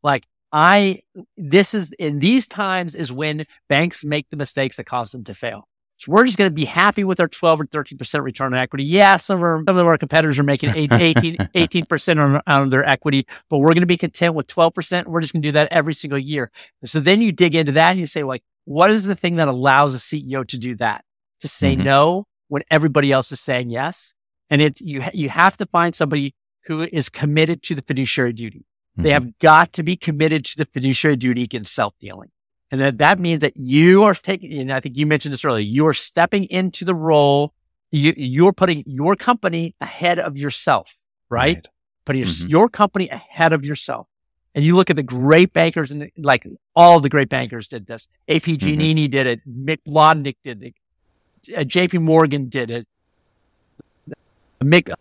Like 0.02 0.26
I, 0.54 1.02
this 1.36 1.74
is 1.74 1.92
in 1.94 2.20
these 2.20 2.48
times 2.48 2.94
is 2.94 3.12
when 3.12 3.44
banks 3.68 4.06
make 4.06 4.30
the 4.30 4.38
mistakes 4.38 4.78
that 4.78 4.86
cause 4.86 5.12
them 5.12 5.24
to 5.26 5.34
fail. 5.34 5.68
So 5.98 6.12
we're 6.12 6.26
just 6.26 6.38
going 6.38 6.50
to 6.50 6.54
be 6.54 6.66
happy 6.66 7.04
with 7.04 7.20
our 7.20 7.28
12 7.28 7.62
or 7.62 7.66
13% 7.66 8.22
return 8.24 8.54
on 8.54 8.60
equity. 8.60 8.84
Yeah, 8.84 9.16
some 9.18 9.38
of 9.38 9.44
our, 9.44 9.64
some 9.66 9.78
of 9.78 9.88
our 9.88 9.98
competitors 9.98 10.38
are 10.38 10.44
making 10.44 10.72
18, 10.76 11.38
18% 11.56 12.18
on, 12.20 12.42
on 12.46 12.70
their 12.70 12.84
equity, 12.84 13.26
but 13.50 13.60
we're 13.60 13.74
going 13.74 13.82
to 13.82 13.88
be 13.88 13.98
content 13.98 14.36
with 14.36 14.48
12%. 14.48 15.06
We're 15.06 15.22
just 15.22 15.34
going 15.34 15.42
to 15.42 15.48
do 15.48 15.54
that 15.54 15.72
every 15.72 15.94
single 15.94 16.20
year. 16.20 16.52
so 16.86 17.00
then 17.00 17.22
you 17.22 17.32
dig 17.32 17.56
into 17.56 17.72
that 17.74 17.92
and 17.92 18.00
you 18.00 18.08
say, 18.08 18.24
like, 18.24 18.44
what 18.66 18.92
is 18.92 19.06
the 19.06 19.16
thing 19.16 19.38
that 19.38 19.48
allows 19.48 19.96
a 19.96 19.98
CEO 19.98 20.46
to 20.48 20.58
do 20.58 20.76
that? 20.78 21.04
To 21.42 21.48
say 21.48 21.76
Mhm. 21.76 21.84
no 21.84 22.26
when 22.48 22.64
everybody 22.70 23.12
else 23.12 23.32
is 23.32 23.40
saying 23.40 23.70
yes. 23.70 24.14
And 24.50 24.62
it, 24.62 24.82
you, 24.82 25.04
you 25.14 25.30
have 25.30 25.58
to 25.58 25.66
find 25.66 25.96
somebody 25.96 26.36
who 26.66 26.84
is 26.84 27.10
committed 27.10 27.64
to 27.64 27.76
the 27.76 27.82
fiduciary 27.82 28.34
duty. 28.34 28.66
They 28.96 29.10
Mhm. 29.10 29.14
have 29.14 29.40
got 29.40 29.74
to 29.74 29.84
be 29.84 29.96
committed 29.96 30.46
to 30.46 30.58
the 30.58 30.66
fiduciary 30.66 31.16
duty 31.16 31.44
against 31.44 31.74
self 31.74 31.94
dealing. 32.00 32.30
And 32.72 32.80
that, 32.82 32.98
that 33.00 33.20
means 33.20 33.42
that 33.42 33.56
you 33.58 34.04
are 34.04 34.14
taking, 34.16 34.54
and 34.60 34.72
I 34.72 34.80
think 34.80 34.98
you 34.98 35.06
mentioned 35.06 35.34
this 35.34 35.46
earlier, 35.46 35.62
you 35.64 35.86
are 35.88 35.94
stepping 35.94 36.46
into 36.46 36.86
the 36.86 36.96
role. 36.96 37.54
You, 37.92 38.14
you're 38.18 38.54
putting 38.54 38.84
your 38.88 39.16
company 39.16 39.76
ahead 39.80 40.18
of 40.20 40.38
yourself, 40.38 40.92
right? 41.30 41.68
Putting 42.06 42.22
your, 42.22 42.28
Mhm. 42.30 42.50
your 42.50 42.70
company 42.70 43.10
ahead 43.10 43.54
of 43.54 43.64
yourself. 43.64 44.08
And 44.56 44.64
you 44.66 44.76
look 44.76 44.90
at 44.90 44.96
the 44.96 45.04
great 45.04 45.54
bankers 45.54 45.92
and 45.92 46.02
the, 46.04 46.12
like 46.18 46.48
all 46.76 47.00
the 47.00 47.10
great 47.10 47.30
bankers 47.30 47.68
did 47.68 47.86
this. 47.88 48.08
AP 48.28 48.58
Giannini 48.58 49.10
did 49.10 49.26
it. 49.28 49.42
Mick 49.48 49.80
Blodnick 49.88 50.36
did 50.44 50.62
it. 50.64 50.74
Uh, 51.56 51.62
JP 51.64 52.02
Morgan 52.02 52.50
did 52.50 52.70
it. 52.72 52.88
Mick, 54.64 54.92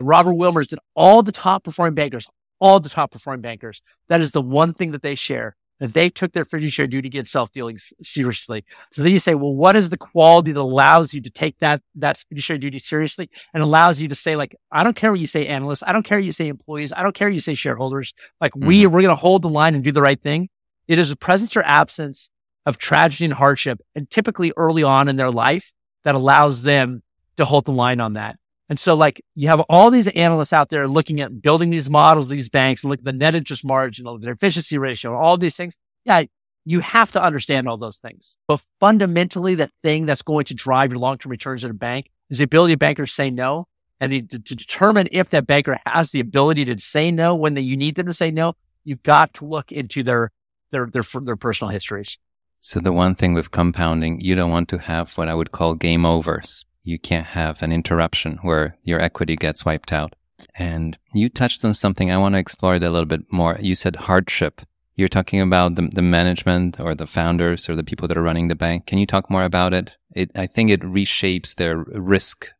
Robert 0.00 0.32
Wilmers 0.34 0.68
did 0.68 0.78
all 0.94 1.22
the 1.22 1.32
top 1.32 1.64
performing 1.64 1.94
bankers, 1.94 2.28
all 2.62 2.78
the 2.78 2.88
top 2.88 3.10
performing 3.10 3.42
bankers. 3.42 3.82
That 4.08 4.20
is 4.20 4.30
the 4.30 4.40
one 4.40 4.72
thing 4.72 4.92
that 4.92 5.02
they 5.02 5.16
share 5.16 5.56
that 5.80 5.94
they 5.94 6.08
took 6.08 6.30
their 6.30 6.44
fiduciary 6.44 6.86
duty 6.86 7.08
against 7.08 7.32
self 7.32 7.50
dealing 7.50 7.76
seriously. 7.76 8.64
So 8.92 9.02
then 9.02 9.10
you 9.10 9.18
say, 9.18 9.34
well, 9.34 9.52
what 9.52 9.74
is 9.74 9.90
the 9.90 9.96
quality 9.96 10.52
that 10.52 10.60
allows 10.60 11.12
you 11.12 11.20
to 11.22 11.30
take 11.30 11.58
that, 11.58 11.82
that 11.96 12.18
fiduciary 12.28 12.60
duty 12.60 12.78
seriously 12.78 13.28
and 13.52 13.64
allows 13.64 14.00
you 14.00 14.06
to 14.06 14.14
say, 14.14 14.36
like, 14.36 14.54
I 14.70 14.84
don't 14.84 14.94
care 14.94 15.10
what 15.10 15.18
you 15.18 15.26
say, 15.26 15.48
analysts. 15.48 15.82
I 15.84 15.90
don't 15.90 16.04
care 16.04 16.18
what 16.18 16.24
you 16.24 16.30
say, 16.30 16.46
employees. 16.46 16.92
I 16.92 17.02
don't 17.02 17.16
care 17.16 17.26
what 17.26 17.34
you 17.34 17.40
say, 17.40 17.56
shareholders. 17.56 18.14
Like 18.40 18.54
we, 18.54 18.82
mm-hmm. 18.82 18.92
we're 18.94 19.02
going 19.02 19.16
to 19.16 19.20
hold 19.20 19.42
the 19.42 19.48
line 19.48 19.74
and 19.74 19.82
do 19.82 19.90
the 19.90 20.02
right 20.02 20.22
thing. 20.22 20.48
It 20.86 21.00
is 21.00 21.10
a 21.10 21.16
presence 21.16 21.56
or 21.56 21.64
absence 21.64 22.30
of 22.64 22.78
tragedy 22.78 23.24
and 23.24 23.34
hardship 23.34 23.80
and 23.96 24.08
typically 24.08 24.52
early 24.56 24.84
on 24.84 25.08
in 25.08 25.16
their 25.16 25.32
life 25.32 25.72
that 26.04 26.14
allows 26.14 26.62
them 26.62 27.02
to 27.38 27.44
hold 27.44 27.64
the 27.64 27.72
line 27.72 28.00
on 28.00 28.12
that. 28.12 28.38
And 28.68 28.78
so 28.78 28.94
like 28.94 29.22
you 29.34 29.48
have 29.48 29.60
all 29.68 29.90
these 29.90 30.08
analysts 30.08 30.52
out 30.52 30.68
there 30.70 30.88
looking 30.88 31.20
at 31.20 31.42
building 31.42 31.70
these 31.70 31.90
models, 31.90 32.28
these 32.28 32.48
banks, 32.48 32.84
look 32.84 33.00
at 33.00 33.04
the 33.04 33.12
net 33.12 33.34
interest 33.34 33.64
margin, 33.64 34.06
their 34.20 34.32
efficiency 34.32 34.78
ratio, 34.78 35.14
all 35.14 35.36
these 35.36 35.56
things. 35.56 35.76
Yeah, 36.04 36.24
you 36.64 36.80
have 36.80 37.12
to 37.12 37.22
understand 37.22 37.68
all 37.68 37.76
those 37.76 37.98
things. 37.98 38.36
But 38.46 38.64
fundamentally, 38.80 39.54
the 39.54 39.68
thing 39.82 40.06
that's 40.06 40.22
going 40.22 40.44
to 40.46 40.54
drive 40.54 40.90
your 40.90 41.00
long-term 41.00 41.30
returns 41.30 41.64
at 41.64 41.70
a 41.70 41.74
bank 41.74 42.10
is 42.30 42.38
the 42.38 42.44
ability 42.44 42.74
of 42.74 42.78
bankers 42.78 43.10
to 43.10 43.14
say 43.14 43.30
no. 43.30 43.66
And 44.00 44.28
to, 44.30 44.38
to 44.38 44.56
determine 44.56 45.08
if 45.12 45.30
that 45.30 45.46
banker 45.46 45.78
has 45.86 46.10
the 46.10 46.20
ability 46.20 46.64
to 46.64 46.78
say 46.80 47.10
no 47.12 47.36
when 47.36 47.54
the, 47.54 47.62
you 47.62 47.76
need 47.76 47.94
them 47.94 48.06
to 48.06 48.12
say 48.12 48.30
no, 48.32 48.54
you've 48.84 49.02
got 49.02 49.34
to 49.34 49.44
look 49.44 49.70
into 49.70 50.02
their 50.02 50.30
their 50.72 50.86
their, 50.86 51.04
their 51.20 51.36
personal 51.36 51.70
histories. 51.70 52.18
So 52.58 52.80
the 52.80 52.92
one 52.92 53.14
thing 53.14 53.34
with 53.34 53.50
compounding, 53.50 54.20
you 54.20 54.34
don't 54.34 54.50
want 54.50 54.68
to 54.70 54.78
have 54.78 55.12
what 55.12 55.28
I 55.28 55.34
would 55.34 55.52
call 55.52 55.74
game 55.74 56.06
overs. 56.06 56.64
You 56.82 56.98
can't 56.98 57.26
have 57.26 57.62
an 57.62 57.72
interruption 57.72 58.38
where 58.42 58.76
your 58.82 59.00
equity 59.00 59.36
gets 59.36 59.64
wiped 59.64 59.92
out. 59.92 60.14
And 60.56 60.98
you 61.14 61.28
touched 61.28 61.64
on 61.64 61.74
something 61.74 62.10
I 62.10 62.18
want 62.18 62.34
to 62.34 62.38
explore 62.40 62.74
it 62.74 62.82
a 62.82 62.90
little 62.90 63.06
bit 63.06 63.32
more. 63.32 63.56
You 63.60 63.74
said 63.74 63.96
hardship. 63.96 64.62
You're 64.96 65.08
talking 65.08 65.40
about 65.40 65.76
the, 65.76 65.88
the 65.92 66.02
management 66.02 66.78
or 66.78 66.94
the 66.94 67.06
founders 67.06 67.68
or 67.68 67.76
the 67.76 67.84
people 67.84 68.08
that 68.08 68.16
are 68.16 68.22
running 68.22 68.48
the 68.48 68.54
bank. 68.54 68.86
Can 68.86 68.98
you 68.98 69.06
talk 69.06 69.30
more 69.30 69.44
about 69.44 69.72
it? 69.72 69.96
It, 70.14 70.30
I 70.34 70.46
think 70.46 70.70
it 70.70 70.82
reshapes 70.82 71.54
their 71.54 71.78
risk 71.78 72.50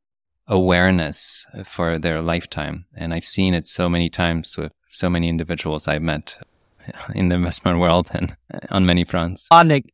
awareness 0.47 1.47
for 1.65 1.99
their 1.99 2.23
lifetime. 2.23 2.87
And 2.95 3.13
I've 3.13 3.27
seen 3.27 3.55
it 3.55 3.67
so 3.67 3.89
many 3.89 4.09
times 4.09 4.57
with 4.57 4.73
so 4.89 5.11
many 5.11 5.29
individuals 5.29 5.89
I've 5.89 6.03
met 6.03 6.39
in 7.15 7.29
the 7.29 7.37
investment 7.37 7.79
world 7.79 8.11
and 8.13 8.37
on 8.71 8.87
many 8.87 9.05
fronts. 9.05 9.49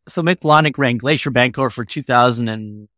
So 0.09 0.22
Mick 0.22 0.37
Blodnick 0.41 0.79
ran 0.79 0.99
Glacier 0.99 1.31
Bancorp 1.31 1.72
for 1.72 1.85
2000 1.85 2.49
and 2.49 2.89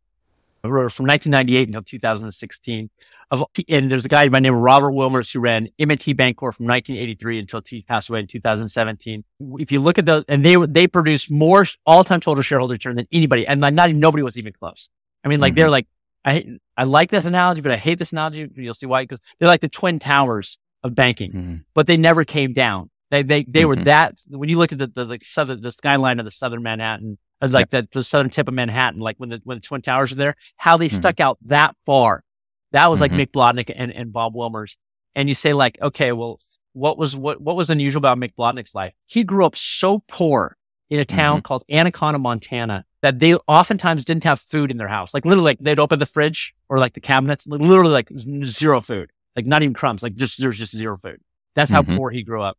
from 0.63 1.07
1998 1.07 1.69
until 1.69 1.83
2016. 1.83 2.91
Of, 3.31 3.45
and 3.69 3.91
there's 3.91 4.05
a 4.05 4.09
guy 4.09 4.29
by 4.29 4.39
the 4.39 4.43
name 4.43 4.55
of 4.55 4.61
Robert 4.61 4.91
Wilmers 4.91 5.33
who 5.33 5.41
ran 5.41 5.69
M&T 5.79 6.15
Bancorp 6.15 6.55
from 6.57 6.67
1983 6.67 7.39
until 7.39 7.63
he 7.67 7.83
passed 7.83 8.11
away 8.11 8.21
in 8.21 8.27
2017. 8.27 9.25
If 9.59 9.71
you 9.71 9.81
look 9.81 9.99
at 9.99 10.07
those, 10.07 10.25
and 10.29 10.45
they 10.45 10.57
they 10.67 10.87
produced 10.87 11.31
more 11.31 11.65
all-time 11.87 12.21
total 12.21 12.43
shareholder 12.43 12.73
return 12.73 12.97
than 12.97 13.07
anybody, 13.13 13.47
and 13.47 13.61
like 13.61 13.75
not 13.75 13.89
even 13.89 14.01
nobody 14.01 14.23
was 14.23 14.37
even 14.37 14.53
close. 14.53 14.89
I 15.25 15.29
mean, 15.29 15.39
like 15.41 15.53
Mhm. 15.53 15.57
they're 15.57 15.71
like, 15.71 15.87
I 16.25 16.33
hate, 16.35 16.49
I 16.77 16.85
like 16.85 17.11
this 17.11 17.25
analogy, 17.25 17.61
but 17.61 17.73
I 17.73 17.77
hate 17.77 17.99
this 17.99 18.13
analogy. 18.13 18.49
You'll 18.57 18.75
see 18.75 18.87
why 18.87 19.05
because 19.05 19.21
they're 19.39 19.49
like 19.49 19.61
the 19.61 19.69
twin 19.69 19.99
towers 19.99 20.59
of 20.83 20.95
banking 20.95 21.33
Mhm. 21.33 21.65
but 21.75 21.87
they 21.87 21.97
never 21.97 22.25
came 22.25 22.53
down. 22.53 22.91
They 23.11 23.23
they 23.23 23.45
they 23.45 23.65
were 23.65 23.77
Mhm. 23.77 23.85
that 23.85 24.19
when 24.29 24.49
you 24.49 24.59
looked 24.59 24.73
at 24.73 24.79
the, 24.81 24.87
the 24.89 25.05
like 25.05 25.23
southern 25.25 25.61
the 25.61 25.71
skyline 25.71 26.19
of 26.19 26.25
the 26.25 26.31
southern 26.31 26.63
Manhattan, 26.63 27.17
as 27.41 27.53
like 27.53 27.71
that 27.71 27.91
the 27.93 28.03
southern 28.03 28.31
tip 28.31 28.49
of 28.49 28.55
Manhattan, 28.55 29.01
like 29.01 29.17
when 29.19 29.31
the 29.31 29.41
when 29.45 29.59
the 29.59 29.63
twin 29.63 29.83
towers 29.83 30.13
are 30.13 30.17
there, 30.17 30.37
how 30.57 30.77
they 30.77 30.89
Mhm. 30.89 30.93
stuck 30.95 31.21
out 31.21 31.39
that 31.47 31.75
far. 31.87 32.25
That 32.73 32.91
was 32.91 33.01
like 33.01 33.11
Mhm. 33.13 33.19
Mick 33.27 33.33
Blodnick 33.33 33.73
and, 33.75 33.93
and 33.93 34.13
Bob 34.13 34.35
Wilmers. 34.35 34.77
And 35.17 35.29
you 35.29 35.35
say 35.35 35.53
like, 35.55 35.77
okay, 35.83 36.13
well, 36.13 36.39
what 36.73 36.99
was 36.99 37.17
what 37.17 37.41
what 37.41 37.57
was 37.57 37.71
unusual 37.71 37.99
about 37.99 38.19
Mick 38.19 38.35
Blodnick's 38.39 38.75
life? 38.75 38.93
He 39.07 39.25
grew 39.25 39.45
up 39.45 39.57
so 39.57 40.01
poor 40.09 40.57
in 40.89 41.01
a 41.01 41.05
town 41.05 41.41
called 41.43 41.65
Anaconda, 41.71 42.19
Montana, 42.19 42.85
that 43.03 43.19
they 43.21 43.35
oftentimes 43.35 44.05
didn't 44.05 44.25
have 44.25 44.41
food 44.41 44.71
in 44.71 44.77
their 44.77 44.89
house. 44.89 45.15
Like 45.15 45.25
literally, 45.25 45.45
like 45.53 45.59
they'd 45.61 45.79
open 45.79 45.99
the 45.99 46.07
fridge 46.07 46.55
or 46.69 46.79
like 46.79 46.95
the 46.95 47.01
cabinets, 47.01 47.47
literally 47.47 47.91
like 47.93 48.11
zero 48.45 48.81
food, 48.81 49.11
like 49.37 49.47
not 49.47 49.63
even 49.63 49.73
crumbs, 49.75 50.03
like 50.03 50.15
just 50.17 50.41
there's 50.41 50.59
just 50.59 50.77
zero 50.77 50.97
food. 50.97 51.21
That's 51.55 51.71
how 51.71 51.83
Mhm. 51.83 51.97
poor 51.97 52.11
he 52.11 52.23
grew 52.23 52.43
up. 52.43 52.57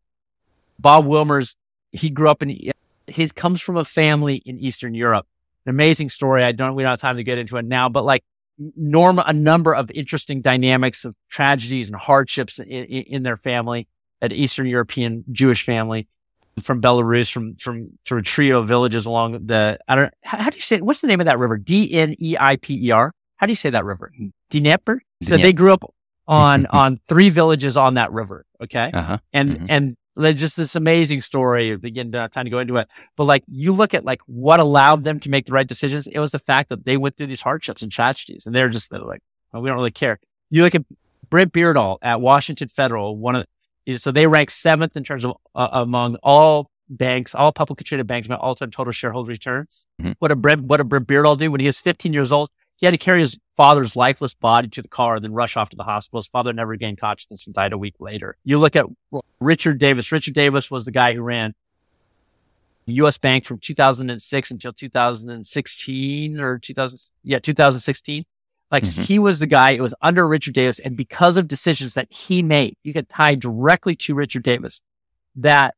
Bob 0.80 1.06
Wilmers, 1.06 1.56
he 1.92 2.10
grew 2.10 2.30
up 2.30 2.42
in, 2.42 2.50
he 3.12 3.28
comes 3.30 3.62
from 3.62 3.78
a 3.78 3.86
family 3.86 4.42
in 4.46 4.60
Eastern 4.60 4.94
Europe. 4.94 5.28
An 5.66 5.70
amazing 5.70 6.10
story. 6.10 6.44
I 6.44 6.52
don't, 6.52 6.76
we 6.76 6.84
don't 6.84 6.90
have 6.92 7.00
time 7.00 7.18
to 7.18 7.24
get 7.24 7.38
into 7.38 7.58
it 7.58 7.66
now, 7.66 7.88
but 7.90 8.04
like 8.04 8.24
norm, 8.76 9.20
a 9.20 9.34
number 9.34 9.74
of 9.76 9.92
interesting 9.92 10.42
dynamics 10.42 11.06
of 11.06 11.16
tragedies 11.30 11.88
and 11.88 11.96
hardships 11.96 12.60
in, 12.60 12.68
in, 12.68 13.04
in 13.04 13.24
their 13.24 13.38
family, 13.38 13.88
an 14.22 14.32
Eastern 14.32 14.68
European 14.68 15.24
Jewish 15.32 15.64
family 15.64 16.08
from 16.62 16.82
Belarus, 16.82 17.32
from, 17.32 17.56
from, 17.56 17.92
from 18.06 18.18
a 18.18 18.22
trio 18.22 18.60
of 18.60 18.68
villages 18.68 19.06
along 19.06 19.46
the, 19.46 19.80
I 19.88 19.96
don't, 19.96 20.14
how, 20.24 20.38
how 20.40 20.50
do 20.50 20.58
you 20.58 20.62
say, 20.62 20.82
what's 20.82 21.02
the 21.02 21.08
name 21.08 21.22
of 21.22 21.28
that 21.28 21.40
river? 21.40 21.58
D-N-E-I-P-E-R. 21.58 23.14
How 23.38 23.46
do 23.46 23.52
you 23.52 23.56
say 23.56 23.70
that 23.72 23.86
river? 23.86 24.12
Dnieper? 24.50 25.02
So 25.24 25.38
they 25.38 25.54
grew 25.54 25.74
up 25.74 25.84
on, 26.28 26.66
on 26.68 27.00
three 27.08 27.30
villages 27.30 27.78
on 27.78 27.96
that 27.96 28.12
river. 28.12 28.46
Okay 28.62 28.92
Uh 28.94 29.02
huh. 29.02 29.18
and 29.34 29.50
Mhm. 29.60 29.66
and 29.70 29.98
like, 30.16 30.36
just 30.36 30.58
this 30.58 30.76
amazing 30.76 31.22
story. 31.22 31.70
Again, 31.72 32.12
not 32.12 32.32
time 32.32 32.46
to 32.46 32.52
go 32.52 32.60
into 32.60 32.78
it, 32.78 32.88
but 33.16 33.26
like 33.26 33.44
you 33.48 33.72
look 33.72 33.94
at 33.94 34.06
like 34.06 34.22
what 34.26 34.60
allowed 34.60 35.04
them 35.04 35.20
to 35.22 35.30
make 35.30 35.46
the 35.46 35.54
right 35.54 35.68
decisions. 35.68 36.08
It 36.08 36.20
was 36.20 36.32
the 36.32 36.40
fact 36.40 36.70
that 36.70 36.86
they 36.86 36.98
went 36.98 37.18
through 37.18 37.28
these 37.28 37.42
hardships 37.42 37.82
and 37.82 37.92
tragedies, 37.92 38.46
and 38.46 38.56
they're 38.56 38.70
just 38.70 38.90
they're 38.90 39.00
like, 39.00 39.22
well, 39.52 39.62
we 39.62 39.70
don't 39.70 39.78
really 39.78 39.92
care. 39.92 40.20
You 40.50 40.64
look 40.64 40.76
at 40.76 40.84
Brent 41.30 41.54
Beardall 41.54 41.98
at 42.02 42.20
Washington 42.22 42.68
Federal, 42.68 43.18
one 43.18 43.36
of 43.36 43.46
the, 43.86 43.98
so 43.98 44.12
they 44.12 44.28
rank 44.28 44.52
seventh 44.52 44.96
in 44.98 45.04
terms 45.04 45.24
of 45.24 45.38
uh, 45.56 45.70
among 45.72 46.18
all 46.24 46.70
banks, 46.90 47.34
all 47.34 47.52
publicly 47.54 47.84
traded 47.84 48.06
banks, 48.06 48.28
by 48.28 48.36
all 48.36 48.54
time 48.54 48.70
total 48.70 48.92
shareholder 48.92 49.30
returns. 49.30 49.88
Mhm. 50.02 50.16
What 50.20 50.32
a 50.32 50.36
Brent, 50.36 50.64
what 50.64 50.80
a 50.80 50.84
Brent 50.84 51.08
Beardall 51.08 51.38
do 51.38 51.50
when 51.50 51.62
he 51.62 51.68
was 51.68 51.80
15 51.80 52.14
years 52.14 52.32
old? 52.32 52.50
He 52.82 52.88
had 52.88 52.92
to 52.92 52.98
carry 52.98 53.22
his 53.22 53.38
father's 53.56 53.96
lifeless 53.96 54.34
body 54.34 54.68
to 54.70 54.82
the 54.82 54.88
car 54.88 55.16
and 55.16 55.24
then 55.24 55.34
rush 55.34 55.56
off 55.56 55.70
to 55.70 55.78
the 55.78 55.84
hospital. 55.84 56.20
His 56.20 56.28
father 56.28 56.52
never 56.52 56.76
gained 56.76 56.98
consciousness 56.98 57.46
and 57.46 57.54
died 57.54 57.74
a 57.74 57.78
week 57.78 57.94
later. 58.00 58.36
You 58.44 58.58
look 58.58 58.76
at 58.76 58.88
Richard 59.40 59.78
Davis. 59.78 60.12
Richard 60.12 60.34
Davis 60.34 60.72
was 60.72 60.86
the 60.86 60.92
guy 60.92 61.14
who 61.14 61.22
ran 61.22 61.54
U.S. 62.88 63.20
Bank 63.20 63.46
from 63.46 63.60
2006 63.60 64.52
until 64.52 64.74
2016 64.74 66.40
or 66.40 66.58
2000, 66.58 67.00
yeah, 67.24 67.38
2016. 67.40 68.26
Like 68.72 68.84
Mhm. 68.84 69.06
he 69.06 69.20
was 69.20 69.40
the 69.40 69.48
guy, 69.48 69.72
it 69.72 69.82
was 69.82 69.94
under 70.02 70.28
Richard 70.28 70.56
Davis. 70.56 70.80
And 70.80 70.98
because 70.98 71.38
of 71.38 71.48
decisions 71.48 71.94
that 71.94 72.12
he 72.12 72.42
made, 72.42 72.78
you 72.84 72.94
could 72.94 73.10
tie 73.10 73.36
directly 73.36 73.96
to 73.98 74.16
Richard 74.16 74.42
Davis 74.44 74.82
that 75.36 75.76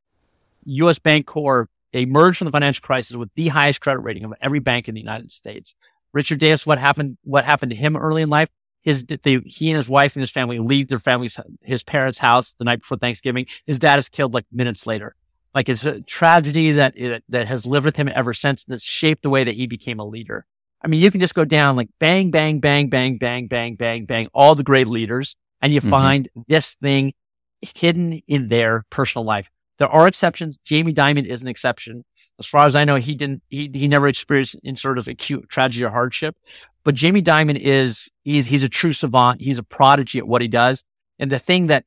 U.S. 0.65 0.99
Bank 0.99 1.25
Corp 1.25 1.69
emerged 1.91 2.37
from 2.37 2.45
the 2.45 2.51
financial 2.51 2.81
crisis 2.81 3.17
with 3.17 3.29
the 3.35 3.49
highest 3.49 3.81
credit 3.81 3.99
rating 3.99 4.23
of 4.23 4.33
every 4.41 4.59
bank 4.59 4.87
in 4.87 4.95
the 4.95 5.01
United 5.01 5.31
States. 5.31 5.75
Richard 6.13 6.39
Davis, 6.39 6.65
what 6.65 6.77
happened, 6.77 7.17
what 7.23 7.45
happened 7.45 7.71
to 7.71 7.75
him 7.75 7.97
early 7.97 8.21
in 8.21 8.29
life? 8.29 8.49
His, 8.81 9.03
they, 9.05 9.39
he 9.45 9.69
and 9.69 9.77
his 9.77 9.89
wife 9.89 10.15
and 10.15 10.21
his 10.21 10.31
family 10.31 10.59
leave 10.59 10.89
their 10.89 10.99
family's, 10.99 11.39
his 11.61 11.83
parents' 11.83 12.19
house 12.19 12.53
the 12.53 12.65
night 12.65 12.81
before 12.81 12.97
Thanksgiving. 12.97 13.45
His 13.65 13.79
dad 13.79 13.97
is 13.97 14.09
killed 14.09 14.33
like 14.33 14.45
minutes 14.51 14.85
later. 14.85 15.15
Like 15.55 15.69
it's 15.69 15.85
a 15.85 16.01
tragedy 16.01 16.71
that, 16.71 16.93
it, 16.97 17.23
that 17.29 17.47
has 17.47 17.65
lived 17.65 17.85
with 17.85 17.95
him 17.95 18.09
ever 18.13 18.33
since 18.33 18.63
that's 18.65 18.83
shaped 18.83 19.23
the 19.23 19.29
way 19.29 19.43
that 19.43 19.55
he 19.55 19.67
became 19.67 19.99
a 19.99 20.05
leader. 20.05 20.45
I 20.83 20.87
mean, 20.87 20.99
you 20.99 21.11
can 21.11 21.21
just 21.21 21.35
go 21.35 21.45
down 21.45 21.77
like 21.77 21.89
bang, 21.99 22.29
bang, 22.29 22.59
bang, 22.59 22.89
bang, 22.89 23.17
bang, 23.17 23.47
bang, 23.47 23.75
bang, 23.75 24.05
bang, 24.05 24.27
all 24.33 24.53
the 24.53 24.63
great 24.63 24.87
leaders, 24.87 25.37
and 25.61 25.73
you 25.73 25.79
Mhm. 25.79 25.89
find 25.89 26.29
this 26.49 26.75
thing 26.75 27.13
hidden 27.61 28.21
in 28.27 28.49
their 28.49 28.83
personal 28.89 29.23
life. 29.23 29.49
There 29.83 29.91
are 29.91 30.07
exceptions. 30.07 30.57
Jamie 30.63 30.93
Dimon 30.93 31.25
is 31.25 31.41
an 31.41 31.49
exception. 31.49 32.05
As 32.39 32.45
far 32.45 32.65
as 32.65 32.73
I 32.73 32.85
know, 32.85 32.95
he 32.95 33.15
didn't, 33.15 33.43
he, 33.49 33.69
he 33.73 33.89
never 33.89 34.07
experienced 34.07 34.57
in 34.63 34.77
sort 34.77 34.97
of 34.97 35.09
acute 35.09 35.49
tragedy 35.49 35.83
or 35.83 35.89
hardship. 35.89 36.37
But 36.85 36.95
Jamie 36.95 37.21
Dimon 37.21 37.59
is, 37.59 38.09
he's, 38.23 38.47
he's 38.47 38.63
a 38.63 38.69
true 38.69 38.93
savant. 38.93 39.41
He's 39.41 39.59
a 39.59 39.63
prodigy 39.63 40.19
at 40.19 40.25
what 40.25 40.41
he 40.41 40.47
does. 40.47 40.85
And 41.19 41.29
the 41.29 41.37
thing 41.37 41.67
that 41.67 41.83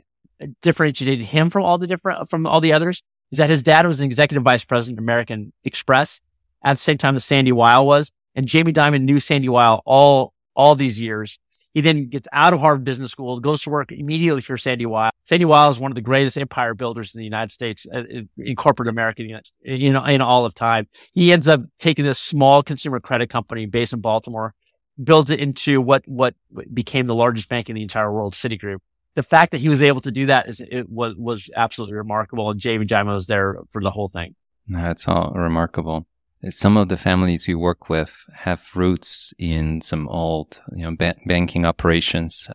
differentiated 0.60 1.24
him 1.24 1.48
from 1.48 1.62
all 1.62 1.78
the 1.78 1.86
different, 1.86 2.28
from 2.28 2.46
all 2.46 2.60
the 2.60 2.74
others 2.74 3.02
is 3.32 3.38
that 3.38 3.48
his 3.48 3.62
dad 3.62 3.86
was 3.86 4.00
an 4.00 4.06
executive 4.06 4.42
vice 4.44 4.66
president 4.66 4.98
of 4.98 5.02
American 5.02 5.54
Express. 5.64 6.20
at 6.62 6.74
the 6.74 6.76
same 6.76 6.98
time 6.98 7.14
that 7.14 7.20
Sandy 7.20 7.50
Weill 7.50 7.86
was. 7.86 8.10
And 8.34 8.46
Jamie 8.46 8.74
Dimon 8.74 9.04
knew 9.04 9.20
Sandy 9.20 9.48
Weill 9.48 9.80
all, 9.86 10.34
all 10.54 10.74
these 10.74 11.00
years. 11.00 11.38
He 11.72 11.80
then 11.80 12.10
gets 12.10 12.28
out 12.30 12.52
of 12.52 12.60
Harvard 12.60 12.84
Business 12.84 13.10
School, 13.12 13.40
goes 13.40 13.62
to 13.62 13.70
work 13.70 13.90
immediately 13.90 14.42
for 14.42 14.58
Sandy 14.58 14.84
Weill. 14.84 15.08
Sandy 15.26 15.44
Weill 15.44 15.70
is 15.70 15.80
one 15.80 15.90
of 15.90 15.96
the 15.96 16.02
greatest 16.02 16.38
empire 16.38 16.72
builders 16.72 17.14
in 17.14 17.18
the 17.18 17.24
United 17.24 17.50
States, 17.50 17.84
uh, 17.92 18.04
in 18.38 18.56
corporate 18.56 18.88
America, 18.88 19.24
you 19.62 19.92
know, 19.92 20.04
in 20.04 20.20
all 20.20 20.44
of 20.44 20.54
time. 20.54 20.86
He 21.14 21.32
ends 21.32 21.48
up 21.48 21.60
taking 21.80 22.04
this 22.04 22.20
small 22.20 22.62
consumer 22.62 23.00
credit 23.00 23.28
company 23.28 23.66
based 23.66 23.92
in 23.92 24.00
Baltimore, 24.00 24.54
builds 25.02 25.32
it 25.32 25.40
into 25.40 25.80
what, 25.80 26.06
what 26.06 26.34
became 26.72 27.08
the 27.08 27.14
largest 27.14 27.48
bank 27.48 27.68
in 27.68 27.74
the 27.74 27.82
entire 27.82 28.12
world, 28.12 28.34
Citigroup. 28.34 28.78
The 29.16 29.24
fact 29.24 29.50
that 29.50 29.60
he 29.60 29.68
was 29.68 29.82
able 29.82 30.00
to 30.02 30.12
do 30.12 30.26
that 30.26 30.48
is, 30.48 30.60
it 30.60 30.88
was, 30.88 31.16
was 31.16 31.50
absolutely 31.56 31.96
remarkable. 31.96 32.50
And 32.50 32.60
Jamie 32.60 32.86
Dimon 32.86 33.14
was 33.14 33.26
there 33.26 33.58
for 33.70 33.82
the 33.82 33.90
whole 33.90 34.08
thing. 34.08 34.36
That's 34.68 35.08
all 35.08 35.32
remarkable. 35.34 36.06
Some 36.50 36.76
of 36.76 36.88
the 36.88 36.96
families 36.96 37.48
we 37.48 37.54
work 37.56 37.88
with 37.88 38.28
have 38.32 38.70
roots 38.76 39.34
in 39.38 39.80
some 39.80 40.06
old, 40.08 40.62
you 40.72 40.84
know, 40.84 40.94
ba- 40.94 41.16
banking 41.26 41.64
operations 41.64 42.48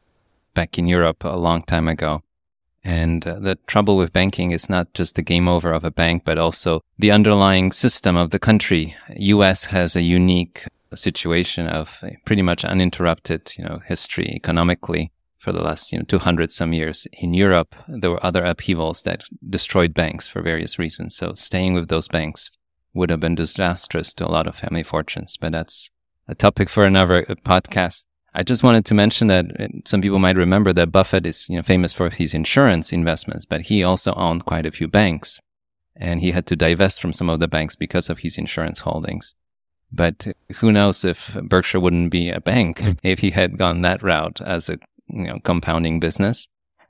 back 0.54 0.78
in 0.78 0.88
Europe 0.88 1.26
a 1.26 1.36
long 1.36 1.64
time 1.64 1.90
ago. 1.90 2.24
And 2.84 3.26
uh, 3.28 3.40
the 3.40 3.56
trouble 3.68 3.96
with 3.96 4.14
banking 4.14 4.52
is 4.52 4.70
not 4.70 4.94
just 4.94 5.16
the 5.16 5.22
game 5.22 5.48
over 5.48 5.72
of 5.72 5.84
a 5.84 5.92
bank, 5.92 6.24
but 6.26 6.38
also 6.38 6.82
the 6.98 7.12
underlying 7.12 7.72
system 7.72 8.16
of 8.16 8.32
the 8.32 8.40
country. 8.40 8.96
U.S. 9.18 9.66
has 9.66 9.96
a 9.96 10.02
unique 10.02 10.66
situation 10.96 11.68
of 11.68 12.04
pretty 12.26 12.42
much 12.42 12.66
uninterrupted, 12.66 13.54
you 13.58 13.64
know, 13.64 13.80
history 13.86 14.28
economically 14.36 15.12
for 15.38 15.52
the 15.52 15.62
last, 15.62 15.92
you 15.92 15.98
know, 15.98 16.06
200 16.06 16.52
some 16.52 16.74
years. 16.74 17.08
In 17.14 17.34
Europe, 17.34 17.76
there 17.88 18.12
were 18.12 18.26
other 18.26 18.44
upheavals 18.44 19.04
that 19.04 19.24
destroyed 19.48 19.94
banks 19.94 20.28
for 20.28 20.42
various 20.42 20.78
reasons. 20.78 21.16
So 21.16 21.34
staying 21.36 21.74
with 21.74 21.88
those 21.88 22.08
banks 22.08 22.58
would 22.94 23.10
have 23.10 23.20
been 23.20 23.36
disastrous 23.36 24.14
to 24.16 24.28
a 24.28 24.30
lot 24.30 24.48
of 24.48 24.56
family 24.56 24.84
fortunes, 24.84 25.38
but 25.38 25.52
that's 25.52 25.90
a 26.28 26.36
topic 26.36 26.70
for 26.70 26.86
another 26.86 27.26
uh, 27.28 27.36
podcast. 27.36 28.04
I 28.34 28.44
just 28.44 28.64
wanted 28.64 28.86
to 28.86 28.94
mention 28.94 29.28
that 29.28 29.46
uh, 29.60 29.68
some 29.86 30.02
people 30.02 30.20
might 30.20 30.36
remember 30.36 30.72
that 30.74 30.92
Buffett 30.92 31.26
is 31.26 31.50
you 31.50 31.58
know, 31.58 31.64
famous 31.64 31.94
for 31.94 32.10
his 32.10 32.34
insurance 32.34 32.94
investments, 32.94 33.46
but 33.46 33.62
he 33.62 33.84
also 33.84 34.14
owned 34.14 34.46
quite 34.46 34.66
a 34.66 34.72
few 34.72 34.88
banks 34.88 35.40
and 35.96 36.22
he 36.22 36.32
had 36.32 36.46
to 36.48 36.56
divest 36.56 37.02
from 37.02 37.14
some 37.14 37.30
of 37.30 37.40
the 37.40 37.48
banks 37.48 37.76
because 37.76 38.10
of 38.10 38.20
his 38.20 38.38
insurance 38.38 38.80
holdings. 38.80 39.36
But 39.92 40.28
who 40.56 40.72
knows 40.72 41.04
if 41.04 41.38
Berkshire 41.44 41.82
wouldn't 41.82 42.12
be 42.12 42.30
a 42.30 42.40
bank 42.40 42.82
if 43.04 43.20
he 43.20 43.32
had 43.32 43.58
gone 43.58 43.82
that 43.82 44.02
route 44.02 44.40
as 44.42 44.70
a 44.70 44.80
you 45.08 45.28
know, 45.28 45.40
compounding 45.40 46.00
business. 46.00 46.48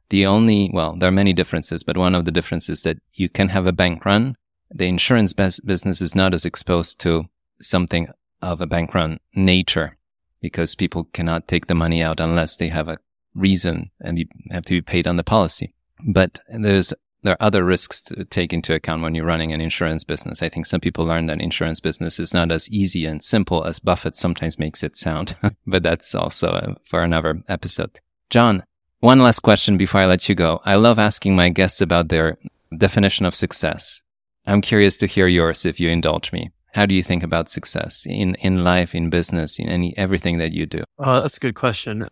The 0.10 0.26
only, 0.26 0.70
well, 0.72 0.96
there 0.96 1.10
are 1.10 1.14
many 1.14 1.34
differences, 1.34 1.84
but 1.84 1.98
one 1.98 2.14
of 2.14 2.26
the 2.26 2.32
differences 2.32 2.80
is 2.80 2.84
that 2.84 3.00
you 3.14 3.30
can 3.30 3.50
have 3.50 3.66
a 3.66 3.72
bank 3.72 4.06
run 4.06 4.36
the 4.74 4.88
insurance 4.88 5.34
business 5.34 6.02
is 6.02 6.16
not 6.16 6.34
as 6.34 6.46
exposed 6.46 7.00
to 7.00 7.26
something 7.60 8.08
of 8.42 8.62
a 8.62 8.68
bank 8.68 8.94
run 8.94 9.20
nature 9.36 9.98
because 10.42 10.76
people 10.76 11.06
cannot 11.14 11.48
take 11.48 11.68
the 11.68 11.76
money 11.76 12.02
out 12.02 12.20
unless 12.20 12.56
they 12.56 12.70
have 12.70 12.88
a 12.88 12.98
reason 13.34 13.92
and 14.00 14.20
you 14.20 14.26
have 14.52 14.66
to 14.66 14.74
be 14.74 14.82
paid 14.82 15.08
on 15.08 15.18
the 15.18 15.24
policy. 15.24 15.74
But 16.06 16.40
there's 16.50 16.94
there 17.24 17.34
are 17.34 17.46
other 17.46 17.64
risks 17.64 18.02
to 18.04 18.26
take 18.26 18.52
into 18.52 18.74
account 18.74 19.04
when 19.04 19.14
you're 19.14 19.26
running 19.26 19.54
an 19.54 19.62
insurance 19.62 20.04
business. 20.04 20.42
I 20.42 20.50
think 20.50 20.66
some 20.66 20.82
people 20.82 21.06
learn 21.06 21.28
that 21.28 21.40
insurance 21.40 21.80
business 21.80 22.20
is 22.20 22.34
not 22.34 22.52
as 22.52 22.70
easy 22.70 23.06
and 23.06 23.22
simple 23.22 23.64
as 23.64 23.80
Buffett 23.80 24.16
sometimes 24.16 24.58
makes 24.58 24.82
it 24.82 24.98
sound, 24.98 25.36
but 25.68 25.84
that's 25.84 26.16
also 26.16 26.50
uh, 26.50 26.74
for 26.84 27.04
another 27.04 27.44
episode. 27.48 28.00
John, 28.32 28.64
one 29.00 29.20
last 29.20 29.42
question 29.42 29.78
before 29.78 30.02
I 30.02 30.06
let 30.08 30.30
you 30.30 30.36
go. 30.36 30.62
I 30.66 30.76
love 30.76 30.98
asking 30.98 31.36
my 31.36 31.50
guests 31.50 31.82
about 31.82 32.08
their 32.08 32.38
definition 32.76 33.26
of 33.26 33.36
success. 33.36 34.02
I'm 34.48 34.62
curious 34.62 34.98
to 34.98 35.06
hear 35.06 35.28
yours 35.28 35.66
if 35.66 35.80
you 35.80 35.90
indulge 35.90 36.32
me. 36.32 36.50
How 36.74 36.86
do 36.86 36.96
you 36.96 37.04
think 37.04 37.22
about 37.24 37.50
success 37.50 38.06
in, 38.06 38.36
in 38.36 38.64
life, 38.64 38.96
in 38.96 39.10
business, 39.10 39.60
in 39.60 39.68
any 39.68 39.96
everything 39.98 40.38
that 40.38 40.54
you 40.54 40.66
do? 40.66 40.84
Uh, 40.98 41.22
that's 41.22 41.38
a 41.38 41.40
good 41.40 41.56
question. 41.56 42.08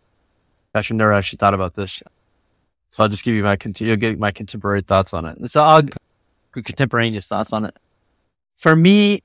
I 0.74 0.82
should 0.82 0.96
never 0.96 1.12
actually 1.12 1.38
thought 1.38 1.54
about 1.54 1.74
this. 1.74 2.02
So 2.90 3.02
I'll 3.02 3.08
just 3.08 3.24
give 3.24 3.34
you 3.34 3.42
my 3.42 3.56
get 3.56 4.18
my 4.18 4.30
contemporary 4.30 4.82
thoughts 4.82 5.14
on 5.14 5.24
it. 5.24 5.50
So 5.50 5.62
I'll 5.62 5.82
contemporaneous 6.52 7.28
thoughts 7.28 7.52
on 7.52 7.64
it. 7.64 7.78
For 8.56 8.76
me, 8.76 9.14
I 9.14 9.20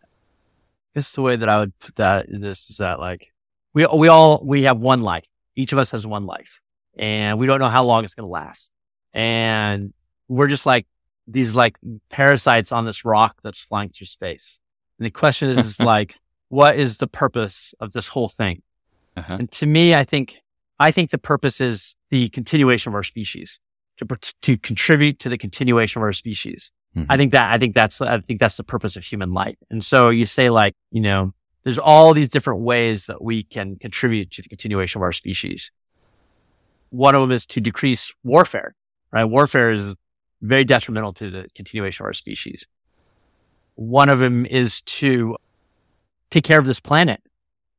guess 0.96 1.14
the 1.14 1.22
way 1.22 1.36
that 1.36 1.50
I 1.50 1.60
would 1.60 1.78
put 1.80 1.96
that 1.96 2.28
this 2.30 2.70
is 2.70 2.78
that 2.78 3.00
like 3.00 3.32
we 3.74 3.86
we 3.88 4.08
all 4.08 4.42
we 4.44 4.64
have 4.64 4.80
one 4.80 5.02
life. 5.02 5.26
Each 5.56 5.74
of 5.74 5.80
us 5.80 5.92
has 5.92 6.06
one 6.06 6.26
life, 6.26 6.62
and 6.98 7.40
we 7.40 7.48
don't 7.48 7.60
know 7.60 7.70
how 7.70 7.84
long 7.84 8.04
it's 8.04 8.16
going 8.16 8.28
to 8.28 8.32
last. 8.32 8.72
And 9.14 9.94
we're 10.28 10.48
just 10.48 10.66
like 10.66 10.88
these 11.28 11.56
like 11.56 11.78
parasites 12.10 12.72
on 12.72 12.86
this 12.86 13.04
rock 13.04 13.38
that's 13.44 13.60
flying 13.60 13.90
through 13.90 14.08
space. 14.08 14.60
And 15.00 15.06
the 15.06 15.12
question 15.12 15.50
is, 15.50 15.80
like, 15.80 16.18
what 16.50 16.78
is 16.78 16.98
the 16.98 17.08
purpose 17.08 17.74
of 17.80 17.92
this 17.92 18.08
whole 18.08 18.30
thing? 18.30 18.62
Uh-huh. 19.18 19.38
And 19.40 19.52
to 19.52 19.66
me, 19.66 19.96
I 19.96 20.04
think, 20.04 20.42
I 20.80 20.92
think 20.92 21.10
the 21.10 21.18
purpose 21.18 21.62
is 21.62 21.96
the 22.10 22.30
continuation 22.30 22.92
of 22.92 22.96
our 22.96 23.04
species 23.04 23.60
to, 23.98 24.18
to 24.42 24.58
contribute 24.58 25.20
to 25.20 25.30
the 25.30 25.38
continuation 25.38 26.02
of 26.02 26.04
our 26.04 26.14
species. 26.14 26.72
Mm-hmm. 26.96 27.12
I 27.12 27.18
think 27.18 27.32
that, 27.34 27.54
I 27.54 27.58
think 27.58 27.76
that's, 27.76 28.02
I 28.02 28.20
think 28.20 28.40
that's 28.40 28.58
the 28.58 28.64
purpose 28.64 28.96
of 28.96 29.04
human 29.04 29.32
life. 29.32 29.56
And 29.70 29.84
so 29.84 30.10
you 30.10 30.26
say 30.26 30.50
like, 30.50 30.74
you 30.92 31.02
know, 31.02 31.34
there's 31.64 31.80
all 31.80 32.14
these 32.14 32.30
different 32.30 32.62
ways 32.62 33.08
that 33.08 33.22
we 33.22 33.44
can 33.44 33.78
contribute 33.78 34.32
to 34.32 34.42
the 34.42 34.50
continuation 34.50 35.00
of 35.00 35.04
our 35.04 35.12
species. 35.12 35.72
One 36.90 37.16
of 37.16 37.22
them 37.22 37.32
is 37.32 37.46
to 37.48 37.60
decrease 37.60 38.14
warfare, 38.24 38.76
right? 39.12 39.26
Warfare 39.26 39.72
is 39.72 39.96
very 40.42 40.64
detrimental 40.64 41.12
to 41.14 41.32
the 41.32 41.48
continuation 41.56 42.04
of 42.04 42.08
our 42.08 42.14
species. 42.14 42.68
One 43.76 44.10
of 44.10 44.20
them 44.20 44.46
is 44.46 44.82
to 44.82 45.38
take 46.32 46.44
care 46.44 46.60
of 46.60 46.66
this 46.66 46.80
planet, 46.80 47.22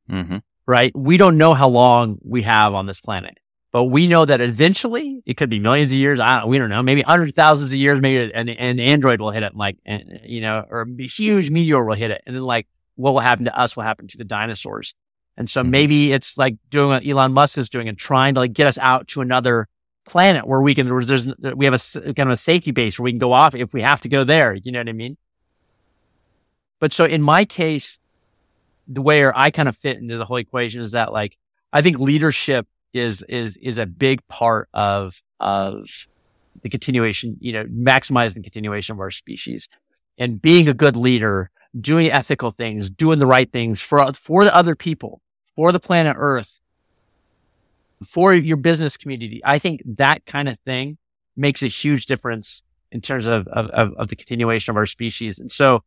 mm-hmm. 0.09 0.37
right? 0.65 0.95
We 0.95 1.17
don't 1.17 1.37
know 1.37 1.53
how 1.53 1.67
long 1.67 2.19
we 2.23 2.43
have 2.43 2.73
on 2.73 2.85
this 2.85 3.01
planet, 3.01 3.37
but 3.71 3.85
we 3.85 4.07
know 4.07 4.23
that 4.23 4.39
eventually 4.39 5.21
it 5.25 5.37
could 5.37 5.49
be 5.49 5.59
millions 5.59 5.91
of 5.91 5.97
years. 5.99 6.19
I 6.19 6.39
don't, 6.39 6.49
we 6.49 6.57
don't 6.57 6.69
know, 6.69 6.81
maybe 6.81 7.01
hundreds 7.01 7.31
of 7.31 7.35
thousands 7.35 7.71
of 7.71 7.77
years, 7.77 7.99
maybe 7.99 8.31
an, 8.31 8.47
an 8.49 8.79
android 8.79 9.19
will 9.19 9.31
hit 9.31 9.43
it, 9.43 9.55
like, 9.55 9.77
and, 9.85 10.21
you 10.23 10.41
know, 10.41 10.63
or 10.69 10.81
a 10.81 11.07
huge 11.07 11.49
meteor 11.49 11.83
will 11.83 11.95
hit 11.95 12.11
it. 12.11 12.21
And 12.25 12.35
then 12.35 12.43
like, 12.43 12.67
what 12.95 13.13
will 13.13 13.19
happen 13.19 13.45
to 13.45 13.57
us 13.57 13.75
will 13.75 13.83
happen 13.83 14.07
to 14.07 14.17
the 14.17 14.23
dinosaurs. 14.23 14.95
And 15.35 15.49
so 15.49 15.61
mm-hmm. 15.61 15.71
maybe 15.71 16.13
it's 16.13 16.37
like 16.37 16.57
doing 16.69 16.89
what 16.89 17.05
Elon 17.05 17.33
Musk 17.33 17.57
is 17.57 17.69
doing 17.69 17.87
and 17.87 17.97
trying 17.97 18.33
to 18.35 18.39
like 18.39 18.53
get 18.53 18.65
us 18.65 18.77
out 18.79 19.07
to 19.09 19.21
another 19.21 19.67
planet 20.07 20.47
where 20.47 20.61
we 20.61 20.73
can, 20.73 20.87
there's, 20.87 21.27
we 21.55 21.65
have 21.65 21.73
a 21.73 22.13
kind 22.13 22.29
of 22.29 22.33
a 22.33 22.37
safety 22.37 22.71
base 22.71 22.97
where 22.97 23.03
we 23.03 23.11
can 23.11 23.19
go 23.19 23.33
off 23.33 23.53
if 23.53 23.73
we 23.73 23.81
have 23.81 24.01
to 24.01 24.09
go 24.09 24.23
there. 24.23 24.55
You 24.55 24.71
know 24.71 24.79
what 24.79 24.89
I 24.89 24.93
mean? 24.93 25.17
But 26.79 26.93
so 26.93 27.05
in 27.05 27.21
my 27.21 27.45
case, 27.45 27.99
the 28.87 29.01
way 29.01 29.25
I 29.25 29.51
kind 29.51 29.67
of 29.67 29.75
fit 29.75 29.97
into 29.97 30.17
the 30.17 30.25
whole 30.25 30.37
equation 30.37 30.81
is 30.81 30.91
that 30.91 31.11
like, 31.11 31.37
I 31.73 31.81
think 31.81 31.99
leadership 31.99 32.67
is, 32.93 33.21
is, 33.23 33.57
is 33.57 33.77
a 33.77 33.85
big 33.85 34.25
part 34.27 34.69
of, 34.73 35.21
of 35.39 36.07
the 36.61 36.69
continuation, 36.69 37.37
you 37.39 37.53
know, 37.53 37.65
maximizing 37.65 38.35
the 38.35 38.43
continuation 38.43 38.93
of 38.93 38.99
our 38.99 39.11
species 39.11 39.67
and 40.17 40.41
being 40.41 40.67
a 40.67 40.73
good 40.73 40.95
leader, 40.95 41.49
doing 41.79 42.11
ethical 42.11 42.51
things, 42.51 42.89
doing 42.89 43.19
the 43.19 43.27
right 43.27 43.51
things 43.51 43.81
for, 43.81 44.13
for 44.13 44.43
the 44.45 44.55
other 44.55 44.75
people, 44.75 45.21
for 45.55 45.71
the 45.71 45.79
planet 45.79 46.15
Earth 46.17 46.61
for 48.05 48.33
your 48.33 48.57
business 48.57 48.97
community. 48.97 49.41
I 49.43 49.59
think 49.59 49.81
that 49.97 50.25
kind 50.25 50.47
of 50.49 50.59
thing 50.59 50.97
makes 51.35 51.63
a 51.63 51.67
huge 51.67 52.05
difference 52.05 52.63
in 52.91 53.01
terms 53.01 53.27
of, 53.27 53.47
of, 53.47 53.69
of, 53.69 54.07
the 54.07 54.15
continuation 54.15 54.71
of 54.71 54.77
our 54.77 54.85
species. 54.85 55.39
And 55.39 55.51
so 55.51 55.83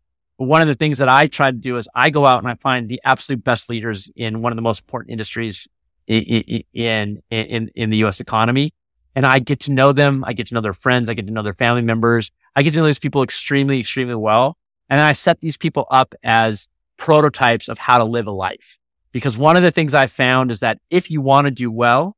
one 0.46 0.62
of 0.62 0.68
the 0.68 0.74
things 0.74 0.98
that 0.98 1.08
I 1.08 1.26
try 1.26 1.50
to 1.50 1.56
do 1.56 1.76
is 1.76 1.88
I 1.94 2.10
go 2.10 2.26
out 2.26 2.42
and 2.42 2.50
I 2.50 2.54
find 2.54 2.88
the 2.88 3.00
absolute 3.04 3.44
best 3.44 3.68
leaders 3.68 4.10
in 4.16 4.42
one 4.42 4.52
of 4.52 4.56
the 4.56 4.62
most 4.62 4.82
important 4.82 5.10
industries 5.10 5.68
in, 6.06 6.62
in, 6.72 7.22
in, 7.30 7.70
in 7.74 7.90
the 7.90 7.98
U.S. 7.98 8.20
economy. 8.20 8.72
And 9.14 9.26
I 9.26 9.40
get 9.40 9.60
to 9.60 9.72
know 9.72 9.92
them. 9.92 10.24
I 10.26 10.32
get 10.32 10.46
to 10.48 10.54
know 10.54 10.60
their 10.60 10.72
friends. 10.72 11.10
I 11.10 11.14
get 11.14 11.26
to 11.26 11.32
know 11.32 11.42
their 11.42 11.52
family 11.52 11.82
members. 11.82 12.30
I 12.54 12.62
get 12.62 12.72
to 12.72 12.78
know 12.78 12.86
these 12.86 12.98
people 12.98 13.22
extremely, 13.22 13.80
extremely 13.80 14.14
well. 14.14 14.56
And 14.88 15.00
I 15.00 15.12
set 15.12 15.40
these 15.40 15.56
people 15.56 15.86
up 15.90 16.14
as 16.22 16.68
prototypes 16.96 17.68
of 17.68 17.78
how 17.78 17.98
to 17.98 18.04
live 18.04 18.26
a 18.26 18.32
life. 18.32 18.78
Because 19.12 19.36
one 19.36 19.56
of 19.56 19.62
the 19.62 19.72
things 19.72 19.94
I 19.94 20.06
found 20.06 20.50
is 20.50 20.60
that 20.60 20.78
if 20.90 21.10
you 21.10 21.20
want 21.20 21.46
to 21.46 21.50
do 21.50 21.70
well, 21.70 22.16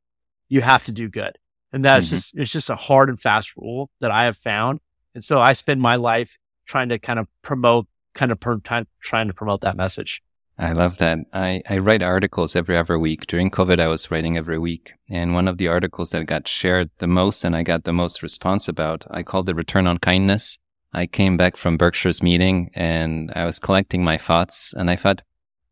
you 0.49 0.61
have 0.61 0.85
to 0.85 0.93
do 0.93 1.09
good. 1.09 1.39
And 1.73 1.85
that's 1.85 2.07
mm-hmm. 2.07 2.17
just, 2.17 2.37
it's 2.37 2.53
just 2.53 2.71
a 2.71 2.77
hard 2.77 3.09
and 3.09 3.19
fast 3.19 3.57
rule 3.57 3.89
that 4.01 4.11
I 4.11 4.25
have 4.25 4.37
found. 4.37 4.81
And 5.15 5.25
so 5.25 5.41
I 5.41 5.55
spend 5.55 5.81
my 5.81 5.97
life 5.97 6.37
trying 6.67 6.91
to 6.91 6.99
kind 6.99 7.19
of 7.19 7.27
promote, 7.41 7.87
kind 8.15 8.33
of 8.33 8.41
per, 8.41 8.61
trying 9.01 9.29
to 9.29 9.35
promote 9.35 9.61
that 9.63 9.77
message. 9.77 10.23
I 10.59 10.73
love 10.73 10.99
that. 10.99 11.19
I, 11.33 11.63
I 11.69 11.79
write 11.79 12.03
articles 12.03 12.55
every 12.55 12.77
other 12.77 12.99
week. 12.99 13.27
During 13.27 13.51
COVID, 13.51 13.81
I 13.81 13.89
was 13.89 14.11
writing 14.11 14.37
every 14.37 14.59
week. 14.59 14.93
And 15.09 15.35
one 15.35 15.49
of 15.49 15.59
the 15.59 15.69
articles 15.69 16.11
that 16.11 16.27
got 16.27 16.47
shared 16.47 16.91
the 16.99 17.07
most 17.07 17.43
and 17.43 17.57
I 17.57 17.63
got 17.63 17.85
the 17.85 17.93
most 17.93 18.23
response 18.23 18.69
about, 18.69 19.07
I 19.11 19.23
called 19.23 19.49
it 19.49 19.57
Return 19.57 19.87
on 19.87 19.99
Kindness. 19.99 20.59
I 20.93 21.07
came 21.07 21.37
back 21.39 21.57
from 21.57 21.79
Berkshire's 21.79 22.23
meeting 22.23 22.71
and 22.75 23.33
I 23.35 23.47
was 23.47 23.59
collecting 23.59 24.05
my 24.05 24.19
thoughts 24.19 24.75
and 24.75 24.91
I 24.91 24.97
thought, 24.97 25.23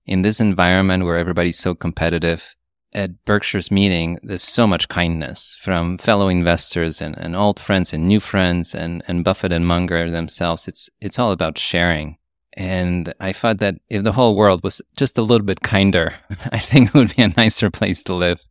in 0.07 0.23
this 0.23 0.41
environment 0.41 1.05
where 1.05 1.19
everybody's 1.19 1.59
so 1.59 1.75
competitive, 1.75 2.57
at 2.93 3.25
Berkshire's 3.25 3.71
meeting, 3.71 4.19
there's 4.23 4.43
so 4.43 4.67
much 4.67 4.89
kindness 4.89 5.57
from 5.61 5.99
fellow 5.99 6.29
investors 6.29 7.01
and, 7.01 7.17
and 7.17 7.37
old 7.37 7.61
friends 7.61 7.93
and 7.93 8.09
new 8.09 8.19
friends 8.19 8.75
and, 8.75 9.03
and 9.07 9.23
Buffett 9.23 9.53
and 9.53 9.67
Munger 9.67 10.11
themselves. 10.11 10.67
It's, 10.67 10.91
it's 11.01 11.19
all 11.19 11.31
about 11.31 11.59
sharing. 11.59 12.17
And 12.55 13.15
I 13.21 13.33
thought 13.33 13.59
that 13.59 13.77
if 13.89 14.03
the 14.03 14.13
whole 14.13 14.35
world 14.35 14.63
was 14.65 14.83
just 14.97 15.19
a 15.19 15.23
little 15.23 15.47
bit 15.47 15.61
kinder, 15.61 16.15
I 16.53 16.59
think 16.59 16.89
it 16.89 16.95
would 16.95 17.15
be 17.17 17.23
a 17.23 17.29
nicer 17.29 17.71
place 17.71 18.03
to 18.05 18.15
live. 18.15 18.45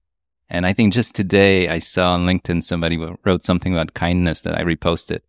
And 0.50 0.66
I 0.66 0.74
think 0.74 0.94
just 0.94 1.14
today 1.14 1.68
I 1.68 1.80
saw 1.80 2.14
on 2.14 2.26
LinkedIn 2.26 2.64
somebody 2.64 2.98
wrote 3.24 3.44
something 3.44 3.74
about 3.74 3.94
kindness 3.94 4.42
that 4.42 4.58
I 4.58 4.64
reposted. 4.64 5.20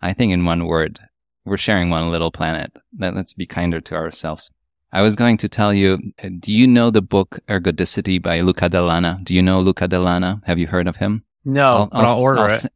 I 0.00 0.12
think 0.12 0.32
in 0.32 0.44
one 0.44 0.66
word, 0.66 1.00
we're 1.44 1.56
sharing 1.56 1.90
one 1.90 2.10
little 2.10 2.30
planet. 2.30 2.72
Let's 2.96 3.34
be 3.34 3.46
kinder 3.46 3.80
to 3.80 3.94
ourselves. 3.96 4.50
I 4.92 5.02
was 5.02 5.16
going 5.16 5.36
to 5.38 5.48
tell 5.48 5.74
you, 5.74 5.98
uh, 6.22 6.30
do 6.38 6.52
you 6.52 6.66
know 6.66 6.90
the 6.90 7.02
book 7.02 7.40
Ergodicity 7.46 8.22
by 8.22 8.40
Luca 8.40 8.70
Dell'Anna? 8.70 9.22
Do 9.22 9.34
you 9.34 9.42
know 9.42 9.60
Luca 9.60 9.86
Dell'Anna? 9.86 10.42
Have 10.46 10.58
you 10.58 10.66
heard 10.66 10.88
of 10.88 10.96
him? 10.96 11.24
No, 11.44 11.62
I'll, 11.62 11.88
I'll, 11.92 12.06
I'll 12.06 12.20
order 12.20 12.40
I'll, 12.40 12.50
it. 12.50 12.66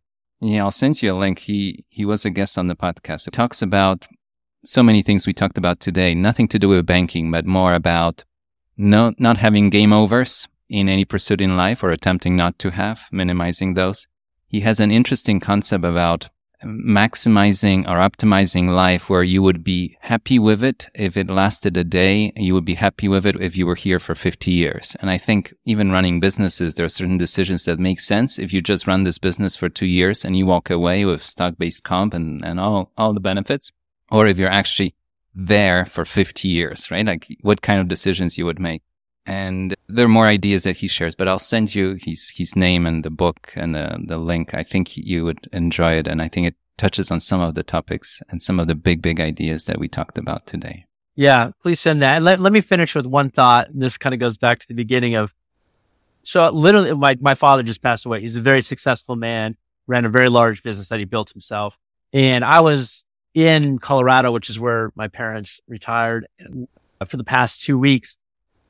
Yeah, 0.41 0.65
I'll 0.65 0.73
send 0.73 1.01
you 1.01 1.15
a 1.15 1.16
link. 1.16 1.39
He 1.39 1.85
he 1.89 2.05
was 2.05 2.24
a 2.24 2.31
guest 2.31 2.59
on 2.59 2.66
the 2.66 2.74
podcast. 2.74 3.27
He 3.27 3.31
talks 3.31 3.62
about 3.62 4.07
so 4.64 4.82
many 4.82 5.02
things 5.02 5.26
we 5.26 5.32
talked 5.32 5.59
about 5.59 5.80
today. 5.80 6.14
Nothing 6.14 6.48
to 6.48 6.59
do 6.59 6.68
with 6.68 6.86
banking, 6.86 7.30
but 7.30 7.47
more 7.47 7.74
about 7.74 8.24
no 8.76 9.12
not 9.18 9.39
having 9.39 9.70
game 9.70 9.93
overs 9.93 10.48
in 10.68 10.89
any 10.89 11.05
pursuit 11.05 11.40
in 11.40 11.56
life 11.56 11.82
or 11.82 11.90
attempting 11.90 12.36
not 12.36 12.59
to 12.60 12.70
have, 12.70 13.09
minimizing 13.12 13.74
those. 13.74 14.06
He 14.47 14.60
has 14.60 14.80
an 14.80 14.90
interesting 14.90 15.40
concept 15.40 15.84
about 15.84 16.30
maximizing 16.64 17.80
or 17.89 17.98
optimizing 17.98 18.68
life 18.68 19.10
where 19.10 19.22
you 19.22 19.43
would 19.43 19.64
be 19.64 19.97
happy 20.01 20.39
with 20.39 20.62
it 20.62 20.89
if 20.94 21.16
it 21.16 21.28
lasted 21.28 21.76
a 21.76 21.84
day. 21.84 22.32
You 22.36 22.55
would 22.55 22.64
be 22.64 22.74
happy 22.74 23.09
with 23.09 23.26
it 23.26 23.40
if 23.40 23.56
you 23.56 23.66
were 23.66 23.74
here 23.74 23.98
for 23.98 24.14
50 24.14 24.51
years. 24.51 24.97
And 25.01 25.10
I 25.10 25.18
think 25.18 25.52
even 25.64 25.90
running 25.90 26.20
businesses, 26.20 26.74
there 26.74 26.86
are 26.86 26.90
certain 26.90 27.18
decisions 27.18 27.64
that 27.64 27.78
make 27.78 28.01
sense. 28.01 28.39
If 28.39 28.52
you 28.52 28.60
just 28.60 28.86
run 28.86 29.05
this 29.05 29.18
business 29.18 29.56
for 29.56 29.68
two 29.68 29.86
years 29.86 30.24
and 30.24 30.36
you 30.36 30.47
walk 30.47 30.70
away 30.70 31.05
with 31.05 31.24
stock 31.24 31.55
based 31.59 31.82
comp 31.82 32.14
and, 32.14 32.44
and 32.44 32.60
all, 32.60 32.93
all 32.97 33.12
the 33.12 33.20
benefits, 33.20 33.72
or 34.12 34.26
if 34.26 34.39
you're 34.39 34.48
actually 34.48 34.94
there 35.34 35.86
for 35.86 36.05
50 36.05 36.47
years, 36.47 36.90
right? 36.90 37.05
Like 37.05 37.26
what 37.40 37.62
kind 37.62 37.80
of 37.80 37.89
decisions 37.89 38.36
you 38.39 38.44
would 38.44 38.60
make. 38.60 38.82
And 39.24 39.74
there 39.89 40.05
are 40.05 40.09
more 40.09 40.26
ideas 40.26 40.64
that 40.64 40.78
he 40.78 40.89
shares, 40.89 41.14
but 41.14 41.28
I'll 41.28 41.39
send 41.39 41.74
you 41.74 41.97
his, 42.01 42.30
his 42.36 42.55
name 42.55 42.86
and 42.86 43.05
the 43.05 43.10
book 43.10 43.52
and 43.55 43.74
the, 43.74 43.98
the 44.05 44.18
link. 44.18 44.52
I 44.52 44.62
think 44.64 44.97
you 44.97 45.24
would 45.24 45.48
enjoy 45.52 45.93
it. 45.94 46.06
And 46.06 46.20
I 46.20 46.28
think 46.28 46.48
it 46.48 46.56
touches 46.76 47.10
on 47.10 47.20
some 47.20 47.40
of 47.40 47.55
the 47.55 47.62
topics 47.62 48.20
and 48.28 48.43
some 48.43 48.60
of 48.60 48.66
the 48.66 48.74
big, 48.74 49.01
big 49.01 49.20
ideas 49.20 49.64
that 49.64 49.78
we 49.78 49.89
talked 49.89 50.18
about 50.18 50.47
today. 50.47 50.86
Yeah, 51.14 51.51
please 51.62 51.78
send 51.78 52.02
that. 52.02 52.22
Let, 52.22 52.40
let 52.40 52.52
me 52.52 52.60
finish 52.60 52.94
with 52.94 53.06
one 53.06 53.30
thought. 53.30 53.68
And 53.68 53.80
this 53.80 53.97
kind 53.97 54.12
of 54.12 54.18
goes 54.18 54.39
back 54.39 54.59
to 54.60 54.68
the 54.68 54.74
beginning 54.74 55.14
of, 55.14 55.32
so 56.24 56.48
literally 56.51 56.93
my, 56.94 57.16
my 57.20 57.34
father 57.34 57.62
just 57.62 57.82
passed 57.82 58.05
away. 58.05 58.20
He's 58.20 58.36
a 58.36 58.43
very 58.43 58.62
successful 58.62 59.16
man, 59.16 59.56
ran 59.86 60.05
a 60.05 60.09
very 60.09 60.28
large 60.28 60.62
business 60.62 60.89
that 60.89 60.98
he 60.98 61.05
built 61.05 61.30
himself. 61.30 61.78
And 62.12 62.44
I 62.44 62.60
was 62.60 63.05
in 63.34 63.78
Colorado, 63.78 64.32
which 64.32 64.50
is 64.50 64.60
where 64.60 64.92
my 64.94 65.09
parents 65.09 65.60
retired 65.66 66.26
uh, 66.40 67.04
for 67.04 67.16
the 67.16 67.24
past 67.24 67.62
two 67.62 67.78
weeks 67.78 68.18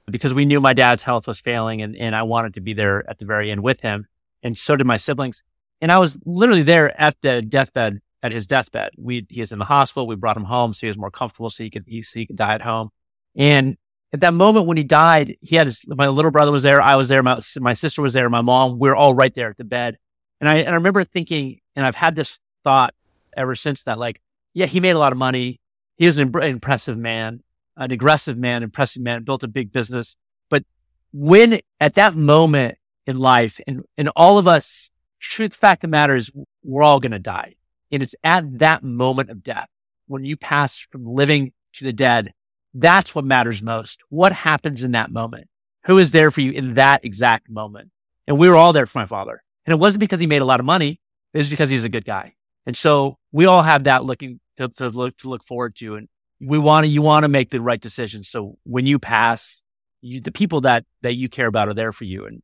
because 0.06 0.34
we 0.34 0.44
knew 0.44 0.60
my 0.60 0.72
dad's 0.72 1.02
health 1.02 1.26
was 1.26 1.40
failing 1.40 1.82
and, 1.82 1.96
and 1.96 2.14
I 2.14 2.22
wanted 2.22 2.54
to 2.54 2.60
be 2.60 2.72
there 2.72 3.08
at 3.08 3.18
the 3.18 3.24
very 3.24 3.50
end 3.50 3.62
with 3.62 3.80
him. 3.80 4.06
And 4.42 4.56
so 4.56 4.76
did 4.76 4.86
my 4.86 4.96
siblings. 4.96 5.42
And 5.80 5.90
I 5.90 5.98
was 5.98 6.18
literally 6.24 6.62
there 6.62 6.98
at 7.00 7.20
the 7.22 7.42
deathbed, 7.42 8.00
at 8.22 8.32
his 8.32 8.46
deathbed. 8.46 8.90
We, 8.96 9.26
he 9.28 9.40
was 9.40 9.52
in 9.52 9.58
the 9.58 9.64
hospital. 9.64 10.06
We 10.06 10.16
brought 10.16 10.36
him 10.36 10.44
home 10.44 10.72
so 10.72 10.80
he 10.82 10.88
was 10.88 10.98
more 10.98 11.10
comfortable 11.10 11.50
so 11.50 11.64
he 11.64 11.70
could, 11.70 11.84
he, 11.86 12.02
so 12.02 12.20
he 12.20 12.26
could 12.26 12.36
die 12.36 12.54
at 12.54 12.62
home. 12.62 12.90
And 13.36 13.76
at 14.12 14.20
that 14.20 14.34
moment 14.34 14.66
when 14.66 14.76
he 14.76 14.84
died, 14.84 15.36
he 15.40 15.56
had 15.56 15.66
his, 15.66 15.84
my 15.88 16.08
little 16.08 16.30
brother 16.30 16.52
was 16.52 16.62
there. 16.62 16.80
I 16.80 16.96
was 16.96 17.08
there. 17.08 17.22
My, 17.22 17.40
my 17.58 17.72
sister 17.72 18.02
was 18.02 18.12
there. 18.12 18.28
My 18.28 18.42
mom, 18.42 18.78
we 18.78 18.88
are 18.90 18.96
all 18.96 19.14
right 19.14 19.34
there 19.34 19.50
at 19.50 19.56
the 19.56 19.64
bed. 19.64 19.98
And 20.40 20.48
I, 20.48 20.56
and 20.56 20.70
I 20.70 20.74
remember 20.74 21.04
thinking, 21.04 21.60
and 21.74 21.86
I've 21.86 21.94
had 21.94 22.14
this 22.14 22.38
thought 22.64 22.94
ever 23.36 23.54
since 23.54 23.84
that, 23.84 23.98
like, 23.98 24.20
yeah, 24.54 24.66
he 24.66 24.80
made 24.80 24.90
a 24.90 24.98
lot 24.98 25.12
of 25.12 25.18
money. 25.18 25.60
He 25.96 26.06
was 26.06 26.18
an 26.18 26.34
impressive 26.42 26.98
man 26.98 27.42
an 27.76 27.90
aggressive 27.90 28.36
man, 28.36 28.62
impressive 28.62 29.02
man, 29.02 29.24
built 29.24 29.42
a 29.42 29.48
big 29.48 29.72
business. 29.72 30.16
But 30.50 30.64
when 31.12 31.60
at 31.80 31.94
that 31.94 32.14
moment 32.14 32.78
in 33.06 33.18
life, 33.18 33.60
and, 33.66 33.82
and 33.96 34.10
all 34.14 34.38
of 34.38 34.46
us, 34.46 34.90
truth 35.20 35.54
fact 35.54 35.84
of 35.84 35.90
the 35.90 35.92
matter 35.92 36.14
is 36.14 36.30
we're 36.62 36.82
all 36.82 37.00
going 37.00 37.12
to 37.12 37.18
die. 37.18 37.54
And 37.90 38.02
it's 38.02 38.14
at 38.24 38.58
that 38.58 38.82
moment 38.82 39.30
of 39.30 39.42
death, 39.42 39.68
when 40.06 40.24
you 40.24 40.36
pass 40.36 40.78
from 40.78 41.06
living 41.06 41.52
to 41.74 41.84
the 41.84 41.92
dead, 41.92 42.32
that's 42.74 43.14
what 43.14 43.24
matters 43.24 43.62
most. 43.62 44.00
What 44.08 44.32
happens 44.32 44.84
in 44.84 44.92
that 44.92 45.10
moment? 45.10 45.48
Who 45.84 45.98
is 45.98 46.10
there 46.10 46.30
for 46.30 46.40
you 46.40 46.52
in 46.52 46.74
that 46.74 47.04
exact 47.04 47.50
moment? 47.50 47.90
And 48.26 48.38
we 48.38 48.48
were 48.48 48.56
all 48.56 48.72
there 48.72 48.86
for 48.86 48.98
my 48.98 49.06
father. 49.06 49.42
And 49.66 49.72
it 49.72 49.78
wasn't 49.78 50.00
because 50.00 50.20
he 50.20 50.26
made 50.26 50.42
a 50.42 50.46
lot 50.46 50.60
of 50.60 50.66
money. 50.66 51.00
It 51.34 51.38
was 51.38 51.50
because 51.50 51.70
he 51.70 51.74
was 51.74 51.84
a 51.84 51.90
good 51.90 52.04
guy. 52.04 52.34
And 52.66 52.76
so 52.76 53.18
we 53.32 53.46
all 53.46 53.62
have 53.62 53.84
that 53.84 54.04
looking 54.04 54.40
to, 54.56 54.68
to 54.68 54.88
look, 54.88 55.16
to 55.18 55.28
look 55.28 55.42
forward 55.44 55.76
to. 55.76 55.96
And 55.96 56.08
we 56.40 56.58
want 56.58 56.84
to, 56.84 56.88
you 56.88 57.02
want 57.02 57.24
to 57.24 57.28
make 57.28 57.50
the 57.50 57.60
right 57.60 57.80
decision. 57.80 58.22
So 58.22 58.58
when 58.64 58.86
you 58.86 58.98
pass, 58.98 59.62
you, 60.00 60.20
the 60.20 60.32
people 60.32 60.62
that, 60.62 60.84
that 61.02 61.14
you 61.14 61.28
care 61.28 61.46
about 61.46 61.68
are 61.68 61.74
there 61.74 61.92
for 61.92 62.04
you. 62.04 62.26
And, 62.26 62.42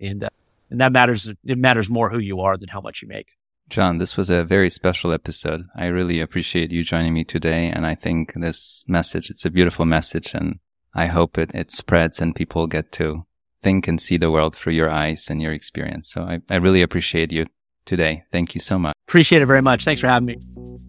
and, 0.00 0.24
uh, 0.24 0.30
and 0.70 0.80
that 0.80 0.92
matters. 0.92 1.32
It 1.44 1.58
matters 1.58 1.90
more 1.90 2.10
who 2.10 2.18
you 2.18 2.40
are 2.40 2.56
than 2.56 2.68
how 2.68 2.80
much 2.80 3.02
you 3.02 3.08
make. 3.08 3.32
John, 3.68 3.98
this 3.98 4.16
was 4.16 4.30
a 4.30 4.44
very 4.44 4.70
special 4.70 5.12
episode. 5.12 5.66
I 5.76 5.86
really 5.86 6.20
appreciate 6.20 6.72
you 6.72 6.82
joining 6.82 7.14
me 7.14 7.24
today. 7.24 7.68
And 7.68 7.86
I 7.86 7.94
think 7.94 8.34
this 8.34 8.84
message, 8.88 9.30
it's 9.30 9.44
a 9.44 9.50
beautiful 9.50 9.84
message. 9.84 10.34
And 10.34 10.58
I 10.94 11.06
hope 11.06 11.38
it, 11.38 11.52
it 11.54 11.70
spreads 11.70 12.20
and 12.20 12.34
people 12.34 12.66
get 12.66 12.90
to 12.92 13.26
think 13.62 13.86
and 13.86 14.00
see 14.00 14.16
the 14.16 14.30
world 14.30 14.56
through 14.56 14.72
your 14.72 14.90
eyes 14.90 15.28
and 15.28 15.40
your 15.40 15.52
experience. 15.52 16.10
So 16.10 16.22
I, 16.22 16.40
I 16.48 16.56
really 16.56 16.82
appreciate 16.82 17.30
you 17.30 17.46
today. 17.84 18.24
Thank 18.32 18.54
you 18.54 18.60
so 18.60 18.78
much. 18.78 18.94
Appreciate 19.08 19.42
it 19.42 19.46
very 19.46 19.62
much. 19.62 19.84
Thanks 19.84 20.00
for 20.00 20.08
having 20.08 20.26
me. 20.26 20.36